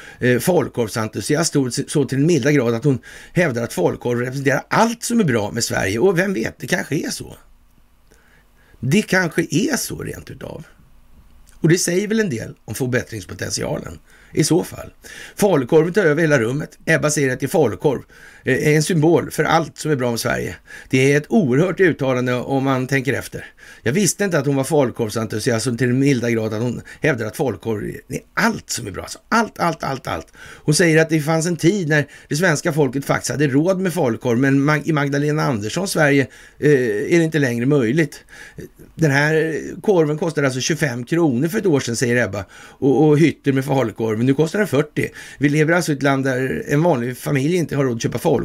falukorvsentusiast 0.40 1.54
så 1.86 2.04
till 2.04 2.18
den 2.18 2.26
milda 2.26 2.52
grad 2.52 2.74
att 2.74 2.84
hon 2.84 2.98
hävdar 3.32 3.62
att 3.62 3.72
falukorv 3.72 4.20
representerar 4.20 4.62
allt 4.68 5.02
som 5.02 5.20
är 5.20 5.24
bra 5.24 5.50
med 5.50 5.64
Sverige. 5.64 5.98
Och 5.98 6.18
vem 6.18 6.34
vet, 6.34 6.58
det 6.58 6.66
kanske 6.66 6.96
är 6.96 7.10
så. 7.10 7.36
Det 8.80 9.02
kanske 9.02 9.46
är 9.50 9.76
så 9.76 10.02
rent 10.02 10.30
utav. 10.30 10.66
Och 11.60 11.68
det 11.68 11.78
säger 11.78 12.08
väl 12.08 12.20
en 12.20 12.30
del 12.30 12.54
om 12.64 12.74
förbättringspotentialen 12.74 13.98
i 14.32 14.44
så 14.44 14.64
fall. 14.64 14.92
Falukorven 15.36 15.92
tar 15.92 16.04
över 16.04 16.22
hela 16.22 16.38
rummet. 16.38 16.78
Ebba 16.84 17.10
säger 17.10 17.32
att 17.32 17.40
det 17.40 17.46
är 17.46 17.48
falukorv 17.48 18.02
Eh, 18.48 18.68
är 18.68 18.76
en 18.76 18.82
symbol 18.82 19.30
för 19.30 19.44
allt 19.44 19.78
som 19.78 19.90
är 19.90 19.96
bra 19.96 20.10
med 20.10 20.20
Sverige. 20.20 20.56
Det 20.88 21.12
är 21.12 21.16
ett 21.16 21.26
oerhört 21.28 21.80
uttalande 21.80 22.34
om 22.34 22.64
man 22.64 22.86
tänker 22.86 23.12
efter. 23.12 23.44
Jag 23.82 23.92
visste 23.92 24.24
inte 24.24 24.38
att 24.38 24.46
hon 24.46 24.56
var 24.56 24.64
falukorvsentusiast 24.64 25.64
till 25.64 25.76
den 25.76 25.98
milda 25.98 26.30
grad 26.30 26.54
att 26.54 26.62
hon 26.62 26.82
hävdar 27.00 27.26
att 27.26 27.36
falukorv 27.36 27.84
är 28.08 28.20
allt 28.34 28.70
som 28.70 28.86
är 28.86 28.90
bra. 28.90 29.02
Alltså 29.02 29.18
allt, 29.28 29.58
allt, 29.58 29.84
allt, 29.84 30.06
allt. 30.06 30.26
Hon 30.38 30.74
säger 30.74 31.02
att 31.02 31.08
det 31.08 31.20
fanns 31.20 31.46
en 31.46 31.56
tid 31.56 31.88
när 31.88 32.06
det 32.28 32.36
svenska 32.36 32.72
folket 32.72 33.04
faktiskt 33.04 33.30
hade 33.30 33.46
råd 33.46 33.80
med 33.80 33.94
falukorv, 33.94 34.38
men 34.38 34.82
i 34.88 34.92
Magdalena 34.92 35.42
Anderssons 35.42 35.90
Sverige 35.90 36.26
eh, 36.58 36.70
är 37.14 37.18
det 37.18 37.24
inte 37.24 37.38
längre 37.38 37.66
möjligt. 37.66 38.24
Den 38.94 39.10
här 39.10 39.60
korven 39.82 40.18
kostade 40.18 40.46
alltså 40.46 40.60
25 40.60 41.04
kronor 41.04 41.48
för 41.48 41.58
ett 41.58 41.66
år 41.66 41.80
sedan, 41.80 41.96
säger 41.96 42.24
Ebba, 42.24 42.44
och, 42.52 43.08
och 43.08 43.18
hytter 43.18 43.52
med 43.52 43.64
falukorv, 43.64 44.18
men 44.18 44.26
nu 44.26 44.34
kostar 44.34 44.58
den 44.58 44.68
40. 44.68 45.08
Vi 45.38 45.48
lever 45.48 45.72
alltså 45.72 45.92
i 45.92 45.94
ett 45.94 46.02
land 46.02 46.24
där 46.24 46.64
en 46.68 46.82
vanlig 46.82 47.18
familj 47.18 47.56
inte 47.56 47.76
har 47.76 47.84
råd 47.84 47.96
att 47.96 48.02
köpa 48.02 48.18
falukorv. 48.18 48.37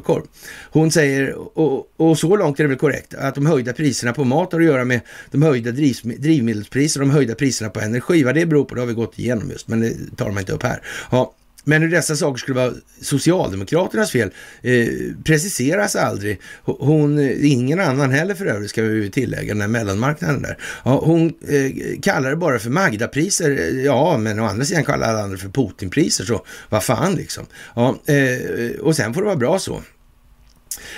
Hon 0.71 0.91
säger, 0.91 1.33
och, 1.59 1.87
och 1.97 2.19
så 2.19 2.35
långt 2.35 2.59
är 2.59 2.63
det 2.63 2.67
väl 2.67 2.77
korrekt, 2.77 3.13
att 3.13 3.35
de 3.35 3.45
höjda 3.45 3.73
priserna 3.73 4.13
på 4.13 4.23
mat 4.23 4.51
har 4.51 4.59
att 4.59 4.65
göra 4.65 4.85
med 4.85 5.01
de 5.31 5.41
höjda 5.41 5.71
driv, 5.71 5.95
drivmedelspriser 6.03 7.01
och 7.01 7.07
de 7.07 7.13
höjda 7.13 7.35
priserna 7.35 7.69
på 7.69 7.79
energi. 7.79 8.23
Vad 8.23 8.35
det 8.35 8.45
beror 8.45 8.65
på, 8.65 8.75
det 8.75 8.81
har 8.81 8.87
vi 8.87 8.93
gått 8.93 9.19
igenom 9.19 9.49
just, 9.49 9.67
men 9.67 9.81
det 9.81 10.15
tar 10.15 10.29
man 10.29 10.39
inte 10.39 10.53
upp 10.53 10.63
här. 10.63 10.81
Ja, 11.11 11.33
men 11.63 11.81
hur 11.81 11.89
dessa 11.89 12.15
saker 12.15 12.37
skulle 12.37 12.55
vara 12.55 12.73
Socialdemokraternas 13.01 14.11
fel 14.11 14.31
eh, 14.61 14.87
preciseras 15.23 15.95
aldrig. 15.95 16.41
Hon, 16.63 17.19
eh, 17.19 17.51
ingen 17.51 17.79
annan 17.79 18.11
heller 18.11 18.35
för 18.35 18.45
övrigt 18.45 18.69
ska 18.69 18.81
vi 18.81 19.11
tillägga, 19.11 19.53
den 19.53 19.61
här 19.61 19.67
mellanmarknaden 19.67 20.41
där. 20.41 20.57
Ja, 20.85 21.01
hon 21.05 21.33
eh, 21.47 21.99
kallar 22.01 22.29
det 22.29 22.35
bara 22.35 22.59
för 22.59 22.69
Magdapriser, 22.69 23.51
eh, 23.51 23.83
Ja, 23.83 24.17
men 24.17 24.39
å 24.39 24.45
andra 24.45 24.65
sidan 24.65 24.83
kallar 24.83 25.07
alla 25.07 25.23
andra 25.23 25.37
för 25.37 25.49
Putinpriser, 25.49 26.25
så 26.25 26.45
vad 26.69 26.83
fan 26.83 27.15
liksom. 27.15 27.45
Ja, 27.75 27.99
eh, 28.05 28.79
och 28.79 28.95
sen 28.95 29.13
får 29.13 29.21
det 29.21 29.25
vara 29.25 29.35
bra 29.35 29.59
så. 29.59 29.81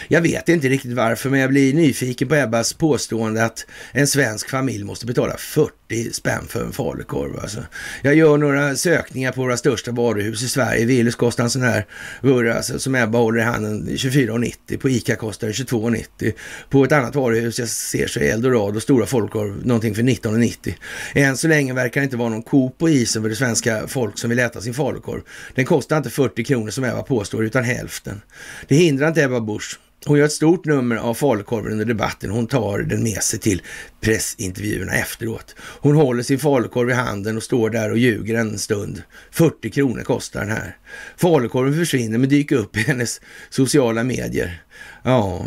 Jag 0.08 0.22
vet 0.22 0.50
inte 0.50 0.70
riktigt 0.70 0.94
varför, 0.94 1.30
men 1.30 1.40
jag 1.40 1.50
blir 1.50 1.74
nyfiken 1.74 2.28
på 2.28 2.36
Ebbas 2.36 2.74
påstående 2.74 3.46
att 3.46 3.66
en 3.92 4.08
svensk 4.08 4.50
familj 4.50 4.84
måste 4.84 5.06
betala 5.06 5.38
40 5.38 5.72
spänn 6.12 6.48
för 6.48 6.66
en 6.66 6.72
falukorv. 6.72 7.40
Alltså. 7.40 7.60
Jag 8.02 8.16
gör 8.16 8.38
några 8.38 8.76
sökningar 8.76 9.32
på 9.32 9.42
våra 9.42 9.58
största 9.58 9.92
varuhus 9.92 10.44
i 10.44 10.48
Sverige. 10.48 10.86
Willys 10.86 11.16
kostar 11.16 11.44
en 11.44 11.50
sån 11.50 11.62
här 11.62 11.86
vurra 12.22 12.56
alltså, 12.56 12.80
som 12.80 12.96
Ebba 12.96 13.18
håller 13.18 13.40
i 13.40 13.44
handen 13.44 13.88
24,90. 13.90 14.78
På 14.78 14.90
Ica 14.90 15.16
kostar 15.16 15.48
det 15.48 15.54
22,90. 15.54 16.34
På 16.70 16.84
ett 16.84 16.92
annat 16.92 17.16
varuhus 17.16 17.60
jag 17.60 17.70
ser 17.70 18.08
så 18.08 18.20
är 18.20 18.34
Eldorado 18.34 18.80
stora 18.80 19.06
falukorv 19.06 19.66
någonting 19.66 19.96
för 19.96 20.02
19,90. 20.02 20.74
Än 21.14 21.38
så 21.38 21.48
länge 21.48 21.74
verkar 21.74 22.02
det 22.02 22.06
inte 22.06 22.18
vara 22.18 22.30
någon 22.30 22.44
ko 22.44 22.70
på 22.70 22.90
isen 22.90 23.22
för 23.22 23.30
det 23.30 23.36
svenska 23.36 23.88
folk 23.88 24.18
som 24.18 24.30
vill 24.30 24.40
äta 24.40 24.62
sin 24.62 24.74
falukorv. 24.74 25.22
Den 25.56 25.66
kostar 25.66 25.98
inte 25.98 26.10
40 26.10 26.44
kronor 26.44 26.70
som 26.70 26.84
Ebba 26.84 27.04
påstår, 27.04 27.46
utan 27.46 27.64
hälften. 27.64 28.22
Det 28.68 28.76
hindrar 28.76 29.08
inte 29.08 29.24
Ebba 29.24 29.40
Busch 29.40 29.80
hon 30.06 30.18
gör 30.18 30.26
ett 30.26 30.32
stort 30.32 30.66
nummer 30.66 30.96
av 30.96 31.14
falukorven 31.14 31.72
under 31.72 31.86
debatten. 31.86 32.30
Hon 32.32 32.48
tar 32.48 32.80
den 32.80 33.04
med 33.04 33.24
sig 33.24 33.40
till 33.40 33.62
pressintervjuerna 34.02 34.94
efteråt. 34.94 35.56
Hon 35.60 35.96
håller 35.96 36.24
sin 36.24 36.40
falukorv 36.40 36.90
i 36.90 36.94
handen 36.94 37.38
och 37.38 37.44
står 37.44 37.70
där 37.70 37.92
och 37.92 37.98
ljuger 37.98 38.36
en 38.36 38.60
stund. 38.60 39.02
40 39.32 39.70
kronor 39.70 40.02
kostar 40.02 40.40
den 40.40 40.50
här. 40.50 40.78
Falukorven 41.18 41.74
försvinner 41.74 42.18
men 42.18 42.30
dyker 42.30 42.56
upp 42.56 42.78
i 42.78 42.80
hennes 42.80 43.22
sociala 43.50 44.04
medier. 44.04 44.64
Ja, 45.04 45.46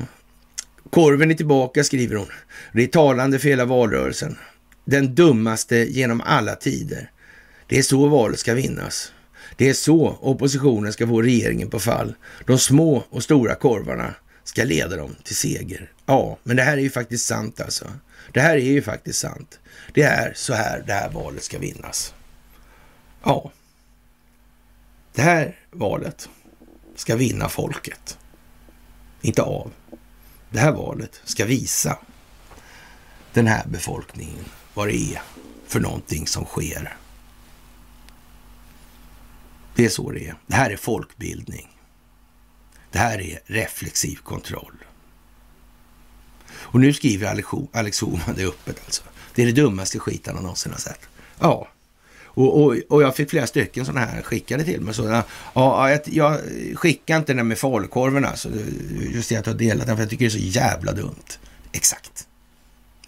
korven 0.90 1.30
är 1.30 1.34
tillbaka 1.34 1.84
skriver 1.84 2.16
hon. 2.16 2.32
Det 2.72 2.82
är 2.82 2.86
talande 2.86 3.38
för 3.38 3.48
hela 3.48 3.64
valrörelsen. 3.64 4.36
Den 4.84 5.14
dummaste 5.14 5.76
genom 5.76 6.20
alla 6.20 6.54
tider. 6.54 7.10
Det 7.66 7.78
är 7.78 7.82
så 7.82 8.08
valet 8.08 8.38
ska 8.38 8.54
vinnas. 8.54 9.12
Det 9.56 9.68
är 9.68 9.74
så 9.74 10.18
oppositionen 10.20 10.92
ska 10.92 11.06
få 11.06 11.22
regeringen 11.22 11.70
på 11.70 11.78
fall. 11.78 12.14
De 12.46 12.58
små 12.58 13.04
och 13.10 13.22
stora 13.22 13.54
korvarna 13.54 14.14
ska 14.48 14.64
leda 14.64 14.96
dem 14.96 15.16
till 15.22 15.36
seger. 15.36 15.92
Ja, 16.06 16.38
men 16.42 16.56
det 16.56 16.62
här 16.62 16.76
är 16.76 16.80
ju 16.80 16.90
faktiskt 16.90 17.26
sant 17.26 17.60
alltså. 17.60 17.92
Det 18.32 18.40
här 18.40 18.56
är 18.56 18.60
ju 18.60 18.82
faktiskt 18.82 19.18
sant. 19.18 19.58
Det 19.94 20.02
är 20.02 20.32
så 20.36 20.54
här 20.54 20.84
det 20.86 20.92
här 20.92 21.10
valet 21.10 21.42
ska 21.42 21.58
vinnas. 21.58 22.14
Ja, 23.22 23.52
det 25.14 25.22
här 25.22 25.58
valet 25.70 26.28
ska 26.96 27.16
vinna 27.16 27.48
folket. 27.48 28.18
Inte 29.20 29.42
av. 29.42 29.72
Det 30.50 30.58
här 30.58 30.72
valet 30.72 31.20
ska 31.24 31.44
visa 31.44 31.98
den 33.32 33.46
här 33.46 33.66
befolkningen 33.66 34.44
vad 34.74 34.88
det 34.88 34.96
är 34.96 35.22
för 35.66 35.80
någonting 35.80 36.26
som 36.26 36.44
sker. 36.44 36.96
Det 39.74 39.84
är 39.84 39.88
så 39.88 40.10
det 40.10 40.28
är. 40.28 40.34
Det 40.46 40.54
här 40.54 40.70
är 40.70 40.76
folkbildning. 40.76 41.77
Det 42.92 42.98
här 42.98 43.20
är 43.20 43.38
reflexiv 43.46 44.16
kontroll. 44.16 44.74
Och 46.50 46.80
nu 46.80 46.92
skriver 46.92 47.26
Alex 47.72 48.00
Homan 48.00 48.34
det 48.36 48.44
öppet 48.44 48.80
alltså. 48.84 49.02
Det 49.34 49.42
är 49.42 49.46
det 49.46 49.52
dummaste 49.52 49.98
skit 49.98 50.26
han 50.26 50.36
någonsin 50.36 50.72
har 50.72 50.78
sett. 50.78 51.00
Ja, 51.38 51.68
och, 52.38 52.62
och, 52.62 52.76
och 52.88 53.02
jag 53.02 53.16
fick 53.16 53.30
flera 53.30 53.46
stycken 53.46 53.86
sådana 53.86 54.06
här 54.06 54.22
skickade 54.22 54.64
till 54.64 54.80
mig. 54.80 54.94
sådana. 54.94 55.24
ja, 55.54 55.90
jag, 55.90 56.00
jag 56.04 56.40
skickar 56.74 57.16
inte 57.16 57.34
den 57.34 57.48
med 57.48 57.58
falukorven 57.58 58.24
alltså. 58.24 58.48
Just 59.14 59.28
det 59.28 59.36
att 59.36 59.46
jag 59.46 59.52
har 59.52 59.58
delat 59.58 59.86
den 59.86 59.96
för 59.96 60.02
jag 60.02 60.10
tycker 60.10 60.24
det 60.24 60.28
är 60.28 60.30
så 60.30 60.38
jävla 60.38 60.92
dumt. 60.92 61.38
Exakt. 61.72 62.28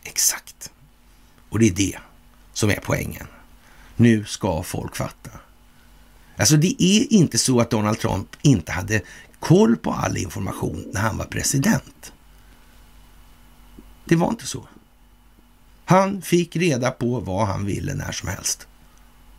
Exakt. 0.02 0.70
Och 1.48 1.58
det 1.58 1.66
är 1.66 1.74
det 1.74 1.98
som 2.52 2.70
är 2.70 2.80
poängen. 2.82 3.26
Nu 3.96 4.24
ska 4.24 4.62
folk 4.62 4.96
fatta. 4.96 5.30
Alltså 6.36 6.56
det 6.56 6.82
är 6.82 7.12
inte 7.12 7.38
så 7.38 7.60
att 7.60 7.70
Donald 7.70 7.98
Trump 7.98 8.28
inte 8.42 8.72
hade 8.72 9.02
koll 9.40 9.76
på 9.76 9.92
all 9.92 10.16
information 10.16 10.90
när 10.92 11.00
han 11.00 11.18
var 11.18 11.24
president. 11.24 12.12
Det 14.04 14.16
var 14.16 14.28
inte 14.28 14.46
så. 14.46 14.68
Han 15.84 16.22
fick 16.22 16.56
reda 16.56 16.90
på 16.90 17.20
vad 17.20 17.46
han 17.46 17.66
ville 17.66 17.94
när 17.94 18.12
som 18.12 18.28
helst. 18.28 18.68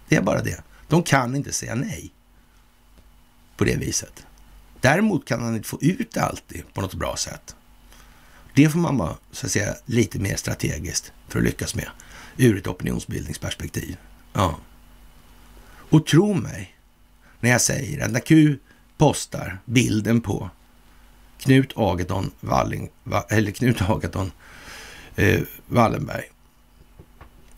Det 0.08 0.16
är 0.16 0.22
bara 0.22 0.42
det. 0.42 0.64
De 0.88 1.04
kan 1.04 1.36
inte 1.36 1.54
säga 1.54 1.76
nej 1.76 2.14
på 3.58 3.64
det 3.64 3.76
viset. 3.76 4.26
Däremot 4.80 5.26
kan 5.26 5.44
han 5.44 5.56
inte 5.56 5.68
få 5.68 5.78
ut 5.82 6.12
det 6.12 6.22
alltid 6.22 6.74
på 6.74 6.82
något 6.82 6.94
bra 6.94 7.16
sätt. 7.18 7.56
Det 8.56 8.70
får 8.70 8.80
man 8.80 8.98
vara 8.98 9.18
så 9.32 9.46
att 9.46 9.52
säga, 9.52 9.76
lite 9.86 10.20
mer 10.20 10.36
strategiskt 10.36 11.12
för 11.28 11.40
att 11.40 11.46
lyckas 11.46 11.76
med 11.76 11.90
ur 12.38 12.58
ett 12.58 12.68
opinionsbildningsperspektiv. 12.68 13.98
Ja. 14.34 14.60
Och 15.64 16.06
tro 16.06 16.34
mig 16.34 16.76
när 17.40 17.50
jag 17.50 17.62
säger 17.62 18.06
att 18.06 18.12
när 18.12 18.20
Q 18.20 18.58
postar 19.02 19.60
bilden 19.66 20.22
på 20.22 20.50
Knut 21.38 21.74
Agaton, 21.76 22.32
Walling, 22.40 22.90
eller 23.30 23.52
Knut 23.52 23.82
Agaton 23.82 24.32
eh, 25.16 25.42
Wallenberg 25.68 26.24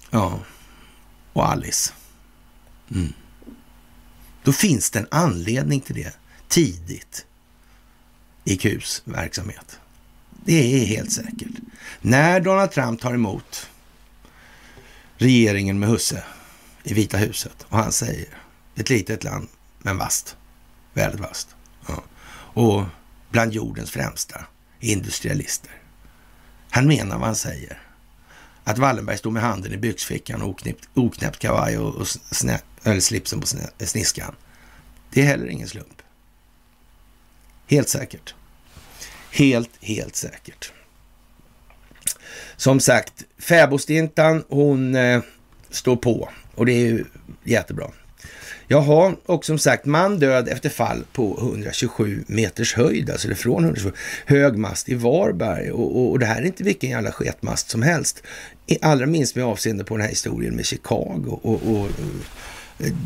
ja, 0.10 0.40
och 1.34 1.50
Alice 1.50 1.94
Mm. 2.92 3.14
Då 4.44 4.54
finns 4.54 4.92
det 4.92 5.00
en 5.00 5.08
anledning 5.12 5.82
till 5.82 5.96
det 5.96 6.18
tidigt 6.48 7.26
i 8.44 8.58
Qs 8.58 9.02
verksamhet. 9.06 9.80
Det 10.46 10.82
är 10.82 10.86
helt 10.86 11.12
säkert. 11.12 11.60
När 12.02 12.40
Donald 12.40 12.72
Trump 12.72 13.02
tar 13.02 13.14
emot 13.14 13.70
regeringen 15.18 15.80
med 15.80 15.90
husse 15.90 16.24
i 16.84 16.94
Vita 16.94 17.18
huset 17.18 17.66
och 17.70 17.78
han 17.78 17.92
säger 17.92 18.28
ett 18.76 18.90
litet 18.90 19.24
land 19.24 19.48
men 19.80 19.98
vasst 19.98 20.38
väldigt 20.94 21.22
vasst. 21.22 21.56
Ja. 21.88 22.04
Och 22.62 22.84
bland 23.32 23.54
jordens 23.54 23.92
främsta 23.92 24.46
industrialister. 24.80 25.72
Han 26.70 26.88
menar 26.88 27.18
vad 27.18 27.26
han 27.26 27.36
säger. 27.36 27.82
Att 28.64 28.78
Wallenberg 28.78 29.18
stod 29.18 29.34
med 29.34 29.44
handen 29.44 29.74
i 29.74 29.78
byxfickan 29.78 30.42
och 30.42 30.50
oknäppt, 30.50 30.90
oknäppt 30.94 31.40
kavaj 31.40 31.78
och, 31.78 31.96
och 31.96 32.08
snä, 32.08 32.60
eller 32.84 33.00
slipsen 33.00 33.42
på 33.42 33.48
sniskan. 33.86 34.36
Det 35.10 35.22
är 35.22 35.26
heller 35.26 35.48
ingen 35.48 35.68
slump. 35.68 36.02
Helt 37.68 37.90
säkert. 37.90 38.36
Helt, 39.32 39.70
helt 39.82 40.16
säkert. 40.16 40.72
Som 42.58 42.80
sagt, 42.80 43.24
fäbodstintan 43.38 44.44
hon 44.50 44.96
eh, 44.96 45.22
står 45.70 45.96
på 45.96 46.30
och 46.56 46.66
det 46.66 46.74
är 46.74 46.86
ju 46.88 47.06
jättebra. 47.44 47.92
Jaha, 48.68 49.16
och 49.26 49.46
som 49.46 49.58
sagt, 49.58 49.86
man 49.86 50.20
död 50.20 50.48
efter 50.48 50.70
fall 50.70 51.04
på 51.14 51.38
127 51.42 52.24
meters 52.28 52.74
höjd, 52.74 53.10
alltså 53.10 53.28
det 53.28 53.34
är 53.34 53.36
från 53.36 53.64
127, 53.64 53.96
hög 54.26 54.58
mast 54.58 54.90
i 54.90 54.96
Varberg. 54.96 55.72
Och, 55.72 55.98
och, 55.98 56.12
och, 56.12 56.20
det 56.20 56.26
här 56.26 56.42
är 56.42 56.46
inte 56.46 56.64
vilken 56.64 56.90
jävla 56.90 57.12
sketmast 57.12 57.70
som 57.70 57.82
helst. 57.82 58.24
Allra 58.82 59.06
minst 59.06 59.36
med 59.36 59.46
avseende 59.46 59.84
på 59.84 59.94
den 59.94 60.02
här 60.02 60.10
historien 60.10 60.56
med 60.56 60.66
Chicago 60.66 61.40
och, 61.42 61.62
och 61.72 61.90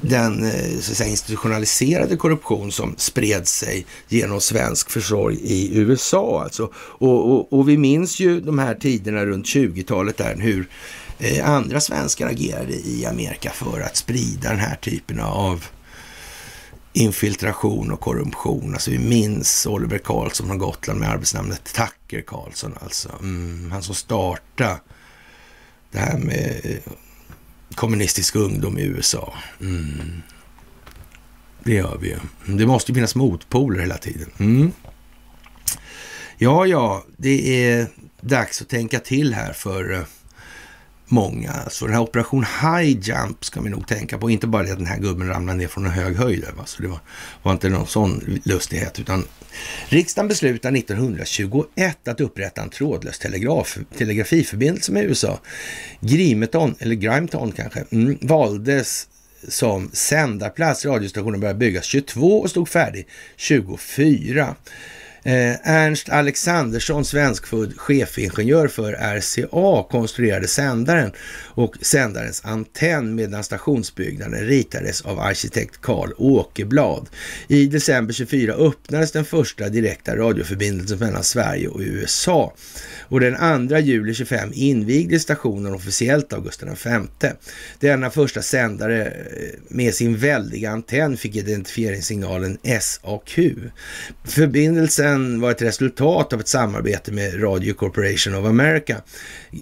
den 0.02 0.44
eh, 0.44 0.80
så 0.80 0.92
att 0.92 0.98
säga, 0.98 1.10
institutionaliserade 1.10 2.18
korruption 2.18 2.72
som 2.72 2.96
spred 2.98 3.48
sig 3.48 3.86
genom 4.08 4.42
svensk 4.42 4.90
försorg 4.90 5.38
i 5.44 5.78
USA. 5.78 6.44
Alltså. 6.44 6.72
Och, 6.76 7.32
och, 7.32 7.54
och 7.54 7.70
vi 7.70 7.78
minns 7.78 8.20
ju 8.20 8.42
de 8.42 8.60
här 8.60 8.76
tiderna 8.76 9.26
runt 9.26 9.46
20-talet 9.46 10.18
där 10.18 10.36
hur 10.36 10.68
Eh, 11.20 11.50
andra 11.50 11.80
svenskar 11.80 12.28
agerade 12.28 12.74
i 12.74 13.06
Amerika 13.06 13.52
för 13.52 13.82
att 13.82 13.96
sprida 13.96 14.50
den 14.50 14.60
här 14.60 14.76
typen 14.76 15.20
av 15.20 15.66
infiltration 16.94 17.92
och 17.92 18.00
korruption. 18.00 18.74
Alltså 18.74 18.92
vi 18.92 19.00
minns 19.00 19.66
Oliver 19.66 19.98
Karlsson 19.98 20.48
från 20.48 20.58
Gotland 20.58 21.00
med 21.00 21.10
arbetsnamnet 21.10 21.64
Tucker 21.64 22.22
Karlsson 22.22 22.74
alltså. 22.82 23.10
Mm, 23.20 23.72
han 23.72 23.84
som 23.84 23.96
startade 23.96 24.80
det 25.92 26.00
här 26.00 26.18
med 26.18 26.62
eh, 26.64 26.94
kommunistisk 27.76 28.36
ungdom 28.36 28.78
i 28.78 28.84
USA. 28.84 29.34
Mm. 29.62 30.22
Det 31.64 31.74
gör 31.74 31.98
vi 32.02 32.08
ju. 32.08 32.18
Det 32.58 32.68
måste 32.68 32.92
ju 32.92 32.96
finnas 32.96 33.16
motpoler 33.16 33.80
hela 33.80 33.98
tiden. 33.98 34.30
Mm. 34.40 34.72
Ja, 36.38 36.66
ja, 36.66 37.06
det 37.18 37.66
är 37.70 37.88
dags 38.22 38.62
att 38.62 38.70
tänka 38.70 39.00
till 39.00 39.34
här 39.34 39.54
för 39.54 39.94
eh, 39.94 40.04
många. 41.08 41.52
Alltså 41.52 41.86
den 41.86 41.94
här 41.94 42.02
operation 42.02 42.46
high 42.62 43.00
jump 43.00 43.46
ska 43.46 43.62
vi 43.62 43.70
nog 43.70 43.88
tänka 43.88 44.18
på. 44.18 44.30
Inte 44.30 44.48
bara 44.48 44.64
det 44.64 44.72
att 44.72 44.78
den 44.78 44.88
här 44.88 45.00
gubben 45.00 45.28
ramlade 45.28 45.58
ner 45.58 45.68
från 45.68 45.86
en 45.86 45.92
hög 45.92 46.16
höjd. 46.16 46.46
Va? 46.58 46.66
Så 46.66 46.82
det 46.82 46.88
var, 46.88 47.00
var 47.44 47.52
inte 47.52 47.70
någon 47.70 47.88
sån 47.88 48.40
lustighet, 48.44 49.00
utan 49.00 49.24
riksdagen 49.90 50.28
beslutade 50.28 50.80
1921 50.80 52.08
att 52.08 52.22
upprätta 52.22 52.62
en 52.62 52.70
trådlös 52.70 53.20
telegraf, 53.20 53.78
telegrafiförbindelse 53.98 54.92
med 54.92 55.04
USA. 55.04 55.40
Grimeton, 56.00 56.76
eller 56.80 56.96
Grimeton 56.96 57.52
kanske, 57.52 57.84
mm, 57.92 58.18
valdes 58.22 59.08
som 59.48 59.90
sändarplats. 59.94 60.86
Radiostationen 60.86 61.40
började 61.40 61.60
byggas 61.60 61.86
22 61.86 62.40
och 62.40 62.50
stod 62.50 62.70
färdig 62.70 63.08
24. 63.36 64.56
Eh, 65.28 65.56
Ernst 65.64 66.10
Alexandersson, 66.10 67.06
svenskfödd 67.06 67.74
chefingenjör 67.78 68.68
för 68.68 68.94
RCA, 68.94 69.84
konstruerade 69.90 70.48
sändaren 70.48 71.12
och 71.46 71.76
sändarens 71.82 72.46
antenn 72.46 73.16
medan 73.16 73.44
stationsbyggnaden 73.44 74.40
ritades 74.40 75.02
av 75.02 75.20
arkitekt 75.20 75.82
Karl 75.82 76.12
Åkerblad. 76.18 77.10
I 77.48 77.66
december 77.66 78.14
24 78.14 78.54
öppnades 78.54 79.12
den 79.12 79.26
första 79.26 79.70
direkta 79.70 80.16
radioförbindelsen 80.16 81.00
mellan 81.00 81.24
Sverige 81.24 81.68
och 81.68 81.80
USA 81.80 82.54
och 83.00 83.20
den 83.20 83.68
2 83.68 83.78
juli 83.78 84.14
25 84.14 84.50
invigdes 84.54 85.22
stationen 85.22 85.74
officiellt 85.74 86.34
av 86.34 86.44
Gustav 86.44 86.78
V. 87.22 87.30
Denna 87.80 88.10
första 88.10 88.42
sändare 88.42 89.06
eh, 89.06 89.60
med 89.68 89.94
sin 89.94 90.18
väldiga 90.18 90.72
antenn 90.72 91.18
fick 91.18 91.36
identifieringssignalen 91.36 92.58
SAQ. 92.82 93.40
Förbindelsen 94.24 95.17
var 95.18 95.52
ett 95.52 95.62
resultat 95.62 96.34
av 96.34 96.40
ett 96.40 96.48
samarbete 96.48 97.12
med 97.12 97.44
Radio 97.44 97.74
Corporation 97.74 98.36
of 98.36 98.46
America. 98.46 99.02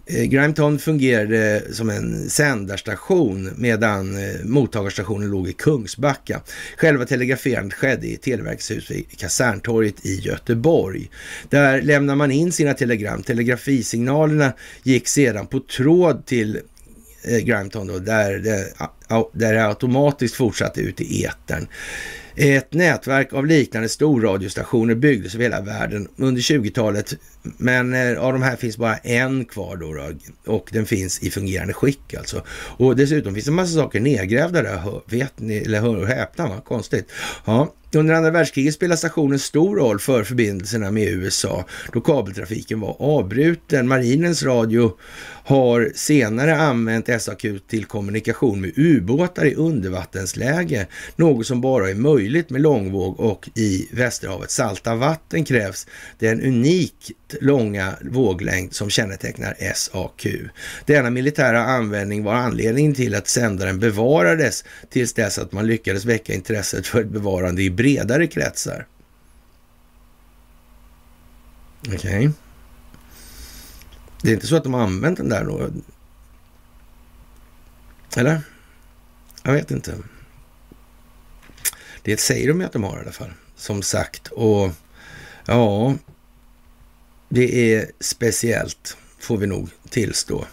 Eh, 0.06 0.24
Grimeton 0.24 0.80
fungerade 0.80 1.64
som 1.72 1.89
en 1.89 2.30
sändarstation 2.30 3.49
medan 3.58 4.16
eh, 4.16 4.36
mottagarstationen 4.43 5.30
låg 5.30 5.49
i 5.49 5.53
Kungsbacka. 5.53 6.41
Själva 6.78 7.06
telegraferandet 7.06 7.74
skedde 7.74 8.08
i 8.08 8.18
Televerkets 8.18 8.72
hus 8.72 8.91
vid 8.91 9.18
Kaserntorget 9.18 10.06
i 10.06 10.20
Göteborg. 10.20 11.10
Där 11.49 11.82
lämnar 11.82 12.16
man 12.16 12.32
in 12.32 12.51
sina 12.51 12.74
telegram 12.74 13.24
telegrafisignalerna 13.24 14.53
gick 14.84 15.08
sedan 15.08 15.47
på 15.47 15.60
tråd 15.60 16.26
till 16.26 16.60
eh, 17.24 17.38
Grimeton 17.38 17.88
då, 17.88 17.99
där 17.99 18.38
det, 18.38 18.74
där 19.34 19.53
det 19.53 19.68
automatiskt 19.68 20.36
fortsatte 20.36 20.82
ut 20.82 21.01
i 21.01 21.26
etern. 21.26 21.68
Ett 22.38 22.73
nätverk 22.73 23.33
av 23.33 23.45
liknande 23.45 23.89
storradiostationer 23.89 24.95
byggdes 24.95 25.36
över 25.36 25.43
hela 25.43 25.61
världen 25.61 26.07
under 26.17 26.41
20-talet, 26.41 27.13
men 27.41 27.93
eh, 27.93 28.23
av 28.23 28.33
de 28.33 28.41
här 28.41 28.55
finns 28.55 28.77
bara 28.77 28.97
en 28.97 29.45
kvar 29.45 29.77
då, 29.77 29.93
då, 29.93 30.11
och 30.53 30.69
den 30.71 30.86
finns 30.86 31.23
i 31.23 31.31
fungerande 31.31 31.73
skick 31.73 32.13
alltså. 32.13 32.43
Och 32.77 32.95
dessutom 32.95 33.33
finns 33.33 33.45
det 33.45 33.51
en 33.51 33.55
massa 33.55 33.75
saker 33.75 33.99
nedgrävda 33.99 34.61
där, 34.61 35.01
vet 35.05 35.39
ni, 35.39 35.57
eller 35.57 35.81
hör 35.81 35.97
och 35.97 36.07
häpna, 36.07 36.47
va? 36.47 36.61
konstigt. 36.65 37.11
Ja, 37.45 37.73
under 37.93 38.13
andra 38.13 38.31
världskriget 38.31 38.73
spelade 38.73 38.97
stationen 38.97 39.39
stor 39.39 39.75
roll 39.75 39.99
för 39.99 40.23
förbindelserna 40.23 40.91
med 40.91 41.07
USA 41.07 41.65
då 41.93 42.01
kabeltrafiken 42.01 42.79
var 42.79 42.95
avbruten. 42.99 43.88
Marinens 43.88 44.43
radio 44.43 44.97
har 45.45 45.91
senare 45.95 46.57
använt 46.57 47.21
SAQ 47.21 47.45
till 47.67 47.86
kommunikation 47.86 48.61
med 48.61 48.71
ubåtar 48.77 49.45
i 49.45 49.53
undervattensläge, 49.55 50.88
något 51.15 51.47
som 51.47 51.61
bara 51.61 51.89
är 51.89 51.95
möjligt 51.95 52.49
med 52.49 52.61
långvåg 52.61 53.19
och 53.19 53.49
i 53.55 53.88
Västerhavet 53.91 54.51
salta 54.51 54.95
vatten 54.95 55.45
krävs 55.45 55.88
den 56.19 56.41
unikt 56.41 57.11
långa 57.41 57.93
våglängd 58.01 58.73
som 58.73 58.89
kännetecknar 58.89 59.73
SAQ. 59.75 60.27
Denna 60.86 61.09
militära 61.09 61.63
användning 61.63 62.23
var 62.23 62.33
anledningen 62.33 62.93
till 62.93 63.15
att 63.15 63.27
sändaren 63.27 63.79
bevarades 63.79 64.63
tills 64.89 65.13
dess 65.13 65.39
att 65.39 65.51
man 65.51 65.67
lyckades 65.67 66.05
väcka 66.05 66.33
intresset 66.33 66.88
för 66.88 67.01
ett 67.01 67.09
bevarande 67.09 67.63
i 67.63 67.69
bredare 67.86 68.27
kretsar. 68.27 68.88
Okej. 71.88 71.95
Okay. 71.95 72.29
Det 74.21 74.29
är 74.29 74.33
inte 74.33 74.47
så 74.47 74.55
att 74.55 74.63
de 74.63 74.73
har 74.73 74.81
använt 74.81 75.17
den 75.17 75.29
där 75.29 75.45
då? 75.45 75.69
Eller? 78.15 78.41
Jag 79.43 79.53
vet 79.53 79.71
inte. 79.71 79.97
Det 82.01 82.19
säger 82.19 82.47
de 82.47 82.59
ju 82.59 82.65
att 82.65 82.73
de 82.73 82.83
har 82.83 82.97
i 82.97 83.01
alla 83.01 83.11
fall, 83.11 83.33
som 83.55 83.81
sagt. 83.81 84.27
Och 84.27 84.71
ja, 85.45 85.95
det 87.29 87.73
är 87.73 87.91
speciellt, 87.99 88.97
får 89.19 89.38
vi 89.38 89.47
nog 89.47 89.69
tillstå. 89.89 90.45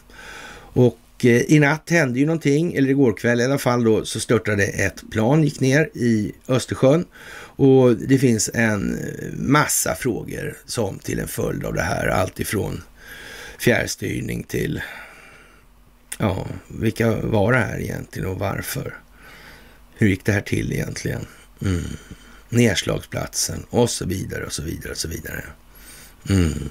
Och 0.75 0.99
Eh, 1.25 1.53
i 1.53 1.59
natt 1.59 1.91
hände 1.91 2.19
ju 2.19 2.27
någonting, 2.27 2.75
eller 2.75 2.89
igår 2.89 3.13
kväll 3.13 3.41
i 3.41 3.45
alla 3.45 3.59
fall 3.59 3.85
då, 3.85 4.05
så 4.05 4.21
störtade 4.21 4.65
ett 4.65 5.11
plan, 5.11 5.45
gick 5.45 5.61
ner 5.61 5.91
i 5.95 6.33
Östersjön. 6.49 7.05
Och 7.57 7.97
det 7.97 8.19
finns 8.19 8.51
en 8.55 8.99
eh, 8.99 9.33
massa 9.33 9.95
frågor 9.95 10.57
som 10.67 10.99
till 10.99 11.19
en 11.19 11.29
följd 11.29 11.65
av 11.65 11.75
det 11.75 11.83
här, 11.83 12.07
alltifrån 12.07 12.83
fjärrstyrning 13.59 14.43
till, 14.43 14.83
ja, 16.19 16.47
vilka 16.69 17.17
var 17.17 17.53
det 17.53 17.59
här 17.59 17.81
egentligen 17.81 18.29
och 18.29 18.39
varför? 18.39 18.95
Hur 19.95 20.09
gick 20.09 20.25
det 20.25 20.33
här 20.33 20.41
till 20.41 20.73
egentligen? 20.73 21.27
Mm. 21.63 21.83
Nedslagsplatsen 22.49 23.67
och 23.71 23.91
så 23.91 24.07
vidare 24.07 24.47
och 24.47 24.53
så 24.53 24.63
vidare 24.63 24.91
och 24.91 24.99
så 24.99 25.09
vidare. 25.09 25.45
Mm. 26.31 26.71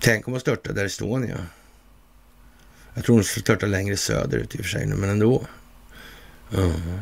Tänk 0.00 0.28
om 0.28 0.32
man 0.32 0.40
störtar 0.40 0.72
där 0.72 0.84
Estonia. 0.84 1.46
Jag 2.94 3.04
tror 3.04 3.14
hon 3.16 3.24
skulle 3.24 3.42
störta 3.42 3.66
längre 3.66 3.96
söderut 3.96 4.54
i 4.54 4.58
och 4.58 4.62
för 4.62 4.68
sig 4.68 4.86
men 4.86 5.10
ändå. 5.10 5.46
Mm. 6.54 7.00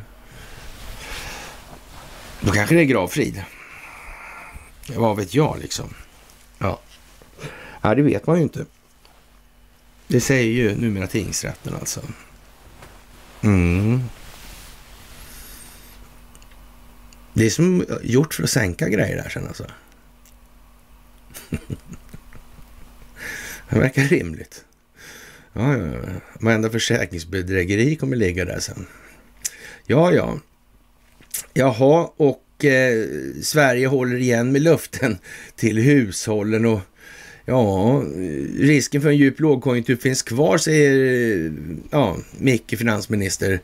Då 2.40 2.52
kanske 2.52 2.74
det 2.74 2.80
är 2.80 2.84
gravfrid. 2.84 3.42
Vad 4.96 5.16
vet 5.16 5.34
jag 5.34 5.58
liksom. 5.58 5.94
Ja. 6.58 6.80
ja, 7.82 7.94
det 7.94 8.02
vet 8.02 8.26
man 8.26 8.36
ju 8.36 8.42
inte. 8.42 8.64
Det 10.06 10.20
säger 10.20 10.52
ju 10.52 10.76
numera 10.76 11.06
tingsrätten 11.06 11.74
alltså. 11.74 12.00
Mm. 13.42 14.02
Det 17.32 17.46
är 17.46 17.50
som 17.50 17.84
gjort 18.02 18.34
för 18.34 18.42
att 18.42 18.50
sänka 18.50 18.88
grejer 18.88 19.16
där 19.16 19.28
sen 19.28 19.46
alltså. 19.48 19.66
det 23.70 23.78
verkar 23.78 24.02
rimligt. 24.02 24.64
Ja, 25.52 25.76
ja, 25.76 25.86
ja. 25.86 25.98
Varenda 26.40 26.70
försäkringsbedrägeri 26.70 27.96
kommer 27.96 28.16
ligga 28.16 28.44
där 28.44 28.58
sen. 28.58 28.86
Ja, 29.86 30.12
ja. 30.12 30.38
Jaha, 31.54 32.10
och 32.16 32.64
eh, 32.64 33.06
Sverige 33.42 33.86
håller 33.86 34.16
igen 34.16 34.52
med 34.52 34.62
luften 34.62 35.18
till 35.56 35.78
hushållen 35.78 36.64
och 36.64 36.80
ja, 37.44 38.02
risken 38.58 39.02
för 39.02 39.08
en 39.08 39.16
djup 39.16 39.40
lågkonjunktur 39.40 39.96
finns 39.96 40.22
kvar, 40.22 40.58
säger 40.58 41.52
ja, 41.90 42.16
Micke, 42.38 42.78
finansminister 42.78 43.60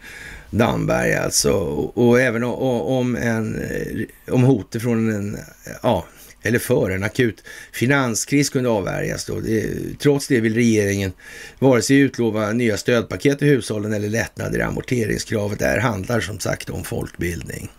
Damberg 0.51 1.15
alltså. 1.15 1.53
Och, 1.95 2.21
även 2.21 2.45
om, 2.45 3.17
en, 3.17 3.63
eh, 3.63 4.35
om 4.35 4.43
hotet 4.43 4.83
från 4.83 5.15
en, 5.15 5.39
ja, 5.83 6.07
eller 6.43 6.59
för 6.59 6.91
en 6.91 7.03
akut 7.03 7.45
finanskris 7.73 8.51
kunde 8.51 8.69
avvärjas. 8.71 9.25
Då. 9.25 9.41
Det, 9.41 9.71
trots 9.99 10.29
det 10.29 10.41
vill 10.41 10.55
regeringen 10.55 11.13
vare 11.59 11.83
sig 11.83 11.99
utlova 11.99 12.53
nya 12.53 12.77
stödpaket 12.77 13.39
till 13.39 13.49
hushållen 13.49 13.93
eller 13.93 14.09
lättnader 14.09 14.59
i 14.59 14.63
amorteringskravet. 14.63 15.59
Det 15.59 15.67
här 15.67 15.79
handlar 15.79 16.21
som 16.21 16.39
sagt 16.39 16.71
om 16.71 16.85
folkbildning. 16.85 17.71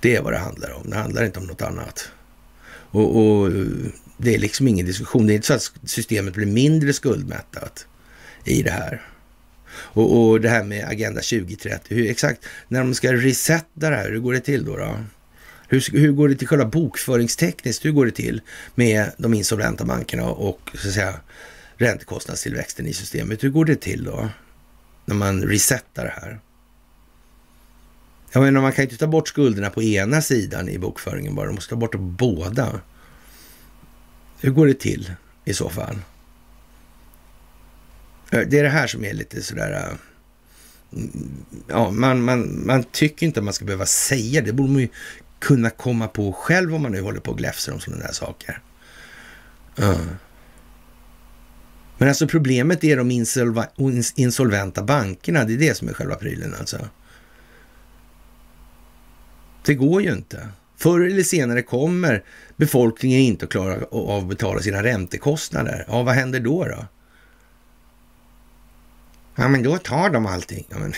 Det 0.00 0.16
är 0.16 0.22
vad 0.22 0.32
det 0.32 0.38
handlar 0.38 0.70
om. 0.72 0.90
Det 0.90 0.96
handlar 0.96 1.24
inte 1.24 1.38
om 1.38 1.46
något 1.46 1.62
annat. 1.62 2.08
Och, 2.90 3.16
och 3.16 3.50
det 4.16 4.34
är 4.34 4.38
liksom 4.38 4.68
ingen 4.68 4.86
diskussion. 4.86 5.26
Det 5.26 5.32
är 5.32 5.34
inte 5.34 5.46
så 5.46 5.54
att 5.54 5.72
systemet 5.84 6.34
blir 6.34 6.46
mindre 6.46 6.92
skuldmättat 6.92 7.86
i 8.44 8.62
det 8.62 8.70
här. 8.70 9.02
Och, 9.74 10.30
och 10.30 10.40
det 10.40 10.48
här 10.48 10.64
med 10.64 10.88
Agenda 10.88 11.20
2030, 11.20 11.94
hur 11.94 12.10
exakt, 12.10 12.44
när 12.68 12.80
de 12.80 12.94
ska 12.94 13.12
resetta 13.12 13.90
det 13.90 13.96
här, 13.96 14.10
hur 14.10 14.18
går 14.18 14.32
det 14.32 14.40
till 14.40 14.64
då? 14.64 14.76
då? 14.76 14.98
Hur, 15.68 15.98
hur 15.98 16.12
går 16.12 16.28
det 16.28 16.34
till 16.34 16.48
själva 16.48 16.64
bokföringstekniskt? 16.64 17.84
Hur 17.84 17.92
går 17.92 18.06
det 18.06 18.12
till 18.12 18.40
med 18.74 19.10
de 19.18 19.34
insolventa 19.34 19.84
bankerna 19.84 20.24
och 20.24 20.70
så 20.74 20.88
att 20.88 20.94
säga 20.94 21.14
räntekostnadstillväxten 21.76 22.86
i 22.86 22.92
systemet? 22.92 23.44
Hur 23.44 23.50
går 23.50 23.64
det 23.64 23.76
till 23.76 24.04
då? 24.04 24.28
När 25.04 25.14
man 25.14 25.42
resetar 25.42 26.04
det 26.04 26.14
här? 26.22 26.40
Jag 28.32 28.42
menar, 28.42 28.60
man 28.60 28.72
kan 28.72 28.84
inte 28.84 28.96
ta 28.96 29.06
bort 29.06 29.28
skulderna 29.28 29.70
på 29.70 29.82
ena 29.82 30.22
sidan 30.22 30.68
i 30.68 30.78
bokföringen 30.78 31.34
bara. 31.34 31.46
De 31.46 31.54
måste 31.54 31.70
ta 31.70 31.76
bort 31.76 31.94
båda. 31.94 32.80
Hur 34.40 34.50
går 34.50 34.66
det 34.66 34.74
till 34.74 35.12
i 35.44 35.54
så 35.54 35.70
fall? 35.70 35.98
Det 38.30 38.58
är 38.58 38.62
det 38.62 38.68
här 38.68 38.86
som 38.86 39.04
är 39.04 39.12
lite 39.12 39.42
sådär... 39.42 39.72
Äh, 39.72 39.96
mm, 40.92 41.44
ja, 41.68 41.90
man, 41.90 42.22
man, 42.22 42.66
man 42.66 42.84
tycker 42.84 43.26
inte 43.26 43.40
att 43.40 43.44
man 43.44 43.54
ska 43.54 43.64
behöva 43.64 43.86
säga 43.86 44.40
det. 44.40 44.46
Det 44.46 44.52
borde 44.52 44.72
man 44.72 44.80
ju 44.80 44.88
kunna 45.44 45.70
komma 45.70 46.08
på 46.08 46.32
själv 46.32 46.74
om 46.74 46.82
man 46.82 46.92
nu 46.92 47.00
håller 47.00 47.20
på 47.20 47.30
och 47.30 47.38
gläfser 47.38 47.72
om 47.72 47.80
sådana 47.80 48.06
där 48.06 48.12
saker. 48.12 48.62
Mm. 49.78 50.08
Men 51.98 52.08
alltså 52.08 52.28
problemet 52.28 52.84
är 52.84 52.96
de 52.96 53.10
insolventa 54.16 54.82
bankerna. 54.82 55.44
Det 55.44 55.54
är 55.54 55.58
det 55.58 55.76
som 55.76 55.88
är 55.88 55.92
själva 55.92 56.14
prylen 56.14 56.54
alltså. 56.58 56.88
Det 59.64 59.74
går 59.74 60.02
ju 60.02 60.12
inte. 60.12 60.48
Förr 60.76 61.00
eller 61.00 61.22
senare 61.22 61.62
kommer 61.62 62.24
befolkningen 62.56 63.20
inte 63.20 63.44
att 63.44 63.50
klara 63.50 63.84
av 63.90 64.22
att 64.22 64.28
betala 64.28 64.60
sina 64.60 64.82
räntekostnader. 64.82 65.84
Ja, 65.88 66.02
vad 66.02 66.14
händer 66.14 66.40
då? 66.40 66.64
då? 66.64 66.86
Ja, 69.34 69.48
men 69.48 69.62
då 69.62 69.78
tar 69.78 70.10
de 70.10 70.26
allting. 70.26 70.66
Ja, 70.70 70.76
men, 70.78 70.94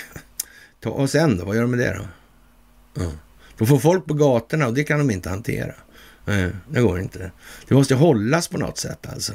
och 0.93 1.11
sen 1.11 1.39
då? 1.39 1.45
Vad 1.45 1.55
gör 1.57 1.63
de 1.63 1.71
med 1.71 1.81
det 1.81 1.99
då? 1.99 3.03
Mm. 3.03 3.17
Då 3.59 3.67
får 3.67 3.79
folk 3.79 4.07
på 4.07 4.15
gatorna 4.15 4.67
och 4.67 4.75
det 4.75 4.85
kan 4.85 4.99
de 4.99 5.11
inte 5.11 5.29
hantera. 5.29 5.75
Nej, 6.25 6.51
det 6.71 6.81
går 6.81 7.01
inte. 7.01 7.31
Det 7.69 7.75
måste 7.75 7.95
hållas 7.95 8.49
på 8.49 8.59
något 8.59 8.79
sätt 8.79 9.07
alltså. 9.13 9.33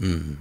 Mm. 0.00 0.36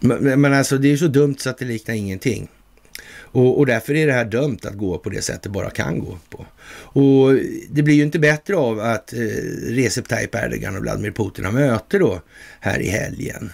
Men, 0.00 0.40
men 0.40 0.54
alltså 0.54 0.78
det 0.78 0.92
är 0.92 0.96
så 0.96 1.06
dumt 1.06 1.36
så 1.38 1.50
att 1.50 1.58
det 1.58 1.64
liknar 1.64 1.94
ingenting. 1.94 2.48
Och, 3.10 3.58
och, 3.58 3.66
därför 3.66 3.94
är 3.94 4.06
det 4.06 4.12
här 4.12 4.24
dömt 4.24 4.64
att 4.64 4.74
gå 4.74 4.98
på 4.98 5.10
det 5.10 5.22
sätt 5.22 5.42
det 5.42 5.48
bara 5.48 5.70
kan 5.70 5.98
gå 5.98 6.18
på. 6.30 6.46
Och 7.00 7.34
det 7.70 7.82
blir 7.82 7.94
ju 7.94 8.02
inte 8.02 8.18
bättre 8.18 8.56
av 8.56 8.80
att 8.80 9.12
eh, 9.12 9.18
Recep 9.62 10.08
Tayyip 10.08 10.34
Erdogan 10.34 10.76
och 10.76 10.82
Vladimir 10.82 11.10
Putin 11.10 11.44
har 11.44 11.52
möte 11.52 11.98
då 11.98 12.22
här 12.60 12.78
i 12.78 12.88
helgen. 12.88 13.52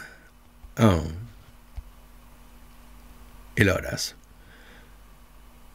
Ja. 0.76 1.02
I 3.56 3.64
lördags. 3.64 4.14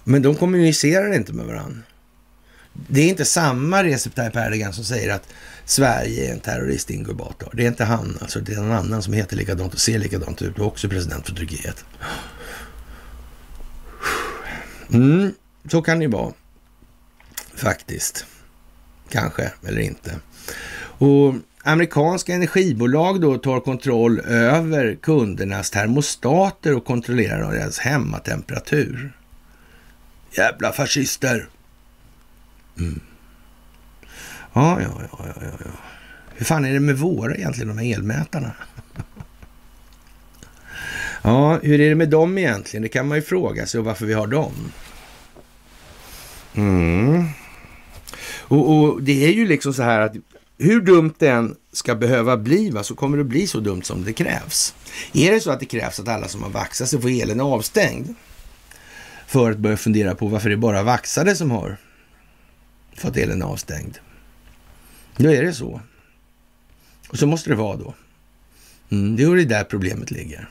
Men 0.04 0.22
de 0.22 0.36
kommunicerar 0.36 1.14
inte 1.14 1.34
med 1.34 1.46
varandra. 1.46 1.82
Det 2.88 3.02
är 3.02 3.08
inte 3.08 3.26
samma 3.26 3.84
Recep 3.84 4.16
Tayyip 4.16 4.36
Erdogan 4.36 4.74
som 4.74 4.84
säger 4.84 5.14
att 5.14 5.28
Sverige 5.66 6.30
är 6.30 6.34
en 6.34 6.40
terroristinkubator. 6.40 7.50
Det 7.54 7.64
är 7.64 7.68
inte 7.68 7.84
han, 7.84 8.18
alltså 8.22 8.40
det 8.40 8.54
är 8.54 8.62
någon 8.62 8.72
annan 8.72 9.04
som 9.04 9.14
heter 9.14 9.36
likadant 9.36 9.74
och 9.74 9.80
ser 9.80 10.00
likadant 10.00 10.42
ut 10.42 10.60
och 10.60 10.68
också 10.68 10.88
är 10.88 10.92
president 10.92 11.26
för 11.26 11.36
Turkiet. 11.36 11.86
Mm, 14.94 15.34
så 15.72 15.82
kan 15.82 16.00
det 16.00 16.06
ju 16.06 16.12
vara. 16.12 16.34
Faktiskt. 17.56 18.26
Kanske, 19.10 19.52
eller 19.68 19.82
inte. 19.82 20.16
Och 20.82 21.34
amerikanska 21.64 22.34
energibolag 22.34 23.22
då 23.22 23.38
tar 23.38 23.60
kontroll 23.60 24.20
över 24.20 24.96
kundernas 24.96 25.72
termostater 25.72 26.76
och 26.76 26.86
kontrollerar 26.86 27.54
deras 27.54 27.80
hemmatemperatur. 27.80 29.14
Jävla 30.32 30.72
fascister! 30.72 31.48
Mm. 32.80 33.00
Ja, 34.54 34.82
ja, 34.82 35.02
ja, 35.12 35.26
ja, 35.28 35.52
ja. 35.60 35.72
Hur 36.36 36.46
fan 36.46 36.66
är 36.66 36.74
det 36.74 36.80
med 36.80 36.98
våra 36.98 37.36
egentligen, 37.36 37.68
de 37.68 37.78
här 37.78 37.94
elmätarna? 37.98 38.52
Ja, 41.22 41.60
hur 41.64 41.82
är 41.82 41.90
det 41.90 41.96
med 41.96 42.10
dem 42.10 42.38
egentligen? 42.38 42.82
Det 42.84 42.90
kan 42.90 43.08
man 43.08 43.18
ju 43.18 43.22
fråga 43.22 43.66
sig 43.66 43.80
och 43.80 43.86
varför 43.86 44.06
vi 44.06 44.14
har 44.14 44.28
dem. 44.28 44.72
Mm. 46.56 47.26
Och, 48.40 48.74
och, 48.74 49.04
det 49.04 49.26
är 49.26 49.32
ju 49.32 49.48
liksom 49.48 49.74
så 49.74 49.84
här 49.84 50.00
att 50.00 50.14
hur 50.58 50.82
dumt 50.82 51.14
det 51.18 51.28
än 51.28 51.56
ska 51.72 51.96
behöva 51.96 52.38
bli 52.38 52.70
va, 52.70 52.84
så 52.84 52.96
kommer 52.96 53.18
det 53.18 53.24
bli 53.24 53.48
så 53.48 53.60
dumt 53.60 53.84
som 53.84 54.04
det 54.04 54.14
krävs. 54.14 54.76
Är 55.14 55.32
det 55.32 55.40
så 55.40 55.52
att 55.52 55.60
det 55.60 55.66
krävs 55.66 56.00
att 56.00 56.08
alla 56.08 56.28
som 56.28 56.44
har 56.44 56.50
vaxat 56.50 56.90
sig 56.90 57.02
får 57.02 57.10
elen 57.10 57.42
avstängd 57.42 58.16
för 59.30 59.52
att 59.52 59.58
börja 59.58 59.78
fundera 59.78 60.16
på 60.16 60.28
varför 60.28 60.50
det 60.50 60.56
är 60.56 60.58
bara 60.58 60.84
vaxade 60.84 61.36
som 61.36 61.52
har 61.52 61.78
fått 62.96 63.18
elen 63.18 63.42
avstängd. 63.42 63.98
Då 65.18 65.32
är 65.32 65.44
det 65.44 65.54
så. 65.54 65.82
Och 67.10 67.20
så 67.20 67.28
måste 67.28 67.50
det 67.50 67.56
vara 67.56 67.78
då. 67.78 67.94
Mm, 68.90 69.16
det 69.16 69.24
är 69.24 69.36
det 69.36 69.46
där 69.46 69.64
problemet 69.64 70.12
ligger. 70.12 70.50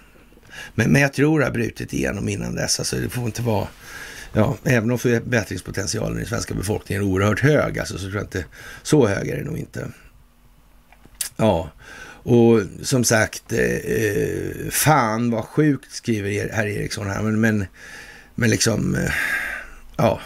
Men, 0.74 0.92
men 0.92 1.02
jag 1.02 1.12
tror 1.12 1.38
det 1.38 1.44
har 1.44 1.52
brutit 1.52 1.92
igenom 1.92 2.28
innan 2.28 2.54
dess. 2.54 2.78
Alltså, 2.78 2.96
det 2.96 3.08
får 3.08 3.24
inte 3.24 3.42
vara... 3.42 3.68
Ja, 4.32 4.56
även 4.64 4.90
om 4.90 4.98
förbättringspotentialen 4.98 6.22
i 6.22 6.26
svenska 6.26 6.54
befolkningen 6.54 7.02
är 7.02 7.06
oerhört 7.06 7.40
hög, 7.40 7.78
alltså, 7.78 7.94
så 7.94 8.00
tror 8.00 8.14
jag 8.14 8.24
inte... 8.24 8.44
Så 8.82 9.06
hög 9.06 9.28
är 9.28 9.36
det 9.36 9.44
nog 9.44 9.58
inte. 9.58 9.88
Ja, 11.36 11.70
och 12.22 12.60
som 12.82 13.04
sagt, 13.04 13.52
eh, 13.52 13.60
eh 13.60 14.70
fan 14.70 15.30
vad 15.30 15.44
sjukt 15.44 15.92
skriver 15.92 16.48
herr 16.52 16.66
Eriksson 16.66 17.06
här, 17.06 17.22
men, 17.22 17.40
men, 17.40 17.66
men 18.38 18.50
liksom, 18.50 18.94
eh, 18.94 19.12
ja. 19.96 20.20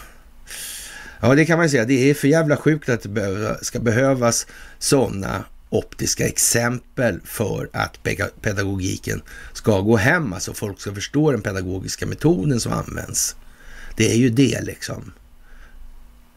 Ja, 1.21 1.35
det 1.35 1.45
kan 1.45 1.57
man 1.59 1.67
ju 1.67 1.71
säga. 1.71 1.85
Det 1.85 2.11
är 2.11 2.15
för 2.15 2.29
jävla 2.29 2.57
sjukt 2.57 2.89
att 2.89 3.15
det 3.15 3.59
ska 3.63 3.81
behövas 3.81 4.47
sådana 4.79 5.45
optiska 5.69 6.27
exempel 6.27 7.21
för 7.25 7.71
att 7.73 7.99
pedagogiken 8.43 9.23
ska 9.53 9.81
gå 9.81 9.97
hem, 9.97 10.33
alltså 10.33 10.55
folk 10.55 10.81
ska 10.81 10.95
förstå 10.95 11.33
den 11.33 11.43
pedagogiska 11.43 12.07
metoden 12.07 12.61
som 12.61 12.73
används. 12.73 13.37
Det 13.97 14.13
är 14.13 14.17
ju 14.17 14.31
det 14.31 14.61
liksom. 14.61 15.13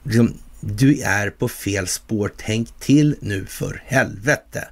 liksom 0.03 0.33
du 0.59 0.99
är 0.99 1.29
på 1.29 1.47
fel 1.47 1.87
spår, 1.87 2.31
tänk 2.37 2.79
till 2.79 3.15
nu 3.19 3.45
för 3.45 3.83
helvete. 3.85 4.67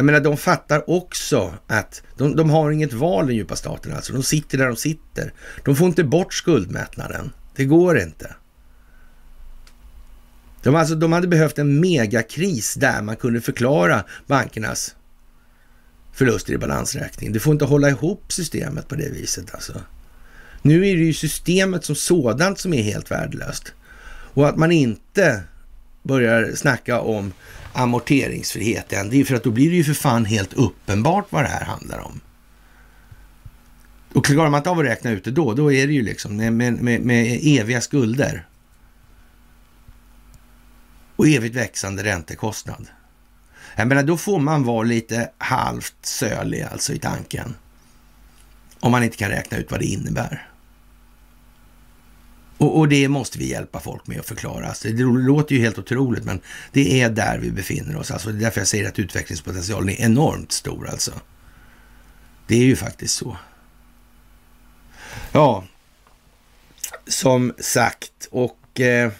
Jag 0.00 0.04
menar, 0.04 0.20
de 0.20 0.36
fattar 0.36 0.90
också 0.90 1.54
att 1.66 2.02
de, 2.16 2.36
de 2.36 2.50
har 2.50 2.70
inget 2.70 2.92
val 2.92 3.26
den 3.26 3.36
djupa 3.36 3.56
staten 3.56 3.92
alltså. 3.94 4.12
De 4.12 4.22
sitter 4.22 4.58
där 4.58 4.66
de 4.66 4.76
sitter. 4.76 5.32
De 5.64 5.76
får 5.76 5.86
inte 5.86 6.04
bort 6.04 6.34
skuldmättnaden. 6.34 7.32
Det 7.56 7.64
går 7.64 7.98
inte. 7.98 8.34
De, 10.62 10.74
alltså, 10.74 10.94
de 10.94 11.12
hade 11.12 11.26
behövt 11.26 11.58
en 11.58 11.80
megakris 11.80 12.74
där 12.74 13.02
man 13.02 13.16
kunde 13.16 13.40
förklara 13.40 14.04
bankernas 14.26 14.94
förluster 16.12 16.52
i 16.52 16.58
balansräkning. 16.58 17.32
Du 17.32 17.40
får 17.40 17.52
inte 17.52 17.64
hålla 17.64 17.88
ihop 17.88 18.32
systemet 18.32 18.88
på 18.88 18.94
det 18.94 19.08
viset 19.08 19.54
alltså. 19.54 19.80
Nu 20.62 20.88
är 20.88 20.96
det 20.96 21.04
ju 21.04 21.14
systemet 21.14 21.84
som 21.84 21.94
sådant 21.94 22.58
som 22.58 22.74
är 22.74 22.82
helt 22.82 23.10
värdelöst. 23.10 23.72
Och 24.34 24.48
att 24.48 24.56
man 24.56 24.72
inte 24.72 25.42
börjar 26.02 26.52
snacka 26.54 27.00
om 27.00 27.32
amorteringsfrihet 27.72 28.92
än, 28.92 29.10
det 29.10 29.20
är 29.20 29.24
för 29.24 29.34
att 29.34 29.44
då 29.44 29.50
blir 29.50 29.70
det 29.70 29.76
ju 29.76 29.84
för 29.84 29.94
fan 29.94 30.24
helt 30.24 30.52
uppenbart 30.52 31.26
vad 31.30 31.44
det 31.44 31.48
här 31.48 31.64
handlar 31.64 31.98
om. 31.98 32.20
Och 34.12 34.24
klarar 34.24 34.50
man 34.50 34.58
inte 34.58 34.70
av 34.70 34.78
att 34.78 34.84
räkna 34.84 35.10
ut 35.10 35.24
det 35.24 35.30
då, 35.30 35.54
då 35.54 35.72
är 35.72 35.86
det 35.86 35.92
ju 35.92 36.02
liksom 36.02 36.36
med, 36.36 36.52
med, 36.52 37.00
med 37.00 37.40
eviga 37.42 37.80
skulder 37.80 38.46
och 41.16 41.28
evigt 41.28 41.56
växande 41.56 42.04
räntekostnad. 42.04 42.86
Jag 43.76 43.88
menar, 43.88 44.02
då 44.02 44.16
får 44.16 44.38
man 44.38 44.64
vara 44.64 44.82
lite 44.82 45.30
halvt 45.38 45.94
sölig 46.02 46.62
alltså 46.62 46.92
i 46.92 46.98
tanken. 46.98 47.54
Om 48.80 48.92
man 48.92 49.04
inte 49.04 49.16
kan 49.16 49.30
räkna 49.30 49.58
ut 49.58 49.70
vad 49.70 49.80
det 49.80 49.86
innebär. 49.86 50.49
Och, 52.60 52.78
och, 52.78 52.88
det 52.88 53.08
måste 53.08 53.38
vi 53.38 53.48
hjälpa 53.48 53.80
folk 53.80 54.06
med 54.06 54.20
att 54.20 54.26
förklara. 54.26 54.66
Alltså, 54.66 54.88
det 54.88 55.02
låter 55.02 55.54
ju 55.54 55.60
helt 55.60 55.78
otroligt, 55.78 56.24
men 56.24 56.40
det 56.72 57.00
är 57.00 57.10
där 57.10 57.38
vi 57.38 57.50
befinner 57.50 57.96
oss. 57.96 58.10
Alltså, 58.10 58.32
det 58.32 58.38
är 58.38 58.40
därför 58.40 58.60
jag 58.60 58.68
säger 58.68 58.88
att 58.88 58.98
utvecklingspotentialen 58.98 59.88
är 59.88 60.00
enormt 60.00 60.52
stor 60.52 60.88
alltså. 60.88 61.12
Det 62.46 62.54
är 62.54 62.64
ju 62.64 62.76
faktiskt 62.76 63.14
så. 63.14 63.36
Ja, 65.32 65.64
som 67.06 67.52
sagt, 67.58 68.28
och 68.30 68.80
eh, 68.80 69.12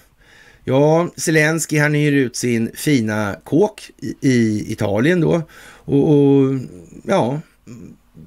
Ja, 0.65 1.11
Zelensky 1.17 1.79
han 1.79 1.95
hyr 1.95 2.13
ut 2.13 2.37
sin 2.37 2.71
fina 2.75 3.37
kåk 3.45 3.91
i, 3.99 4.17
i 4.21 4.73
Italien 4.73 5.21
då 5.21 5.43
och, 5.85 6.15
och, 6.15 6.59
ja, 7.05 7.41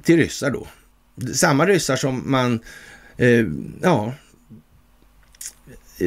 till 0.03 0.17
ryssar 0.17 0.51
då. 0.51 0.67
Samma 1.33 1.65
ryssar 1.65 1.95
som 1.95 2.31
man, 2.31 2.59
eh, 3.17 3.45
ja, 3.81 4.13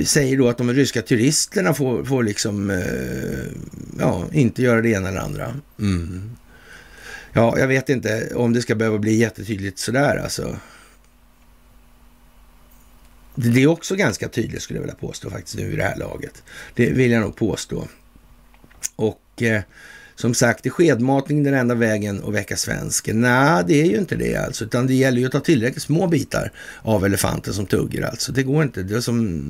säger 0.06 0.38
då 0.38 0.48
att 0.48 0.58
de 0.58 0.72
ryska 0.72 1.02
turisterna 1.02 1.74
får, 1.74 2.04
får 2.04 2.22
liksom, 2.22 2.70
eh, 2.70 3.52
ja, 3.98 4.24
inte 4.32 4.62
göra 4.62 4.82
det 4.82 4.88
ena 4.88 5.08
eller 5.08 5.20
andra. 5.20 5.54
Mm. 5.78 6.36
Ja, 7.32 7.58
jag 7.58 7.68
vet 7.68 7.88
inte 7.88 8.34
om 8.34 8.52
det 8.52 8.62
ska 8.62 8.74
behöva 8.74 8.98
bli 8.98 9.14
jättetydligt 9.14 9.78
sådär 9.78 10.16
alltså. 10.16 10.56
Det 13.34 13.62
är 13.62 13.66
också 13.66 13.96
ganska 13.96 14.28
tydligt 14.28 14.62
skulle 14.62 14.76
jag 14.76 14.82
vilja 14.82 14.94
påstå 14.94 15.30
faktiskt 15.30 15.56
nu 15.56 15.72
i 15.72 15.76
det 15.76 15.82
här 15.82 15.96
laget. 15.96 16.42
Det 16.74 16.90
vill 16.90 17.10
jag 17.10 17.20
nog 17.20 17.36
påstå. 17.36 17.88
Och 18.96 19.42
eh, 19.42 19.62
som 20.16 20.34
sagt, 20.34 20.66
är 20.66 20.70
skedmatning 20.70 21.42
den 21.42 21.54
enda 21.54 21.74
vägen 21.74 22.24
att 22.24 22.34
väcka 22.34 22.56
svensken? 22.56 23.20
Nej, 23.20 23.64
det 23.66 23.80
är 23.80 23.86
ju 23.86 23.96
inte 23.96 24.16
det 24.16 24.36
alltså, 24.36 24.64
utan 24.64 24.86
det 24.86 24.94
gäller 24.94 25.18
ju 25.18 25.26
att 25.26 25.32
ta 25.32 25.40
tillräckligt 25.40 25.82
små 25.82 26.06
bitar 26.06 26.52
av 26.82 27.04
elefanten 27.04 27.54
som 27.54 27.66
tugger 27.66 28.02
alltså. 28.02 28.32
Det 28.32 28.42
går 28.42 28.62
inte. 28.62 28.82
Det, 28.82 29.02
som, 29.02 29.44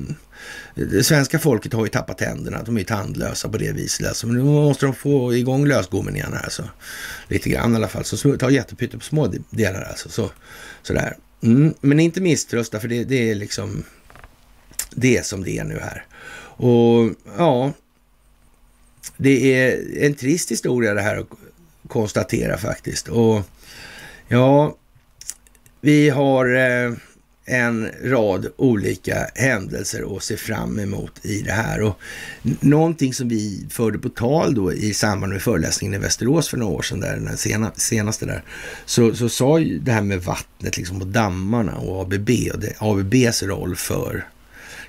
det 0.75 1.03
svenska 1.03 1.39
folket 1.39 1.73
har 1.73 1.85
ju 1.85 1.89
tappat 1.89 2.17
tänderna, 2.17 2.63
de 2.63 2.75
är 2.75 2.79
ju 2.79 2.85
tandlösa 2.85 3.49
på 3.49 3.57
det 3.57 3.71
viset 3.71 4.07
alltså. 4.07 4.27
Men 4.27 4.35
nu 4.35 4.43
måste 4.43 4.85
de 4.85 4.95
få 4.95 5.33
igång 5.33 5.65
lösgommen 5.65 6.15
igen 6.15 6.33
här 6.33 6.43
alltså. 6.43 6.63
Lite 7.27 7.49
grann 7.49 7.73
i 7.73 7.75
alla 7.75 7.87
fall. 7.87 8.03
Så 8.03 8.37
ta 8.37 8.49
jättepytte 8.49 8.97
på 8.97 9.03
små 9.03 9.33
delar 9.49 9.81
alltså. 9.81 10.09
Så, 10.09 10.31
sådär. 10.83 11.17
Mm, 11.43 11.73
men 11.81 11.99
inte 11.99 12.21
misströsta, 12.21 12.79
för 12.79 12.87
det, 12.87 13.03
det 13.03 13.31
är 13.31 13.35
liksom 13.35 13.83
det 14.95 15.25
som 15.25 15.43
det 15.43 15.57
är 15.57 15.63
nu 15.63 15.79
här. 15.79 16.05
Och 16.59 17.11
ja, 17.37 17.73
det 19.17 19.53
är 19.53 19.81
en 20.05 20.13
trist 20.13 20.51
historia 20.51 20.93
det 20.93 21.01
här 21.01 21.17
att 21.17 21.27
konstatera 21.87 22.57
faktiskt. 22.57 23.07
Och 23.07 23.41
ja, 24.27 24.77
vi 25.81 26.09
har 26.09 26.55
eh, 26.55 26.93
en 27.49 27.91
rad 28.03 28.47
olika 28.57 29.27
händelser 29.35 30.17
att 30.17 30.23
se 30.23 30.37
fram 30.37 30.79
emot 30.79 31.25
i 31.25 31.41
det 31.41 31.51
här. 31.51 31.81
Och 31.81 31.99
någonting 32.59 33.13
som 33.13 33.29
vi 33.29 33.65
förde 33.69 33.99
på 33.99 34.09
tal 34.09 34.55
då 34.55 34.73
i 34.73 34.93
samband 34.93 35.33
med 35.33 35.41
föreläsningen 35.41 35.93
i 35.93 35.97
Västerås 36.03 36.49
för 36.49 36.57
några 36.57 36.73
år 36.73 36.81
sedan, 36.81 36.99
där, 36.99 37.17
den 37.17 37.37
sena, 37.37 37.71
senaste 37.75 38.25
där, 38.25 38.43
så, 38.85 39.15
så 39.15 39.29
sa 39.29 39.59
ju 39.59 39.79
det 39.79 39.91
här 39.91 40.01
med 40.01 40.23
vattnet 40.23 40.77
liksom 40.77 41.01
och 41.01 41.07
dammarna 41.07 41.77
och 41.77 42.01
ABB 42.01 42.29
och 42.53 42.59
det, 42.59 42.73
ABBs 42.77 43.43
roll 43.43 43.75
för 43.75 44.27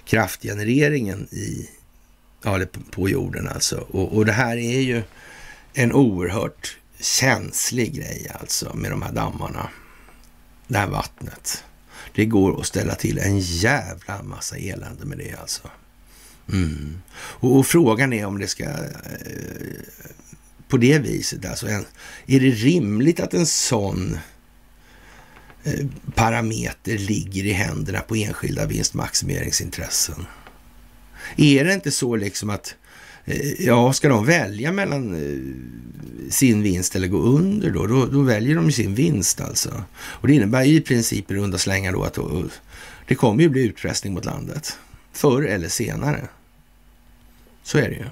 kraftgenereringen 0.04 1.28
i, 1.30 1.68
ja, 2.42 2.60
på 2.90 3.08
jorden 3.08 3.48
alltså. 3.48 3.76
Och, 3.76 4.16
och 4.16 4.26
det 4.26 4.32
här 4.32 4.56
är 4.56 4.80
ju 4.80 5.02
en 5.74 5.92
oerhört 5.92 6.76
känslig 7.00 7.94
grej 7.94 8.30
alltså 8.40 8.74
med 8.74 8.90
de 8.90 9.02
här 9.02 9.12
dammarna, 9.12 9.68
det 10.66 10.78
här 10.78 10.86
vattnet. 10.86 11.64
Det 12.14 12.24
går 12.24 12.60
att 12.60 12.66
ställa 12.66 12.94
till 12.94 13.18
en 13.18 13.38
jävla 13.38 14.22
massa 14.22 14.56
elände 14.56 15.04
med 15.04 15.18
det 15.18 15.34
alltså. 15.40 15.70
Mm. 16.52 17.00
Och, 17.12 17.56
och, 17.56 17.66
frågan 17.66 18.12
är 18.12 18.26
om 18.26 18.38
det 18.38 18.46
ska 18.46 18.64
eh, 18.64 18.70
på 20.68 20.76
det 20.76 20.98
viset, 20.98 21.44
alltså 21.44 21.66
en, 21.66 21.84
är 22.26 22.40
det 22.40 22.50
rimligt 22.50 23.20
att 23.20 23.34
en 23.34 23.46
sån 23.46 24.18
eh, 25.64 25.86
parameter 26.14 26.98
ligger 26.98 27.44
i 27.44 27.52
händerna 27.52 28.00
på 28.00 28.14
enskilda 28.14 28.66
vinstmaximeringsintressen? 28.66 30.26
Är 31.36 31.64
det 31.64 31.74
inte 31.74 31.90
så 31.90 32.16
liksom 32.16 32.50
att 32.50 32.74
eh, 33.24 33.66
ja, 33.66 33.92
ska 33.92 34.08
de 34.08 34.26
välja 34.26 34.72
mellan 34.72 35.14
eh, 35.14 36.30
sin 36.30 36.62
vinst 36.62 36.96
eller 36.96 37.08
gå 37.08 37.18
under 37.18 37.70
då, 37.70 37.86
då, 37.86 38.06
då 38.06 38.22
väljer 38.22 38.54
de 38.54 38.72
sin 38.72 38.94
vinst 38.94 39.40
alltså. 39.40 39.84
Och 39.94 40.28
det 40.28 40.34
innebär 40.34 40.64
i 40.64 40.80
princip 40.80 41.30
i 41.30 41.34
runda 41.34 41.58
slängar 41.58 41.92
då 41.92 42.04
att 42.04 42.18
det 43.08 43.14
kommer 43.14 43.42
ju 43.42 43.48
bli 43.48 43.62
utpressning 43.62 44.14
mot 44.14 44.24
landet. 44.24 44.78
Förr 45.12 45.42
eller 45.42 45.68
senare. 45.68 46.28
Så 47.62 47.78
är 47.78 47.88
det 47.88 47.96
ju. 47.96 48.04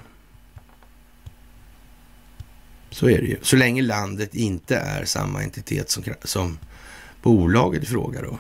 Så 2.90 3.09
är 3.09 3.18
det 3.18 3.26
ju. 3.26 3.36
Så 3.43 3.56
länge 3.56 3.82
landet 3.82 4.34
inte 4.34 4.76
är 4.76 5.05
samma 5.05 5.43
entitet 5.43 5.90
som, 5.90 6.05
som 6.24 6.59
bolaget 7.22 7.82
i 7.82 7.86
fråga 7.86 8.22
då. 8.22 8.38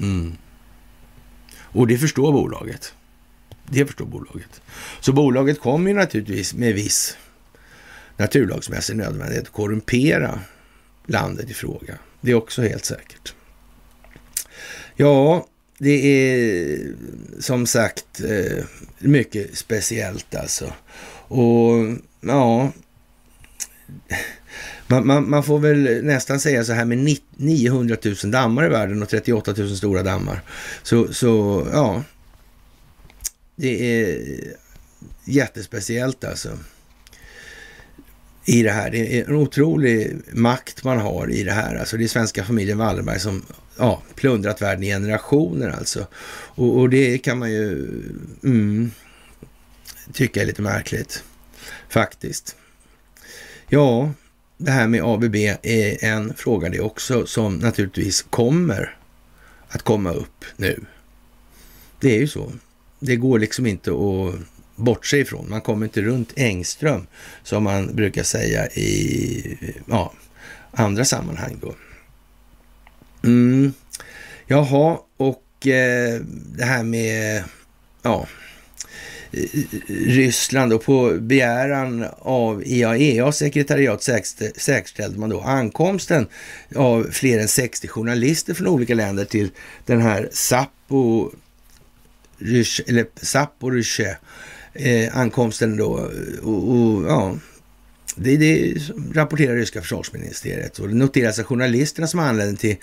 Mm. 0.00 0.36
Och 1.56 1.86
det 1.86 1.98
förstår 1.98 2.32
bolaget. 2.32 2.94
Det 3.70 3.86
förstår 3.86 4.06
bolaget. 4.06 4.60
Så 5.00 5.12
bolaget 5.12 5.60
kommer 5.60 5.90
ju 5.90 5.96
naturligtvis 5.96 6.54
med 6.54 6.74
viss 6.74 7.16
naturlagsmässig 8.16 8.96
nödvändighet 8.96 9.44
att 9.44 9.52
korrumpera 9.52 10.40
landet 11.06 11.50
i 11.50 11.54
fråga. 11.54 11.98
Det 12.20 12.30
är 12.30 12.34
också 12.34 12.62
helt 12.62 12.84
säkert. 12.84 13.34
Ja, 14.96 15.46
det 15.78 15.90
är 15.90 16.78
som 17.40 17.66
sagt 17.66 18.20
eh, 18.20 18.64
mycket 18.98 19.58
speciellt 19.58 20.34
alltså. 20.34 20.72
Och 21.28 21.96
ja, 22.20 22.72
man, 24.86 25.06
man, 25.06 25.30
man, 25.30 25.42
får 25.42 25.58
väl 25.58 26.04
nästan 26.04 26.40
säga 26.40 26.64
så 26.64 26.72
här 26.72 26.84
med 26.84 27.18
900 27.36 27.96
000 28.04 28.14
dammar 28.30 28.66
i 28.66 28.68
världen 28.68 29.02
och 29.02 29.08
38 29.08 29.54
000 29.56 29.76
stora 29.76 30.02
dammar. 30.02 30.40
Så, 30.82 31.12
så 31.12 31.66
ja, 31.72 32.02
det 33.60 34.02
är 34.02 34.18
jättespeciellt 35.24 36.24
alltså 36.24 36.58
i 38.44 38.62
det 38.62 38.70
här. 38.70 38.90
Det 38.90 39.18
är 39.18 39.24
en 39.24 39.34
otrolig 39.34 40.16
makt 40.32 40.84
man 40.84 40.98
har 40.98 41.30
i 41.30 41.44
det 41.44 41.52
här. 41.52 41.76
Alltså 41.76 41.96
det 41.96 42.04
är 42.04 42.08
svenska 42.08 42.44
familjen 42.44 42.78
Wallenberg 42.78 43.20
som 43.20 43.42
ja, 43.78 44.02
plundrat 44.14 44.62
världen 44.62 44.84
i 44.84 44.86
generationer 44.86 45.68
alltså. 45.68 46.06
Och, 46.54 46.78
och 46.78 46.90
det 46.90 47.18
kan 47.18 47.38
man 47.38 47.50
ju 47.50 47.74
mm, 48.44 48.90
tycka 50.12 50.42
är 50.42 50.46
lite 50.46 50.62
märkligt 50.62 51.24
faktiskt. 51.88 52.56
Ja, 53.68 54.12
det 54.56 54.70
här 54.70 54.88
med 54.88 55.02
ABB 55.04 55.34
är 55.62 56.04
en 56.04 56.34
fråga 56.34 56.68
det 56.68 56.80
också 56.80 57.26
som 57.26 57.54
naturligtvis 57.56 58.22
kommer 58.22 58.96
att 59.68 59.82
komma 59.82 60.12
upp 60.12 60.44
nu. 60.56 60.84
Det 62.00 62.16
är 62.16 62.18
ju 62.18 62.28
så. 62.28 62.52
Det 62.98 63.16
går 63.16 63.38
liksom 63.38 63.66
inte 63.66 63.90
att 63.90 64.34
bortse 64.76 65.18
ifrån. 65.18 65.46
Man 65.48 65.60
kommer 65.60 65.86
inte 65.86 66.02
runt 66.02 66.32
Engström 66.36 67.06
som 67.42 67.64
man 67.64 67.96
brukar 67.96 68.22
säga 68.22 68.68
i 68.68 69.58
ja, 69.86 70.12
andra 70.70 71.04
sammanhang 71.04 71.58
då. 71.60 71.74
Mm. 73.24 73.72
Jaha, 74.46 74.98
och 75.16 75.66
eh, 75.66 76.20
det 76.56 76.64
här 76.64 76.82
med 76.82 77.44
ja, 78.02 78.26
Ryssland 79.88 80.72
och 80.72 80.84
på 80.84 81.16
begäran 81.20 82.06
av 82.18 82.62
IAEA 82.66 83.32
sekretariat 83.32 84.02
säkerställde 84.56 85.18
man 85.18 85.30
då 85.30 85.40
ankomsten 85.40 86.26
av 86.74 87.06
fler 87.12 87.38
än 87.38 87.48
60 87.48 87.88
journalister 87.88 88.54
från 88.54 88.66
olika 88.66 88.94
länder 88.94 89.24
till 89.24 89.50
den 89.86 90.00
här 90.00 90.28
Sappo, 90.32 91.30
eller 92.40 93.24
Zaporizjzja 93.24 94.16
eh, 94.72 95.16
ankomsten 95.16 95.76
då. 95.76 96.10
Och, 96.42 96.70
och, 96.70 97.04
ja, 97.08 97.38
det, 98.16 98.36
det 98.36 98.74
rapporterar 99.14 99.54
ryska 99.54 99.80
försvarsministeriet. 99.80 100.78
Och 100.78 100.88
det 100.88 100.94
noteras 100.94 101.38
att 101.38 101.46
journalisterna 101.46 102.06
som 102.06 102.20
anlände 102.20 102.56
till 102.56 102.76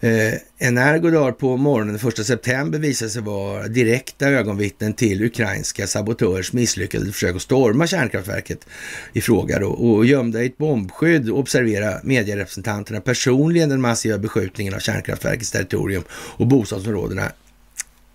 Eh, 0.00 0.34
Energodar 0.58 1.32
på 1.32 1.56
morgonen 1.56 1.98
den 2.02 2.08
1 2.08 2.26
september 2.26 2.78
visade 2.78 3.10
sig 3.10 3.22
vara 3.22 3.68
direkta 3.68 4.28
ögonvittnen 4.28 4.92
till 4.94 5.24
ukrainska 5.24 5.86
sabotörers 5.86 6.52
misslyckade 6.52 7.12
försök 7.12 7.36
att 7.36 7.42
storma 7.42 7.86
kärnkraftverket 7.86 8.66
i 9.12 9.20
fråga 9.20 9.58
då, 9.58 9.68
och 9.68 10.06
gömda 10.06 10.42
i 10.42 10.46
ett 10.46 10.58
bombskydd 10.58 11.30
observera 11.30 12.00
medierepresentanterna 12.02 13.00
personligen 13.00 13.68
den 13.68 13.80
massiva 13.80 14.18
beskjutningen 14.18 14.74
av 14.74 14.78
kärnkraftverkets 14.78 15.50
territorium 15.50 16.02
och 16.10 16.46
bostadsområdena 16.46 17.32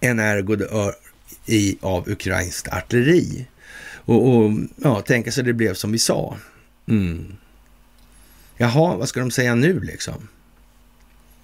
Energodar 0.02 0.96
i, 1.46 1.78
av 1.82 2.10
ukrainskt 2.10 2.68
artilleri. 2.68 3.48
Och, 4.06 4.28
och 4.28 4.52
ja, 4.76 5.02
tänka 5.02 5.32
sig 5.32 5.44
det 5.44 5.54
blev 5.54 5.74
som 5.74 5.92
vi 5.92 6.00
sa. 6.00 6.38
Mm. 6.88 7.38
Jaha, 8.58 8.96
vad 8.96 9.10
ska 9.10 9.20
de 9.20 9.32
säga 9.32 9.56
nu 9.56 9.80
liksom? 9.80 10.28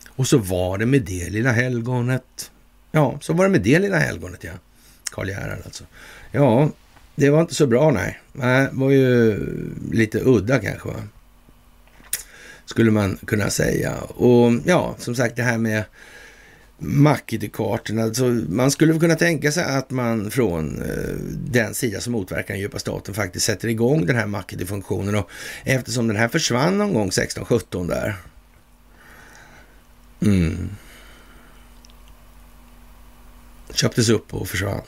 Och 0.08 0.28
så 0.28 0.38
var 0.38 0.78
det 0.78 0.86
med 0.86 1.02
det 1.02 1.30
lilla 1.30 1.52
helgonet. 1.52 2.52
Ja, 2.92 3.18
så 3.22 3.34
var 3.34 3.46
det 3.46 3.52
med 3.52 3.62
det 3.62 3.80
lilla 3.80 3.98
helgonet, 3.98 4.44
ja. 4.44 4.52
Karl 5.12 5.30
Gerhard 5.30 5.60
alltså. 5.66 5.84
Ja, 6.32 6.70
det 7.16 7.30
var 7.30 7.42
inte 7.42 7.56
så 7.56 7.68
bra, 7.68 7.92
nej. 7.92 8.20
Det 8.34 8.70
var 8.72 8.92
ju 8.92 9.40
lite 9.92 10.22
udda 10.26 10.60
kanske, 10.60 10.90
va? 10.90 11.04
Skulle 12.66 12.92
man 12.92 13.18
kunna 13.26 13.50
säga. 13.50 13.98
Och 14.02 14.52
ja, 14.66 14.96
som 14.98 15.16
sagt 15.16 15.36
det 15.36 15.44
här 15.44 15.58
med 15.58 15.84
Mackity-kartorna. 16.78 18.04
Alltså, 18.04 18.26
man 18.50 18.72
skulle 18.72 19.00
kunna 19.00 19.16
tänka 19.16 19.52
sig 19.52 19.64
att 19.64 19.92
man 19.92 20.32
från 20.32 20.82
eh, 20.82 21.16
den 21.52 21.74
sida 21.74 22.02
som 22.02 22.14
motverkar 22.14 22.54
den 22.54 22.62
djupa 22.62 22.80
staten 22.80 23.14
faktiskt 23.14 23.46
sätter 23.46 23.68
igång 23.68 24.06
den 24.06 24.16
här 24.16 24.28
Mackity-funktionen. 24.28 25.16
Och 25.16 25.30
eftersom 25.64 26.08
den 26.08 26.18
här 26.18 26.28
försvann 26.28 26.78
någon 26.78 26.94
gång 26.94 27.10
16-17 27.10 27.88
där, 27.88 28.16
Mm. 30.20 30.70
Köptes 33.74 34.10
upp 34.10 34.34
och 34.34 34.48
försvann. 34.48 34.82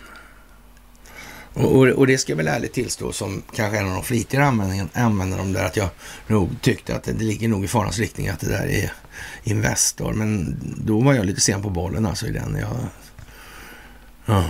Och, 1.53 1.75
och, 1.75 1.87
och, 1.87 2.07
det 2.07 2.17
ska 2.17 2.31
jag 2.31 2.37
väl 2.37 2.47
ärligt 2.47 2.73
tillstå 2.73 3.11
som 3.11 3.43
kanske 3.55 3.77
en 3.77 3.87
av 3.87 3.93
de 3.93 4.03
flitigare 4.03 4.45
användarna 4.93 5.43
där 5.43 5.65
att 5.65 5.77
jag 5.77 5.89
nog 6.27 6.61
tyckte 6.61 6.95
att 6.95 7.03
det, 7.03 7.13
det 7.13 7.23
ligger 7.23 7.47
nog 7.47 7.63
i 7.63 7.67
farans 7.67 7.99
riktning 7.99 8.27
att 8.27 8.39
det 8.39 8.49
där 8.49 8.67
är 8.67 8.93
Investor. 9.43 10.13
Men 10.13 10.57
då 10.77 10.99
var 10.99 11.13
jag 11.13 11.25
lite 11.25 11.41
sen 11.41 11.61
på 11.61 11.69
bollen 11.69 12.05
alltså 12.05 12.27
i 12.27 12.31
den. 12.31 12.55
Jag, 12.55 12.77
ja. 14.25 14.45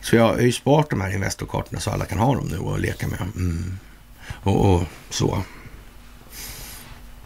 Så 0.00 0.16
jag 0.16 0.24
har 0.24 0.38
ju 0.38 0.52
sparat 0.52 0.90
de 0.90 1.00
här 1.00 1.14
Investorkartorna 1.14 1.80
så 1.80 1.90
alla 1.90 2.04
kan 2.04 2.18
ha 2.18 2.34
dem 2.34 2.48
nu 2.48 2.58
och 2.58 2.80
leka 2.80 3.08
med. 3.08 3.20
Mm. 3.20 3.78
Och, 4.42 4.74
och, 4.74 4.82
så. 5.10 5.42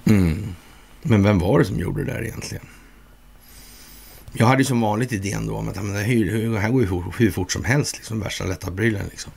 Mm. 0.05 0.55
Men 1.03 1.23
vem 1.23 1.39
var 1.39 1.59
det 1.59 1.65
som 1.65 1.79
gjorde 1.79 2.05
det 2.05 2.13
där 2.13 2.25
egentligen? 2.25 2.67
Jag 4.33 4.47
hade 4.47 4.65
som 4.65 4.81
vanligt 4.81 5.13
idén 5.13 5.47
då 5.47 5.57
om 5.57 5.69
att 5.69 5.77
men 5.77 5.93
det 5.93 6.61
här 6.61 6.71
går 6.71 6.81
ju 6.83 6.89
hur, 6.89 7.05
hur 7.19 7.31
fort 7.31 7.53
som 7.53 7.65
helst, 7.65 7.97
liksom 7.97 8.21
värsta 8.21 8.45
lätta 8.45 8.71
brillen, 8.71 9.07
liksom. 9.11 9.33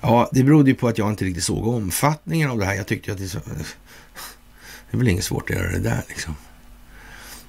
Ja, 0.00 0.30
det 0.32 0.42
berodde 0.42 0.70
ju 0.70 0.76
på 0.76 0.88
att 0.88 0.98
jag 0.98 1.10
inte 1.10 1.24
riktigt 1.24 1.44
såg 1.44 1.66
omfattningen 1.66 2.50
av 2.50 2.58
det 2.58 2.64
här. 2.64 2.74
Jag 2.74 2.86
tyckte 2.86 3.12
att 3.12 3.18
det, 3.18 3.28
så, 3.28 3.38
det 4.90 4.96
är 4.96 4.98
väl 4.98 5.08
inget 5.08 5.24
svårt 5.24 5.50
att 5.50 5.56
göra 5.56 5.70
det 5.70 5.78
där 5.78 6.02
liksom. 6.08 6.34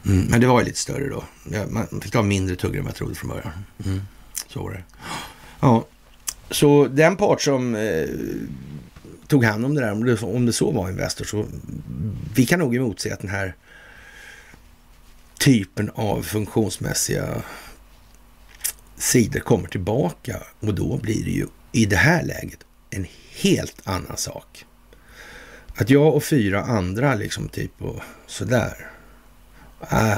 Mm, 0.06 0.28
men 0.30 0.42
det 0.42 0.48
var 0.48 0.60
ju 0.60 0.66
lite 0.66 0.80
större 0.80 1.10
då. 1.10 1.24
Man 1.70 1.88
fick 2.02 2.12
ta 2.12 2.22
mindre 2.22 2.56
tuggor 2.56 2.78
än 2.78 2.84
vad 2.84 2.90
jag 2.90 2.96
trodde 2.96 3.16
från 3.16 3.30
början. 3.30 3.52
Mm, 3.86 4.02
så 4.48 4.64
var 4.64 4.72
det. 4.72 4.84
Ja, 5.60 5.86
så 6.50 6.88
den 6.88 7.18
part 7.18 7.42
som 7.42 7.76
eh, 7.76 8.08
tog 9.28 9.44
hand 9.44 9.66
om 9.66 9.76
det 9.76 9.82
där, 9.82 9.92
om 9.92 10.06
det, 10.06 10.22
om 10.22 10.46
det 10.46 10.54
så 10.54 10.72
var 10.72 10.90
Investor, 10.90 11.26
så 11.26 11.46
vi 12.36 12.46
kan 12.46 12.60
nog 12.60 12.76
emotse 12.76 13.14
att 13.14 13.20
den 13.20 13.30
här 13.30 13.56
typen 15.44 15.90
av 15.96 16.22
funktionsmässiga 16.22 17.44
sidor 18.96 19.40
kommer 19.40 19.68
tillbaka 19.68 20.44
och 20.60 20.74
då 20.74 20.98
blir 20.98 21.24
det 21.24 21.32
ju 21.32 21.48
i 21.72 21.86
det 21.86 21.96
här 21.96 22.24
läget 22.24 22.60
en 22.90 23.08
helt 23.42 23.82
annan 23.84 24.18
sak. 24.18 24.66
Att 25.76 25.90
jag 25.90 26.16
och 26.16 26.24
fyra 26.24 26.64
andra 26.64 27.16
liksom 27.16 27.50
typ 27.50 27.82
och 27.82 28.02
sådär. 28.28 28.92
Äh, 29.92 30.18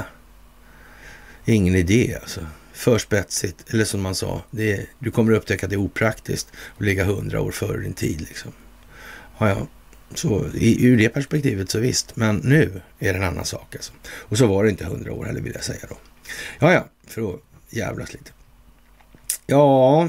ingen 1.44 1.74
idé 1.74 2.18
alltså. 2.22 2.46
För 2.72 2.98
spetsigt. 2.98 3.64
Eller 3.74 3.84
som 3.84 4.02
man 4.02 4.14
sa, 4.14 4.42
det 4.50 4.72
är, 4.72 4.86
du 4.98 5.10
kommer 5.10 5.32
upptäcka 5.32 5.66
att 5.66 5.70
det 5.70 5.76
är 5.76 5.80
opraktiskt 5.80 6.52
att 6.76 6.84
ligga 6.84 7.04
hundra 7.04 7.40
år 7.40 7.50
före 7.50 7.80
din 7.80 7.94
tid. 7.94 8.20
Liksom. 8.20 8.52
Ja, 9.38 9.48
ja. 9.48 9.66
Så 10.14 10.46
i, 10.54 10.86
ur 10.86 10.96
det 10.96 11.08
perspektivet 11.08 11.70
så 11.70 11.78
visst, 11.78 12.16
men 12.16 12.36
nu 12.36 12.80
är 12.98 13.12
det 13.12 13.18
en 13.18 13.24
annan 13.24 13.44
sak 13.44 13.74
alltså. 13.74 13.92
Och 14.06 14.38
så 14.38 14.46
var 14.46 14.64
det 14.64 14.70
inte 14.70 14.84
hundra 14.84 15.12
år 15.12 15.24
heller 15.24 15.40
vill 15.40 15.52
jag 15.54 15.64
säga 15.64 15.86
då. 15.88 15.96
Ja, 16.58 16.72
ja, 16.72 16.86
för 17.06 17.34
att 17.34 17.40
jävlas 17.70 18.12
lite. 18.12 18.30
Ja, 19.46 20.08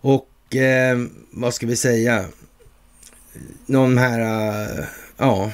och 0.00 0.56
eh, 0.56 0.98
vad 1.30 1.54
ska 1.54 1.66
vi 1.66 1.76
säga? 1.76 2.24
Någon 3.66 3.98
här, 3.98 4.20
uh, 4.20 4.84
ja, 5.16 5.50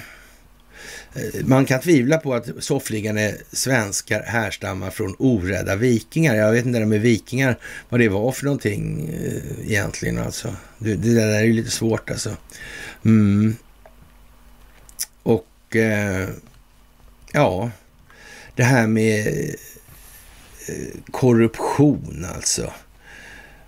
Eh, 1.16 1.46
man 1.46 1.64
kan 1.64 1.80
tvivla 1.80 2.18
på 2.18 2.34
att 2.34 2.48
soffliggande 2.58 3.36
svenskar 3.52 4.22
härstammar 4.22 4.90
från 4.90 5.16
orädda 5.18 5.76
vikingar. 5.76 6.34
Jag 6.34 6.52
vet 6.52 6.66
inte 6.66 6.78
det 6.78 6.86
med 6.86 7.00
vikingar, 7.00 7.58
vad 7.88 8.00
det 8.00 8.08
var 8.08 8.32
för 8.32 8.44
någonting 8.44 9.08
eh, 9.08 9.70
egentligen. 9.70 10.18
Alltså. 10.18 10.56
Det, 10.78 10.94
det 10.94 11.14
där 11.14 11.28
är 11.28 11.42
ju 11.42 11.52
lite 11.52 11.70
svårt 11.70 12.10
alltså. 12.10 12.36
Mm. 13.04 13.56
Och 15.22 15.76
eh, 15.76 16.28
ja, 17.32 17.70
det 18.54 18.64
här 18.64 18.86
med 18.86 19.26
eh, 20.68 21.00
korruption 21.10 22.26
alltså. 22.34 22.72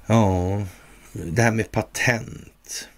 Ja, 0.07 0.63
det 1.13 1.43
här 1.43 1.53
med 1.53 1.71
patent. 1.71 2.89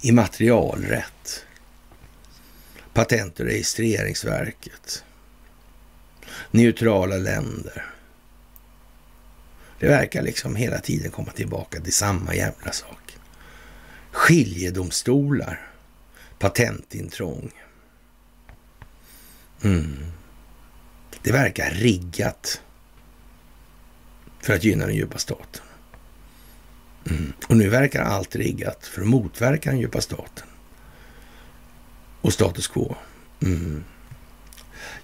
Immaterialrätt. 0.00 1.44
Patent 2.92 3.40
och 3.40 3.46
registreringsverket. 3.46 5.04
Neutrala 6.50 7.16
länder. 7.16 7.86
Det 9.78 9.86
verkar 9.88 10.22
liksom 10.22 10.56
hela 10.56 10.78
tiden 10.78 11.10
komma 11.10 11.32
tillbaka 11.32 11.80
till 11.80 11.92
samma 11.92 12.34
jävla 12.34 12.72
sak. 12.72 13.16
Skiljedomstolar. 14.10 15.66
patentintrång. 16.38 17.50
Mm. 19.62 19.96
Det 21.22 21.32
verkar 21.32 21.70
riggat 21.70 22.60
för 24.40 24.54
att 24.54 24.64
gynna 24.64 24.86
den 24.86 24.94
djupa 24.94 25.18
staten. 25.18 25.62
Mm. 27.10 27.32
Och 27.48 27.56
nu 27.56 27.68
verkar 27.68 28.02
allt 28.02 28.36
riggat 28.36 28.86
för 28.86 29.02
att 29.02 29.08
motverka 29.08 29.70
den 29.70 29.78
djupa 29.78 30.00
staten. 30.00 30.46
Och 32.20 32.32
status 32.32 32.68
quo. 32.68 32.96
Mm. 33.42 33.84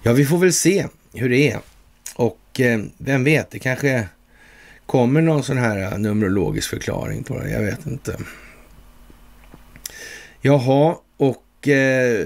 Ja, 0.03 0.13
vi 0.13 0.25
får 0.25 0.37
väl 0.37 0.53
se 0.53 0.87
hur 1.13 1.29
det 1.29 1.51
är. 1.51 1.59
Och 2.15 2.59
eh, 2.59 2.81
vem 2.97 3.23
vet, 3.23 3.51
det 3.51 3.59
kanske 3.59 4.07
kommer 4.85 5.21
någon 5.21 5.43
sån 5.43 5.57
här 5.57 5.91
eh, 5.91 5.97
numerologisk 5.97 6.69
förklaring 6.69 7.23
på 7.23 7.39
det. 7.39 7.49
Jag 7.49 7.61
vet 7.61 7.85
inte. 7.85 8.17
Jaha, 10.41 10.95
och 11.17 11.43
eh, 11.63 12.25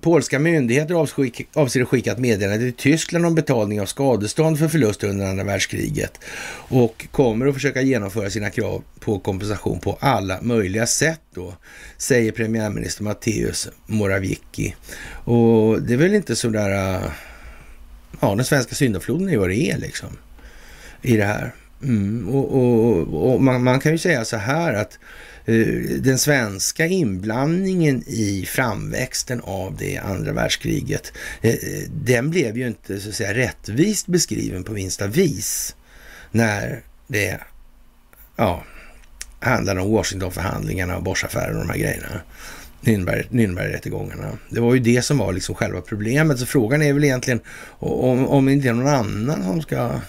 polska 0.00 0.38
myndigheter 0.38 0.94
avser 1.54 1.82
att 1.82 1.88
skicka 1.88 2.12
ett 2.12 2.18
meddelande 2.18 2.64
till 2.64 2.72
Tyskland 2.72 3.26
om 3.26 3.34
betalning 3.34 3.80
av 3.80 3.86
skadestånd 3.86 4.58
för 4.58 4.68
förluster 4.68 5.08
under 5.08 5.26
andra 5.26 5.44
världskriget 5.44 6.20
och 6.68 7.06
kommer 7.10 7.46
att 7.46 7.54
försöka 7.54 7.82
genomföra 7.82 8.30
sina 8.30 8.50
krav 8.50 8.82
på 9.00 9.18
kompensation 9.18 9.80
på 9.80 9.98
alla 10.00 10.38
möjliga 10.42 10.86
sätt 10.86 11.20
då, 11.34 11.54
säger 11.96 12.32
premiärminister 12.32 13.04
Mateusz 13.04 13.68
Morawiecki. 13.86 14.74
Och 15.24 15.82
det 15.82 15.92
är 15.92 15.98
väl 15.98 16.14
inte 16.14 16.36
sådär. 16.36 16.70
Eh, 16.70 17.10
ja, 18.20 18.34
den 18.34 18.44
svenska 18.44 18.74
syndafloden 18.74 19.28
är 19.28 19.36
vad 19.36 19.48
det 19.48 19.70
är 19.70 19.78
liksom 19.78 20.08
i 21.02 21.16
det 21.16 21.24
här. 21.24 21.54
Mm, 21.82 22.28
och, 22.28 22.54
och, 22.54 23.32
och 23.32 23.42
man, 23.42 23.64
man, 23.64 23.80
kan 23.80 23.92
ju 23.92 23.98
säga 23.98 24.24
så 24.24 24.36
här 24.36 24.74
att 24.74 24.98
Eh, 25.46 25.66
den 26.00 26.18
svenska 26.18 26.86
inblandningen 26.86 28.02
i 28.06 28.46
framväxten 28.48 29.40
av 29.40 29.76
det 29.78 29.98
andra 29.98 30.32
världskriget, 30.32 31.12
eh, 31.42 31.54
den 32.04 32.30
blev 32.30 32.56
ju 32.56 32.66
inte 32.66 33.00
så 33.00 33.08
att 33.08 33.14
säga 33.14 33.34
rättvist 33.34 34.06
beskriven 34.06 34.64
på 34.64 34.72
minsta 34.72 35.06
vis 35.06 35.76
när 36.30 36.82
det 37.06 37.40
ja, 38.36 38.64
handlade 39.40 39.80
om 39.80 39.92
Washingtonförhandlingarna 39.92 40.96
och 40.96 41.02
Boschaffären 41.02 41.56
och 41.56 41.66
de 41.66 41.70
här 41.70 41.78
grejerna. 41.78 42.20
Nürnberg, 42.80 43.26
Nürnbergrättegångarna. 43.30 44.38
Det 44.50 44.60
var 44.60 44.74
ju 44.74 44.80
det 44.80 45.02
som 45.02 45.18
var 45.18 45.32
liksom 45.32 45.54
själva 45.54 45.80
problemet. 45.80 46.38
Så 46.38 46.46
frågan 46.46 46.82
är 46.82 46.92
väl 46.92 47.04
egentligen 47.04 47.40
om, 47.78 48.28
om 48.28 48.46
det 48.46 48.52
inte 48.52 48.68
är 48.68 48.72
någon 48.72 48.86
annan 48.86 49.42
som 49.42 49.62
ska 49.62 50.00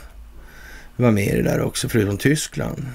vara 0.95 1.11
med 1.11 1.27
i 1.27 1.38
det 1.38 1.43
där 1.43 1.61
också, 1.61 1.89
förutom 1.89 2.18
Tyskland. 2.18 2.85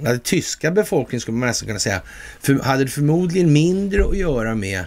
Den 0.00 0.20
tyska 0.20 0.70
befolkningen 0.70 1.20
skulle 1.20 1.38
man 1.38 1.48
nästan 1.48 1.66
kunna 1.66 1.78
säga 1.78 2.02
för, 2.40 2.54
hade 2.54 2.86
förmodligen 2.86 3.52
mindre 3.52 4.04
att 4.04 4.16
göra 4.16 4.54
med 4.54 4.84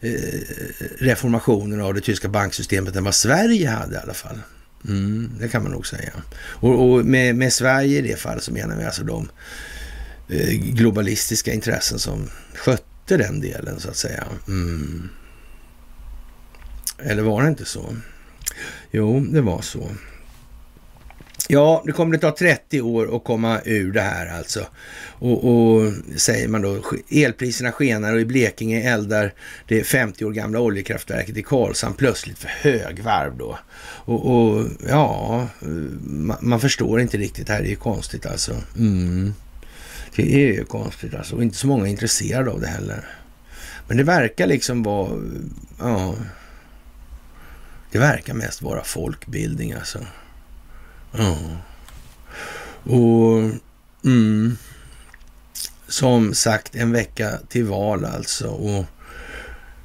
eh, 0.00 0.12
reformationen 0.98 1.80
av 1.80 1.94
det 1.94 2.00
tyska 2.00 2.28
banksystemet 2.28 2.96
än 2.96 3.04
vad 3.04 3.14
Sverige 3.14 3.68
hade 3.68 3.94
i 3.94 3.98
alla 3.98 4.14
fall. 4.14 4.38
Mm, 4.88 5.30
det 5.40 5.48
kan 5.48 5.62
man 5.62 5.72
nog 5.72 5.86
säga. 5.86 6.12
Och, 6.36 6.92
och 6.92 7.04
med, 7.04 7.36
med, 7.36 7.52
Sverige 7.52 7.98
i 7.98 8.02
det 8.02 8.16
fallet 8.16 8.42
så 8.42 8.52
menar 8.52 8.76
vi 8.76 8.84
alltså 8.84 9.04
de 9.04 9.28
eh, 10.28 10.50
globalistiska 10.50 11.52
intressen 11.52 11.98
som 11.98 12.28
skötte 12.54 13.16
den 13.16 13.40
delen 13.40 13.80
så 13.80 13.88
att 13.88 13.96
säga. 13.96 14.24
Mm. 14.48 15.08
Eller 16.98 17.22
var 17.22 17.42
det 17.42 17.48
inte 17.48 17.64
så? 17.64 17.96
Jo, 18.90 19.20
det 19.20 19.40
var 19.40 19.62
så. 19.62 19.90
Ja, 21.48 21.82
det 21.86 21.92
kommer 21.92 22.14
att 22.14 22.20
ta 22.20 22.36
30 22.36 22.80
år 22.80 23.16
att 23.16 23.24
komma 23.24 23.60
ur 23.64 23.92
det 23.92 24.00
här 24.00 24.38
alltså. 24.38 24.66
Och, 25.04 25.44
och, 25.44 25.92
säger 26.16 26.48
man 26.48 26.62
då, 26.62 26.82
elpriserna 27.10 27.72
skenar 27.72 28.14
och 28.14 28.20
i 28.20 28.24
Blekinge 28.24 28.92
eldar 28.92 29.32
det 29.68 29.84
50 29.84 30.24
år 30.24 30.30
gamla 30.30 30.60
oljekraftverket 30.60 31.36
i 31.36 31.42
Karlshamn 31.42 31.94
plötsligt 31.94 32.38
för 32.38 32.48
högvarv 32.48 33.36
då. 33.36 33.58
Och, 34.04 34.30
och 34.30 34.66
ja, 34.88 35.48
man, 36.00 36.36
man, 36.40 36.60
förstår 36.60 37.00
inte 37.00 37.16
riktigt. 37.16 37.46
Det 37.46 37.52
här 37.52 37.60
är 37.60 37.68
ju 37.68 37.76
konstigt 37.76 38.26
alltså. 38.26 38.52
Mm. 38.76 39.34
Det 40.16 40.34
är 40.34 40.52
ju 40.52 40.64
konstigt 40.64 41.14
alltså. 41.14 41.36
Och 41.36 41.42
inte 41.42 41.56
så 41.56 41.66
många 41.66 41.86
är 41.86 41.90
intresserade 41.90 42.50
av 42.50 42.60
det 42.60 42.66
heller. 42.66 43.04
Men 43.88 43.96
det 43.96 44.02
verkar 44.02 44.46
liksom 44.46 44.82
vara, 44.82 45.10
ja, 45.78 46.14
det 47.92 47.98
verkar 47.98 48.34
mest 48.34 48.62
vara 48.62 48.84
folkbildning 48.84 49.72
alltså. 49.72 49.98
Ja. 51.12 51.36
Och 52.84 53.50
mm, 54.04 54.56
som 55.88 56.34
sagt 56.34 56.76
en 56.76 56.92
vecka 56.92 57.30
till 57.48 57.64
val 57.64 58.04
alltså. 58.04 58.48
Och 58.48 58.84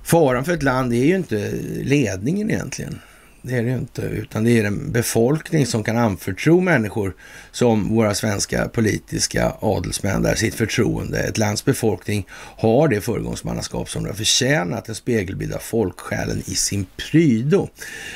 faran 0.04 0.46
för 0.46 0.54
ett 0.54 0.64
land 0.64 0.94
är 0.94 1.06
ju 1.06 1.16
inte 1.16 1.52
ledningen 1.84 2.52
egentligen. 2.52 3.00
Det 3.48 3.56
är 3.56 3.64
det 3.64 3.70
ju 3.70 3.78
inte, 3.78 4.02
utan 4.02 4.44
det 4.44 4.60
är 4.60 4.64
en 4.64 4.92
befolkning 4.92 5.66
som 5.66 5.84
kan 5.84 5.98
anförtro 5.98 6.62
människor 6.62 7.16
som 7.52 7.96
våra 7.96 8.16
svenska 8.16 8.68
politiska 8.68 9.54
adelsmän 9.60 10.22
där 10.22 10.36
sitt 10.36 10.56
förtroende. 10.56 11.20
Ett 11.20 11.38
lands 11.38 11.66
befolkning 11.66 12.28
har 12.58 12.88
det 12.88 13.02
föregångsmannaskap 13.02 13.90
som 13.90 14.04
det 14.04 14.10
har 14.10 14.16
förtjänat, 14.16 14.90
en 14.90 14.96
spegelbild 14.96 15.54
av 15.54 15.60
folksjälen 15.60 16.44
i 16.46 16.56
sin 16.56 16.86
prydo. 16.98 17.68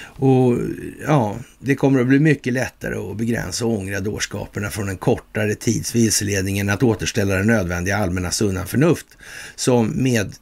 Och 0.03 0.57
ja, 1.07 1.35
det 1.59 1.75
kommer 1.75 2.01
att 2.01 2.07
bli 2.07 2.19
mycket 2.19 2.53
lättare 2.53 3.11
att 3.11 3.17
begränsa 3.17 3.65
och 3.65 3.71
ångra 3.71 3.99
dårskaperna 3.99 4.69
från 4.69 4.89
en 4.89 4.97
kortare 4.97 5.55
tids 5.55 5.95
vilseledning 5.95 6.59
än 6.59 6.69
att 6.69 6.83
återställa 6.83 7.35
det 7.35 7.43
nödvändiga 7.43 7.97
allmänna 7.97 8.31
sunna 8.31 8.65
förnuft 8.65 9.07
som 9.55 9.87
med, 9.87 10.35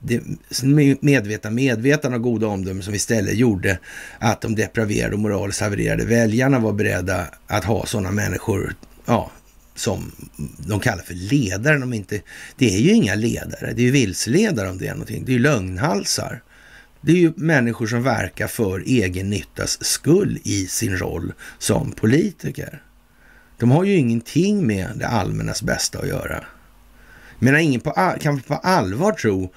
medvetna 1.02 1.50
medvetande 1.50 2.18
och 2.18 2.24
goda 2.24 2.48
omdömen 2.48 2.84
som 2.84 2.94
istället 2.94 3.36
gjorde 3.36 3.80
att 4.20 4.42
de 4.42 4.56
depraverade 4.80 5.14
och 5.14 5.20
moraliskt 5.20 5.62
havererade 5.62 6.06
väljarna 6.06 6.60
var 6.60 6.74
beredda 6.74 7.28
att 7.48 7.66
ha 7.66 7.86
sådana 7.86 8.12
människor 8.12 8.76
ja, 9.06 9.32
som 9.76 10.12
de 10.68 10.80
kallar 10.80 11.04
för 11.04 11.14
ledare. 11.14 11.78
De 11.78 11.94
inte, 11.94 12.22
det 12.58 12.76
är 12.76 12.80
ju 12.80 12.94
inga 12.94 13.16
ledare, 13.16 13.74
det 13.74 13.82
är 13.82 13.86
ju 13.86 13.92
vilseledare 13.92 14.70
om 14.70 14.78
det 14.78 14.88
är 14.88 14.92
någonting. 14.92 15.26
Det 15.26 15.32
är 15.32 15.34
ju 15.34 15.40
lögnhalsar. 15.40 16.42
Det 17.02 17.12
är 17.12 17.16
ju 17.16 17.34
människor 17.36 17.88
som 17.88 18.04
verkar 18.04 18.48
för 18.48 18.80
egen 18.80 19.30
nyttas 19.30 19.84
skull 19.84 20.40
i 20.44 20.68
sin 20.68 20.98
roll 20.98 21.34
som 21.60 21.92
politiker. 21.92 22.84
De 23.58 23.72
har 23.72 23.84
ju 23.84 23.96
ingenting 23.96 24.68
med 24.68 24.90
det 24.96 25.08
allmännas 25.08 25.64
bästa 25.64 26.00
att 26.00 26.08
göra. 26.08 26.44
Men 27.40 27.60
ingen 27.60 27.82
på, 27.82 28.16
kan 28.20 28.42
på 28.42 28.56
allvar 28.56 29.12
tro 29.12 29.54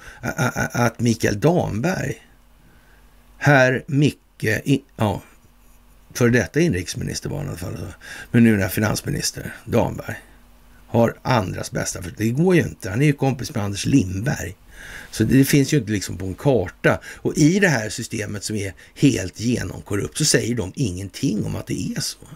att 0.71 0.99
Mikael 0.99 1.39
Damberg, 1.39 2.15
herr 3.37 3.83
Mick 3.87 4.22
ja, 4.95 5.21
för 6.13 6.29
detta 6.29 6.59
inrikesminister 6.59 7.29
var 7.29 7.37
han 7.37 7.45
i 7.45 7.49
alla 7.49 7.57
fall, 7.57 7.93
men 8.31 8.43
nu 8.43 8.61
är 8.61 8.67
finansminister 8.67 9.55
Damberg, 9.65 10.15
har 10.87 11.17
andras 11.21 11.71
bästa. 11.71 12.01
För 12.01 12.13
det 12.17 12.29
går 12.29 12.55
ju 12.55 12.61
inte. 12.61 12.89
Han 12.89 13.01
är 13.01 13.05
ju 13.05 13.13
kompis 13.13 13.55
med 13.55 13.63
Anders 13.63 13.85
Lindberg. 13.85 14.55
Så 15.11 15.23
det 15.23 15.45
finns 15.45 15.73
ju 15.73 15.77
inte 15.77 15.91
liksom 15.91 16.17
på 16.17 16.25
en 16.25 16.35
karta. 16.35 16.99
Och 17.15 17.37
i 17.37 17.59
det 17.59 17.67
här 17.67 17.89
systemet 17.89 18.43
som 18.43 18.55
är 18.55 18.73
helt 18.95 19.39
genomkorrupt 19.39 20.17
så 20.17 20.25
säger 20.25 20.55
de 20.55 20.71
ingenting 20.75 21.45
om 21.45 21.55
att 21.55 21.67
det 21.67 21.93
är 21.97 22.01
så. 22.01 22.27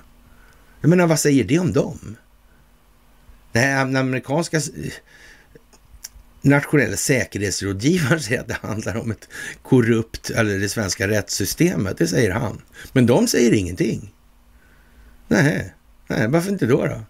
Jag 0.82 0.90
menar, 0.90 1.08
vad 1.08 1.20
säger 1.20 1.44
det 1.44 1.60
om 1.60 1.74
dem? 1.74 2.18
Den 3.52 3.96
amerikanska 3.96 4.62
nationella 6.48 6.98
säkerhetsrådgivaren 6.98 8.20
säger 8.20 8.42
att 8.42 8.48
det 8.48 8.58
handlar 8.62 8.98
om 8.98 9.12
ett 9.12 9.30
korrupt, 9.62 10.30
eller 10.30 10.60
det 10.60 10.70
svenska 10.70 11.08
rättssystemet. 11.08 11.98
Det 11.98 12.08
säger 12.08 12.32
han. 12.32 12.62
Men 12.94 13.06
de 13.06 13.28
säger 13.28 13.54
ingenting. 13.54 14.14
Nej, 15.28 15.74
nej 16.08 16.28
varför 16.28 16.52
inte 16.52 16.66
då? 16.66 16.86
då? 16.86 17.02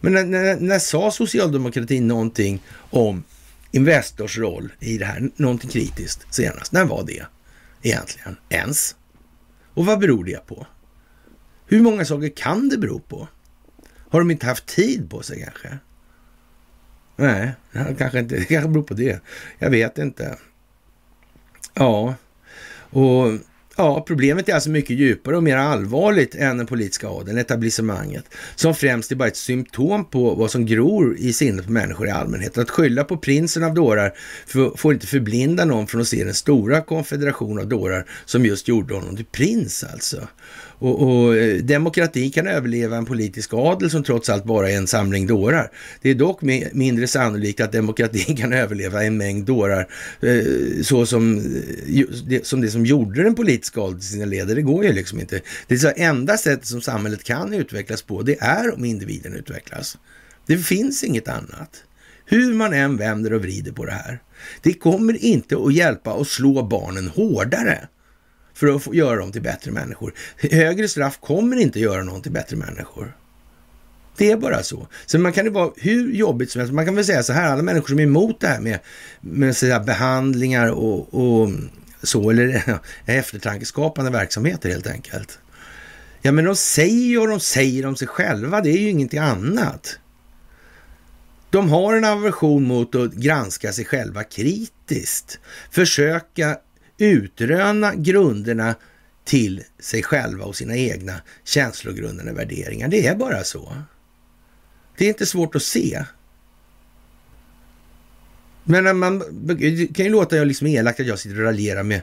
Men 0.00 0.12
när, 0.12 0.24
när, 0.24 0.60
när 0.60 0.78
sa 0.78 1.10
socialdemokratin 1.10 2.08
någonting 2.08 2.62
om 2.90 3.24
Investors 3.70 4.38
roll 4.38 4.72
i 4.80 4.98
det 4.98 5.04
här, 5.04 5.30
någonting 5.36 5.70
kritiskt 5.70 6.34
senast? 6.34 6.72
När 6.72 6.84
var 6.84 7.04
det 7.04 7.26
egentligen 7.82 8.36
ens? 8.48 8.96
Och 9.74 9.86
vad 9.86 9.98
beror 9.98 10.24
det 10.24 10.46
på? 10.46 10.66
Hur 11.66 11.80
många 11.80 12.04
saker 12.04 12.28
kan 12.28 12.68
det 12.68 12.78
bero 12.78 13.00
på? 13.00 13.28
Har 14.08 14.18
de 14.18 14.30
inte 14.30 14.46
haft 14.46 14.66
tid 14.66 15.10
på 15.10 15.22
sig 15.22 15.42
kanske? 15.42 15.78
Nej, 17.16 17.52
kanske 17.98 18.18
inte. 18.18 18.34
Det 18.36 18.44
kanske 18.44 18.68
beror 18.68 18.82
på 18.82 18.94
det. 18.94 19.20
Jag 19.58 19.70
vet 19.70 19.98
inte. 19.98 20.36
Ja, 21.74 22.14
och 22.90 23.32
Ja, 23.78 24.04
problemet 24.06 24.48
är 24.48 24.54
alltså 24.54 24.70
mycket 24.70 24.96
djupare 24.96 25.36
och 25.36 25.42
mer 25.42 25.56
allvarligt 25.56 26.34
än 26.34 26.56
den 26.58 26.66
politiska 26.66 27.08
adeln, 27.08 27.38
etablissemanget, 27.38 28.24
som 28.54 28.74
främst 28.74 29.12
är 29.12 29.16
bara 29.16 29.28
ett 29.28 29.36
symptom 29.36 30.04
på 30.04 30.34
vad 30.34 30.50
som 30.50 30.66
gror 30.66 31.16
i 31.18 31.32
sinnet 31.32 31.66
på 31.66 31.72
människor 31.72 32.08
i 32.08 32.10
allmänhet. 32.10 32.58
Att 32.58 32.70
skylla 32.70 33.04
på 33.04 33.16
prinsen 33.16 33.62
av 33.62 33.74
dårar 33.74 34.12
får 34.76 34.94
inte 34.94 35.06
förblinda 35.06 35.64
någon 35.64 35.86
från 35.86 36.00
att 36.00 36.06
se 36.06 36.24
den 36.24 36.34
stora 36.34 36.80
konfederation 36.80 37.58
av 37.58 37.66
dårar 37.66 38.06
som 38.24 38.46
just 38.46 38.68
gjorde 38.68 38.94
honom 38.94 39.16
till 39.16 39.24
prins 39.24 39.84
alltså. 39.84 40.28
Och, 40.78 41.02
och, 41.02 41.36
eh, 41.36 41.56
demokrati 41.56 42.30
kan 42.30 42.46
överleva 42.46 42.96
en 42.96 43.04
politisk 43.04 43.50
adel 43.54 43.90
som 43.90 44.04
trots 44.04 44.28
allt 44.28 44.44
bara 44.44 44.70
är 44.70 44.76
en 44.76 44.86
samling 44.86 45.26
dårar. 45.26 45.70
Det 46.02 46.10
är 46.10 46.14
dock 46.14 46.42
mindre 46.72 47.06
sannolikt 47.06 47.60
att 47.60 47.72
demokratin 47.72 48.36
kan 48.40 48.52
överleva 48.52 49.04
en 49.04 49.16
mängd 49.16 49.46
dårar 49.46 49.88
eh, 50.20 50.82
så 50.82 51.06
som, 51.06 51.38
eh, 52.28 52.42
som 52.42 52.60
det 52.60 52.70
som 52.70 52.86
gjorde 52.86 53.22
den 53.22 53.34
politiska 53.34 53.80
adeln 53.80 53.98
till 53.98 54.08
sina 54.08 54.24
ledare. 54.24 54.54
Det 54.54 54.62
går 54.62 54.84
ju 54.84 54.92
liksom 54.92 55.20
inte. 55.20 55.40
Det 55.66 55.74
är 55.74 55.78
så 55.78 55.92
enda 55.96 56.36
sättet 56.36 56.66
som 56.66 56.80
samhället 56.80 57.24
kan 57.24 57.54
utvecklas 57.54 58.02
på, 58.02 58.22
det 58.22 58.40
är 58.40 58.74
om 58.74 58.84
individen 58.84 59.34
utvecklas. 59.34 59.98
Det 60.46 60.58
finns 60.58 61.04
inget 61.04 61.28
annat. 61.28 61.82
Hur 62.28 62.54
man 62.54 62.72
än 62.72 62.96
vänder 62.96 63.32
och 63.32 63.42
vrider 63.42 63.72
på 63.72 63.84
det 63.84 63.92
här. 63.92 64.18
Det 64.62 64.72
kommer 64.72 65.24
inte 65.24 65.56
att 65.56 65.74
hjälpa 65.74 66.12
att 66.12 66.28
slå 66.28 66.62
barnen 66.62 67.08
hårdare 67.08 67.88
för 68.56 68.74
att 68.74 68.94
göra 68.94 69.16
dem 69.16 69.32
till 69.32 69.42
bättre 69.42 69.70
människor. 69.70 70.12
Högre 70.36 70.88
straff 70.88 71.20
kommer 71.20 71.56
inte 71.56 71.80
göra 71.80 72.02
någon 72.02 72.22
till 72.22 72.32
bättre 72.32 72.56
människor. 72.56 73.16
Det 74.16 74.30
är 74.30 74.36
bara 74.36 74.62
så. 74.62 74.88
Så 75.06 75.18
man 75.18 75.32
kan 75.32 75.44
det 75.44 75.50
vara 75.50 75.70
hur 75.76 76.12
jobbigt 76.12 76.50
som 76.50 76.60
helst. 76.60 76.74
Man 76.74 76.84
kan 76.84 76.94
väl 76.94 77.04
säga 77.04 77.22
så 77.22 77.32
här, 77.32 77.52
alla 77.52 77.62
människor 77.62 77.88
som 77.88 77.98
är 77.98 78.02
emot 78.02 78.40
det 78.40 78.46
här 78.48 78.60
med, 78.60 78.78
med 79.20 79.56
så 79.56 79.80
behandlingar 79.86 80.70
och, 80.70 81.14
och 81.14 81.50
så, 82.02 82.30
eller 82.30 82.62
ja, 82.66 82.78
eftertankeskapande 83.12 84.10
verksamheter 84.10 84.68
helt 84.68 84.86
enkelt. 84.86 85.38
Ja, 86.22 86.32
men 86.32 86.44
de 86.44 86.56
säger 86.56 87.20
och 87.20 87.28
de 87.28 87.40
säger 87.40 87.86
om 87.86 87.96
sig 87.96 88.08
själva, 88.08 88.60
det 88.60 88.70
är 88.70 88.78
ju 88.78 88.90
ingenting 88.90 89.18
annat. 89.18 89.98
De 91.50 91.68
har 91.68 91.96
en 91.96 92.04
aversion 92.04 92.64
mot 92.64 92.94
att 92.94 93.12
granska 93.12 93.72
sig 93.72 93.84
själva 93.84 94.24
kritiskt, 94.24 95.38
försöka 95.70 96.58
utröna 96.98 97.94
grunderna 97.94 98.74
till 99.24 99.62
sig 99.78 100.02
själva 100.02 100.44
och 100.44 100.56
sina 100.56 100.76
egna 100.76 101.20
känslogrundande 101.44 102.32
värderingar. 102.32 102.88
Det 102.88 103.06
är 103.06 103.16
bara 103.16 103.44
så. 103.44 103.76
Det 104.98 105.04
är 105.04 105.08
inte 105.08 105.26
svårt 105.26 105.54
att 105.54 105.62
se. 105.62 106.04
Men 108.64 108.98
man, 108.98 109.22
det 109.46 109.86
kan 109.86 110.04
ju 110.04 110.12
låta 110.12 110.36
liksom 110.36 110.66
elakt 110.66 111.00
att 111.00 111.06
jag 111.06 111.18
sitter 111.18 111.38
och 111.38 111.44
raljerar 111.44 111.82
med 111.82 112.02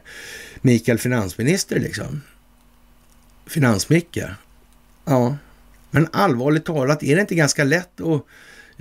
Mikael 0.62 0.98
finansminister 0.98 1.80
liksom. 1.80 2.22
Finansmicke. 3.46 4.36
Ja, 5.06 5.38
men 5.92 6.08
allvarligt 6.12 6.66
talat, 6.66 7.04
är 7.04 7.16
det 7.16 7.22
inte 7.22 7.36
ganska 7.36 7.64
lätt 7.64 8.02
att 8.02 8.26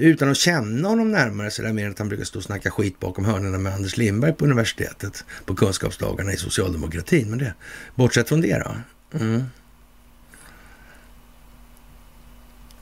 utan 0.02 0.30
att 0.30 0.36
känna 0.36 0.88
honom 0.88 1.10
närmare 1.10 1.50
så 1.50 1.62
där 1.62 1.72
mer 1.72 1.86
än 1.86 1.92
att 1.92 1.98
han 1.98 2.08
brukar 2.08 2.24
stå 2.24 2.38
och 2.38 2.44
snacka 2.44 2.70
skit 2.70 3.00
bakom 3.00 3.24
hörnorna 3.24 3.58
med 3.58 3.74
Anders 3.74 3.96
Lindberg 3.96 4.32
på 4.32 4.44
universitetet 4.44 5.24
på 5.44 5.54
kunskapsdagarna 5.54 6.32
i 6.32 6.36
socialdemokratin. 6.36 7.30
Men 7.30 7.38
det, 7.38 7.54
bortsett 7.94 8.28
från 8.28 8.40
det 8.40 8.58
då. 8.58 8.76
Mm. 9.18 9.44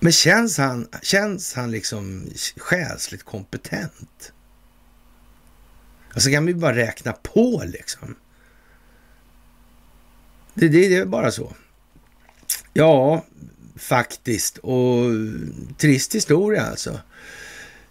Men 0.01 0.13
känns 0.13 0.59
han, 0.59 0.89
känns 1.03 1.55
han 1.55 1.71
liksom 1.71 2.27
själsligt 2.57 3.23
kompetent? 3.23 4.33
Alltså 6.15 6.31
kan 6.31 6.47
vi 6.47 6.55
bara 6.55 6.77
räkna 6.77 7.13
på 7.13 7.63
liksom. 7.67 8.15
Det, 10.55 10.69
det, 10.69 10.89
det 10.89 10.97
är 10.97 11.07
bara 11.07 11.31
så. 11.31 11.53
Ja, 12.73 13.25
faktiskt. 13.81 14.59
Och 14.59 15.05
eh, 15.05 15.15
trist 15.79 16.15
historia 16.15 16.63
alltså. 16.63 17.01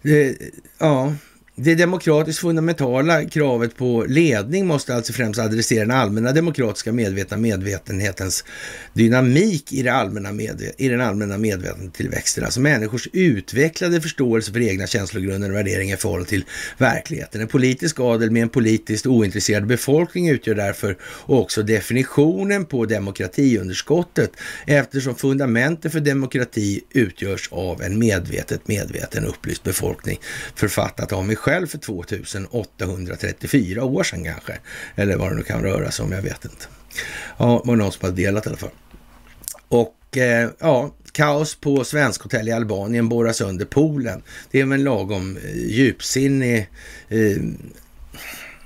Det, 0.02 0.38
ja, 0.78 1.14
det 1.62 1.74
demokratiskt 1.74 2.40
fundamentala 2.40 3.24
kravet 3.24 3.76
på 3.76 4.04
ledning 4.08 4.66
måste 4.66 4.94
alltså 4.94 5.12
främst 5.12 5.40
adressera 5.40 5.80
den 5.80 5.90
allmänna 5.90 6.32
demokratiska 6.32 6.92
medvetna 6.92 7.36
medvetenhetens 7.36 8.44
dynamik 8.92 9.72
i, 9.72 9.82
det 9.82 9.92
allmänna 9.92 10.42
i 10.78 10.88
den 10.88 11.00
allmänna 11.00 11.38
medvetandetillväxten. 11.38 12.44
Alltså 12.44 12.60
människors 12.60 13.08
utvecklade 13.12 14.00
förståelse 14.00 14.52
för 14.52 14.60
egna 14.60 14.86
känslogrunder 14.86 15.50
och 15.50 15.56
värderingar 15.56 15.96
i 15.96 15.98
förhållande 15.98 16.28
till 16.28 16.44
verkligheten. 16.78 17.40
En 17.40 17.48
politisk 17.48 18.00
adel 18.00 18.30
med 18.30 18.42
en 18.42 18.48
politiskt 18.48 19.06
ointresserad 19.06 19.66
befolkning 19.66 20.28
utgör 20.28 20.54
därför 20.54 20.96
också 21.26 21.62
definitionen 21.62 22.66
på 22.66 22.86
demokratiunderskottet 22.86 24.30
eftersom 24.66 25.14
fundamentet 25.14 25.92
för 25.92 26.00
demokrati 26.00 26.80
utgörs 26.90 27.48
av 27.52 27.82
en 27.82 27.98
medvetet 27.98 28.68
medveten 28.68 29.26
upplyst 29.26 29.62
befolkning 29.62 30.20
författat 30.54 31.12
av 31.12 31.26
mig 31.26 31.36
själv 31.36 31.49
själv 31.50 31.66
för 31.66 31.78
2834 31.78 33.84
år 33.84 34.02
sedan 34.02 34.24
kanske. 34.24 34.58
Eller 34.94 35.16
vad 35.16 35.30
det 35.30 35.36
nu 35.36 35.42
kan 35.42 35.62
röra 35.62 35.90
sig 35.90 36.04
om, 36.04 36.12
jag 36.12 36.22
vet 36.22 36.44
inte. 36.44 36.66
Ja, 37.38 37.60
det 37.64 37.68
var 37.68 37.76
någon 37.76 37.92
som 37.92 38.06
hade 38.06 38.22
delat 38.22 38.46
i 38.46 38.48
alla 38.48 38.58
fall. 38.58 38.70
Och 39.68 40.16
eh, 40.16 40.50
ja, 40.58 40.94
kaos 41.12 41.54
på 41.54 41.84
svensk 41.84 42.22
hotell 42.22 42.48
i 42.48 42.52
Albanien 42.52 43.08
borrar 43.08 43.32
sönder 43.32 43.64
poolen. 43.64 44.22
Det 44.50 44.60
är 44.60 44.64
väl 44.64 44.72
en 44.72 44.84
lagom 44.84 45.36
eh, 45.36 45.56
djupsinnig 45.56 46.68
eh, 47.08 47.42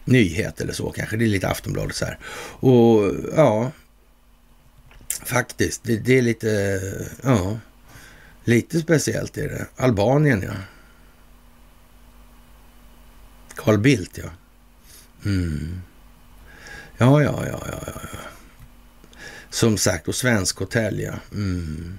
nyhet 0.04 0.60
eller 0.60 0.72
så 0.72 0.90
kanske. 0.90 1.16
Det 1.16 1.24
är 1.24 1.26
lite 1.26 1.48
Aftonbladet 1.48 1.96
så 1.96 2.04
här. 2.04 2.18
Och 2.60 3.14
ja, 3.36 3.72
faktiskt, 5.24 5.84
det, 5.84 5.96
det 5.96 6.18
är 6.18 6.22
lite, 6.22 6.80
ja, 7.22 7.58
lite 8.44 8.80
speciellt 8.80 9.38
är 9.38 9.48
det. 9.48 9.66
Albanien 9.76 10.42
ja. 10.42 10.54
Carl 13.56 13.78
Bildt, 13.78 14.18
ja. 14.18 14.30
Mm. 15.24 15.80
Ja, 16.98 17.22
ja, 17.22 17.46
ja, 17.46 17.62
ja, 17.66 17.78
ja. 17.86 18.18
Som 19.50 19.76
sagt, 19.76 20.08
och 20.08 20.14
Svensk 20.14 20.58
Hotell, 20.58 21.00
ja. 21.00 21.14
Mm. 21.32 21.98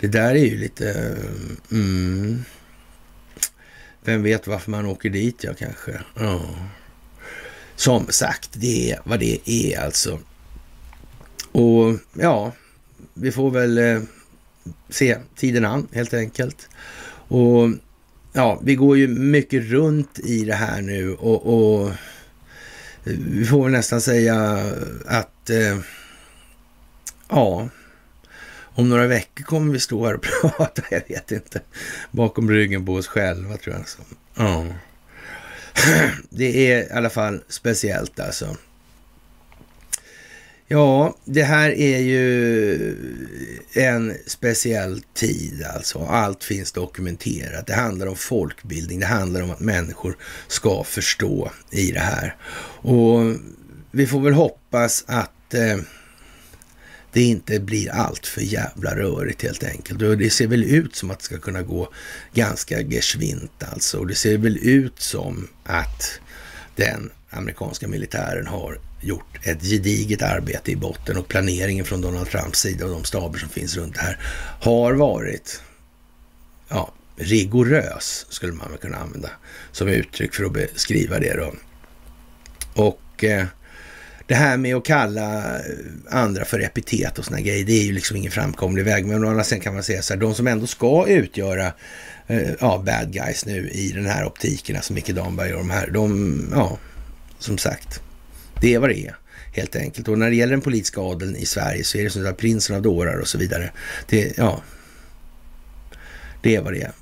Det 0.00 0.06
där 0.06 0.30
är 0.30 0.46
ju 0.46 0.58
lite... 0.58 1.16
Mm. 1.70 2.44
Vem 4.04 4.22
vet 4.22 4.46
varför 4.46 4.70
man 4.70 4.86
åker 4.86 5.10
dit, 5.10 5.44
ja, 5.44 5.54
kanske. 5.58 6.00
Ja. 6.14 6.40
Som 7.76 8.06
sagt, 8.08 8.50
det 8.52 8.90
är 8.90 9.00
vad 9.04 9.20
det 9.20 9.50
är 9.50 9.80
alltså. 9.80 10.18
Och 11.52 11.98
ja, 12.12 12.52
vi 13.14 13.32
får 13.32 13.50
väl 13.50 13.78
eh, 13.78 14.02
se 14.88 15.18
tiden 15.36 15.64
an 15.64 15.88
helt 15.92 16.14
enkelt. 16.14 16.68
Och 17.28 17.70
ja, 18.32 18.60
vi 18.64 18.74
går 18.74 18.96
ju 18.98 19.08
mycket 19.08 19.62
runt 19.62 20.18
i 20.18 20.44
det 20.44 20.54
här 20.54 20.80
nu 20.80 21.14
och, 21.14 21.46
och 21.46 21.92
vi 23.04 23.44
får 23.44 23.64
väl 23.64 23.72
nästan 23.72 24.00
säga 24.00 24.64
att 25.06 25.50
eh, 25.50 25.78
ja, 27.28 27.68
om 28.60 28.88
några 28.88 29.06
veckor 29.06 29.44
kommer 29.44 29.72
vi 29.72 29.80
stå 29.80 30.06
här 30.06 30.14
och 30.14 30.22
prata, 30.56 30.82
jag 30.90 31.02
vet 31.08 31.32
inte, 31.32 31.60
bakom 32.10 32.50
ryggen 32.50 32.86
på 32.86 32.94
oss 32.94 33.06
själva 33.06 33.56
tror 33.56 33.74
jag. 33.74 33.80
Alltså. 33.80 33.98
Ja. 34.34 34.66
Det 36.30 36.72
är 36.72 36.82
i 36.82 36.90
alla 36.92 37.10
fall 37.10 37.42
speciellt 37.48 38.20
alltså. 38.20 38.56
Ja, 40.70 41.16
det 41.24 41.42
här 41.42 41.70
är 41.70 41.98
ju 41.98 42.96
en 43.72 44.14
speciell 44.26 45.02
tid 45.14 45.64
alltså. 45.74 45.98
Allt 45.98 46.44
finns 46.44 46.72
dokumenterat. 46.72 47.66
Det 47.66 47.74
handlar 47.74 48.06
om 48.06 48.16
folkbildning. 48.16 49.00
Det 49.00 49.06
handlar 49.06 49.42
om 49.42 49.50
att 49.50 49.60
människor 49.60 50.16
ska 50.48 50.84
förstå 50.84 51.50
i 51.70 51.90
det 51.90 52.00
här. 52.00 52.36
Och 52.82 53.36
vi 53.90 54.06
får 54.06 54.20
väl 54.20 54.32
hoppas 54.32 55.04
att 55.06 55.54
eh, 55.54 55.76
det 57.12 57.22
inte 57.22 57.60
blir 57.60 57.90
allt 57.90 58.26
för 58.26 58.40
jävla 58.40 58.96
rörigt 58.96 59.42
helt 59.42 59.64
enkelt. 59.64 60.02
Och 60.02 60.18
det 60.18 60.30
ser 60.30 60.46
väl 60.46 60.64
ut 60.64 60.96
som 60.96 61.10
att 61.10 61.18
det 61.18 61.24
ska 61.24 61.38
kunna 61.38 61.62
gå 61.62 61.92
ganska 62.34 62.80
geschwint 62.80 63.62
alltså. 63.72 63.98
Och 63.98 64.06
det 64.06 64.14
ser 64.14 64.38
väl 64.38 64.58
ut 64.62 65.00
som 65.00 65.48
att 65.64 66.20
den 66.78 67.10
amerikanska 67.30 67.88
militären 67.88 68.46
har 68.46 68.78
gjort 69.00 69.46
ett 69.46 69.62
gediget 69.62 70.22
arbete 70.22 70.70
i 70.70 70.76
botten 70.76 71.16
och 71.16 71.28
planeringen 71.28 71.84
från 71.84 72.00
Donald 72.00 72.30
Trumps 72.30 72.60
sida 72.60 72.84
och 72.84 72.90
de 72.90 73.04
staber 73.04 73.38
som 73.38 73.48
finns 73.48 73.76
runt 73.76 73.94
det 73.94 74.00
här 74.00 74.18
har 74.60 74.92
varit 74.92 75.62
ja, 76.68 76.92
rigorös, 77.16 78.26
skulle 78.28 78.52
man 78.52 78.70
väl 78.70 78.78
kunna 78.78 78.96
använda 78.96 79.30
som 79.72 79.88
uttryck 79.88 80.34
för 80.34 80.44
att 80.44 80.52
beskriva 80.52 81.18
det 81.18 81.36
då. 81.36 81.54
Och 82.82 83.24
eh, 83.24 83.46
det 84.28 84.34
här 84.34 84.56
med 84.56 84.76
att 84.76 84.84
kalla 84.84 85.56
eh, 85.56 85.62
andra 86.10 86.44
för 86.44 86.60
epitet 86.60 87.18
och 87.18 87.24
såna 87.24 87.40
grejer, 87.40 87.64
det 87.64 87.72
är 87.72 87.84
ju 87.84 87.92
liksom 87.92 88.16
ingen 88.16 88.32
framkomlig 88.32 88.84
väg. 88.84 89.06
Men 89.06 89.24
å 89.24 89.28
andra 89.28 89.44
sidan 89.44 89.60
kan 89.60 89.74
man 89.74 89.82
säga 89.82 90.02
så 90.02 90.14
här, 90.14 90.20
de 90.20 90.34
som 90.34 90.46
ändå 90.46 90.66
ska 90.66 91.06
utgöra 91.06 91.72
eh, 92.26 92.50
ja, 92.60 92.82
bad 92.86 93.12
guys 93.12 93.46
nu 93.46 93.68
i 93.68 93.92
den 93.92 94.06
här 94.06 94.26
optiken, 94.26 94.76
alltså 94.76 94.92
Micke 94.92 95.08
Damberg 95.08 95.52
och 95.52 95.58
de 95.58 95.70
här, 95.70 95.90
de, 95.90 96.52
ja, 96.54 96.78
som 97.38 97.58
sagt, 97.58 98.00
det 98.60 98.74
är 98.74 98.78
vad 98.78 98.90
det 98.90 99.06
är. 99.06 99.16
helt 99.52 99.76
enkelt. 99.76 100.08
Och 100.08 100.18
när 100.18 100.30
det 100.30 100.36
gäller 100.36 100.52
den 100.52 100.60
politiska 100.60 101.00
adeln 101.00 101.36
i 101.36 101.46
Sverige 101.46 101.84
så 101.84 101.98
är 101.98 102.04
det 102.04 102.10
som 102.10 102.26
att 102.26 102.36
prinsen 102.36 102.76
av 102.76 102.82
dårar 102.82 103.18
och 103.20 103.28
så 103.28 103.38
vidare. 103.38 103.70
Det, 104.08 104.38
ja, 104.38 104.62
det 106.42 106.56
är 106.56 106.62
vad 106.62 106.72
det 106.72 106.82
är. 106.82 106.92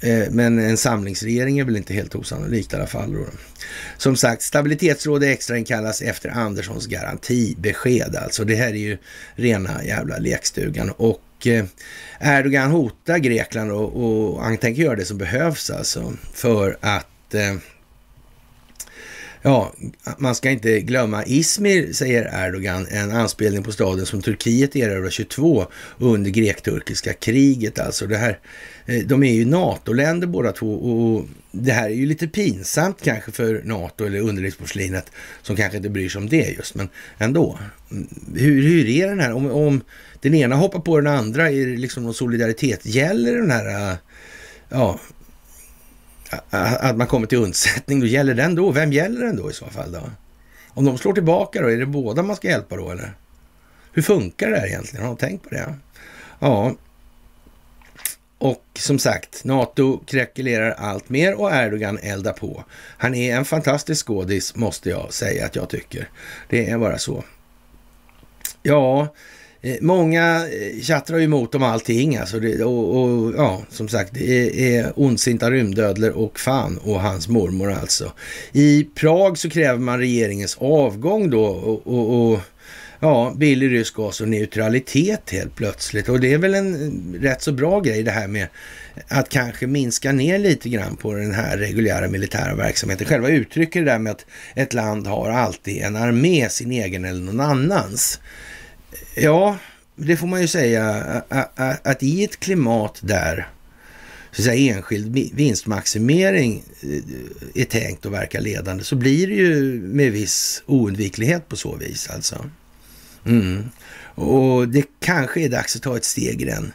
Eh, 0.00 0.30
men 0.30 0.58
en 0.58 0.76
samlingsregering 0.76 1.58
är 1.58 1.64
väl 1.64 1.76
inte 1.76 1.94
helt 1.94 2.14
osannolikt 2.14 2.72
i 2.72 2.76
alla 2.76 2.86
fall. 2.86 3.12
Då. 3.12 3.26
Som 3.96 4.16
sagt, 4.16 4.42
stabilitetsrådet 4.42 5.28
extrainkallas 5.28 6.02
efter 6.02 6.28
Anderssons 6.30 6.86
garantibesked. 6.86 8.16
Alltså 8.16 8.44
det 8.44 8.54
här 8.54 8.68
är 8.68 8.74
ju 8.74 8.98
rena 9.34 9.84
jävla 9.84 10.18
lekstugan. 10.18 10.90
Och 10.90 11.46
eh, 11.46 11.64
Erdogan 12.20 12.70
hotar 12.70 13.18
Grekland 13.18 13.72
och, 13.72 13.96
och 13.96 14.42
han 14.42 14.56
tänker 14.56 14.82
göra 14.82 14.96
det 14.96 15.04
som 15.04 15.18
behövs 15.18 15.70
alltså 15.70 16.12
för 16.32 16.76
att 16.80 17.34
eh, 17.34 17.54
Ja, 19.42 19.72
man 20.18 20.34
ska 20.34 20.50
inte 20.50 20.80
glömma 20.80 21.24
Izmir, 21.24 21.92
säger 21.92 22.46
Erdogan, 22.46 22.86
en 22.90 23.10
anspelning 23.10 23.62
på 23.62 23.72
staden 23.72 24.06
som 24.06 24.22
Turkiet 24.22 24.76
erövrade 24.76 25.10
22 25.10 25.66
under 25.98 26.30
grek-turkiska 26.30 27.12
kriget. 27.12 27.78
Alltså 27.78 28.06
det 28.06 28.16
här, 28.16 28.38
Eh, 28.86 29.06
de 29.06 29.22
är 29.22 29.32
ju 29.32 29.44
NATO-länder 29.44 30.26
båda 30.26 30.52
två 30.52 30.74
och 30.74 31.26
det 31.50 31.72
här 31.72 31.86
är 31.86 31.94
ju 31.94 32.06
lite 32.06 32.28
pinsamt 32.28 33.02
kanske 33.02 33.32
för 33.32 33.62
NATO 33.64 34.04
eller 34.04 34.20
underlivsporslinet 34.20 35.10
som 35.42 35.56
kanske 35.56 35.76
inte 35.76 35.88
bryr 35.88 36.08
sig 36.08 36.18
om 36.18 36.28
det 36.28 36.48
just, 36.50 36.74
men 36.74 36.88
ändå. 37.18 37.58
Mm, 37.90 38.08
hur, 38.34 38.62
hur 38.62 38.88
är 38.88 39.08
den 39.08 39.20
här, 39.20 39.32
om, 39.32 39.50
om 39.50 39.80
den 40.20 40.34
ena 40.34 40.56
hoppar 40.56 40.80
på 40.80 41.00
den 41.00 41.14
andra, 41.14 41.50
är 41.50 41.66
det 41.66 41.76
liksom 41.76 42.02
någon 42.02 42.14
solidaritet? 42.14 42.86
Gäller 42.86 43.36
den 43.36 43.50
här 43.50 43.90
eh, 43.90 43.96
ja, 44.68 45.00
att 46.50 46.96
man 46.96 47.06
kommer 47.06 47.26
till 47.26 47.38
undsättning, 47.38 48.00
då 48.00 48.06
gäller 48.06 48.34
den 48.34 48.54
då? 48.54 48.70
Vem 48.70 48.92
gäller 48.92 49.26
den 49.26 49.36
då 49.36 49.50
i 49.50 49.54
så 49.54 49.66
fall 49.66 49.92
då? 49.92 50.10
Om 50.68 50.84
de 50.84 50.98
slår 50.98 51.12
tillbaka 51.12 51.62
då, 51.62 51.68
är 51.68 51.76
det 51.76 51.86
båda 51.86 52.22
man 52.22 52.36
ska 52.36 52.48
hjälpa 52.48 52.76
då 52.76 52.90
eller? 52.90 53.12
Hur 53.92 54.02
funkar 54.02 54.50
det 54.50 54.56
här 54.56 54.66
egentligen? 54.66 55.06
Har 55.06 55.14
de 55.14 55.18
tänkt 55.18 55.42
på 55.42 55.50
det? 55.50 55.74
Ja, 56.38 56.74
och 58.38 58.64
som 58.78 58.98
sagt, 58.98 59.44
NATO 59.44 60.00
krackelerar 60.06 60.70
allt 60.70 61.08
mer 61.08 61.34
och 61.34 61.50
Erdogan 61.52 61.98
eldar 62.02 62.32
på. 62.32 62.64
Han 62.98 63.14
är 63.14 63.36
en 63.36 63.44
fantastisk 63.44 64.06
skådis, 64.06 64.56
måste 64.56 64.90
jag 64.90 65.12
säga 65.12 65.46
att 65.46 65.56
jag 65.56 65.68
tycker. 65.68 66.08
Det 66.48 66.70
är 66.70 66.78
bara 66.78 66.98
så. 66.98 67.24
Ja, 68.62 69.14
eh, 69.60 69.76
många 69.80 70.48
eh, 70.48 70.82
tjattrar 70.82 71.18
ju 71.18 71.24
emot 71.24 71.54
om 71.54 71.62
allting 71.62 72.16
alltså. 72.16 72.40
Det, 72.40 72.64
och, 72.64 73.02
och, 73.02 73.34
ja, 73.36 73.62
som 73.70 73.88
sagt, 73.88 74.14
det 74.14 74.30
är, 74.30 74.78
är 74.78 74.92
ondsinta 74.96 75.50
rymdödlor 75.50 76.10
och 76.10 76.40
fan 76.40 76.78
och 76.78 77.00
hans 77.00 77.28
mormor 77.28 77.72
alltså. 77.72 78.12
I 78.52 78.84
Prag 78.84 79.38
så 79.38 79.50
kräver 79.50 79.78
man 79.78 79.98
regeringens 79.98 80.56
avgång 80.60 81.30
då 81.30 81.44
och, 81.44 81.86
och, 81.86 82.32
och 82.32 82.40
ja, 83.00 83.34
billig 83.36 83.72
rysk 83.72 83.94
gas 83.94 84.20
och 84.20 84.28
neutralitet 84.28 85.30
helt 85.30 85.54
plötsligt. 85.54 86.08
Och 86.08 86.20
det 86.20 86.32
är 86.32 86.38
väl 86.38 86.54
en 86.54 87.14
eh, 87.14 87.20
rätt 87.20 87.42
så 87.42 87.52
bra 87.52 87.80
grej 87.80 88.02
det 88.02 88.10
här 88.10 88.28
med 88.28 88.48
att 89.08 89.28
kanske 89.28 89.66
minska 89.66 90.12
ner 90.12 90.38
lite 90.38 90.68
grann 90.68 90.96
på 90.96 91.14
den 91.14 91.34
här 91.34 91.56
reguljära 91.56 92.08
militära 92.08 92.54
verksamheten. 92.54 93.06
Själva 93.06 93.28
uttrycker 93.28 93.80
det 93.84 93.90
där 93.90 93.98
med 93.98 94.12
att 94.12 94.26
ett 94.54 94.72
land 94.72 95.06
har 95.06 95.30
alltid 95.30 95.82
en 95.82 95.96
armé, 95.96 96.48
sin 96.48 96.72
egen 96.72 97.04
eller 97.04 97.20
någon 97.20 97.40
annans. 97.40 98.20
Ja, 99.14 99.58
det 99.96 100.16
får 100.16 100.26
man 100.26 100.40
ju 100.40 100.48
säga 100.48 100.82
att 101.82 102.02
i 102.02 102.24
ett 102.24 102.40
klimat 102.40 102.98
där 103.02 103.48
så 104.36 104.42
att 104.42 104.46
säga, 104.46 104.76
enskild 104.76 105.32
vinstmaximering 105.34 106.62
eh, 106.82 107.62
är 107.62 107.64
tänkt 107.64 108.06
att 108.06 108.12
verka 108.12 108.40
ledande 108.40 108.84
så 108.84 108.96
blir 108.96 109.26
det 109.26 109.34
ju 109.34 109.80
med 109.80 110.12
viss 110.12 110.62
oundviklighet 110.66 111.48
på 111.48 111.56
så 111.56 111.76
vis 111.76 112.10
alltså. 112.10 112.50
Mm. 113.26 113.70
Och 114.14 114.68
det 114.68 114.84
kanske 115.00 115.40
är 115.40 115.48
dags 115.48 115.76
att 115.76 115.82
ta 115.82 115.96
ett 115.96 116.04
steg 116.04 116.42
i 116.42 116.44
den 116.44 116.72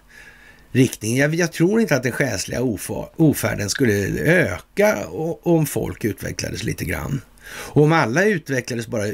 riktningen. 0.72 1.18
Jag, 1.18 1.36
jag 1.36 1.52
tror 1.52 1.82
inte 1.82 1.95
att 1.95 2.03
den 2.03 2.11
själsliga 2.11 2.61
ofärden 3.15 3.69
skulle 3.69 3.94
öka 4.19 4.98
om 5.44 5.65
folk 5.65 6.06
utvecklades 6.06 6.64
lite 6.64 6.86
grann. 6.86 7.22
Och 7.48 7.84
om 7.84 7.91
alla 7.91 8.26
utvecklades 8.26 8.88
bara 8.88 9.06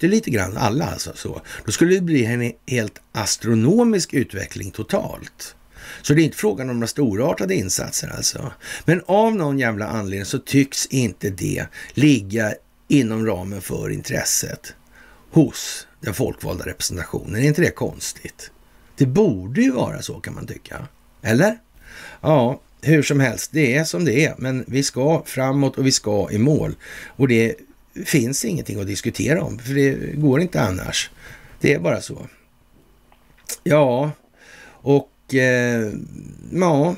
lite 0.00 0.30
grann, 0.30 0.56
alla 0.56 0.84
alltså, 0.84 1.12
så, 1.14 1.42
då 1.64 1.72
skulle 1.72 1.94
det 1.94 2.00
bli 2.00 2.24
en 2.24 2.52
helt 2.66 3.00
astronomisk 3.12 4.14
utveckling 4.14 4.70
totalt. 4.70 5.56
Så 6.02 6.14
det 6.14 6.22
är 6.22 6.24
inte 6.24 6.36
frågan 6.36 6.70
om 6.70 6.76
några 6.76 6.86
storartade 6.86 7.54
insatser 7.54 8.12
alltså. 8.16 8.52
Men 8.84 9.02
av 9.06 9.36
någon 9.36 9.58
jävla 9.58 9.86
anledning 9.86 10.24
så 10.24 10.38
tycks 10.38 10.86
inte 10.86 11.30
det 11.30 11.66
ligga 11.94 12.54
inom 12.88 13.26
ramen 13.26 13.60
för 13.60 13.90
intresset 13.90 14.74
hos 15.30 15.85
den 16.00 16.14
folkvalda 16.14 16.66
representationen. 16.66 17.42
Är 17.42 17.46
inte 17.46 17.62
det 17.62 17.70
konstigt? 17.70 18.50
Det 18.96 19.06
borde 19.06 19.62
ju 19.62 19.70
vara 19.70 20.02
så 20.02 20.20
kan 20.20 20.34
man 20.34 20.46
tycka. 20.46 20.88
Eller? 21.22 21.58
Ja, 22.20 22.60
hur 22.82 23.02
som 23.02 23.20
helst, 23.20 23.50
det 23.52 23.74
är 23.74 23.84
som 23.84 24.04
det 24.04 24.24
är, 24.24 24.34
men 24.38 24.64
vi 24.68 24.82
ska 24.82 25.22
framåt 25.26 25.78
och 25.78 25.86
vi 25.86 25.92
ska 25.92 26.28
i 26.30 26.38
mål. 26.38 26.74
Och 27.06 27.28
det 27.28 27.54
finns 28.04 28.44
ingenting 28.44 28.80
att 28.80 28.86
diskutera 28.86 29.42
om, 29.42 29.58
för 29.58 29.74
det 29.74 29.94
går 30.14 30.40
inte 30.40 30.60
annars. 30.60 31.10
Det 31.60 31.74
är 31.74 31.78
bara 31.78 32.00
så. 32.00 32.26
Ja, 33.62 34.10
och 34.68 35.34
eh, 35.34 35.92
ja, 36.52 36.96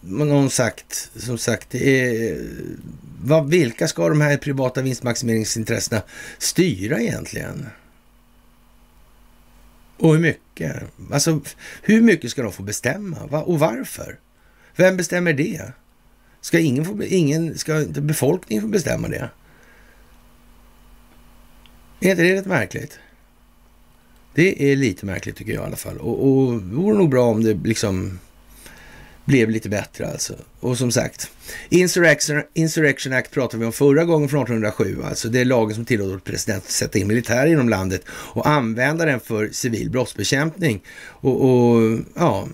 någon 0.00 0.50
sagt, 0.50 1.10
som 1.16 1.38
sagt, 1.38 1.74
eh, 1.74 2.36
vad, 3.22 3.50
vilka 3.50 3.88
ska 3.88 4.08
de 4.08 4.20
här 4.20 4.36
privata 4.36 4.82
vinstmaximeringsintressena 4.82 6.02
styra 6.38 7.00
egentligen? 7.00 7.66
Och 9.98 10.12
hur 10.12 10.20
mycket? 10.20 10.82
Alltså, 11.12 11.40
hur 11.82 12.00
mycket 12.00 12.30
ska 12.30 12.42
de 12.42 12.52
få 12.52 12.62
bestämma? 12.62 13.26
Va? 13.26 13.42
Och 13.42 13.58
varför? 13.58 14.18
Vem 14.76 14.96
bestämmer 14.96 15.32
det? 15.32 15.72
Ska 16.40 16.58
ingen 16.58 16.84
få, 16.84 17.02
ingen, 17.04 17.58
ska 17.58 17.84
befolkningen 17.88 18.62
få 18.62 18.68
bestämma 18.68 19.08
det? 19.08 19.30
Är 22.00 22.10
inte 22.10 22.22
det 22.22 22.34
rätt 22.34 22.46
märkligt? 22.46 22.98
Det 24.34 24.72
är 24.72 24.76
lite 24.76 25.06
märkligt 25.06 25.36
tycker 25.36 25.52
jag 25.52 25.62
i 25.62 25.66
alla 25.66 25.76
fall. 25.76 25.98
Och, 25.98 26.28
och 26.28 26.62
det 26.62 26.74
vore 26.74 26.98
nog 26.98 27.10
bra 27.10 27.24
om 27.24 27.44
det 27.44 27.54
liksom 27.54 28.18
blev 29.28 29.50
lite 29.50 29.68
bättre 29.68 30.10
alltså. 30.10 30.34
Och 30.60 30.78
som 30.78 30.92
sagt, 30.92 31.30
Insurrection, 31.68 32.42
Insurrection 32.54 33.12
Act 33.12 33.30
pratade 33.30 33.60
vi 33.60 33.66
om 33.66 33.72
förra 33.72 34.04
gången 34.04 34.28
från 34.28 34.42
1807. 34.42 35.02
Alltså 35.04 35.28
det 35.28 35.40
är 35.40 35.44
lagen 35.44 35.74
som 35.74 35.84
tillåter 35.84 36.18
presidenten 36.18 36.66
att 36.66 36.72
sätta 36.72 36.98
in 36.98 37.08
militär 37.08 37.46
inom 37.46 37.68
landet 37.68 38.02
och 38.08 38.48
använda 38.48 39.04
den 39.04 39.20
för 39.20 39.48
civil 39.52 39.90
brottsbekämpning. 39.90 40.82
Och, 41.20 41.44
och 41.44 41.98
ja, 42.14 42.48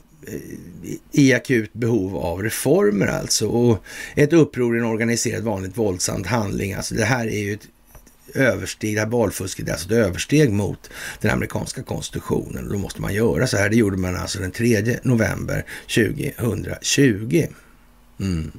i 1.13 1.33
akut 1.33 1.73
behov 1.73 2.17
av 2.17 2.43
reformer 2.43 3.07
alltså. 3.07 3.49
Och 3.49 3.85
ett 4.15 4.33
uppror 4.33 4.77
i 4.77 4.79
en 4.79 4.85
organiserad 4.85 5.43
vanligt 5.43 5.79
våldsamt 5.79 6.27
handling. 6.27 6.73
Alltså 6.73 6.95
det 6.95 7.05
här 7.05 7.27
är 7.27 7.39
ju 7.39 7.53
ett 7.53 7.69
översteg, 8.35 8.97
det 8.97 9.01
här 9.01 9.09
valfusket, 9.09 9.71
alltså 9.71 9.87
ett 9.87 9.93
översteg 9.93 10.53
mot 10.53 10.91
den 11.21 11.31
amerikanska 11.31 11.83
konstitutionen. 11.83 12.69
Då 12.69 12.79
måste 12.79 13.01
man 13.01 13.15
göra 13.15 13.47
så 13.47 13.57
här. 13.57 13.69
Det 13.69 13.77
gjorde 13.77 13.97
man 13.97 14.17
alltså 14.17 14.39
den 14.39 14.51
3 14.51 14.99
november 15.03 15.65
2020. 15.95 17.47
Mm. 18.21 18.53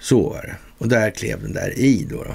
Så 0.00 0.28
var 0.28 0.42
det. 0.42 0.56
Och 0.78 0.88
där 0.88 1.10
klev 1.10 1.42
den 1.42 1.52
där 1.52 1.78
i 1.78 2.06
då. 2.10 2.24
då. 2.24 2.34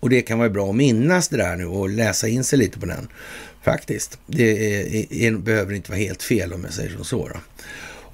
Och 0.00 0.10
det 0.10 0.22
kan 0.22 0.38
vara 0.38 0.50
bra 0.50 0.70
att 0.70 0.76
minnas 0.76 1.28
det 1.28 1.36
där 1.36 1.56
nu 1.56 1.66
och 1.66 1.88
läsa 1.88 2.28
in 2.28 2.44
sig 2.44 2.58
lite 2.58 2.78
på 2.78 2.86
den 2.86 3.08
faktiskt. 3.62 4.18
Det 4.26 4.74
är, 4.74 5.12
är, 5.12 5.32
behöver 5.32 5.74
inte 5.74 5.90
vara 5.90 6.00
helt 6.00 6.22
fel 6.22 6.52
om 6.52 6.64
jag 6.64 6.72
säger 6.72 6.90
som 6.90 7.04
så. 7.04 7.28
Då. 7.28 7.40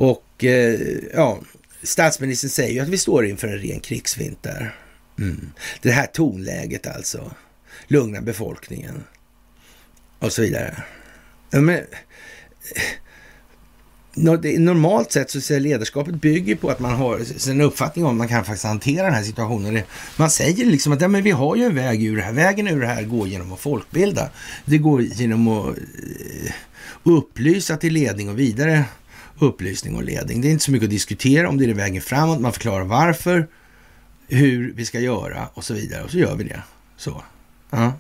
Och 0.07 0.45
eh, 0.45 0.81
ja, 1.15 1.41
statsministern 1.83 2.51
säger 2.51 2.73
ju 2.73 2.81
att 2.81 2.89
vi 2.89 2.99
står 2.99 3.27
inför 3.27 3.49
en 3.49 3.59
ren 3.59 3.81
krigsvinter. 3.81 4.75
Mm. 5.23 5.53
Det 5.83 5.91
här 5.91 6.07
tonläget 6.07 6.87
alltså. 6.87 7.31
Lugna 7.87 8.21
befolkningen. 8.21 9.05
Och 10.19 10.33
så 10.33 10.43
vidare. 10.43 10.83
Men, 11.51 11.69
eh, 11.69 11.85
normalt 14.61 15.13
sett 15.13 15.31
så 15.31 15.41
säger 15.41 15.61
ledarskapet 15.61 16.15
bygger 16.15 16.57
på 16.57 16.71
att 16.71 16.81
man 16.81 16.95
har 16.95 17.49
en 17.51 17.61
uppfattning 17.61 18.05
om 18.05 18.11
att 18.11 18.17
man 18.17 18.29
kan 18.29 18.45
faktiskt 18.45 18.65
hantera 18.65 19.05
den 19.05 19.15
här 19.15 19.23
situationen. 19.23 19.83
Man 20.17 20.31
säger 20.31 20.67
liksom 20.67 20.93
att 20.93 21.01
ja, 21.01 21.09
men 21.09 21.23
vi 21.23 21.31
har 21.31 21.57
ju 21.57 21.65
en 21.65 21.75
väg 21.75 22.05
ur 22.05 22.17
det 22.17 22.23
här. 22.23 22.33
Vägen 22.33 22.69
ur 22.69 22.81
det 22.81 22.87
här 22.87 23.03
går 23.03 23.29
genom 23.29 23.53
att 23.53 23.61
folkbilda. 23.61 24.31
Det 24.65 24.79
går 24.79 25.03
genom 25.03 25.49
att 25.49 25.77
eh, 25.77 26.53
upplysa 27.03 27.77
till 27.77 27.93
ledning 27.93 28.29
och 28.29 28.39
vidare 28.39 28.85
upplysning 29.39 29.97
och 29.97 30.03
ledning. 30.03 30.41
Det 30.41 30.49
är 30.49 30.53
inte 30.53 30.65
så 30.65 30.73
mycket 30.73 30.87
att 30.87 30.91
diskutera 30.91 31.49
om 31.49 31.59
det 31.59 31.65
är 31.65 31.75
vägen 31.75 32.03
framåt. 32.03 32.41
Man 32.41 32.53
förklarar 32.53 32.85
varför 32.85 33.49
hur 34.37 34.73
vi 34.73 34.85
ska 34.85 35.01
göra 35.01 35.49
och 35.55 35.65
så 35.65 35.75
vidare. 35.75 36.03
Och 36.03 36.11
så 36.11 36.19
gör 36.19 36.37
vi 36.37 36.45
det. 36.45 36.63
Så. 36.97 37.23
Ja. 37.71 37.93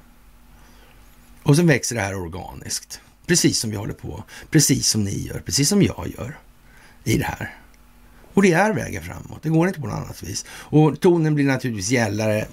Och 1.42 1.56
så 1.56 1.62
växer 1.62 1.96
det 1.96 2.02
här 2.02 2.14
organiskt. 2.14 3.00
Precis 3.26 3.59
som 3.59 3.70
vi 3.70 3.76
håller 3.76 3.94
på. 3.94 4.24
Precis 4.50 4.88
som 4.88 5.04
ni 5.04 5.26
gör. 5.26 5.40
Precis 5.40 5.68
som 5.68 5.82
jag 5.82 6.12
gör 6.18 6.38
i 7.04 7.18
det 7.18 7.24
här. 7.24 7.54
Och 8.34 8.42
det 8.42 8.52
är 8.52 8.72
vägen 8.72 9.02
framåt. 9.02 9.42
Det 9.42 9.48
går 9.48 9.68
inte 9.68 9.80
på 9.80 9.86
något 9.86 9.96
annat 9.96 10.22
vis. 10.22 10.44
Och 10.50 11.00
tonen 11.00 11.34
blir 11.34 11.44
naturligtvis 11.44 11.90
gällare 11.90 12.46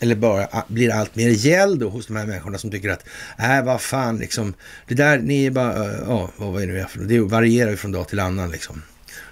eller 0.00 0.14
bara 0.14 0.64
blir 0.68 0.90
allt 0.90 1.16
mer 1.16 1.28
gäll 1.28 1.78
då 1.78 1.88
hos 1.88 2.06
de 2.06 2.16
här 2.16 2.26
människorna 2.26 2.58
som 2.58 2.70
tycker 2.70 2.90
att, 2.90 3.06
äh 3.38 3.64
vad 3.64 3.80
fan 3.80 4.18
liksom, 4.18 4.54
det 4.86 4.94
där, 4.94 5.18
ni 5.18 5.46
är 5.46 5.50
bara, 5.50 5.98
ja, 5.98 6.30
vad 6.36 6.62
är 6.62 6.66
det 6.66 6.72
nu 6.72 6.84
för 6.88 7.04
Det 7.04 7.20
varierar 7.20 7.70
ju 7.70 7.76
från 7.76 7.92
dag 7.92 8.08
till 8.08 8.20
annan 8.20 8.50
liksom. 8.50 8.82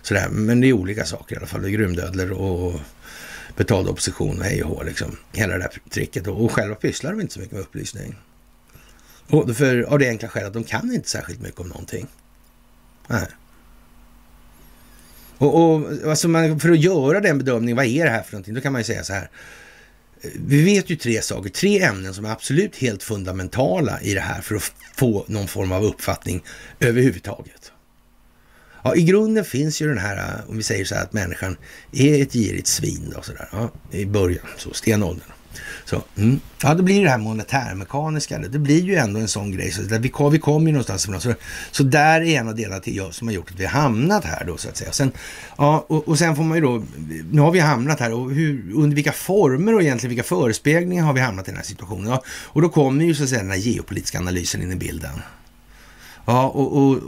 Sådär, 0.03 0.29
men 0.29 0.61
det 0.61 0.67
är 0.67 0.73
olika 0.73 1.05
saker 1.05 1.35
i 1.35 1.39
alla 1.39 1.47
fall, 1.47 1.63
det 1.63 1.69
är 1.69 1.71
grymdödlor 1.71 2.31
och 2.31 2.81
betald 3.57 3.89
opposition 3.89 4.39
och 4.39 4.45
hej 4.45 4.65
och 4.65 4.71
hå 4.71 4.83
liksom. 4.83 5.17
Hela 5.33 5.53
det 5.53 5.59
där 5.59 5.91
tricket 5.91 6.27
och, 6.27 6.45
och 6.45 6.53
själva 6.53 6.75
pysslar 6.75 7.11
de 7.11 7.21
inte 7.21 7.35
så 7.35 7.41
mycket 7.41 7.53
med 7.53 7.63
upplysning. 7.63 8.15
Och 9.29 9.57
för, 9.57 9.83
av 9.83 9.99
det 9.99 10.09
enkla 10.09 10.29
skälet 10.29 10.47
att 10.47 10.55
de 10.55 10.65
kan 10.65 10.95
inte 10.95 11.09
särskilt 11.09 11.41
mycket 11.41 11.61
om 11.61 11.69
någonting. 11.69 12.07
Nej. 13.09 13.27
Och, 15.39 15.75
och 15.75 15.91
alltså 16.07 16.29
man, 16.29 16.61
för 16.61 16.71
att 16.71 16.81
göra 16.81 17.21
den 17.21 17.39
bedömningen, 17.39 17.77
vad 17.77 17.87
är 17.87 18.05
det 18.05 18.11
här 18.11 18.23
för 18.23 18.33
någonting? 18.33 18.55
Då 18.55 18.61
kan 18.61 18.73
man 18.73 18.81
ju 18.81 18.85
säga 18.85 19.05
så 19.05 19.13
här. 19.13 19.31
Vi 20.35 20.63
vet 20.63 20.91
ju 20.91 20.97
tre 20.97 21.23
saker, 21.23 21.51
tre 21.51 21.83
ämnen 21.83 22.15
som 22.15 22.25
är 22.25 22.31
absolut 22.31 22.77
helt 22.77 23.03
fundamentala 23.03 24.01
i 24.01 24.15
det 24.15 24.21
här 24.21 24.41
för 24.41 24.55
att 24.55 24.73
få 24.95 25.25
någon 25.29 25.49
form 25.49 25.73
av 25.73 25.85
uppfattning 25.85 26.43
överhuvudtaget. 26.81 27.72
Ja, 28.83 28.95
i 28.95 29.03
grunden 29.03 29.45
finns 29.45 29.83
ju 29.83 29.89
den 29.89 29.99
här, 29.99 30.17
eh, 30.17 30.51
om 30.51 30.57
vi 30.57 30.63
säger 30.63 30.85
så 30.85 30.95
här 30.95 31.03
att 31.03 31.13
människan 31.13 31.57
är 31.93 32.23
ett 32.23 32.33
girigt 32.33 32.67
svin 32.67 33.13
då 33.17 33.23
sådär. 33.23 33.49
Ja, 33.53 33.71
i 33.91 34.07
början, 34.07 34.47
så 34.57 34.75
stenåldern. 34.75 35.33
Så, 35.85 36.03
mm. 36.17 36.41
Ja, 36.63 36.75
då 36.75 36.83
blir 36.83 37.05
det 37.05 37.11
här 37.11 37.19
monetärmekaniska. 37.19 38.39
Det 38.39 38.59
blir 38.59 38.83
ju 38.83 38.95
ändå 38.95 39.21
en 39.21 39.29
sån 39.29 39.53
grej. 39.53 39.71
Så 39.71 39.83
vi, 39.83 40.13
vi 40.33 40.39
kommer 40.39 40.67
ju 40.67 40.73
någonstans 40.73 41.05
ifrån. 41.05 41.21
Så, 41.21 41.35
så 41.71 41.83
där 41.83 42.21
är 42.21 42.41
en 42.41 42.49
av 42.49 42.57
delarna 42.57 42.81
till 42.81 42.97
jag 42.97 43.15
som 43.15 43.29
har 43.29 43.35
gjort 43.35 43.51
att 43.51 43.61
vi 43.61 43.65
har 43.65 43.81
hamnat 43.81 44.25
här 44.25 44.45
då 44.45 44.57
så 44.57 44.69
att 44.69 44.77
säga. 44.77 44.93
Sen, 44.93 45.13
ja, 45.57 45.85
och, 45.89 46.09
och 46.09 46.19
sen 46.19 46.37
får 46.37 46.43
man 46.43 46.59
ju 46.59 46.63
då, 46.63 46.85
nu 47.31 47.41
har 47.41 47.51
vi 47.51 47.59
hamnat 47.59 48.01
här 48.01 48.13
och 48.13 48.31
hur, 48.31 48.73
under 48.75 48.95
vilka 48.95 49.13
former 49.13 49.75
och 49.75 49.83
egentligen 49.83 50.17
vilka 50.17 50.29
förespeglingar 50.29 51.05
har 51.05 51.13
vi 51.13 51.21
hamnat 51.21 51.49
i 51.49 51.51
den 51.51 51.57
här 51.57 51.65
situationen? 51.65 52.11
Ja, 52.11 52.23
och 52.29 52.63
då 52.63 52.69
kommer 52.69 53.05
ju 53.05 53.15
så 53.15 53.23
att 53.23 53.29
säga 53.29 53.43
den 53.43 53.51
här 53.51 53.59
geopolitiska 53.59 54.19
analysen 54.19 54.63
in 54.63 54.73
i 54.73 54.77
bilden. 54.77 55.23
Ja, 56.25 56.49
och, 56.49 56.77
och, 56.77 56.99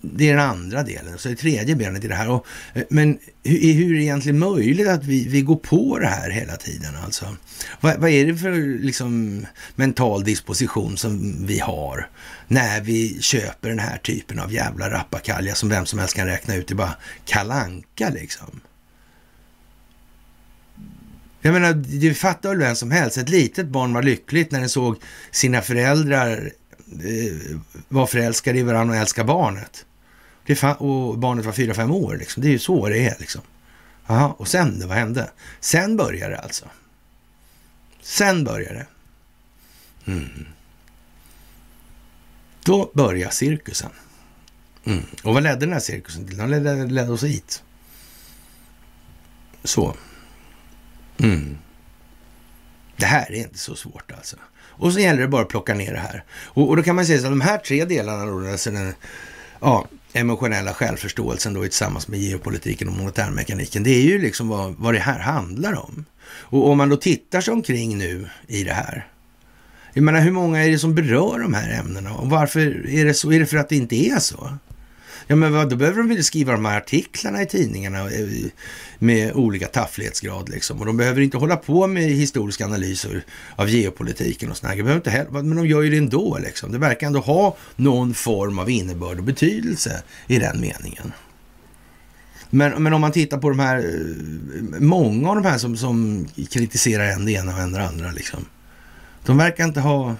det 0.00 0.28
är 0.28 0.36
den 0.36 0.44
andra 0.44 0.82
delen. 0.82 1.18
Så 1.18 1.28
det 1.28 1.36
tredje 1.36 1.76
benet 1.76 2.04
i 2.04 2.08
det 2.08 2.14
här. 2.14 2.30
Och, 2.30 2.46
eh, 2.74 2.82
men 2.90 3.18
hur, 3.42 3.72
hur 3.72 3.92
är 3.92 3.96
det 3.96 4.02
egentligen 4.02 4.38
möjligt 4.38 4.88
att 4.88 5.04
vi, 5.04 5.28
vi 5.28 5.40
går 5.40 5.56
på 5.56 5.98
det 5.98 6.06
här 6.06 6.30
hela 6.30 6.56
tiden? 6.56 6.96
Alltså? 7.04 7.36
Vad, 7.80 7.96
vad 7.98 8.10
är 8.10 8.26
det 8.26 8.36
för 8.36 8.82
liksom, 8.82 9.46
mental 9.74 10.24
disposition 10.24 10.96
som 10.96 11.46
vi 11.46 11.58
har 11.58 12.08
när 12.48 12.80
vi 12.80 13.18
köper 13.20 13.68
den 13.68 13.78
här 13.78 13.98
typen 13.98 14.38
av 14.38 14.52
jävla 14.52 14.90
rappakalja 14.90 15.54
som 15.54 15.68
vem 15.68 15.86
som 15.86 15.98
helst 15.98 16.16
kan 16.16 16.26
räkna 16.26 16.54
ut 16.54 16.70
är 16.70 16.74
bara 16.74 16.94
kalanka 17.24 18.08
liksom? 18.08 18.60
Jag 21.46 21.52
menar, 21.52 21.72
du 21.72 22.14
fattar 22.14 22.48
väl 22.48 22.58
vem 22.58 22.76
som 22.76 22.90
helst. 22.90 23.18
Ett 23.18 23.28
litet 23.28 23.66
barn 23.66 23.94
var 23.94 24.02
lyckligt 24.02 24.50
när 24.50 24.60
den 24.60 24.68
såg 24.68 24.96
sina 25.30 25.60
föräldrar 25.62 26.52
var 27.88 28.06
förälskade 28.06 28.58
i 28.58 28.62
varandra 28.62 28.94
och 28.94 29.00
älskade 29.00 29.26
barnet. 29.26 29.86
Det 30.46 30.64
och 30.64 31.18
barnet 31.18 31.44
var 31.44 31.52
fyra, 31.52 31.74
fem 31.74 31.90
år. 31.90 32.16
Liksom. 32.16 32.42
Det 32.42 32.48
är 32.48 32.52
ju 32.52 32.58
så 32.58 32.88
det 32.88 33.08
är. 33.08 33.16
Liksom. 33.18 33.42
Aha, 34.06 34.36
och 34.38 34.48
sen, 34.48 34.88
vad 34.88 34.96
hände? 34.96 35.30
Sen 35.60 35.96
började 35.96 36.34
det 36.34 36.40
alltså. 36.40 36.64
Sen 38.02 38.44
började 38.44 38.74
det. 38.74 38.86
Mm. 40.12 40.46
Då 42.64 42.90
började 42.94 43.34
cirkusen. 43.34 43.90
Mm. 44.84 45.04
Och 45.22 45.34
vad 45.34 45.42
ledde 45.42 45.60
den 45.60 45.72
här 45.72 45.80
cirkusen 45.80 46.26
till? 46.26 46.36
Den 46.36 46.50
ledde, 46.50 46.86
ledde 46.86 47.12
oss 47.12 47.24
hit. 47.24 47.62
Så. 49.64 49.96
Mm. 51.18 51.58
Det 52.96 53.06
här 53.06 53.32
är 53.32 53.36
inte 53.36 53.58
så 53.58 53.76
svårt 53.76 54.12
alltså. 54.12 54.36
Och 54.76 54.92
så 54.92 55.00
gäller 55.00 55.20
det 55.20 55.28
bara 55.28 55.42
att 55.42 55.48
plocka 55.48 55.74
ner 55.74 55.92
det 55.92 55.98
här. 55.98 56.24
Och, 56.44 56.68
och 56.68 56.76
då 56.76 56.82
kan 56.82 56.96
man 56.96 57.06
säga 57.06 57.18
så 57.18 57.26
att 57.26 57.32
de 57.32 57.40
här 57.40 57.58
tre 57.58 57.84
delarna, 57.84 58.24
då, 58.24 58.50
alltså 58.50 58.70
den 58.70 58.94
ja, 59.60 59.86
emotionella 60.12 60.74
självförståelsen 60.74 61.54
då 61.54 61.62
tillsammans 61.62 62.08
med 62.08 62.20
geopolitiken 62.20 62.88
och 62.88 62.94
monetärmekaniken, 62.94 63.82
det 63.82 63.90
är 63.90 64.02
ju 64.02 64.18
liksom 64.18 64.48
vad, 64.48 64.74
vad 64.78 64.94
det 64.94 65.00
här 65.00 65.18
handlar 65.18 65.72
om. 65.72 66.04
Och 66.26 66.70
om 66.70 66.78
man 66.78 66.88
då 66.88 66.96
tittar 66.96 67.40
sig 67.40 67.54
omkring 67.54 67.98
nu 67.98 68.28
i 68.46 68.64
det 68.64 68.72
här, 68.72 69.06
jag 69.92 70.04
menar 70.04 70.20
hur 70.20 70.32
många 70.32 70.64
är 70.64 70.70
det 70.70 70.78
som 70.78 70.94
berör 70.94 71.38
de 71.38 71.54
här 71.54 71.80
ämnena 71.80 72.14
och 72.14 72.30
varför 72.30 72.88
är 72.88 73.04
det 73.04 73.14
så? 73.14 73.32
Är 73.32 73.40
det 73.40 73.46
för 73.46 73.56
att 73.56 73.68
det 73.68 73.76
inte 73.76 73.96
är 73.96 74.18
så? 74.18 74.58
Ja, 75.26 75.36
men 75.36 75.52
vad, 75.52 75.70
då 75.70 75.76
behöver 75.76 75.98
de 75.98 76.08
väl 76.08 76.24
skriva 76.24 76.52
de 76.52 76.64
här 76.64 76.78
artiklarna 76.78 77.42
i 77.42 77.46
tidningarna 77.46 77.98
eh, 77.98 78.28
med 78.98 79.32
olika 79.32 79.66
tafflighetsgrad 79.66 80.48
liksom. 80.48 80.80
Och 80.80 80.86
de 80.86 80.96
behöver 80.96 81.20
inte 81.20 81.36
hålla 81.36 81.56
på 81.56 81.86
med 81.86 82.02
historiska 82.02 82.64
analyser 82.64 83.24
av 83.56 83.68
geopolitiken 83.68 84.50
och 84.50 84.56
sådär. 84.56 84.74
behöver 84.74 84.96
inte 84.96 85.10
heller, 85.10 85.30
men 85.30 85.56
de 85.56 85.66
gör 85.66 85.82
ju 85.82 85.90
det 85.90 85.96
ändå 85.96 86.38
liksom. 86.38 86.72
Det 86.72 86.78
verkar 86.78 87.06
ändå 87.06 87.20
ha 87.20 87.56
någon 87.76 88.14
form 88.14 88.58
av 88.58 88.70
innebörd 88.70 89.18
och 89.18 89.24
betydelse 89.24 90.02
i 90.26 90.38
den 90.38 90.60
meningen. 90.60 91.12
Men, 92.50 92.82
men 92.82 92.92
om 92.92 93.00
man 93.00 93.12
tittar 93.12 93.38
på 93.38 93.48
de 93.48 93.58
här, 93.58 93.78
eh, 93.78 94.80
många 94.80 95.28
av 95.28 95.36
de 95.36 95.44
här 95.44 95.58
som, 95.58 95.76
som 95.76 96.28
kritiserar 96.50 97.06
en 97.06 97.24
det 97.24 97.32
ena 97.32 97.54
och 97.54 97.60
en 97.60 97.72
det 97.72 97.88
andra 97.88 98.10
liksom. 98.10 98.44
De 99.26 99.36
verkar 99.38 99.64
inte 99.64 99.80
ha, 99.80 100.16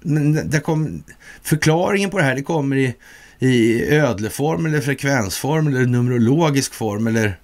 men 0.00 0.50
det 0.50 0.60
kom, 0.60 1.02
förklaringen 1.42 2.10
på 2.10 2.18
det 2.18 2.24
här 2.24 2.34
det 2.34 2.42
kommer 2.42 2.76
i 2.76 2.94
i 3.42 3.84
ödleform 3.90 4.66
eller 4.66 4.80
frekvensform 4.80 5.66
eller 5.66 5.86
numerologisk 5.86 6.74
form 6.74 7.06
eller 7.06 7.38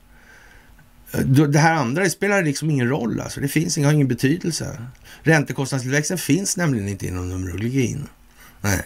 eh, 1.12 1.20
det 1.20 1.58
här 1.58 1.74
andra 1.74 2.02
det 2.02 2.10
spelar 2.10 2.42
liksom 2.42 2.70
ingen 2.70 2.88
roll. 2.88 3.20
Alltså. 3.20 3.40
Det 3.40 3.48
finns 3.48 3.76
har 3.76 3.92
ingen 3.92 4.08
betydelse. 4.08 4.78
Räntekostnadstillväxten 5.22 6.18
finns 6.18 6.56
nämligen 6.56 6.88
inte 6.88 7.06
inom 7.06 7.28
numerologin. 7.28 8.06
Nej. 8.60 8.82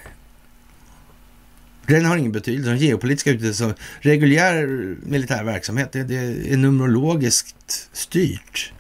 Den 1.87 2.05
har 2.05 2.17
ingen 2.17 2.33
betydelse. 2.33 2.71
Den 2.71 2.79
geopolitiska 2.79 3.31
utvecklingen, 3.31 3.75
reguljär 4.01 4.63
eh, 4.63 5.09
militär 5.09 5.45
verksamhet, 5.45 5.93
det, 5.93 6.05
det 6.05 6.17
är 6.53 6.57
numerologiskt 6.57 7.89
styrt. 7.93 8.73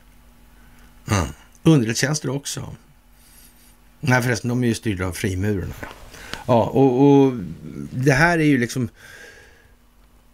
Mm. 1.10 1.26
Underrättelsetjänster 1.62 2.30
också. 2.30 2.76
Nej 4.00 4.22
förresten, 4.22 4.48
de 4.48 4.64
är 4.64 4.68
ju 4.68 4.74
styrda 4.74 5.06
av 5.06 5.12
frimurarna. 5.12 5.74
Ja, 6.52 6.64
och, 6.64 7.02
och 7.02 7.32
det 7.90 8.12
här 8.12 8.38
är 8.38 8.44
ju 8.44 8.58
liksom... 8.58 8.88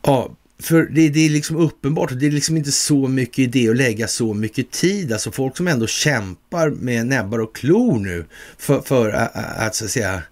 Ja, 0.02 0.36
för 0.58 0.82
det, 0.82 1.08
det, 1.08 1.26
är 1.26 1.30
liksom 1.30 1.56
uppenbart, 1.56 2.10
det 2.20 2.26
är 2.26 2.30
liksom 2.30 2.56
inte 2.56 2.72
så 2.72 3.08
mycket 3.08 3.38
idé 3.38 3.68
att 3.68 3.76
lägga 3.76 4.08
så 4.08 4.34
mycket 4.34 4.70
tid. 4.70 5.12
Alltså 5.12 5.30
folk 5.30 5.56
som 5.56 5.68
ändå 5.68 5.86
kämpar 5.86 6.70
med 6.70 7.06
näbbar 7.06 7.38
och 7.38 7.56
klor 7.56 7.98
nu 7.98 8.24
för, 8.58 8.80
för 8.80 9.10
att, 9.10 9.36
att 9.36 9.74
så 9.74 9.84
att 9.84 9.90
säga, 9.90 10.22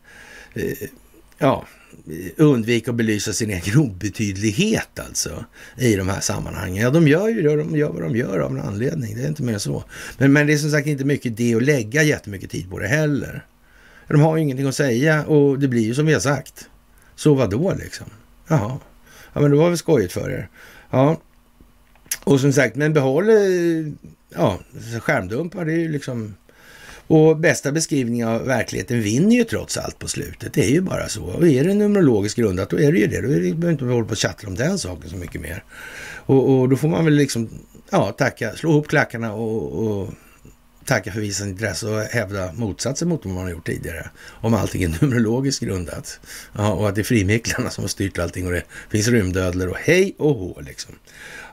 eh, 0.54 0.88
ja, 1.38 1.66
undvika 2.36 2.90
att 2.90 2.96
belysa 2.96 3.32
sin 3.32 3.50
egen 3.50 3.78
obetydlighet 3.78 4.98
alltså 4.98 5.44
i 5.78 5.96
de 5.96 6.08
här 6.08 6.20
sammanhangen. 6.20 6.82
Ja, 6.82 6.90
de 6.90 7.08
gör 7.08 7.28
ju 7.28 7.42
det, 7.42 7.56
de 7.56 7.76
gör 7.76 7.92
vad 7.92 8.02
de 8.02 8.16
gör 8.16 8.38
av 8.38 8.50
en 8.50 8.60
anledning. 8.60 9.16
Det 9.16 9.22
är 9.22 9.28
inte 9.28 9.42
mer 9.42 9.58
så. 9.58 9.84
Men, 10.18 10.32
men 10.32 10.46
det 10.46 10.52
är 10.52 10.58
som 10.58 10.70
sagt 10.70 10.86
inte 10.86 11.04
mycket 11.04 11.26
idé 11.26 11.54
att 11.54 11.62
lägga 11.62 12.02
jättemycket 12.02 12.50
tid 12.50 12.70
på 12.70 12.78
det 12.78 12.88
heller. 12.88 13.44
De 14.08 14.20
har 14.20 14.36
ju 14.36 14.42
ingenting 14.42 14.66
att 14.66 14.74
säga 14.74 15.24
och 15.24 15.58
det 15.58 15.68
blir 15.68 15.82
ju 15.82 15.94
som 15.94 16.06
vi 16.06 16.12
har 16.12 16.20
sagt. 16.20 16.68
Så 17.14 17.34
vad 17.34 17.50
då 17.50 17.74
liksom? 17.74 18.06
Jaha, 18.48 18.78
ja 19.32 19.40
men 19.40 19.50
det 19.50 19.56
var 19.56 19.68
väl 19.68 19.78
skojigt 19.78 20.12
för 20.12 20.30
er. 20.30 20.48
Ja, 20.90 21.20
och 22.24 22.40
som 22.40 22.52
sagt, 22.52 22.76
men 22.76 22.92
behåll 22.92 23.28
eh, 23.28 23.36
ja, 24.34 24.58
skärmdumpar, 25.00 25.64
det 25.64 25.72
är 25.72 25.78
ju 25.78 25.88
liksom... 25.88 26.34
Och 27.08 27.36
bästa 27.36 27.72
beskrivning 27.72 28.26
av 28.26 28.44
verkligheten 28.46 29.02
vinner 29.02 29.36
ju 29.36 29.44
trots 29.44 29.76
allt 29.76 29.98
på 29.98 30.08
slutet. 30.08 30.52
Det 30.52 30.64
är 30.64 30.70
ju 30.70 30.80
bara 30.80 31.08
så. 31.08 31.24
Och 31.24 31.48
är 31.48 31.64
det 31.64 31.74
numerologiskt 31.74 32.38
grundat, 32.38 32.70
då 32.70 32.80
är 32.80 32.92
det 32.92 32.98
ju 32.98 33.06
det. 33.06 33.20
Då 33.20 33.28
behöver 33.28 33.66
vi 33.66 33.70
inte 33.70 33.84
hålla 33.84 34.04
på 34.04 34.10
och 34.10 34.16
tjattra 34.16 34.48
om 34.48 34.54
den 34.54 34.78
saken 34.78 35.10
så 35.10 35.16
mycket 35.16 35.40
mer. 35.40 35.64
Och, 36.26 36.50
och, 36.50 36.68
då 36.68 36.76
får 36.76 36.88
man 36.88 37.04
väl 37.04 37.14
liksom, 37.14 37.48
ja, 37.90 38.12
tacka, 38.12 38.52
slå 38.52 38.70
ihop 38.70 38.88
klackarna 38.88 39.32
och, 39.32 39.72
och 39.72 40.14
tacka 40.86 41.12
för 41.12 41.20
visat 41.20 41.46
intresse 41.46 41.86
och 41.86 42.00
hävda 42.00 42.52
motsatsen 42.52 43.08
mot 43.08 43.24
vad 43.24 43.34
man 43.34 43.42
har 43.42 43.50
gjort 43.50 43.66
tidigare. 43.66 44.10
Om 44.26 44.54
allting 44.54 44.82
är 44.82 44.88
numerologiskt 45.02 45.62
grundat. 45.62 46.20
Ja, 46.52 46.72
och 46.72 46.88
att 46.88 46.94
det 46.94 47.00
är 47.00 47.04
frimeklarna 47.04 47.70
som 47.70 47.84
har 47.84 47.88
styrt 47.88 48.18
allting 48.18 48.46
och 48.46 48.52
det 48.52 48.62
finns 48.90 49.08
rymdödlor 49.08 49.68
och 49.68 49.76
hej 49.76 50.14
och 50.18 50.34
hå 50.34 50.60
liksom. 50.60 50.94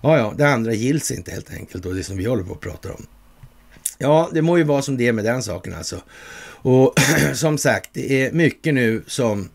Ja, 0.02 0.18
ja, 0.18 0.34
det 0.38 0.48
andra 0.48 0.74
gills 0.74 1.12
inte 1.12 1.32
helt 1.32 1.54
enkelt 1.54 1.86
och 1.86 1.96
det 1.96 2.04
som 2.04 2.18
vi 2.18 2.26
håller 2.26 2.44
på 2.44 2.54
att 2.54 2.60
prata 2.60 2.94
om. 2.94 3.06
Ja, 3.98 4.30
det 4.34 4.42
må 4.42 4.58
ju 4.58 4.64
vara 4.64 4.82
som 4.82 4.98
det 4.98 5.08
är 5.08 5.14
med 5.14 5.26
den 5.26 5.44
saken 5.44 5.74
alltså. 5.74 6.02
Och 6.46 6.94
som 7.34 7.58
sagt, 7.58 7.90
det 7.94 8.26
är 8.26 8.32
mycket 8.32 8.74
nu 8.74 9.04
som 9.08 9.50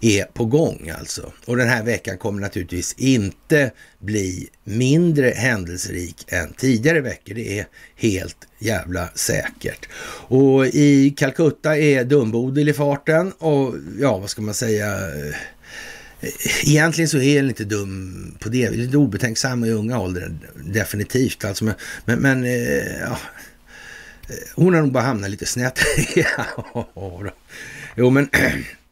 är 0.00 0.24
på 0.24 0.44
gång 0.44 0.92
alltså. 0.98 1.32
Och 1.46 1.56
den 1.56 1.68
här 1.68 1.82
veckan 1.82 2.18
kommer 2.18 2.40
naturligtvis 2.40 2.94
inte 2.98 3.72
bli 3.98 4.48
mindre 4.64 5.30
händelserik 5.30 6.24
än 6.28 6.52
tidigare 6.52 7.00
veckor. 7.00 7.34
Det 7.34 7.58
är 7.58 7.66
helt 7.96 8.36
jävla 8.58 9.08
säkert. 9.14 9.88
Och 10.28 10.66
i 10.66 11.14
Calcutta 11.16 11.76
är 11.76 12.04
Dumbodil 12.04 12.68
i 12.68 12.72
farten 12.72 13.32
och 13.32 13.74
ja, 14.00 14.18
vad 14.18 14.30
ska 14.30 14.42
man 14.42 14.54
säga? 14.54 14.98
Egentligen 16.64 17.08
så 17.08 17.18
är 17.18 17.36
den 17.36 17.48
inte 17.48 17.64
dum 17.64 18.36
på 18.40 18.48
det. 18.48 18.70
Lite 18.70 18.96
obetänksam 18.96 19.64
i 19.64 19.70
unga 19.70 20.00
åldrar, 20.00 20.38
definitivt. 20.54 21.44
Alltså, 21.44 21.64
men, 21.64 21.74
men, 22.04 22.18
men 22.18 22.44
eh, 22.44 23.00
ja, 23.00 23.18
hon 24.54 24.74
har 24.74 24.80
nog 24.80 24.92
bara 24.92 25.04
hamnat 25.04 25.30
lite 25.30 25.46
snett. 25.46 25.78
jo, 27.96 28.10
men 28.10 28.28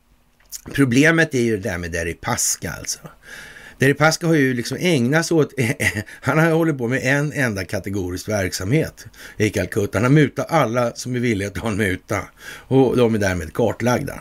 problemet 0.73 1.35
är 1.35 1.41
ju 1.41 1.57
det 1.57 1.69
där 1.69 1.79
med 1.79 1.93
Deripaska 1.93 2.73
alltså. 2.73 2.99
Deripaska 3.79 4.27
har 4.27 4.35
ju 4.35 4.55
liksom 4.55 4.79
ägnat 4.81 5.27
sig 5.27 5.37
åt, 5.37 5.53
han 6.21 6.39
har 6.39 6.51
hållit 6.51 6.79
på 6.79 6.89
med 6.89 7.01
en 7.03 7.33
enda 7.33 7.65
kategorisk 7.65 8.29
verksamhet 8.29 9.07
i 9.37 9.51
Calcutta. 9.51 9.99
Han 9.99 10.05
har 10.05 10.11
mutat 10.11 10.47
alla 10.51 10.93
som 10.95 11.15
är 11.15 11.21
villiga 11.21 11.49
att 11.49 11.55
ta 11.55 11.69
en 11.69 11.77
muta 11.77 12.23
och 12.45 12.97
de 12.97 13.15
är 13.15 13.19
därmed 13.19 13.53
kartlagda. 13.53 14.21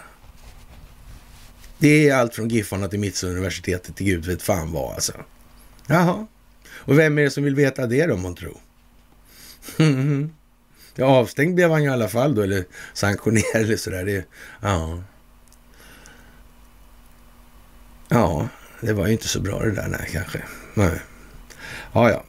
Det 1.78 2.10
är 2.10 2.16
allt 2.16 2.36
från 2.36 2.50
Giffarna 2.50 2.88
till 2.88 3.00
Mittsuniversitetet 3.00 3.96
till 3.96 4.06
gud 4.06 4.26
vet 4.26 4.42
fan 4.42 4.72
vad 4.72 4.94
alltså. 4.94 5.14
Jaha. 5.88 6.28
Och 6.70 7.00
vem 7.00 7.18
är 7.18 7.24
det 7.24 7.30
som 7.30 7.44
vill 7.44 7.56
veta 7.56 7.88
det 7.88 8.06
då, 8.06 8.18
man 8.18 8.36
tror? 8.36 8.58
ja, 10.96 11.06
avstängd 11.06 11.56
blev 11.56 11.72
han 11.72 11.84
ju 11.84 11.90
i 11.90 11.94
alla 11.94 12.08
fall 12.08 12.36
då, 12.36 12.42
eller 12.42 12.66
sanktionerad 12.94 13.62
eller 13.62 13.78
sådär. 13.78 14.06
Det, 14.06 14.26
ja. 14.62 15.04
Ja, 18.10 18.48
det 18.82 18.94
var 18.94 19.08
ju 19.08 19.12
inte 19.12 19.28
så 19.28 19.40
bra 19.40 19.60
det 19.60 19.72
där, 19.72 19.88
nej, 19.88 20.10
kanske. 20.12 20.42
Nej. 20.74 21.02
Ja, 21.94 22.10
ja. 22.10 22.24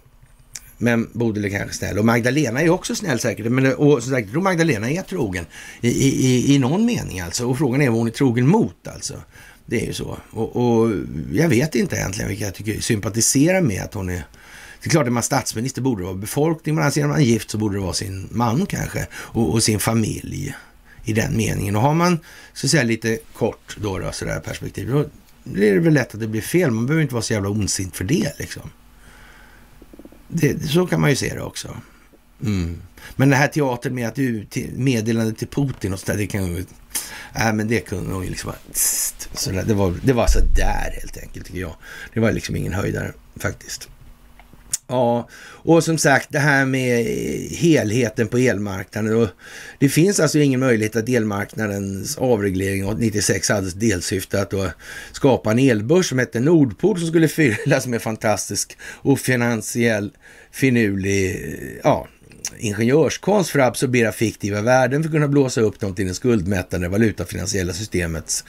Men 0.79 1.09
Bodil 1.13 1.45
är 1.45 1.49
kanske 1.49 1.77
snäll. 1.77 1.99
Och 1.99 2.05
Magdalena 2.05 2.61
är 2.61 2.71
också 2.71 2.95
snäll 2.95 3.19
säkert. 3.19 3.47
Men, 3.47 3.75
och 3.75 4.03
som 4.03 4.13
sagt, 4.13 4.25
jag 4.25 4.33
tror 4.33 4.43
Magdalena 4.43 4.91
är 4.91 5.03
trogen 5.03 5.47
i, 5.81 5.89
i, 5.89 6.55
i 6.55 6.59
någon 6.59 6.85
mening 6.85 7.21
alltså. 7.21 7.47
Och 7.47 7.59
frågan 7.59 7.83
är 7.83 7.89
vad 7.89 7.99
hon 7.99 8.07
är 8.07 8.13
trogen 8.13 8.49
mot 8.49 8.89
alltså. 8.89 9.23
Det 9.67 9.83
är 9.83 9.87
ju 9.87 9.93
så. 9.93 10.19
Och, 10.31 10.57
och 10.57 10.93
jag 11.33 11.49
vet 11.49 11.75
inte 11.75 11.97
egentligen 11.97 12.29
vilka 12.29 12.45
jag 12.45 12.55
tycker 12.55 12.81
sympatiserar 12.81 13.61
med 13.61 13.83
att 13.83 13.95
hon 13.95 14.09
är 14.09 14.25
det 14.83 14.89
är 14.89 14.91
klart, 14.91 15.07
är 15.07 15.11
man 15.11 15.23
statsminister 15.23 15.83
borde 15.83 16.03
det 16.03 16.07
vara 16.07 16.15
befolkning, 16.15 16.75
men 16.75 16.85
alltså 16.85 17.01
är 17.01 17.07
man 17.07 17.25
gift 17.25 17.51
så 17.51 17.59
borde 17.59 17.77
det 17.77 17.81
vara 17.81 17.93
sin 17.93 18.29
man 18.31 18.67
kanske 18.67 19.07
och, 19.13 19.53
och, 19.53 19.63
sin 19.63 19.81
familj 19.81 20.55
i 21.05 21.13
den 21.13 21.37
meningen. 21.37 21.77
Och 21.77 21.83
har 21.83 21.95
man 21.95 22.19
så 22.53 22.67
att 22.67 22.71
säga 22.71 22.83
lite 22.83 23.19
kort 23.33 23.77
då, 23.81 23.99
då 23.99 24.13
sådär 24.13 24.41
perspektiv, 24.41 24.91
då 24.91 25.05
är 25.55 25.75
det 25.75 25.81
väl 25.81 25.95
lätt 25.95 26.15
att 26.15 26.21
det 26.21 26.27
blir 26.27 26.41
fel. 26.41 26.71
Man 26.71 26.87
behöver 26.87 27.03
inte 27.03 27.15
vara 27.15 27.23
så 27.23 27.33
jävla 27.33 27.49
ondsint 27.49 27.97
för 27.97 28.05
det 28.05 28.39
liksom. 28.39 28.71
Det, 30.29 30.63
så 30.63 30.87
kan 30.87 31.01
man 31.01 31.11
ju 31.11 31.17
se 31.17 31.35
det 31.35 31.43
också. 31.43 31.77
Mm. 32.43 32.83
Men 33.17 33.31
den 33.31 33.39
här 33.39 33.49
teatern 33.49 33.95
med 33.95 34.09
att 34.09 34.15
du 34.15 34.47
meddelande 34.73 35.33
till 35.33 35.49
Putin 35.49 35.93
och 35.93 36.01
sådär, 36.01 36.19
det 36.19 36.27
kan 36.27 36.47
ju... 36.47 36.65
Nej, 37.35 37.53
men 37.53 37.69
det 37.69 37.81
kunde 37.81 38.11
nog 38.11 38.25
liksom 38.25 38.49
vara... 38.49 38.59
Så 39.35 39.51
det, 39.51 39.75
var, 39.75 39.95
det 40.03 40.13
var 40.13 40.27
så 40.27 40.41
där 40.41 40.99
helt 41.01 41.17
enkelt, 41.17 41.47
tycker 41.47 41.61
jag. 41.61 41.77
Det 42.15 42.21
var 42.21 42.33
liksom 42.33 42.57
ingen 42.57 42.73
höjdare 42.73 43.13
faktiskt. 43.37 43.89
Ja, 44.89 45.29
och 45.41 45.85
som 45.85 45.99
sagt 45.99 46.29
det 46.33 46.39
här 46.39 46.67
med 46.67 47.05
helheten 47.51 48.29
på 48.29 48.39
elmarknaden. 48.39 49.23
Och 49.23 49.29
det 49.79 49.89
finns 49.89 50.21
alltså 50.21 50.39
ingen 50.39 50.61
möjlighet 50.61 50.97
att 50.97 51.09
elmarknadens 51.09 52.19
avreglering 52.19 52.95
96 52.99 53.49
hade 53.49 53.71
delsyfte 53.71 54.43
att 54.43 54.51
då 54.51 54.71
skapa 55.13 55.51
en 55.51 55.59
elbörs 55.59 56.09
som 56.09 56.19
hette 56.19 56.41
Nordpol 56.41 56.99
som 56.99 57.09
skulle 57.09 57.29
fyllas 57.29 57.87
med 57.87 58.03
fantastisk 58.03 58.79
och 58.83 59.21
finansiell 59.21 60.11
finurlig 60.51 61.57
ja, 61.85 62.09
ingenjörskonst 62.59 63.51
för 63.51 63.59
att 63.59 63.69
absorbera 63.69 64.13
fiktiva 64.13 64.63
värden 64.63 65.03
för 65.03 65.09
att 65.09 65.15
kunna 65.15 65.29
blåsa 65.29 65.61
upp 65.61 65.81
dem 65.81 65.95
till 65.95 66.07
den 66.07 66.15
skuldmättande 66.15 66.89
valutafinansiella 66.89 67.73
systemets 67.73 68.45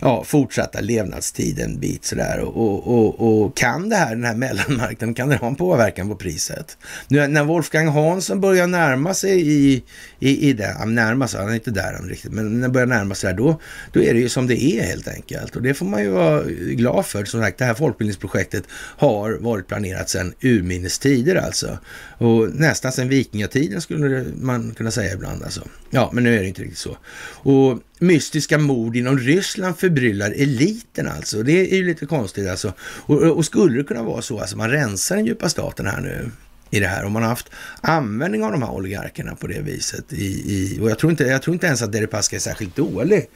ja, 0.00 0.24
fortsatta 0.24 0.80
levnadstid 0.80 1.58
en 1.58 1.80
bit 1.80 2.04
sådär. 2.04 2.40
Och, 2.40 2.86
och, 2.86 3.42
och, 3.42 3.56
kan 3.56 3.88
det 3.88 3.96
här, 3.96 4.14
den 4.14 4.24
här 4.24 4.34
mellanmarknaden, 4.34 5.14
kan 5.14 5.28
det 5.28 5.36
ha 5.36 5.46
en 5.46 5.56
påverkan 5.56 6.08
på 6.08 6.16
priset? 6.16 6.78
Nu, 7.08 7.26
när 7.26 7.44
Wolfgang 7.44 7.88
Hansson 7.88 8.40
börjar 8.40 8.66
närma 8.66 9.14
sig 9.14 9.48
i, 9.48 9.82
i, 10.18 10.48
i 10.48 10.52
det, 10.52 10.76
han 10.78 10.94
närmar 10.94 11.26
sig, 11.26 11.40
han 11.40 11.50
är 11.50 11.54
inte 11.54 11.70
där 11.70 11.92
än 11.92 12.08
riktigt, 12.08 12.32
men 12.32 12.54
när 12.54 12.62
han 12.62 12.72
börjar 12.72 12.86
närma 12.86 13.14
sig 13.14 13.30
där, 13.30 13.36
då, 13.36 13.60
då 13.92 14.02
är 14.02 14.14
det 14.14 14.20
ju 14.20 14.28
som 14.28 14.46
det 14.46 14.62
är 14.62 14.82
helt 14.82 15.08
enkelt. 15.08 15.56
Och 15.56 15.62
det 15.62 15.74
får 15.74 15.86
man 15.86 16.02
ju 16.02 16.08
vara 16.08 16.42
glad 16.58 17.06
för. 17.06 17.24
Som 17.24 17.40
sagt, 17.40 17.58
det 17.58 17.64
här 17.64 17.74
folkbildningsprojektet 17.74 18.64
har 18.96 19.32
varit 19.32 19.66
planerat 19.68 20.08
sedan 20.08 20.34
urminnes 20.40 20.98
tider 20.98 21.36
alltså. 21.36 21.78
Och 22.18 22.54
nästan 22.54 22.92
sedan 22.92 23.08
vikingatiden 23.08 23.80
skulle 23.80 24.24
man 24.34 24.74
kunna 24.74 24.90
säga 24.90 25.14
ibland 25.14 25.42
alltså. 25.42 25.68
Ja, 25.90 26.10
men 26.12 26.24
nu 26.24 26.36
är 26.36 26.42
det 26.42 26.48
inte 26.48 26.62
riktigt 26.62 26.78
så. 26.78 26.96
Och 27.42 27.80
mystiska 28.00 28.58
mord 28.58 28.96
inom 28.96 29.18
Ryssland 29.18 29.78
förbryllar 29.78 30.30
eliten 30.30 31.08
alltså. 31.08 31.42
Det 31.42 31.72
är 31.72 31.76
ju 31.76 31.84
lite 31.84 32.06
konstigt 32.06 32.48
alltså. 32.48 32.72
Och, 32.80 33.22
och 33.22 33.44
skulle 33.44 33.78
det 33.78 33.84
kunna 33.84 34.02
vara 34.02 34.22
så, 34.22 34.40
alltså 34.40 34.56
man 34.56 34.70
rensar 34.70 35.16
den 35.16 35.26
djupa 35.26 35.48
staten 35.48 35.86
här 35.86 36.00
nu 36.00 36.30
i 36.70 36.80
det 36.80 36.86
här. 36.86 37.04
Om 37.04 37.12
man 37.12 37.22
har 37.22 37.28
haft 37.28 37.50
användning 37.80 38.44
av 38.44 38.52
de 38.52 38.62
här 38.62 38.70
oligarkerna 38.70 39.34
på 39.34 39.46
det 39.46 39.60
viset. 39.60 40.12
I, 40.12 40.26
i, 40.26 40.78
och 40.80 40.90
jag 40.90 40.98
tror, 40.98 41.10
inte, 41.10 41.24
jag 41.24 41.42
tror 41.42 41.54
inte 41.54 41.66
ens 41.66 41.82
att 41.82 41.92
Deripaska 41.92 42.36
är 42.36 42.40
särskilt 42.40 42.76
dålig 42.76 43.28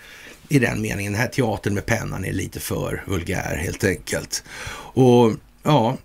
i 0.48 0.58
den 0.58 0.80
meningen. 0.80 1.12
Den 1.12 1.20
här 1.20 1.28
teatern 1.28 1.74
med 1.74 1.86
pennan 1.86 2.24
är 2.24 2.32
lite 2.32 2.60
för 2.60 3.04
vulgär 3.06 3.56
helt 3.56 3.84
enkelt. 3.84 4.44
Och 4.94 5.32
ja, 5.62 5.96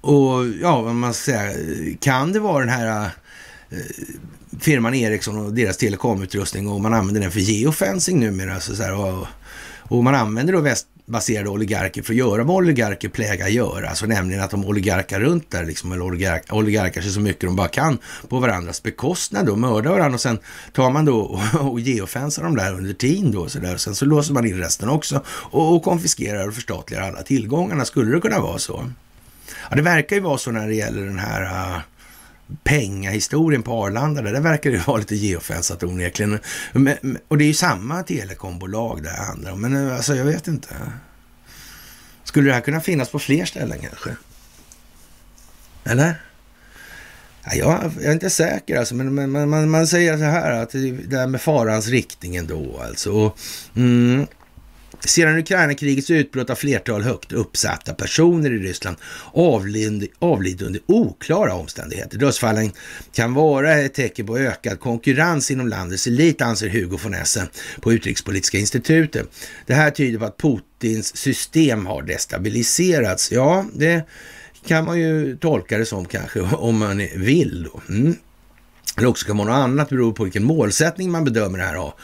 och 0.00 0.46
ja, 0.62 0.82
vad 0.82 0.94
man 0.94 1.14
ska 1.14 1.32
säga, 1.32 1.52
kan 2.00 2.32
det 2.32 2.40
vara 2.40 2.60
den 2.60 2.74
här 2.74 3.10
eh, 3.70 3.78
firman 4.60 4.94
Ericsson 4.94 5.46
och 5.46 5.52
deras 5.52 5.76
telekomutrustning 5.76 6.68
och 6.68 6.80
man 6.80 6.94
använder 6.94 7.20
den 7.20 7.30
för 7.30 7.40
geofencing 7.40 8.20
numera. 8.20 8.60
Så, 8.60 8.76
så 8.76 8.82
här, 8.82 8.94
och, 8.94 9.26
och 9.78 10.04
man 10.04 10.14
använder 10.14 10.52
då 10.52 10.60
västbaserade 10.60 11.48
oligarker 11.48 12.02
för 12.02 12.12
att 12.12 12.18
göra 12.18 12.44
vad 12.44 12.56
oligarker 12.56 13.08
plägar 13.08 13.48
göra. 13.48 13.88
Alltså 13.88 14.06
nämligen 14.06 14.42
att 14.42 14.50
de 14.50 14.64
oligarkar 14.64 15.20
runt 15.20 15.50
där, 15.50 15.64
liksom, 15.64 15.92
eller 15.92 16.02
oligark, 16.02 16.52
oligarkar 16.52 17.00
sig 17.00 17.10
så 17.10 17.20
mycket 17.20 17.40
de 17.40 17.56
bara 17.56 17.68
kan 17.68 17.98
på 18.28 18.38
varandras 18.38 18.82
bekostnad 18.82 19.48
och 19.48 19.58
mördar 19.58 19.90
varandra 19.90 20.14
och 20.14 20.20
sen 20.20 20.38
tar 20.72 20.90
man 20.90 21.04
då 21.04 21.18
och, 21.20 21.70
och 21.70 21.80
geofensar 21.80 22.42
dem 22.42 22.56
där 22.56 22.74
under 22.74 22.92
tiden 22.92 23.32
då. 23.32 23.48
Så 23.48 23.58
där. 23.58 23.76
Sen 23.76 23.94
så 23.94 24.04
låser 24.04 24.34
man 24.34 24.46
in 24.46 24.58
resten 24.58 24.88
också 24.88 25.22
och, 25.28 25.74
och 25.74 25.82
konfiskerar 25.82 26.48
och 26.48 26.54
förstatligar 26.54 27.02
alla 27.02 27.22
tillgångarna. 27.22 27.84
Skulle 27.84 28.14
det 28.14 28.20
kunna 28.20 28.40
vara 28.40 28.58
så? 28.58 28.90
Ja, 29.70 29.76
det 29.76 29.82
verkar 29.82 30.16
ju 30.16 30.22
vara 30.22 30.38
så 30.38 30.50
när 30.50 30.68
det 30.68 30.74
gäller 30.74 31.02
den 31.02 31.18
här 31.18 31.42
uh, 31.42 31.80
pengahistorien 32.64 33.62
på 33.62 33.84
Arlanda. 33.84 34.22
Där 34.22 34.40
verkar 34.40 34.70
det 34.70 34.86
vara 34.86 34.98
lite 34.98 35.16
geofensat 35.16 35.82
onekligen. 35.82 36.38
Och 37.28 37.38
det 37.38 37.44
är 37.44 37.48
ju 37.48 37.54
samma 37.54 38.02
telekombolag 38.02 39.02
det 39.02 39.10
handlar 39.10 39.52
om. 39.52 39.60
Men 39.60 39.88
eh, 39.88 39.96
alltså, 39.96 40.14
jag 40.14 40.24
vet 40.24 40.48
inte. 40.48 40.68
Skulle 42.24 42.48
det 42.48 42.54
här 42.54 42.60
kunna 42.60 42.80
finnas 42.80 43.08
på 43.10 43.18
fler 43.18 43.44
ställen 43.44 43.78
kanske? 43.78 44.16
Eller? 45.84 46.14
Ja, 47.44 47.54
jag, 47.54 47.92
jag 47.96 48.04
är 48.04 48.12
inte 48.12 48.30
säker 48.30 48.78
alltså, 48.78 48.94
men, 48.94 49.14
men 49.14 49.50
man, 49.50 49.70
man, 49.70 49.86
säger 49.86 50.18
så 50.18 50.24
här 50.24 50.52
att 50.52 50.70
det 51.08 51.16
här 51.16 51.26
med 51.26 51.40
farans 51.40 51.88
riktning 51.88 52.36
ändå 52.36 52.80
alltså. 52.88 53.12
Och, 53.12 53.38
mm, 53.76 54.26
sedan 55.04 55.38
Ukraina-krigets 55.38 56.10
utbrott 56.10 56.48
har 56.48 56.56
flertal 56.56 57.02
högt 57.02 57.32
uppsatta 57.32 57.94
personer 57.94 58.52
i 58.52 58.58
Ryssland 58.58 58.96
avlidit 60.18 60.62
under 60.62 60.80
oklara 60.86 61.54
omständigheter. 61.54 62.18
Dödsfallen 62.18 62.72
kan 63.12 63.34
vara 63.34 63.74
ett 63.74 63.94
tecken 63.94 64.26
på 64.26 64.38
ökad 64.38 64.80
konkurrens 64.80 65.50
inom 65.50 65.68
landets 65.68 66.06
elit, 66.06 66.42
anser 66.42 66.68
Hugo 66.68 66.98
von 67.02 67.14
Essen 67.14 67.46
på 67.80 67.92
Utrikespolitiska 67.92 68.58
institutet. 68.58 69.26
Det 69.66 69.74
här 69.74 69.90
tyder 69.90 70.18
på 70.18 70.24
att 70.24 70.38
Putins 70.38 71.16
system 71.16 71.86
har 71.86 72.02
destabiliserats. 72.02 73.32
Ja, 73.32 73.66
det 73.74 74.02
kan 74.66 74.84
man 74.84 75.00
ju 75.00 75.36
tolka 75.36 75.78
det 75.78 75.86
som 75.86 76.04
kanske, 76.04 76.40
om 76.40 76.78
man 76.78 76.98
vill 77.16 77.68
då. 77.72 77.80
Mm. 77.88 78.16
Eller 78.96 79.08
också 79.08 79.26
kan 79.26 79.36
man 79.36 79.46
något 79.46 79.54
annat, 79.54 79.88
beror 79.88 80.12
på 80.12 80.24
vilken 80.24 80.44
målsättning 80.44 81.10
man 81.10 81.24
bedömer 81.24 81.58
det 81.58 81.64
här 81.64 81.74
ha. 81.74 81.94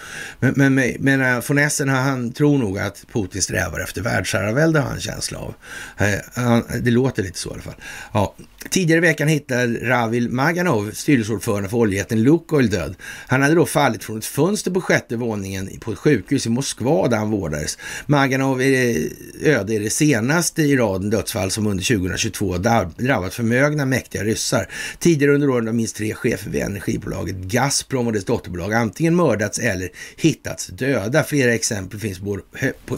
Men, 0.41 0.75
men, 0.75 0.95
men 0.99 1.21
eh, 1.21 1.43
von 1.49 1.59
Essen, 1.59 1.89
han 1.89 2.33
tror 2.33 2.59
nog 2.59 2.79
att 2.79 3.05
Putin 3.13 3.43
strävar 3.43 3.81
efter 3.81 4.03
världsherravälde, 4.03 4.79
har 4.79 4.87
han 4.87 4.95
en 4.95 5.01
känsla 5.01 5.39
av. 5.39 5.55
Eh, 5.99 6.59
det 6.83 6.91
låter 6.91 7.23
lite 7.23 7.39
så 7.39 7.51
i 7.51 7.53
alla 7.53 7.63
fall. 7.63 7.75
Ja, 8.13 8.35
Tidigare 8.71 8.99
i 8.99 9.01
veckan 9.01 9.29
hittade 9.29 9.89
Ravil 9.89 10.31
Maganov, 10.31 10.91
styrelseordförande 10.91 11.69
för 11.69 11.77
oljejätten 11.77 12.23
Lukoil, 12.23 12.71
död. 12.71 12.95
Han 13.27 13.43
hade 13.43 13.55
då 13.55 13.67
fallit 13.67 14.05
från 14.05 14.19
ett 14.19 14.25
fönster 14.25 14.71
på 14.71 14.81
sjätte 14.81 15.17
våningen 15.17 15.71
på 15.81 15.93
ett 15.93 15.99
sjukhus 15.99 16.47
i 16.47 16.51
Moskva 16.51 17.09
där 17.09 17.17
han 17.17 17.31
vårdades. 17.31 17.79
Maganov 18.07 18.63
är 18.63 19.09
öde 19.43 19.75
är 19.75 19.81
det 19.81 19.91
senaste 19.91 20.63
i 20.63 20.77
raden 20.77 21.11
dödsfall 21.11 21.51
som 21.51 21.67
under 21.67 21.85
2022 21.85 22.57
drabbat 22.97 23.35
förmögna 23.35 23.85
mäktiga 23.85 24.25
ryssar. 24.25 24.69
Tidigare 24.99 25.35
under 25.35 25.51
åren 25.51 25.67
har 25.67 25.75
minst 25.75 25.97
tre 25.97 26.15
chefer 26.15 26.51
vid 26.51 26.63
energibolaget 26.63 27.37
Gazprom 27.37 28.07
och 28.07 28.13
dess 28.13 28.25
dotterbolag 28.25 28.73
antingen 28.73 29.17
mördats 29.17 29.59
eller 29.59 29.89
hittats 30.17 30.67
döda. 30.67 31.25
Flera 31.25 31.55
exempel 31.55 32.01
finns 32.01 32.21
både, 32.21 32.43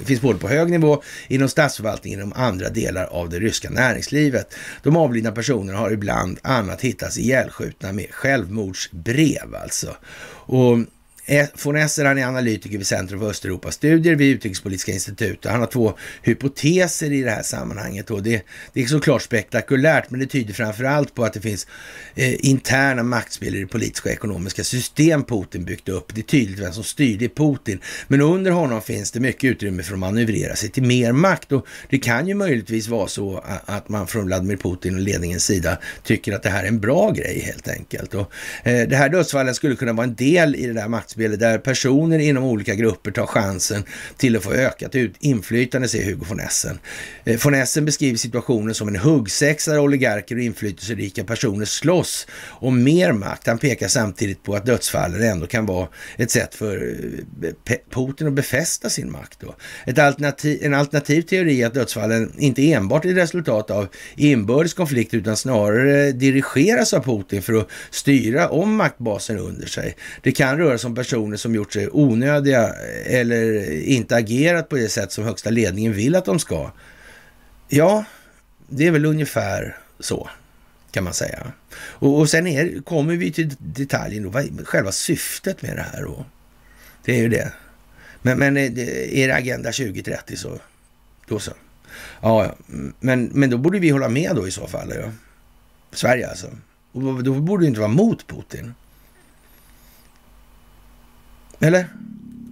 finns 0.05 0.21
både 0.21 0.39
på 0.39 0.49
hög 0.49 0.71
nivå 0.71 1.03
inom 1.29 1.49
statsförvaltningen 1.49 2.21
och 2.21 2.27
inom 2.27 2.45
andra 2.45 2.69
delar 2.69 3.05
av 3.05 3.29
det 3.29 3.39
ryska 3.39 3.71
näringslivet. 3.71 4.55
De 4.83 4.97
avlidna 4.97 5.33
personerna 5.33 5.48
personer 5.49 5.75
har 5.75 5.91
ibland 5.91 6.39
annat 6.43 6.81
hittats 6.81 7.19
ihjälskjutna 7.19 7.93
med 7.93 8.07
självmordsbrev 8.11 9.55
alltså. 9.63 9.97
Och 10.47 10.79
Eh, 11.31 11.47
von 11.63 11.77
Esser, 11.77 12.05
han 12.05 12.19
är 12.19 12.27
analytiker 12.27 12.79
vid 12.79 12.87
Centrum 12.87 13.21
för 13.21 13.31
Östeuropastudier 13.31 14.15
vid 14.15 14.37
Utrikespolitiska 14.37 14.93
institutet. 14.93 15.51
Han 15.51 15.61
har 15.61 15.67
två 15.67 15.95
hypoteser 16.23 17.13
i 17.13 17.23
det 17.23 17.31
här 17.31 17.43
sammanhanget. 17.43 18.11
Och 18.11 18.23
det, 18.23 18.43
det 18.73 18.83
är 18.83 18.87
såklart 18.87 19.23
spektakulärt, 19.23 20.11
men 20.11 20.21
det 20.21 20.27
tyder 20.27 20.55
framför 20.55 20.85
allt 20.85 21.15
på 21.15 21.25
att 21.25 21.33
det 21.33 21.41
finns 21.41 21.67
eh, 22.15 22.47
interna 22.47 23.03
maktspel 23.03 23.55
i 23.55 23.61
det 23.61 23.67
politiska 23.67 24.09
och 24.09 24.13
ekonomiska 24.13 24.65
system 24.65 25.25
Putin 25.25 25.65
byggt 25.65 25.89
upp. 25.89 26.15
Det 26.15 26.21
är 26.21 26.23
tydligt 26.23 26.59
vem 26.59 26.73
som 26.73 26.85
styr, 26.85 27.19
det 27.19 27.25
är 27.25 27.29
Putin. 27.29 27.81
Men 28.09 28.21
under 28.21 28.51
honom 28.51 28.83
finns 28.83 29.11
det 29.11 29.21
mycket 29.21 29.45
utrymme 29.51 29.83
för 29.83 29.93
att 29.93 29.99
manövrera 29.99 30.57
sig 30.57 30.71
till 30.71 30.83
mer 30.83 31.13
makt. 31.13 31.53
Och 31.53 31.67
det 31.91 31.99
kan 31.99 32.29
ju 32.29 32.35
möjligtvis 32.35 32.89
vara 32.89 33.09
så 33.09 33.45
att 33.65 33.89
man 33.89 34.07
från 34.07 34.27
Vladimir 34.27 34.57
Putin 34.57 34.95
och 34.95 35.01
ledningens 35.01 35.45
sida 35.45 35.79
tycker 36.03 36.33
att 36.33 36.43
det 36.43 36.51
här 36.51 36.65
är 36.65 36.69
en 36.69 36.81
bra 36.81 37.11
grej 37.11 37.41
helt 37.41 37.69
enkelt. 37.69 38.15
Och, 38.15 38.33
eh, 38.65 38.89
det 38.89 38.97
här 38.97 39.09
dödsfallet 39.09 39.57
skulle 39.57 39.77
kunna 39.77 39.93
vara 39.93 40.07
en 40.07 40.15
del 40.15 40.55
i 40.55 40.67
det 40.67 40.73
där 40.73 40.89
maktspelet 40.89 41.18
där 41.19 41.59
personer 41.59 42.19
inom 42.19 42.45
olika 42.45 42.75
grupper 42.75 43.11
tar 43.11 43.27
chansen 43.27 43.85
till 44.17 44.37
att 44.37 44.43
få 44.43 44.53
ökat 44.53 44.95
inflytande, 45.21 45.89
säger 45.89 46.05
Hugo 46.05 46.25
von 46.29 46.41
Essen. 46.41 46.79
Eh, 47.25 47.41
von 47.45 47.55
Essen 47.55 47.85
beskriver 47.85 48.19
situationen 48.19 48.75
som 48.75 48.89
en 48.89 48.97
huggsexa 48.97 49.73
där 49.73 49.79
oligarker 49.79 50.37
och 50.37 50.43
inflytelserika 50.43 51.25
personer 51.25 51.65
slåss 51.65 52.27
om 52.45 52.83
mer 52.83 53.13
makt. 53.13 53.47
Han 53.47 53.59
pekar 53.59 53.89
samtidigt 53.89 54.43
på 54.43 54.55
att 54.55 54.67
dödsfallen 54.67 55.23
ändå 55.23 55.47
kan 55.47 55.67
vara 55.67 55.89
ett 56.17 56.31
sätt 56.31 56.55
för 56.55 56.95
eh, 57.43 57.75
Putin 57.91 58.27
att 58.27 58.33
befästa 58.33 58.91
sin 58.91 59.13
makt. 59.13 59.39
Då. 59.41 59.55
Ett 59.87 59.99
alternativ, 59.99 60.59
en 60.63 60.75
alternativ 60.75 61.23
teori 61.23 61.63
är 61.63 61.67
att 61.67 61.75
dödsfallen 61.75 62.33
inte 62.39 62.73
enbart 62.73 63.05
är 63.05 63.15
resultat 63.15 63.71
av 63.71 63.89
inbördes 64.17 64.75
konflikt 64.75 65.15
utan 65.15 65.37
snarare 65.37 66.13
dirigeras 66.13 66.95
av 66.95 67.03
Putin 67.03 67.43
för 67.43 67.55
att 67.55 67.69
styra 67.91 68.49
om 68.49 68.77
maktbasen 68.77 69.39
under 69.39 69.67
sig. 69.67 69.97
Det 70.23 70.33
kan 70.33 70.59
röra 70.59 70.79
sig 70.79 70.89
om 70.89 70.95
personer 71.09 71.37
som 71.37 71.55
gjort 71.55 71.73
sig 71.73 71.89
onödiga 71.93 72.75
eller 73.07 73.71
inte 73.83 74.17
agerat 74.17 74.69
på 74.69 74.77
det 74.77 74.89
sätt 74.89 75.13
som 75.13 75.25
högsta 75.25 75.51
ledningen 75.51 75.93
vill 75.93 76.15
att 76.15 76.25
de 76.25 76.39
ska. 76.39 76.71
Ja, 77.69 78.05
det 78.69 78.87
är 78.87 78.91
väl 78.91 79.05
ungefär 79.05 79.77
så 80.01 80.29
kan 80.91 81.05
man 81.05 81.15
säga. 81.15 81.53
Och, 81.75 82.19
och 82.19 82.31
sen 82.31 82.47
är, 82.47 82.83
kommer 82.83 83.17
vi 83.17 83.33
till 83.33 83.55
detaljen, 83.59 84.23
då, 84.23 84.31
vad 84.31 84.43
är 84.43 84.65
själva 84.65 84.93
syftet 84.93 85.63
med 85.63 85.77
det 85.77 85.87
här 85.93 86.03
då? 86.03 86.25
Det 87.05 87.13
är 87.13 87.23
ju 87.23 87.29
det. 87.29 87.53
Men, 88.23 88.39
men 88.39 88.57
eh, 88.57 88.65
är 89.19 89.29
det 89.29 89.35
Agenda 89.35 89.73
2030 89.73 90.37
så, 90.37 90.59
då 91.29 91.39
så. 91.39 91.53
Ja, 92.21 92.55
men, 93.01 93.25
men 93.25 93.51
då 93.51 93.59
borde 93.59 93.79
vi 93.79 93.91
hålla 93.91 94.09
med 94.09 94.37
då 94.37 94.49
i 94.49 94.51
så 94.51 94.67
fall. 94.67 94.93
Ja. 94.95 95.11
Sverige 95.93 96.29
alltså. 96.29 96.47
Och 96.93 97.25
då 97.25 97.35
borde 97.35 97.61
vi 97.61 97.69
inte 97.69 97.81
vara 97.81 97.91
mot 97.91 98.27
Putin. 98.27 98.75
Eller? 101.61 101.89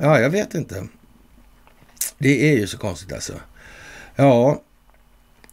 Ja, 0.01 0.21
jag 0.21 0.31
vet 0.31 0.55
inte. 0.55 0.87
Det 2.19 2.53
är 2.53 2.57
ju 2.57 2.67
så 2.67 2.79
konstigt 2.79 3.13
alltså. 3.13 3.33
Ja, 4.17 4.63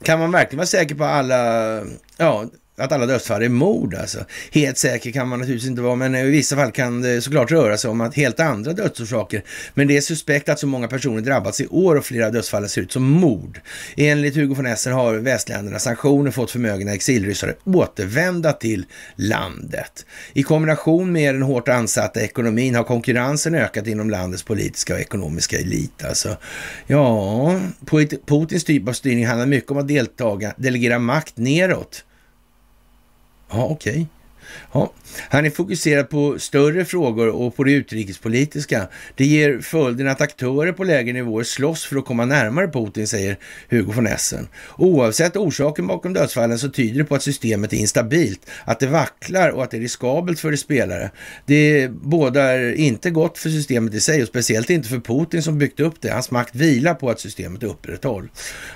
kan 0.03 0.19
man 0.19 0.31
verkligen 0.31 0.57
vara 0.57 0.67
säker 0.67 0.95
på 0.95 1.03
alla, 1.03 1.81
ja, 2.17 2.45
att 2.77 2.91
alla 2.91 3.05
dödsfall 3.05 3.43
är 3.43 3.49
mord 3.49 3.95
alltså. 3.95 4.25
Helt 4.51 4.77
säker 4.77 5.11
kan 5.11 5.27
man 5.27 5.39
naturligtvis 5.39 5.69
inte 5.69 5.81
vara, 5.81 5.95
men 5.95 6.15
i 6.15 6.29
vissa 6.29 6.55
fall 6.55 6.71
kan 6.71 7.01
det 7.01 7.21
såklart 7.21 7.51
röra 7.51 7.77
sig 7.77 7.89
om 7.89 8.01
att 8.01 8.15
helt 8.15 8.39
andra 8.39 8.73
dödsorsaker. 8.73 9.43
Men 9.73 9.87
det 9.87 9.97
är 9.97 10.01
suspekt 10.01 10.49
att 10.49 10.59
så 10.59 10.67
många 10.67 10.87
personer 10.87 11.21
drabbats 11.21 11.61
i 11.61 11.67
år 11.67 11.95
och 11.95 12.05
flera 12.05 12.29
dödsfall 12.29 12.69
ser 12.69 12.81
ut 12.81 12.91
som 12.91 13.03
mord. 13.03 13.61
Enligt 13.97 14.35
Hugo 14.35 14.55
von 14.55 14.65
Essen 14.65 14.93
har 14.93 15.15
västländernas 15.15 15.83
sanktioner 15.83 16.31
fått 16.31 16.51
förmögna 16.51 16.93
exilryssar 16.93 17.55
återvända 17.63 18.53
till 18.53 18.85
landet. 19.15 20.05
I 20.33 20.43
kombination 20.43 21.11
med 21.11 21.35
den 21.35 21.41
hårt 21.41 21.67
ansatta 21.67 22.21
ekonomin 22.21 22.75
har 22.75 22.83
konkurrensen 22.83 23.55
ökat 23.55 23.87
inom 23.87 24.09
landets 24.09 24.43
politiska 24.43 24.93
och 24.93 24.99
ekonomiska 24.99 25.57
elit. 25.57 26.03
Alltså, 26.03 26.37
ja, 26.87 27.59
Putins 28.25 28.63
typ 28.63 28.87
av 28.87 28.93
styrning 28.93 29.27
handlar 29.27 29.45
mycket 29.45 29.71
om 29.71 29.77
att 29.77 29.87
deltaga, 29.87 30.53
delegera 30.57 30.99
makt 30.99 31.37
neråt 31.37 32.03
Ja, 33.53 33.65
okej. 33.65 33.91
Okay. 33.91 34.05
Ja. 34.71 34.93
Han 35.29 35.45
är 35.45 35.49
fokuserad 35.49 36.09
på 36.09 36.39
större 36.39 36.85
frågor 36.85 37.27
och 37.27 37.55
på 37.55 37.63
det 37.63 37.71
utrikespolitiska. 37.71 38.87
Det 39.15 39.25
ger 39.25 39.59
följden 39.59 40.07
att 40.07 40.21
aktörer 40.21 40.71
på 40.71 40.83
lägre 40.83 41.13
nivåer 41.13 41.43
slåss 41.43 41.85
för 41.85 41.95
att 41.95 42.05
komma 42.05 42.25
närmare 42.25 42.67
Putin, 42.67 43.07
säger 43.07 43.37
Hugo 43.69 43.91
von 43.91 44.07
Essen. 44.07 44.47
Oavsett 44.77 45.37
orsaken 45.37 45.87
bakom 45.87 46.13
dödsfallen 46.13 46.59
så 46.59 46.69
tyder 46.69 46.97
det 46.97 47.05
på 47.05 47.15
att 47.15 47.23
systemet 47.23 47.73
är 47.73 47.77
instabilt, 47.77 48.49
att 48.65 48.79
det 48.79 48.87
vacklar 48.87 49.49
och 49.49 49.63
att 49.63 49.71
det 49.71 49.77
är 49.77 49.81
riskabelt 49.81 50.39
för 50.39 50.51
de 50.51 50.57
spelare. 50.57 51.11
Det 51.45 51.91
bådar 51.91 52.73
inte 52.73 53.09
gott 53.09 53.37
för 53.37 53.49
systemet 53.49 53.93
i 53.93 53.99
sig 53.99 54.21
och 54.21 54.27
speciellt 54.27 54.69
inte 54.69 54.89
för 54.89 54.99
Putin 54.99 55.43
som 55.43 55.57
byggt 55.57 55.79
upp 55.79 56.01
det. 56.01 56.09
Hans 56.09 56.31
makt 56.31 56.55
vilar 56.55 56.93
på 56.93 57.09
att 57.09 57.19
systemet 57.19 57.63
upprätthålls. 57.63 58.29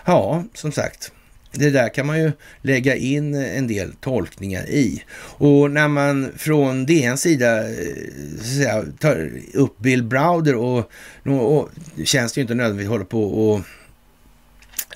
Ja, 0.06 0.44
som 0.54 0.72
sagt. 0.72 1.12
Det 1.52 1.70
där 1.70 1.90
kan 1.90 2.06
man 2.06 2.20
ju 2.20 2.32
lägga 2.62 2.96
in 2.96 3.36
en 3.36 3.68
del 3.68 3.94
tolkningar 3.94 4.70
i. 4.70 5.04
Och 5.38 5.72
när 5.72 5.88
man 5.88 6.32
från 6.38 6.86
DNs 6.86 7.22
sida 7.22 7.70
eh, 7.70 8.42
säga, 8.44 8.84
tar 9.00 9.32
upp 9.54 9.80
Bill 9.80 10.04
Browder 10.04 10.56
och, 10.56 10.92
och, 11.26 11.58
och 11.58 11.70
känns 12.04 12.34
det 12.34 12.40
ju 12.40 12.42
inte 12.42 12.56
nödvändigt 12.56 12.86
att 12.86 12.92
hålla 12.92 13.06
på 13.06 13.24
och 13.24 13.62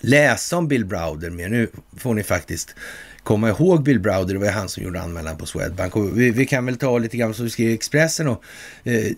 läsa 0.02 0.58
om 0.58 0.68
Bill 0.68 0.86
Browder 0.86 1.30
mer. 1.30 1.50
Nu 1.50 1.68
får 1.98 2.14
ni 2.14 2.24
faktiskt 2.24 2.76
komma 3.24 3.50
ihåg 3.50 3.84
Bill 3.84 4.00
Browder, 4.00 4.34
det 4.34 4.40
var 4.40 4.48
han 4.48 4.70
som 4.70 4.84
gjorde 4.84 5.02
anmälan 5.02 5.38
på 5.38 5.46
Swedbank. 5.46 5.96
Och 5.96 6.20
vi, 6.20 6.32
vi 6.32 6.46
kan 6.46 6.66
väl 6.66 6.78
ta 6.78 6.98
lite 6.98 7.18
grann 7.18 7.34
som 7.34 7.46
vi 7.46 7.52
skriver 7.52 7.72
i 7.72 7.76
Expressen 7.76 8.28
och 8.28 8.44
eh, 8.84 9.12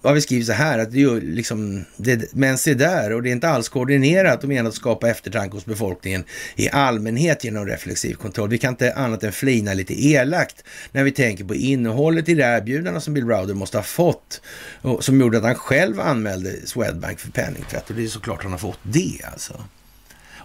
vad 0.00 0.14
vi 0.14 0.20
skriver 0.20 0.44
så 0.44 0.52
här 0.52 0.78
att 0.78 0.92
det 0.92 1.02
är 1.02 1.20
liksom, 1.20 1.84
det, 1.96 2.34
men 2.34 2.58
se 2.58 2.74
där 2.74 3.12
och 3.12 3.22
det 3.22 3.30
är 3.30 3.32
inte 3.32 3.48
alls 3.48 3.68
koordinerat 3.68 4.42
och 4.42 4.48
menat 4.48 4.68
att 4.68 4.74
skapa 4.74 5.10
eftertanke 5.10 5.56
hos 5.56 5.64
befolkningen 5.64 6.24
i 6.56 6.70
allmänhet 6.70 7.44
genom 7.44 7.66
reflexiv 7.66 8.14
kontroll. 8.14 8.48
Vi 8.48 8.58
kan 8.58 8.72
inte 8.72 8.94
annat 8.94 9.24
än 9.24 9.32
flina 9.32 9.74
lite 9.74 10.06
elakt 10.06 10.64
när 10.92 11.04
vi 11.04 11.12
tänker 11.12 11.44
på 11.44 11.54
innehållet 11.54 12.28
i 12.28 12.34
det 12.34 12.42
erbjudande 12.42 13.00
som 13.00 13.14
Bill 13.14 13.26
Browder 13.26 13.54
måste 13.54 13.78
ha 13.78 13.82
fått 13.82 14.42
och 14.82 15.04
som 15.04 15.20
gjorde 15.20 15.38
att 15.38 15.44
han 15.44 15.54
själv 15.54 16.00
anmälde 16.00 16.66
Swedbank 16.66 17.20
för 17.20 17.30
penningtvätt 17.30 17.90
och 17.90 17.96
det 17.96 18.04
är 18.04 18.08
såklart 18.08 18.42
han 18.42 18.52
har 18.52 18.58
fått 18.58 18.78
det 18.82 19.18
alltså. 19.32 19.64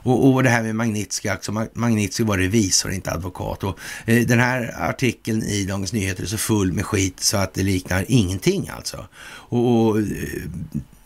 Och, 0.06 0.34
och 0.34 0.44
det 0.44 0.50
här 0.50 0.64
med 0.64 0.76
Magnitsky, 0.76 1.30
också, 1.30 1.68
Magnitsky 1.74 2.24
var 2.24 2.38
revisor, 2.38 2.92
inte 2.92 3.12
advokat. 3.12 3.64
Och, 3.64 3.80
eh, 4.06 4.26
den 4.26 4.40
här 4.40 4.76
artikeln 4.90 5.44
i 5.44 5.66
Dagens 5.66 5.94
Nyheter 5.94 6.24
är 6.24 6.28
så 6.28 6.38
full 6.38 6.74
med 6.74 6.86
skit 6.86 7.20
så 7.20 7.38
att 7.38 7.54
det 7.54 7.64
liknar 7.64 8.06
ingenting 8.08 8.70
alltså. 8.70 9.08
Och, 9.26 9.86
och 9.86 10.00
eh, 10.00 10.06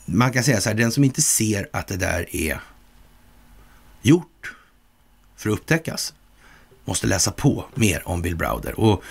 man 0.05 0.33
kan 0.33 0.43
säga 0.43 0.61
så 0.61 0.69
här, 0.69 0.75
den 0.75 0.91
som 0.91 1.03
inte 1.03 1.21
ser 1.21 1.69
att 1.73 1.87
det 1.87 1.97
där 1.97 2.35
är 2.35 2.61
gjort 4.01 4.53
för 5.35 5.49
att 5.49 5.53
upptäckas 5.53 6.13
måste 6.85 7.07
läsa 7.07 7.31
på 7.31 7.65
mer 7.75 8.07
om 8.07 8.21
Bill 8.21 8.35
Browder. 8.35 8.79
Och 8.79 9.03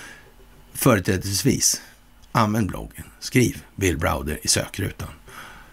företrädesvis, 0.73 1.81
använd 2.31 2.67
bloggen. 2.67 3.05
Skriv 3.19 3.63
Bill 3.75 3.97
Browder 3.97 4.39
i 4.41 4.47
sökrutan 4.47 5.09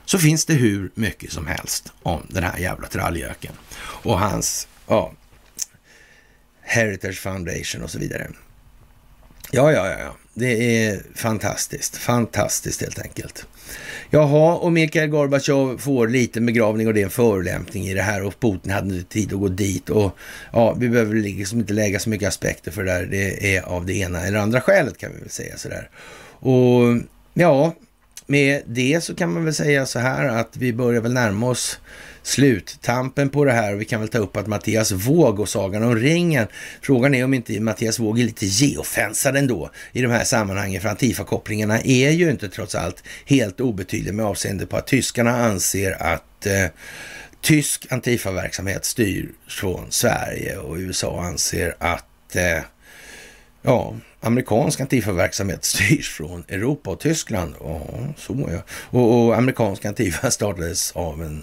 så 0.07 0.19
finns 0.19 0.45
det 0.45 0.55
hur 0.55 0.91
mycket 0.95 1.33
som 1.33 1.47
helst 1.47 1.93
om 2.03 2.27
den 2.29 2.43
här 2.43 2.59
jävla 2.59 2.89
tralljöken 2.89 3.53
och 3.79 4.19
hans 4.19 4.69
ja, 4.87 5.13
Heritage 6.61 7.19
Foundation 7.19 7.83
och 7.83 7.91
så 7.91 7.99
vidare. 7.99 8.29
Ja, 9.51 9.73
ja, 9.73 9.89
ja, 9.89 9.99
ja. 9.99 10.17
Det 10.35 10.85
är 10.87 11.03
fantastiskt. 11.15 11.97
Fantastiskt 11.97 12.81
helt 12.81 12.99
enkelt. 12.99 13.47
Jaha, 14.11 14.55
och 14.55 14.73
Mikhail 14.73 15.11
Gorbatjov 15.11 15.79
får 15.79 16.09
liten 16.09 16.47
begravning 16.47 16.87
och 16.87 16.95
det 16.95 17.01
är 17.01 17.05
en 17.05 17.11
förolämpning 17.11 17.87
i 17.87 17.95
det 17.95 18.03
här 18.03 18.23
och 18.23 18.41
Putin 18.41 18.73
hade 18.73 18.95
inte 18.95 19.13
tid 19.13 19.33
att 19.33 19.41
gå 19.41 19.49
dit 19.49 19.91
och 19.91 20.19
ja, 20.53 20.73
vi 20.73 20.89
behöver 20.89 21.15
liksom 21.15 21.59
inte 21.59 21.73
lägga 21.73 21.99
så 21.99 22.11
mycket 22.11 22.29
aspekter 22.29 22.71
för 22.71 22.85
det 22.85 22.93
där. 22.93 23.07
Det 23.07 23.57
är 23.57 23.63
av 23.63 23.87
det 23.87 23.95
ena 23.95 24.27
eller 24.27 24.39
andra 24.39 24.61
skälet 24.61 24.99
kan 24.99 25.13
vi 25.13 25.21
väl 25.21 25.31
säga 25.31 25.57
sådär. 25.57 25.91
Och 26.39 27.03
ja, 27.35 27.75
med 28.27 28.63
det 28.67 29.05
så 29.05 29.15
kan 29.15 29.33
man 29.33 29.45
väl 29.45 29.55
säga 29.55 29.87
så 29.87 29.99
här 29.99 30.29
att 30.29 30.57
vi 30.57 30.73
börjar 30.73 31.01
väl 31.01 31.13
närma 31.13 31.51
oss 31.51 31.81
sluttampen 32.23 33.29
på 33.29 33.45
det 33.45 33.53
här 33.53 33.75
och 33.75 33.81
vi 33.81 33.85
kan 33.85 34.01
väl 34.01 34.09
ta 34.09 34.19
upp 34.19 34.37
att 34.37 34.47
Mattias 34.47 34.93
Våg 34.93 35.41
och 35.41 35.49
Sagan 35.49 35.83
om 35.83 35.97
ringen. 35.97 36.47
Frågan 36.83 37.15
är 37.15 37.25
om 37.25 37.35
inte 37.35 37.61
Mattias 37.61 37.99
Våg 37.99 38.21
är 38.21 38.25
lite 38.25 38.47
geofensad 38.47 39.37
ändå 39.37 39.71
i 39.93 40.03
de 40.03 40.11
här 40.11 40.25
sammanhangen 40.25 40.83
för 40.83 40.89
Antifa-kopplingarna 40.89 41.81
är 41.81 42.11
ju 42.11 42.31
inte 42.31 42.49
trots 42.49 42.75
allt 42.75 43.03
helt 43.27 43.61
obetydliga 43.61 44.15
med 44.15 44.27
avseende 44.27 44.67
på 44.67 44.77
att 44.77 44.87
tyskarna 44.87 45.37
anser 45.37 46.03
att 46.03 46.47
eh, 46.47 46.67
tysk 47.41 47.87
Antifa-verksamhet 47.91 48.85
styrs 48.85 49.29
från 49.49 49.87
Sverige 49.91 50.57
och 50.57 50.77
USA 50.77 51.21
anser 51.21 51.77
att 51.79 52.37
eh, 52.37 52.63
ja, 53.63 53.95
amerikansk 54.27 54.81
Antifa-verksamhet 54.81 55.65
styrs 55.65 56.11
från 56.11 56.45
Europa 56.49 56.91
och 56.91 57.01
Tyskland. 57.01 57.55
Ja, 57.61 57.81
så 58.17 58.49
ja. 58.53 58.59
Och, 58.71 59.27
och 59.27 59.37
amerikansk 59.37 59.85
Antifa 59.85 60.31
startades 60.31 60.93
av 60.93 61.23
en, 61.23 61.43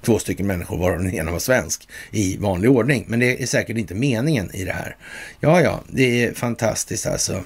två 0.00 0.18
stycken 0.18 0.46
människor, 0.46 0.78
varav 0.78 0.98
den 0.98 1.14
ena 1.14 1.32
var 1.32 1.38
svensk, 1.38 1.88
i 2.10 2.36
vanlig 2.36 2.70
ordning. 2.70 3.04
Men 3.08 3.20
det 3.20 3.42
är 3.42 3.46
säkert 3.46 3.76
inte 3.76 3.94
meningen 3.94 4.54
i 4.54 4.64
det 4.64 4.72
här. 4.72 4.96
Ja, 5.40 5.60
ja, 5.60 5.80
det 5.88 6.24
är 6.24 6.34
fantastiskt 6.34 7.06
alltså. 7.06 7.44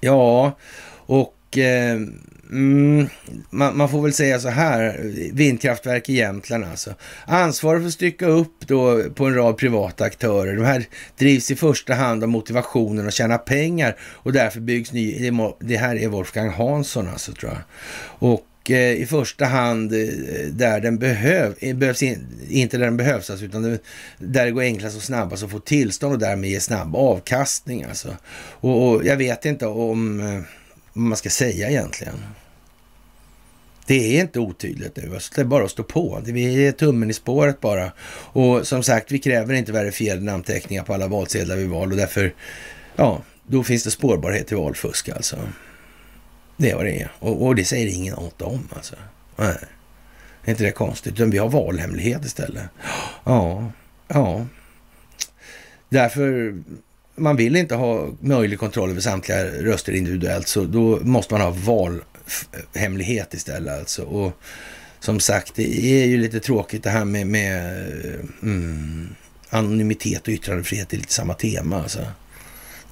Ja, 0.00 0.58
och 1.06 1.58
eh, 1.58 2.00
Mm, 2.50 3.08
man, 3.50 3.76
man, 3.76 3.88
får 3.88 4.02
väl 4.02 4.12
säga 4.12 4.38
så 4.38 4.48
här, 4.48 5.00
vindkraftverk 5.32 6.08
i 6.08 6.12
Jämtland 6.12 6.64
alltså. 6.64 6.94
Ansvaret 7.26 7.82
för 7.82 7.86
att 7.86 7.92
stycka 7.92 8.26
upp 8.26 8.66
då 8.66 9.02
på 9.14 9.24
en 9.24 9.34
rad 9.34 9.56
privata 9.56 10.04
aktörer. 10.04 10.56
De 10.56 10.64
här 10.64 10.84
drivs 11.18 11.50
i 11.50 11.56
första 11.56 11.94
hand 11.94 12.22
av 12.22 12.28
motivationen 12.28 13.06
att 13.06 13.14
tjäna 13.14 13.38
pengar 13.38 13.96
och 14.00 14.32
därför 14.32 14.60
byggs 14.60 14.92
ny... 14.92 15.30
Det 15.60 15.76
här 15.76 15.96
är 15.96 16.08
Wolfgang 16.08 16.50
Hansson 16.50 17.08
alltså 17.08 17.32
tror 17.32 17.52
jag. 17.52 17.62
Och 18.30 18.70
eh, 18.70 18.92
i 18.92 19.06
första 19.06 19.44
hand 19.44 19.92
eh, 19.92 19.98
där 20.50 20.80
den 20.80 20.98
behöv, 20.98 21.54
eh, 21.58 21.76
behövs, 21.76 22.02
in, 22.02 22.26
inte 22.48 22.78
där 22.78 22.84
den 22.84 22.96
behövs, 22.96 23.30
alltså, 23.30 23.44
utan 23.44 23.78
där 24.18 24.44
det 24.44 24.50
går 24.50 24.62
enklast 24.62 24.96
och 24.96 25.02
snabbast 25.02 25.42
att 25.42 25.50
få 25.50 25.58
tillstånd 25.58 26.12
och 26.12 26.18
därmed 26.18 26.50
ge 26.50 26.60
snabb 26.60 26.96
avkastning. 26.96 27.84
Alltså. 27.84 28.16
Och, 28.60 28.88
och 28.88 29.06
jag 29.06 29.16
vet 29.16 29.44
inte 29.44 29.66
om 29.66 30.20
eh, 30.20 30.40
man 30.96 31.16
ska 31.16 31.30
säga 31.30 31.70
egentligen. 31.70 32.14
Det 33.86 34.16
är 34.16 34.20
inte 34.20 34.40
otydligt 34.40 34.96
nu. 34.96 35.14
Alltså, 35.14 35.32
det 35.34 35.40
är 35.40 35.44
bara 35.44 35.64
att 35.64 35.70
stå 35.70 35.82
på. 35.82 36.20
Vi 36.24 36.66
är 36.66 36.72
tummen 36.72 37.10
i 37.10 37.12
spåret 37.12 37.60
bara. 37.60 37.92
Och 38.32 38.66
som 38.66 38.82
sagt, 38.82 39.12
vi 39.12 39.18
kräver 39.18 39.54
inte 39.54 39.72
verifierade 39.72 40.22
namnteckningar 40.22 40.82
på 40.82 40.94
alla 40.94 41.08
valsedlar 41.08 41.56
vid 41.56 41.68
val 41.68 41.90
och 41.90 41.96
därför, 41.96 42.34
ja, 42.96 43.22
då 43.46 43.62
finns 43.62 43.84
det 43.84 43.90
spårbarhet 43.90 44.46
till 44.46 44.56
valfusk 44.56 45.08
alltså. 45.08 45.36
Det 46.56 46.70
är 46.70 46.76
vad 46.76 46.84
det 46.84 47.00
är. 47.00 47.12
Och, 47.18 47.46
och 47.46 47.54
det 47.54 47.64
säger 47.64 47.86
ingen 47.86 48.14
något 48.14 48.42
om 48.42 48.68
alltså. 48.76 48.96
Nej. 49.36 49.56
Är 50.44 50.50
inte 50.50 50.64
det 50.64 50.72
konstigt? 50.72 51.12
Utan 51.12 51.30
vi 51.30 51.38
har 51.38 51.48
valhemlighet 51.48 52.24
istället. 52.24 52.64
Ja, 53.24 53.72
ja. 54.08 54.46
Därför 55.88 56.54
man 57.16 57.36
vill 57.36 57.56
inte 57.56 57.74
ha 57.74 58.08
möjlig 58.20 58.58
kontroll 58.58 58.90
över 58.90 59.00
samtliga 59.00 59.44
röster 59.44 59.92
individuellt, 59.92 60.48
så 60.48 60.64
då 60.64 61.00
måste 61.02 61.34
man 61.34 61.40
ha 61.40 61.50
valhemlighet 61.50 63.34
istället. 63.34 63.78
Alltså. 63.78 64.02
Och 64.02 64.40
som 65.00 65.20
sagt, 65.20 65.54
det 65.54 66.02
är 66.02 66.06
ju 66.06 66.16
lite 66.16 66.40
tråkigt 66.40 66.82
det 66.82 66.90
här 66.90 67.04
med, 67.04 67.26
med 67.26 67.80
eh, 68.04 68.20
mm, 68.42 69.14
anonymitet 69.50 70.22
och 70.22 70.28
yttrandefrihet. 70.28 70.88
Det 70.88 70.96
är 70.96 70.98
lite 70.98 71.12
samma 71.12 71.34
tema. 71.34 71.82
Alltså. 71.82 72.06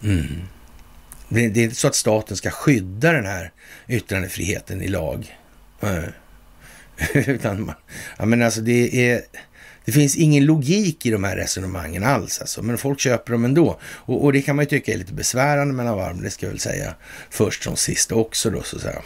Mm. 0.02 0.26
Det, 1.28 1.48
det, 1.48 1.60
är 1.60 1.64
inte 1.64 1.76
så 1.76 1.88
att 1.88 1.94
staten 1.94 2.36
ska 2.36 2.51
skydda 2.51 3.12
den 3.12 3.26
här 3.26 3.52
yttrandefriheten 3.88 4.82
i 4.82 4.88
lag. 4.88 5.36
Eh, 5.80 6.05
utan 7.28 7.64
man, 7.64 7.74
ja, 8.18 8.24
men 8.24 8.42
alltså 8.42 8.60
det 8.60 9.10
är 9.10 9.22
det 9.85 9.93
finns 9.93 10.16
ingen 10.16 10.44
logik 10.44 11.06
i 11.06 11.11
de 11.11 11.24
här 11.24 11.36
resonemangen 11.36 12.05
alls, 12.05 12.40
alltså. 12.40 12.62
men 12.62 12.78
folk 12.78 13.01
köper 13.01 13.32
dem 13.32 13.44
ändå. 13.44 13.78
Och, 13.85 14.24
och 14.24 14.32
det 14.32 14.43
kan 14.43 14.56
man 14.56 14.62
ju 14.62 14.69
tycka 14.69 14.93
är 14.93 14.98
lite 14.98 15.12
besvärande 15.12 15.74
mellan 15.74 15.97
varv, 15.97 16.23
det 16.23 16.31
ska 16.31 16.47
jag 16.47 16.51
väl 16.51 16.61
säga 16.61 16.94
först 17.31 17.62
som 17.62 17.77
sist 17.77 18.12
också 18.12 18.51
då, 18.51 18.62
så 18.62 18.77
att 18.77 18.82
säga. 18.82 19.02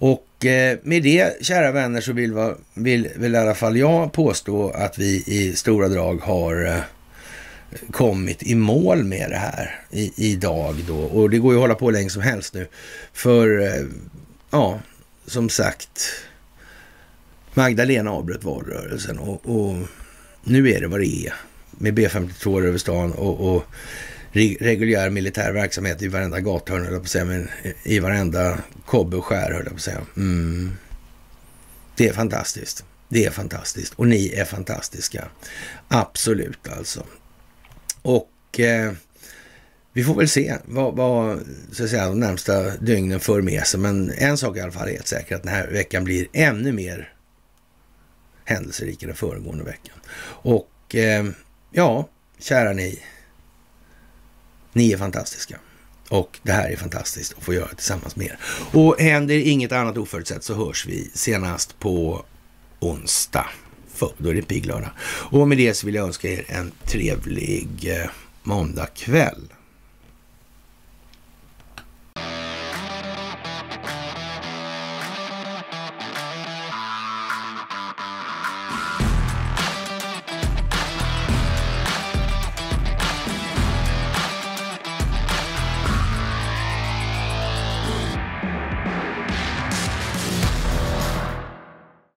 Och 0.00 0.46
eh, 0.46 0.78
med 0.82 1.02
det, 1.02 1.44
kära 1.46 1.72
vänner, 1.72 2.00
så 2.00 2.12
vill, 2.12 2.32
va, 2.32 2.54
vill 2.74 3.08
väl 3.16 3.34
i 3.34 3.38
alla 3.38 3.54
fall 3.54 3.76
jag 3.76 4.12
påstå 4.12 4.70
att 4.70 4.98
vi 4.98 5.24
i 5.26 5.52
stora 5.56 5.88
drag 5.88 6.16
har 6.16 6.66
eh, 6.66 6.80
kommit 7.90 8.42
i 8.42 8.54
mål 8.54 9.04
med 9.04 9.30
det 9.30 9.36
här 9.36 9.80
i, 9.90 10.12
idag 10.16 10.74
då. 10.86 10.96
Och 10.96 11.30
det 11.30 11.38
går 11.38 11.52
ju 11.52 11.58
att 11.58 11.62
hålla 11.62 11.74
på 11.74 11.90
länge 11.90 12.10
som 12.10 12.22
helst 12.22 12.54
nu. 12.54 12.66
För, 13.12 13.60
eh, 13.60 13.86
ja, 14.50 14.80
som 15.26 15.48
sagt, 15.48 16.00
Magdalena 17.58 18.10
avbröt 18.10 18.44
valrörelsen 18.44 19.18
och, 19.18 19.48
och, 19.48 19.76
nu 20.44 20.70
är 20.70 20.80
det 20.80 20.86
vad 20.86 21.00
det 21.00 21.26
är. 21.26 21.34
Med 21.70 21.98
B52 21.98 22.66
över 22.66 22.78
stan 22.78 23.12
och, 23.12 23.54
och 23.54 23.64
reguljär 24.32 25.10
militär 25.10 25.52
verksamhet 25.52 26.02
i 26.02 26.08
varenda 26.08 26.40
gathörn, 26.40 26.84
höll 26.84 26.92
jag 26.92 27.02
på 27.02 27.04
att 27.04 27.10
säga, 27.10 27.24
men 27.24 27.48
i 27.82 27.98
varenda 27.98 28.58
kobbe 28.86 29.16
och 29.16 29.24
skär, 29.24 29.52
höll 29.52 29.62
jag 29.62 29.68
på 29.68 29.74
att 29.74 29.80
säga. 29.80 30.00
Mm. 30.16 30.72
Det 31.96 32.08
är 32.08 32.12
fantastiskt. 32.12 32.84
Det 33.08 33.24
är 33.24 33.30
fantastiskt. 33.30 33.94
Och 33.94 34.08
ni 34.08 34.28
är 34.28 34.44
fantastiska. 34.44 35.28
Absolut 35.88 36.68
alltså. 36.68 37.04
Och 38.02 38.60
eh, 38.60 38.92
vi 39.92 40.04
får 40.04 40.14
väl 40.14 40.28
se 40.28 40.56
vad, 40.64 40.96
vad 40.96 41.40
så 41.72 41.84
att 41.84 41.90
säga, 41.90 42.08
de 42.08 42.20
närmsta 42.20 42.76
dygnen 42.76 43.20
för 43.20 43.42
med 43.42 43.66
sig. 43.66 43.80
Men 43.80 44.10
en 44.10 44.38
sak 44.38 44.56
är 44.56 44.60
i 44.60 44.62
alla 44.62 44.72
fall 44.72 44.88
helt 44.88 45.06
säker, 45.06 45.36
att 45.36 45.42
den 45.42 45.52
här 45.52 45.68
veckan 45.68 46.04
blir 46.04 46.26
ännu 46.32 46.72
mer 46.72 47.12
händelserika 48.48 49.06
den 49.06 49.16
föregående 49.16 49.64
veckan. 49.64 49.96
Och 50.42 50.94
eh, 50.94 51.24
ja, 51.70 52.08
kära 52.38 52.72
ni. 52.72 53.02
Ni 54.72 54.92
är 54.92 54.98
fantastiska. 54.98 55.58
Och 56.08 56.38
det 56.42 56.52
här 56.52 56.70
är 56.70 56.76
fantastiskt 56.76 57.34
att 57.38 57.44
få 57.44 57.54
göra 57.54 57.68
tillsammans 57.68 58.16
med 58.16 58.26
er. 58.26 58.38
Och 58.72 59.00
händer 59.00 59.34
inget 59.34 59.72
annat 59.72 59.96
oförutsett 59.96 60.44
så 60.44 60.54
hörs 60.54 60.86
vi 60.86 61.10
senast 61.14 61.78
på 61.78 62.24
onsdag. 62.80 63.46
För 63.94 64.12
då 64.18 64.30
är 64.30 64.34
det 64.34 64.42
pigglördag. 64.42 64.90
Och 65.30 65.48
med 65.48 65.58
det 65.58 65.74
så 65.74 65.86
vill 65.86 65.94
jag 65.94 66.06
önska 66.06 66.28
er 66.28 66.44
en 66.48 66.72
trevlig 66.84 67.68
eh, 67.90 68.10
måndagkväll. 68.42 69.52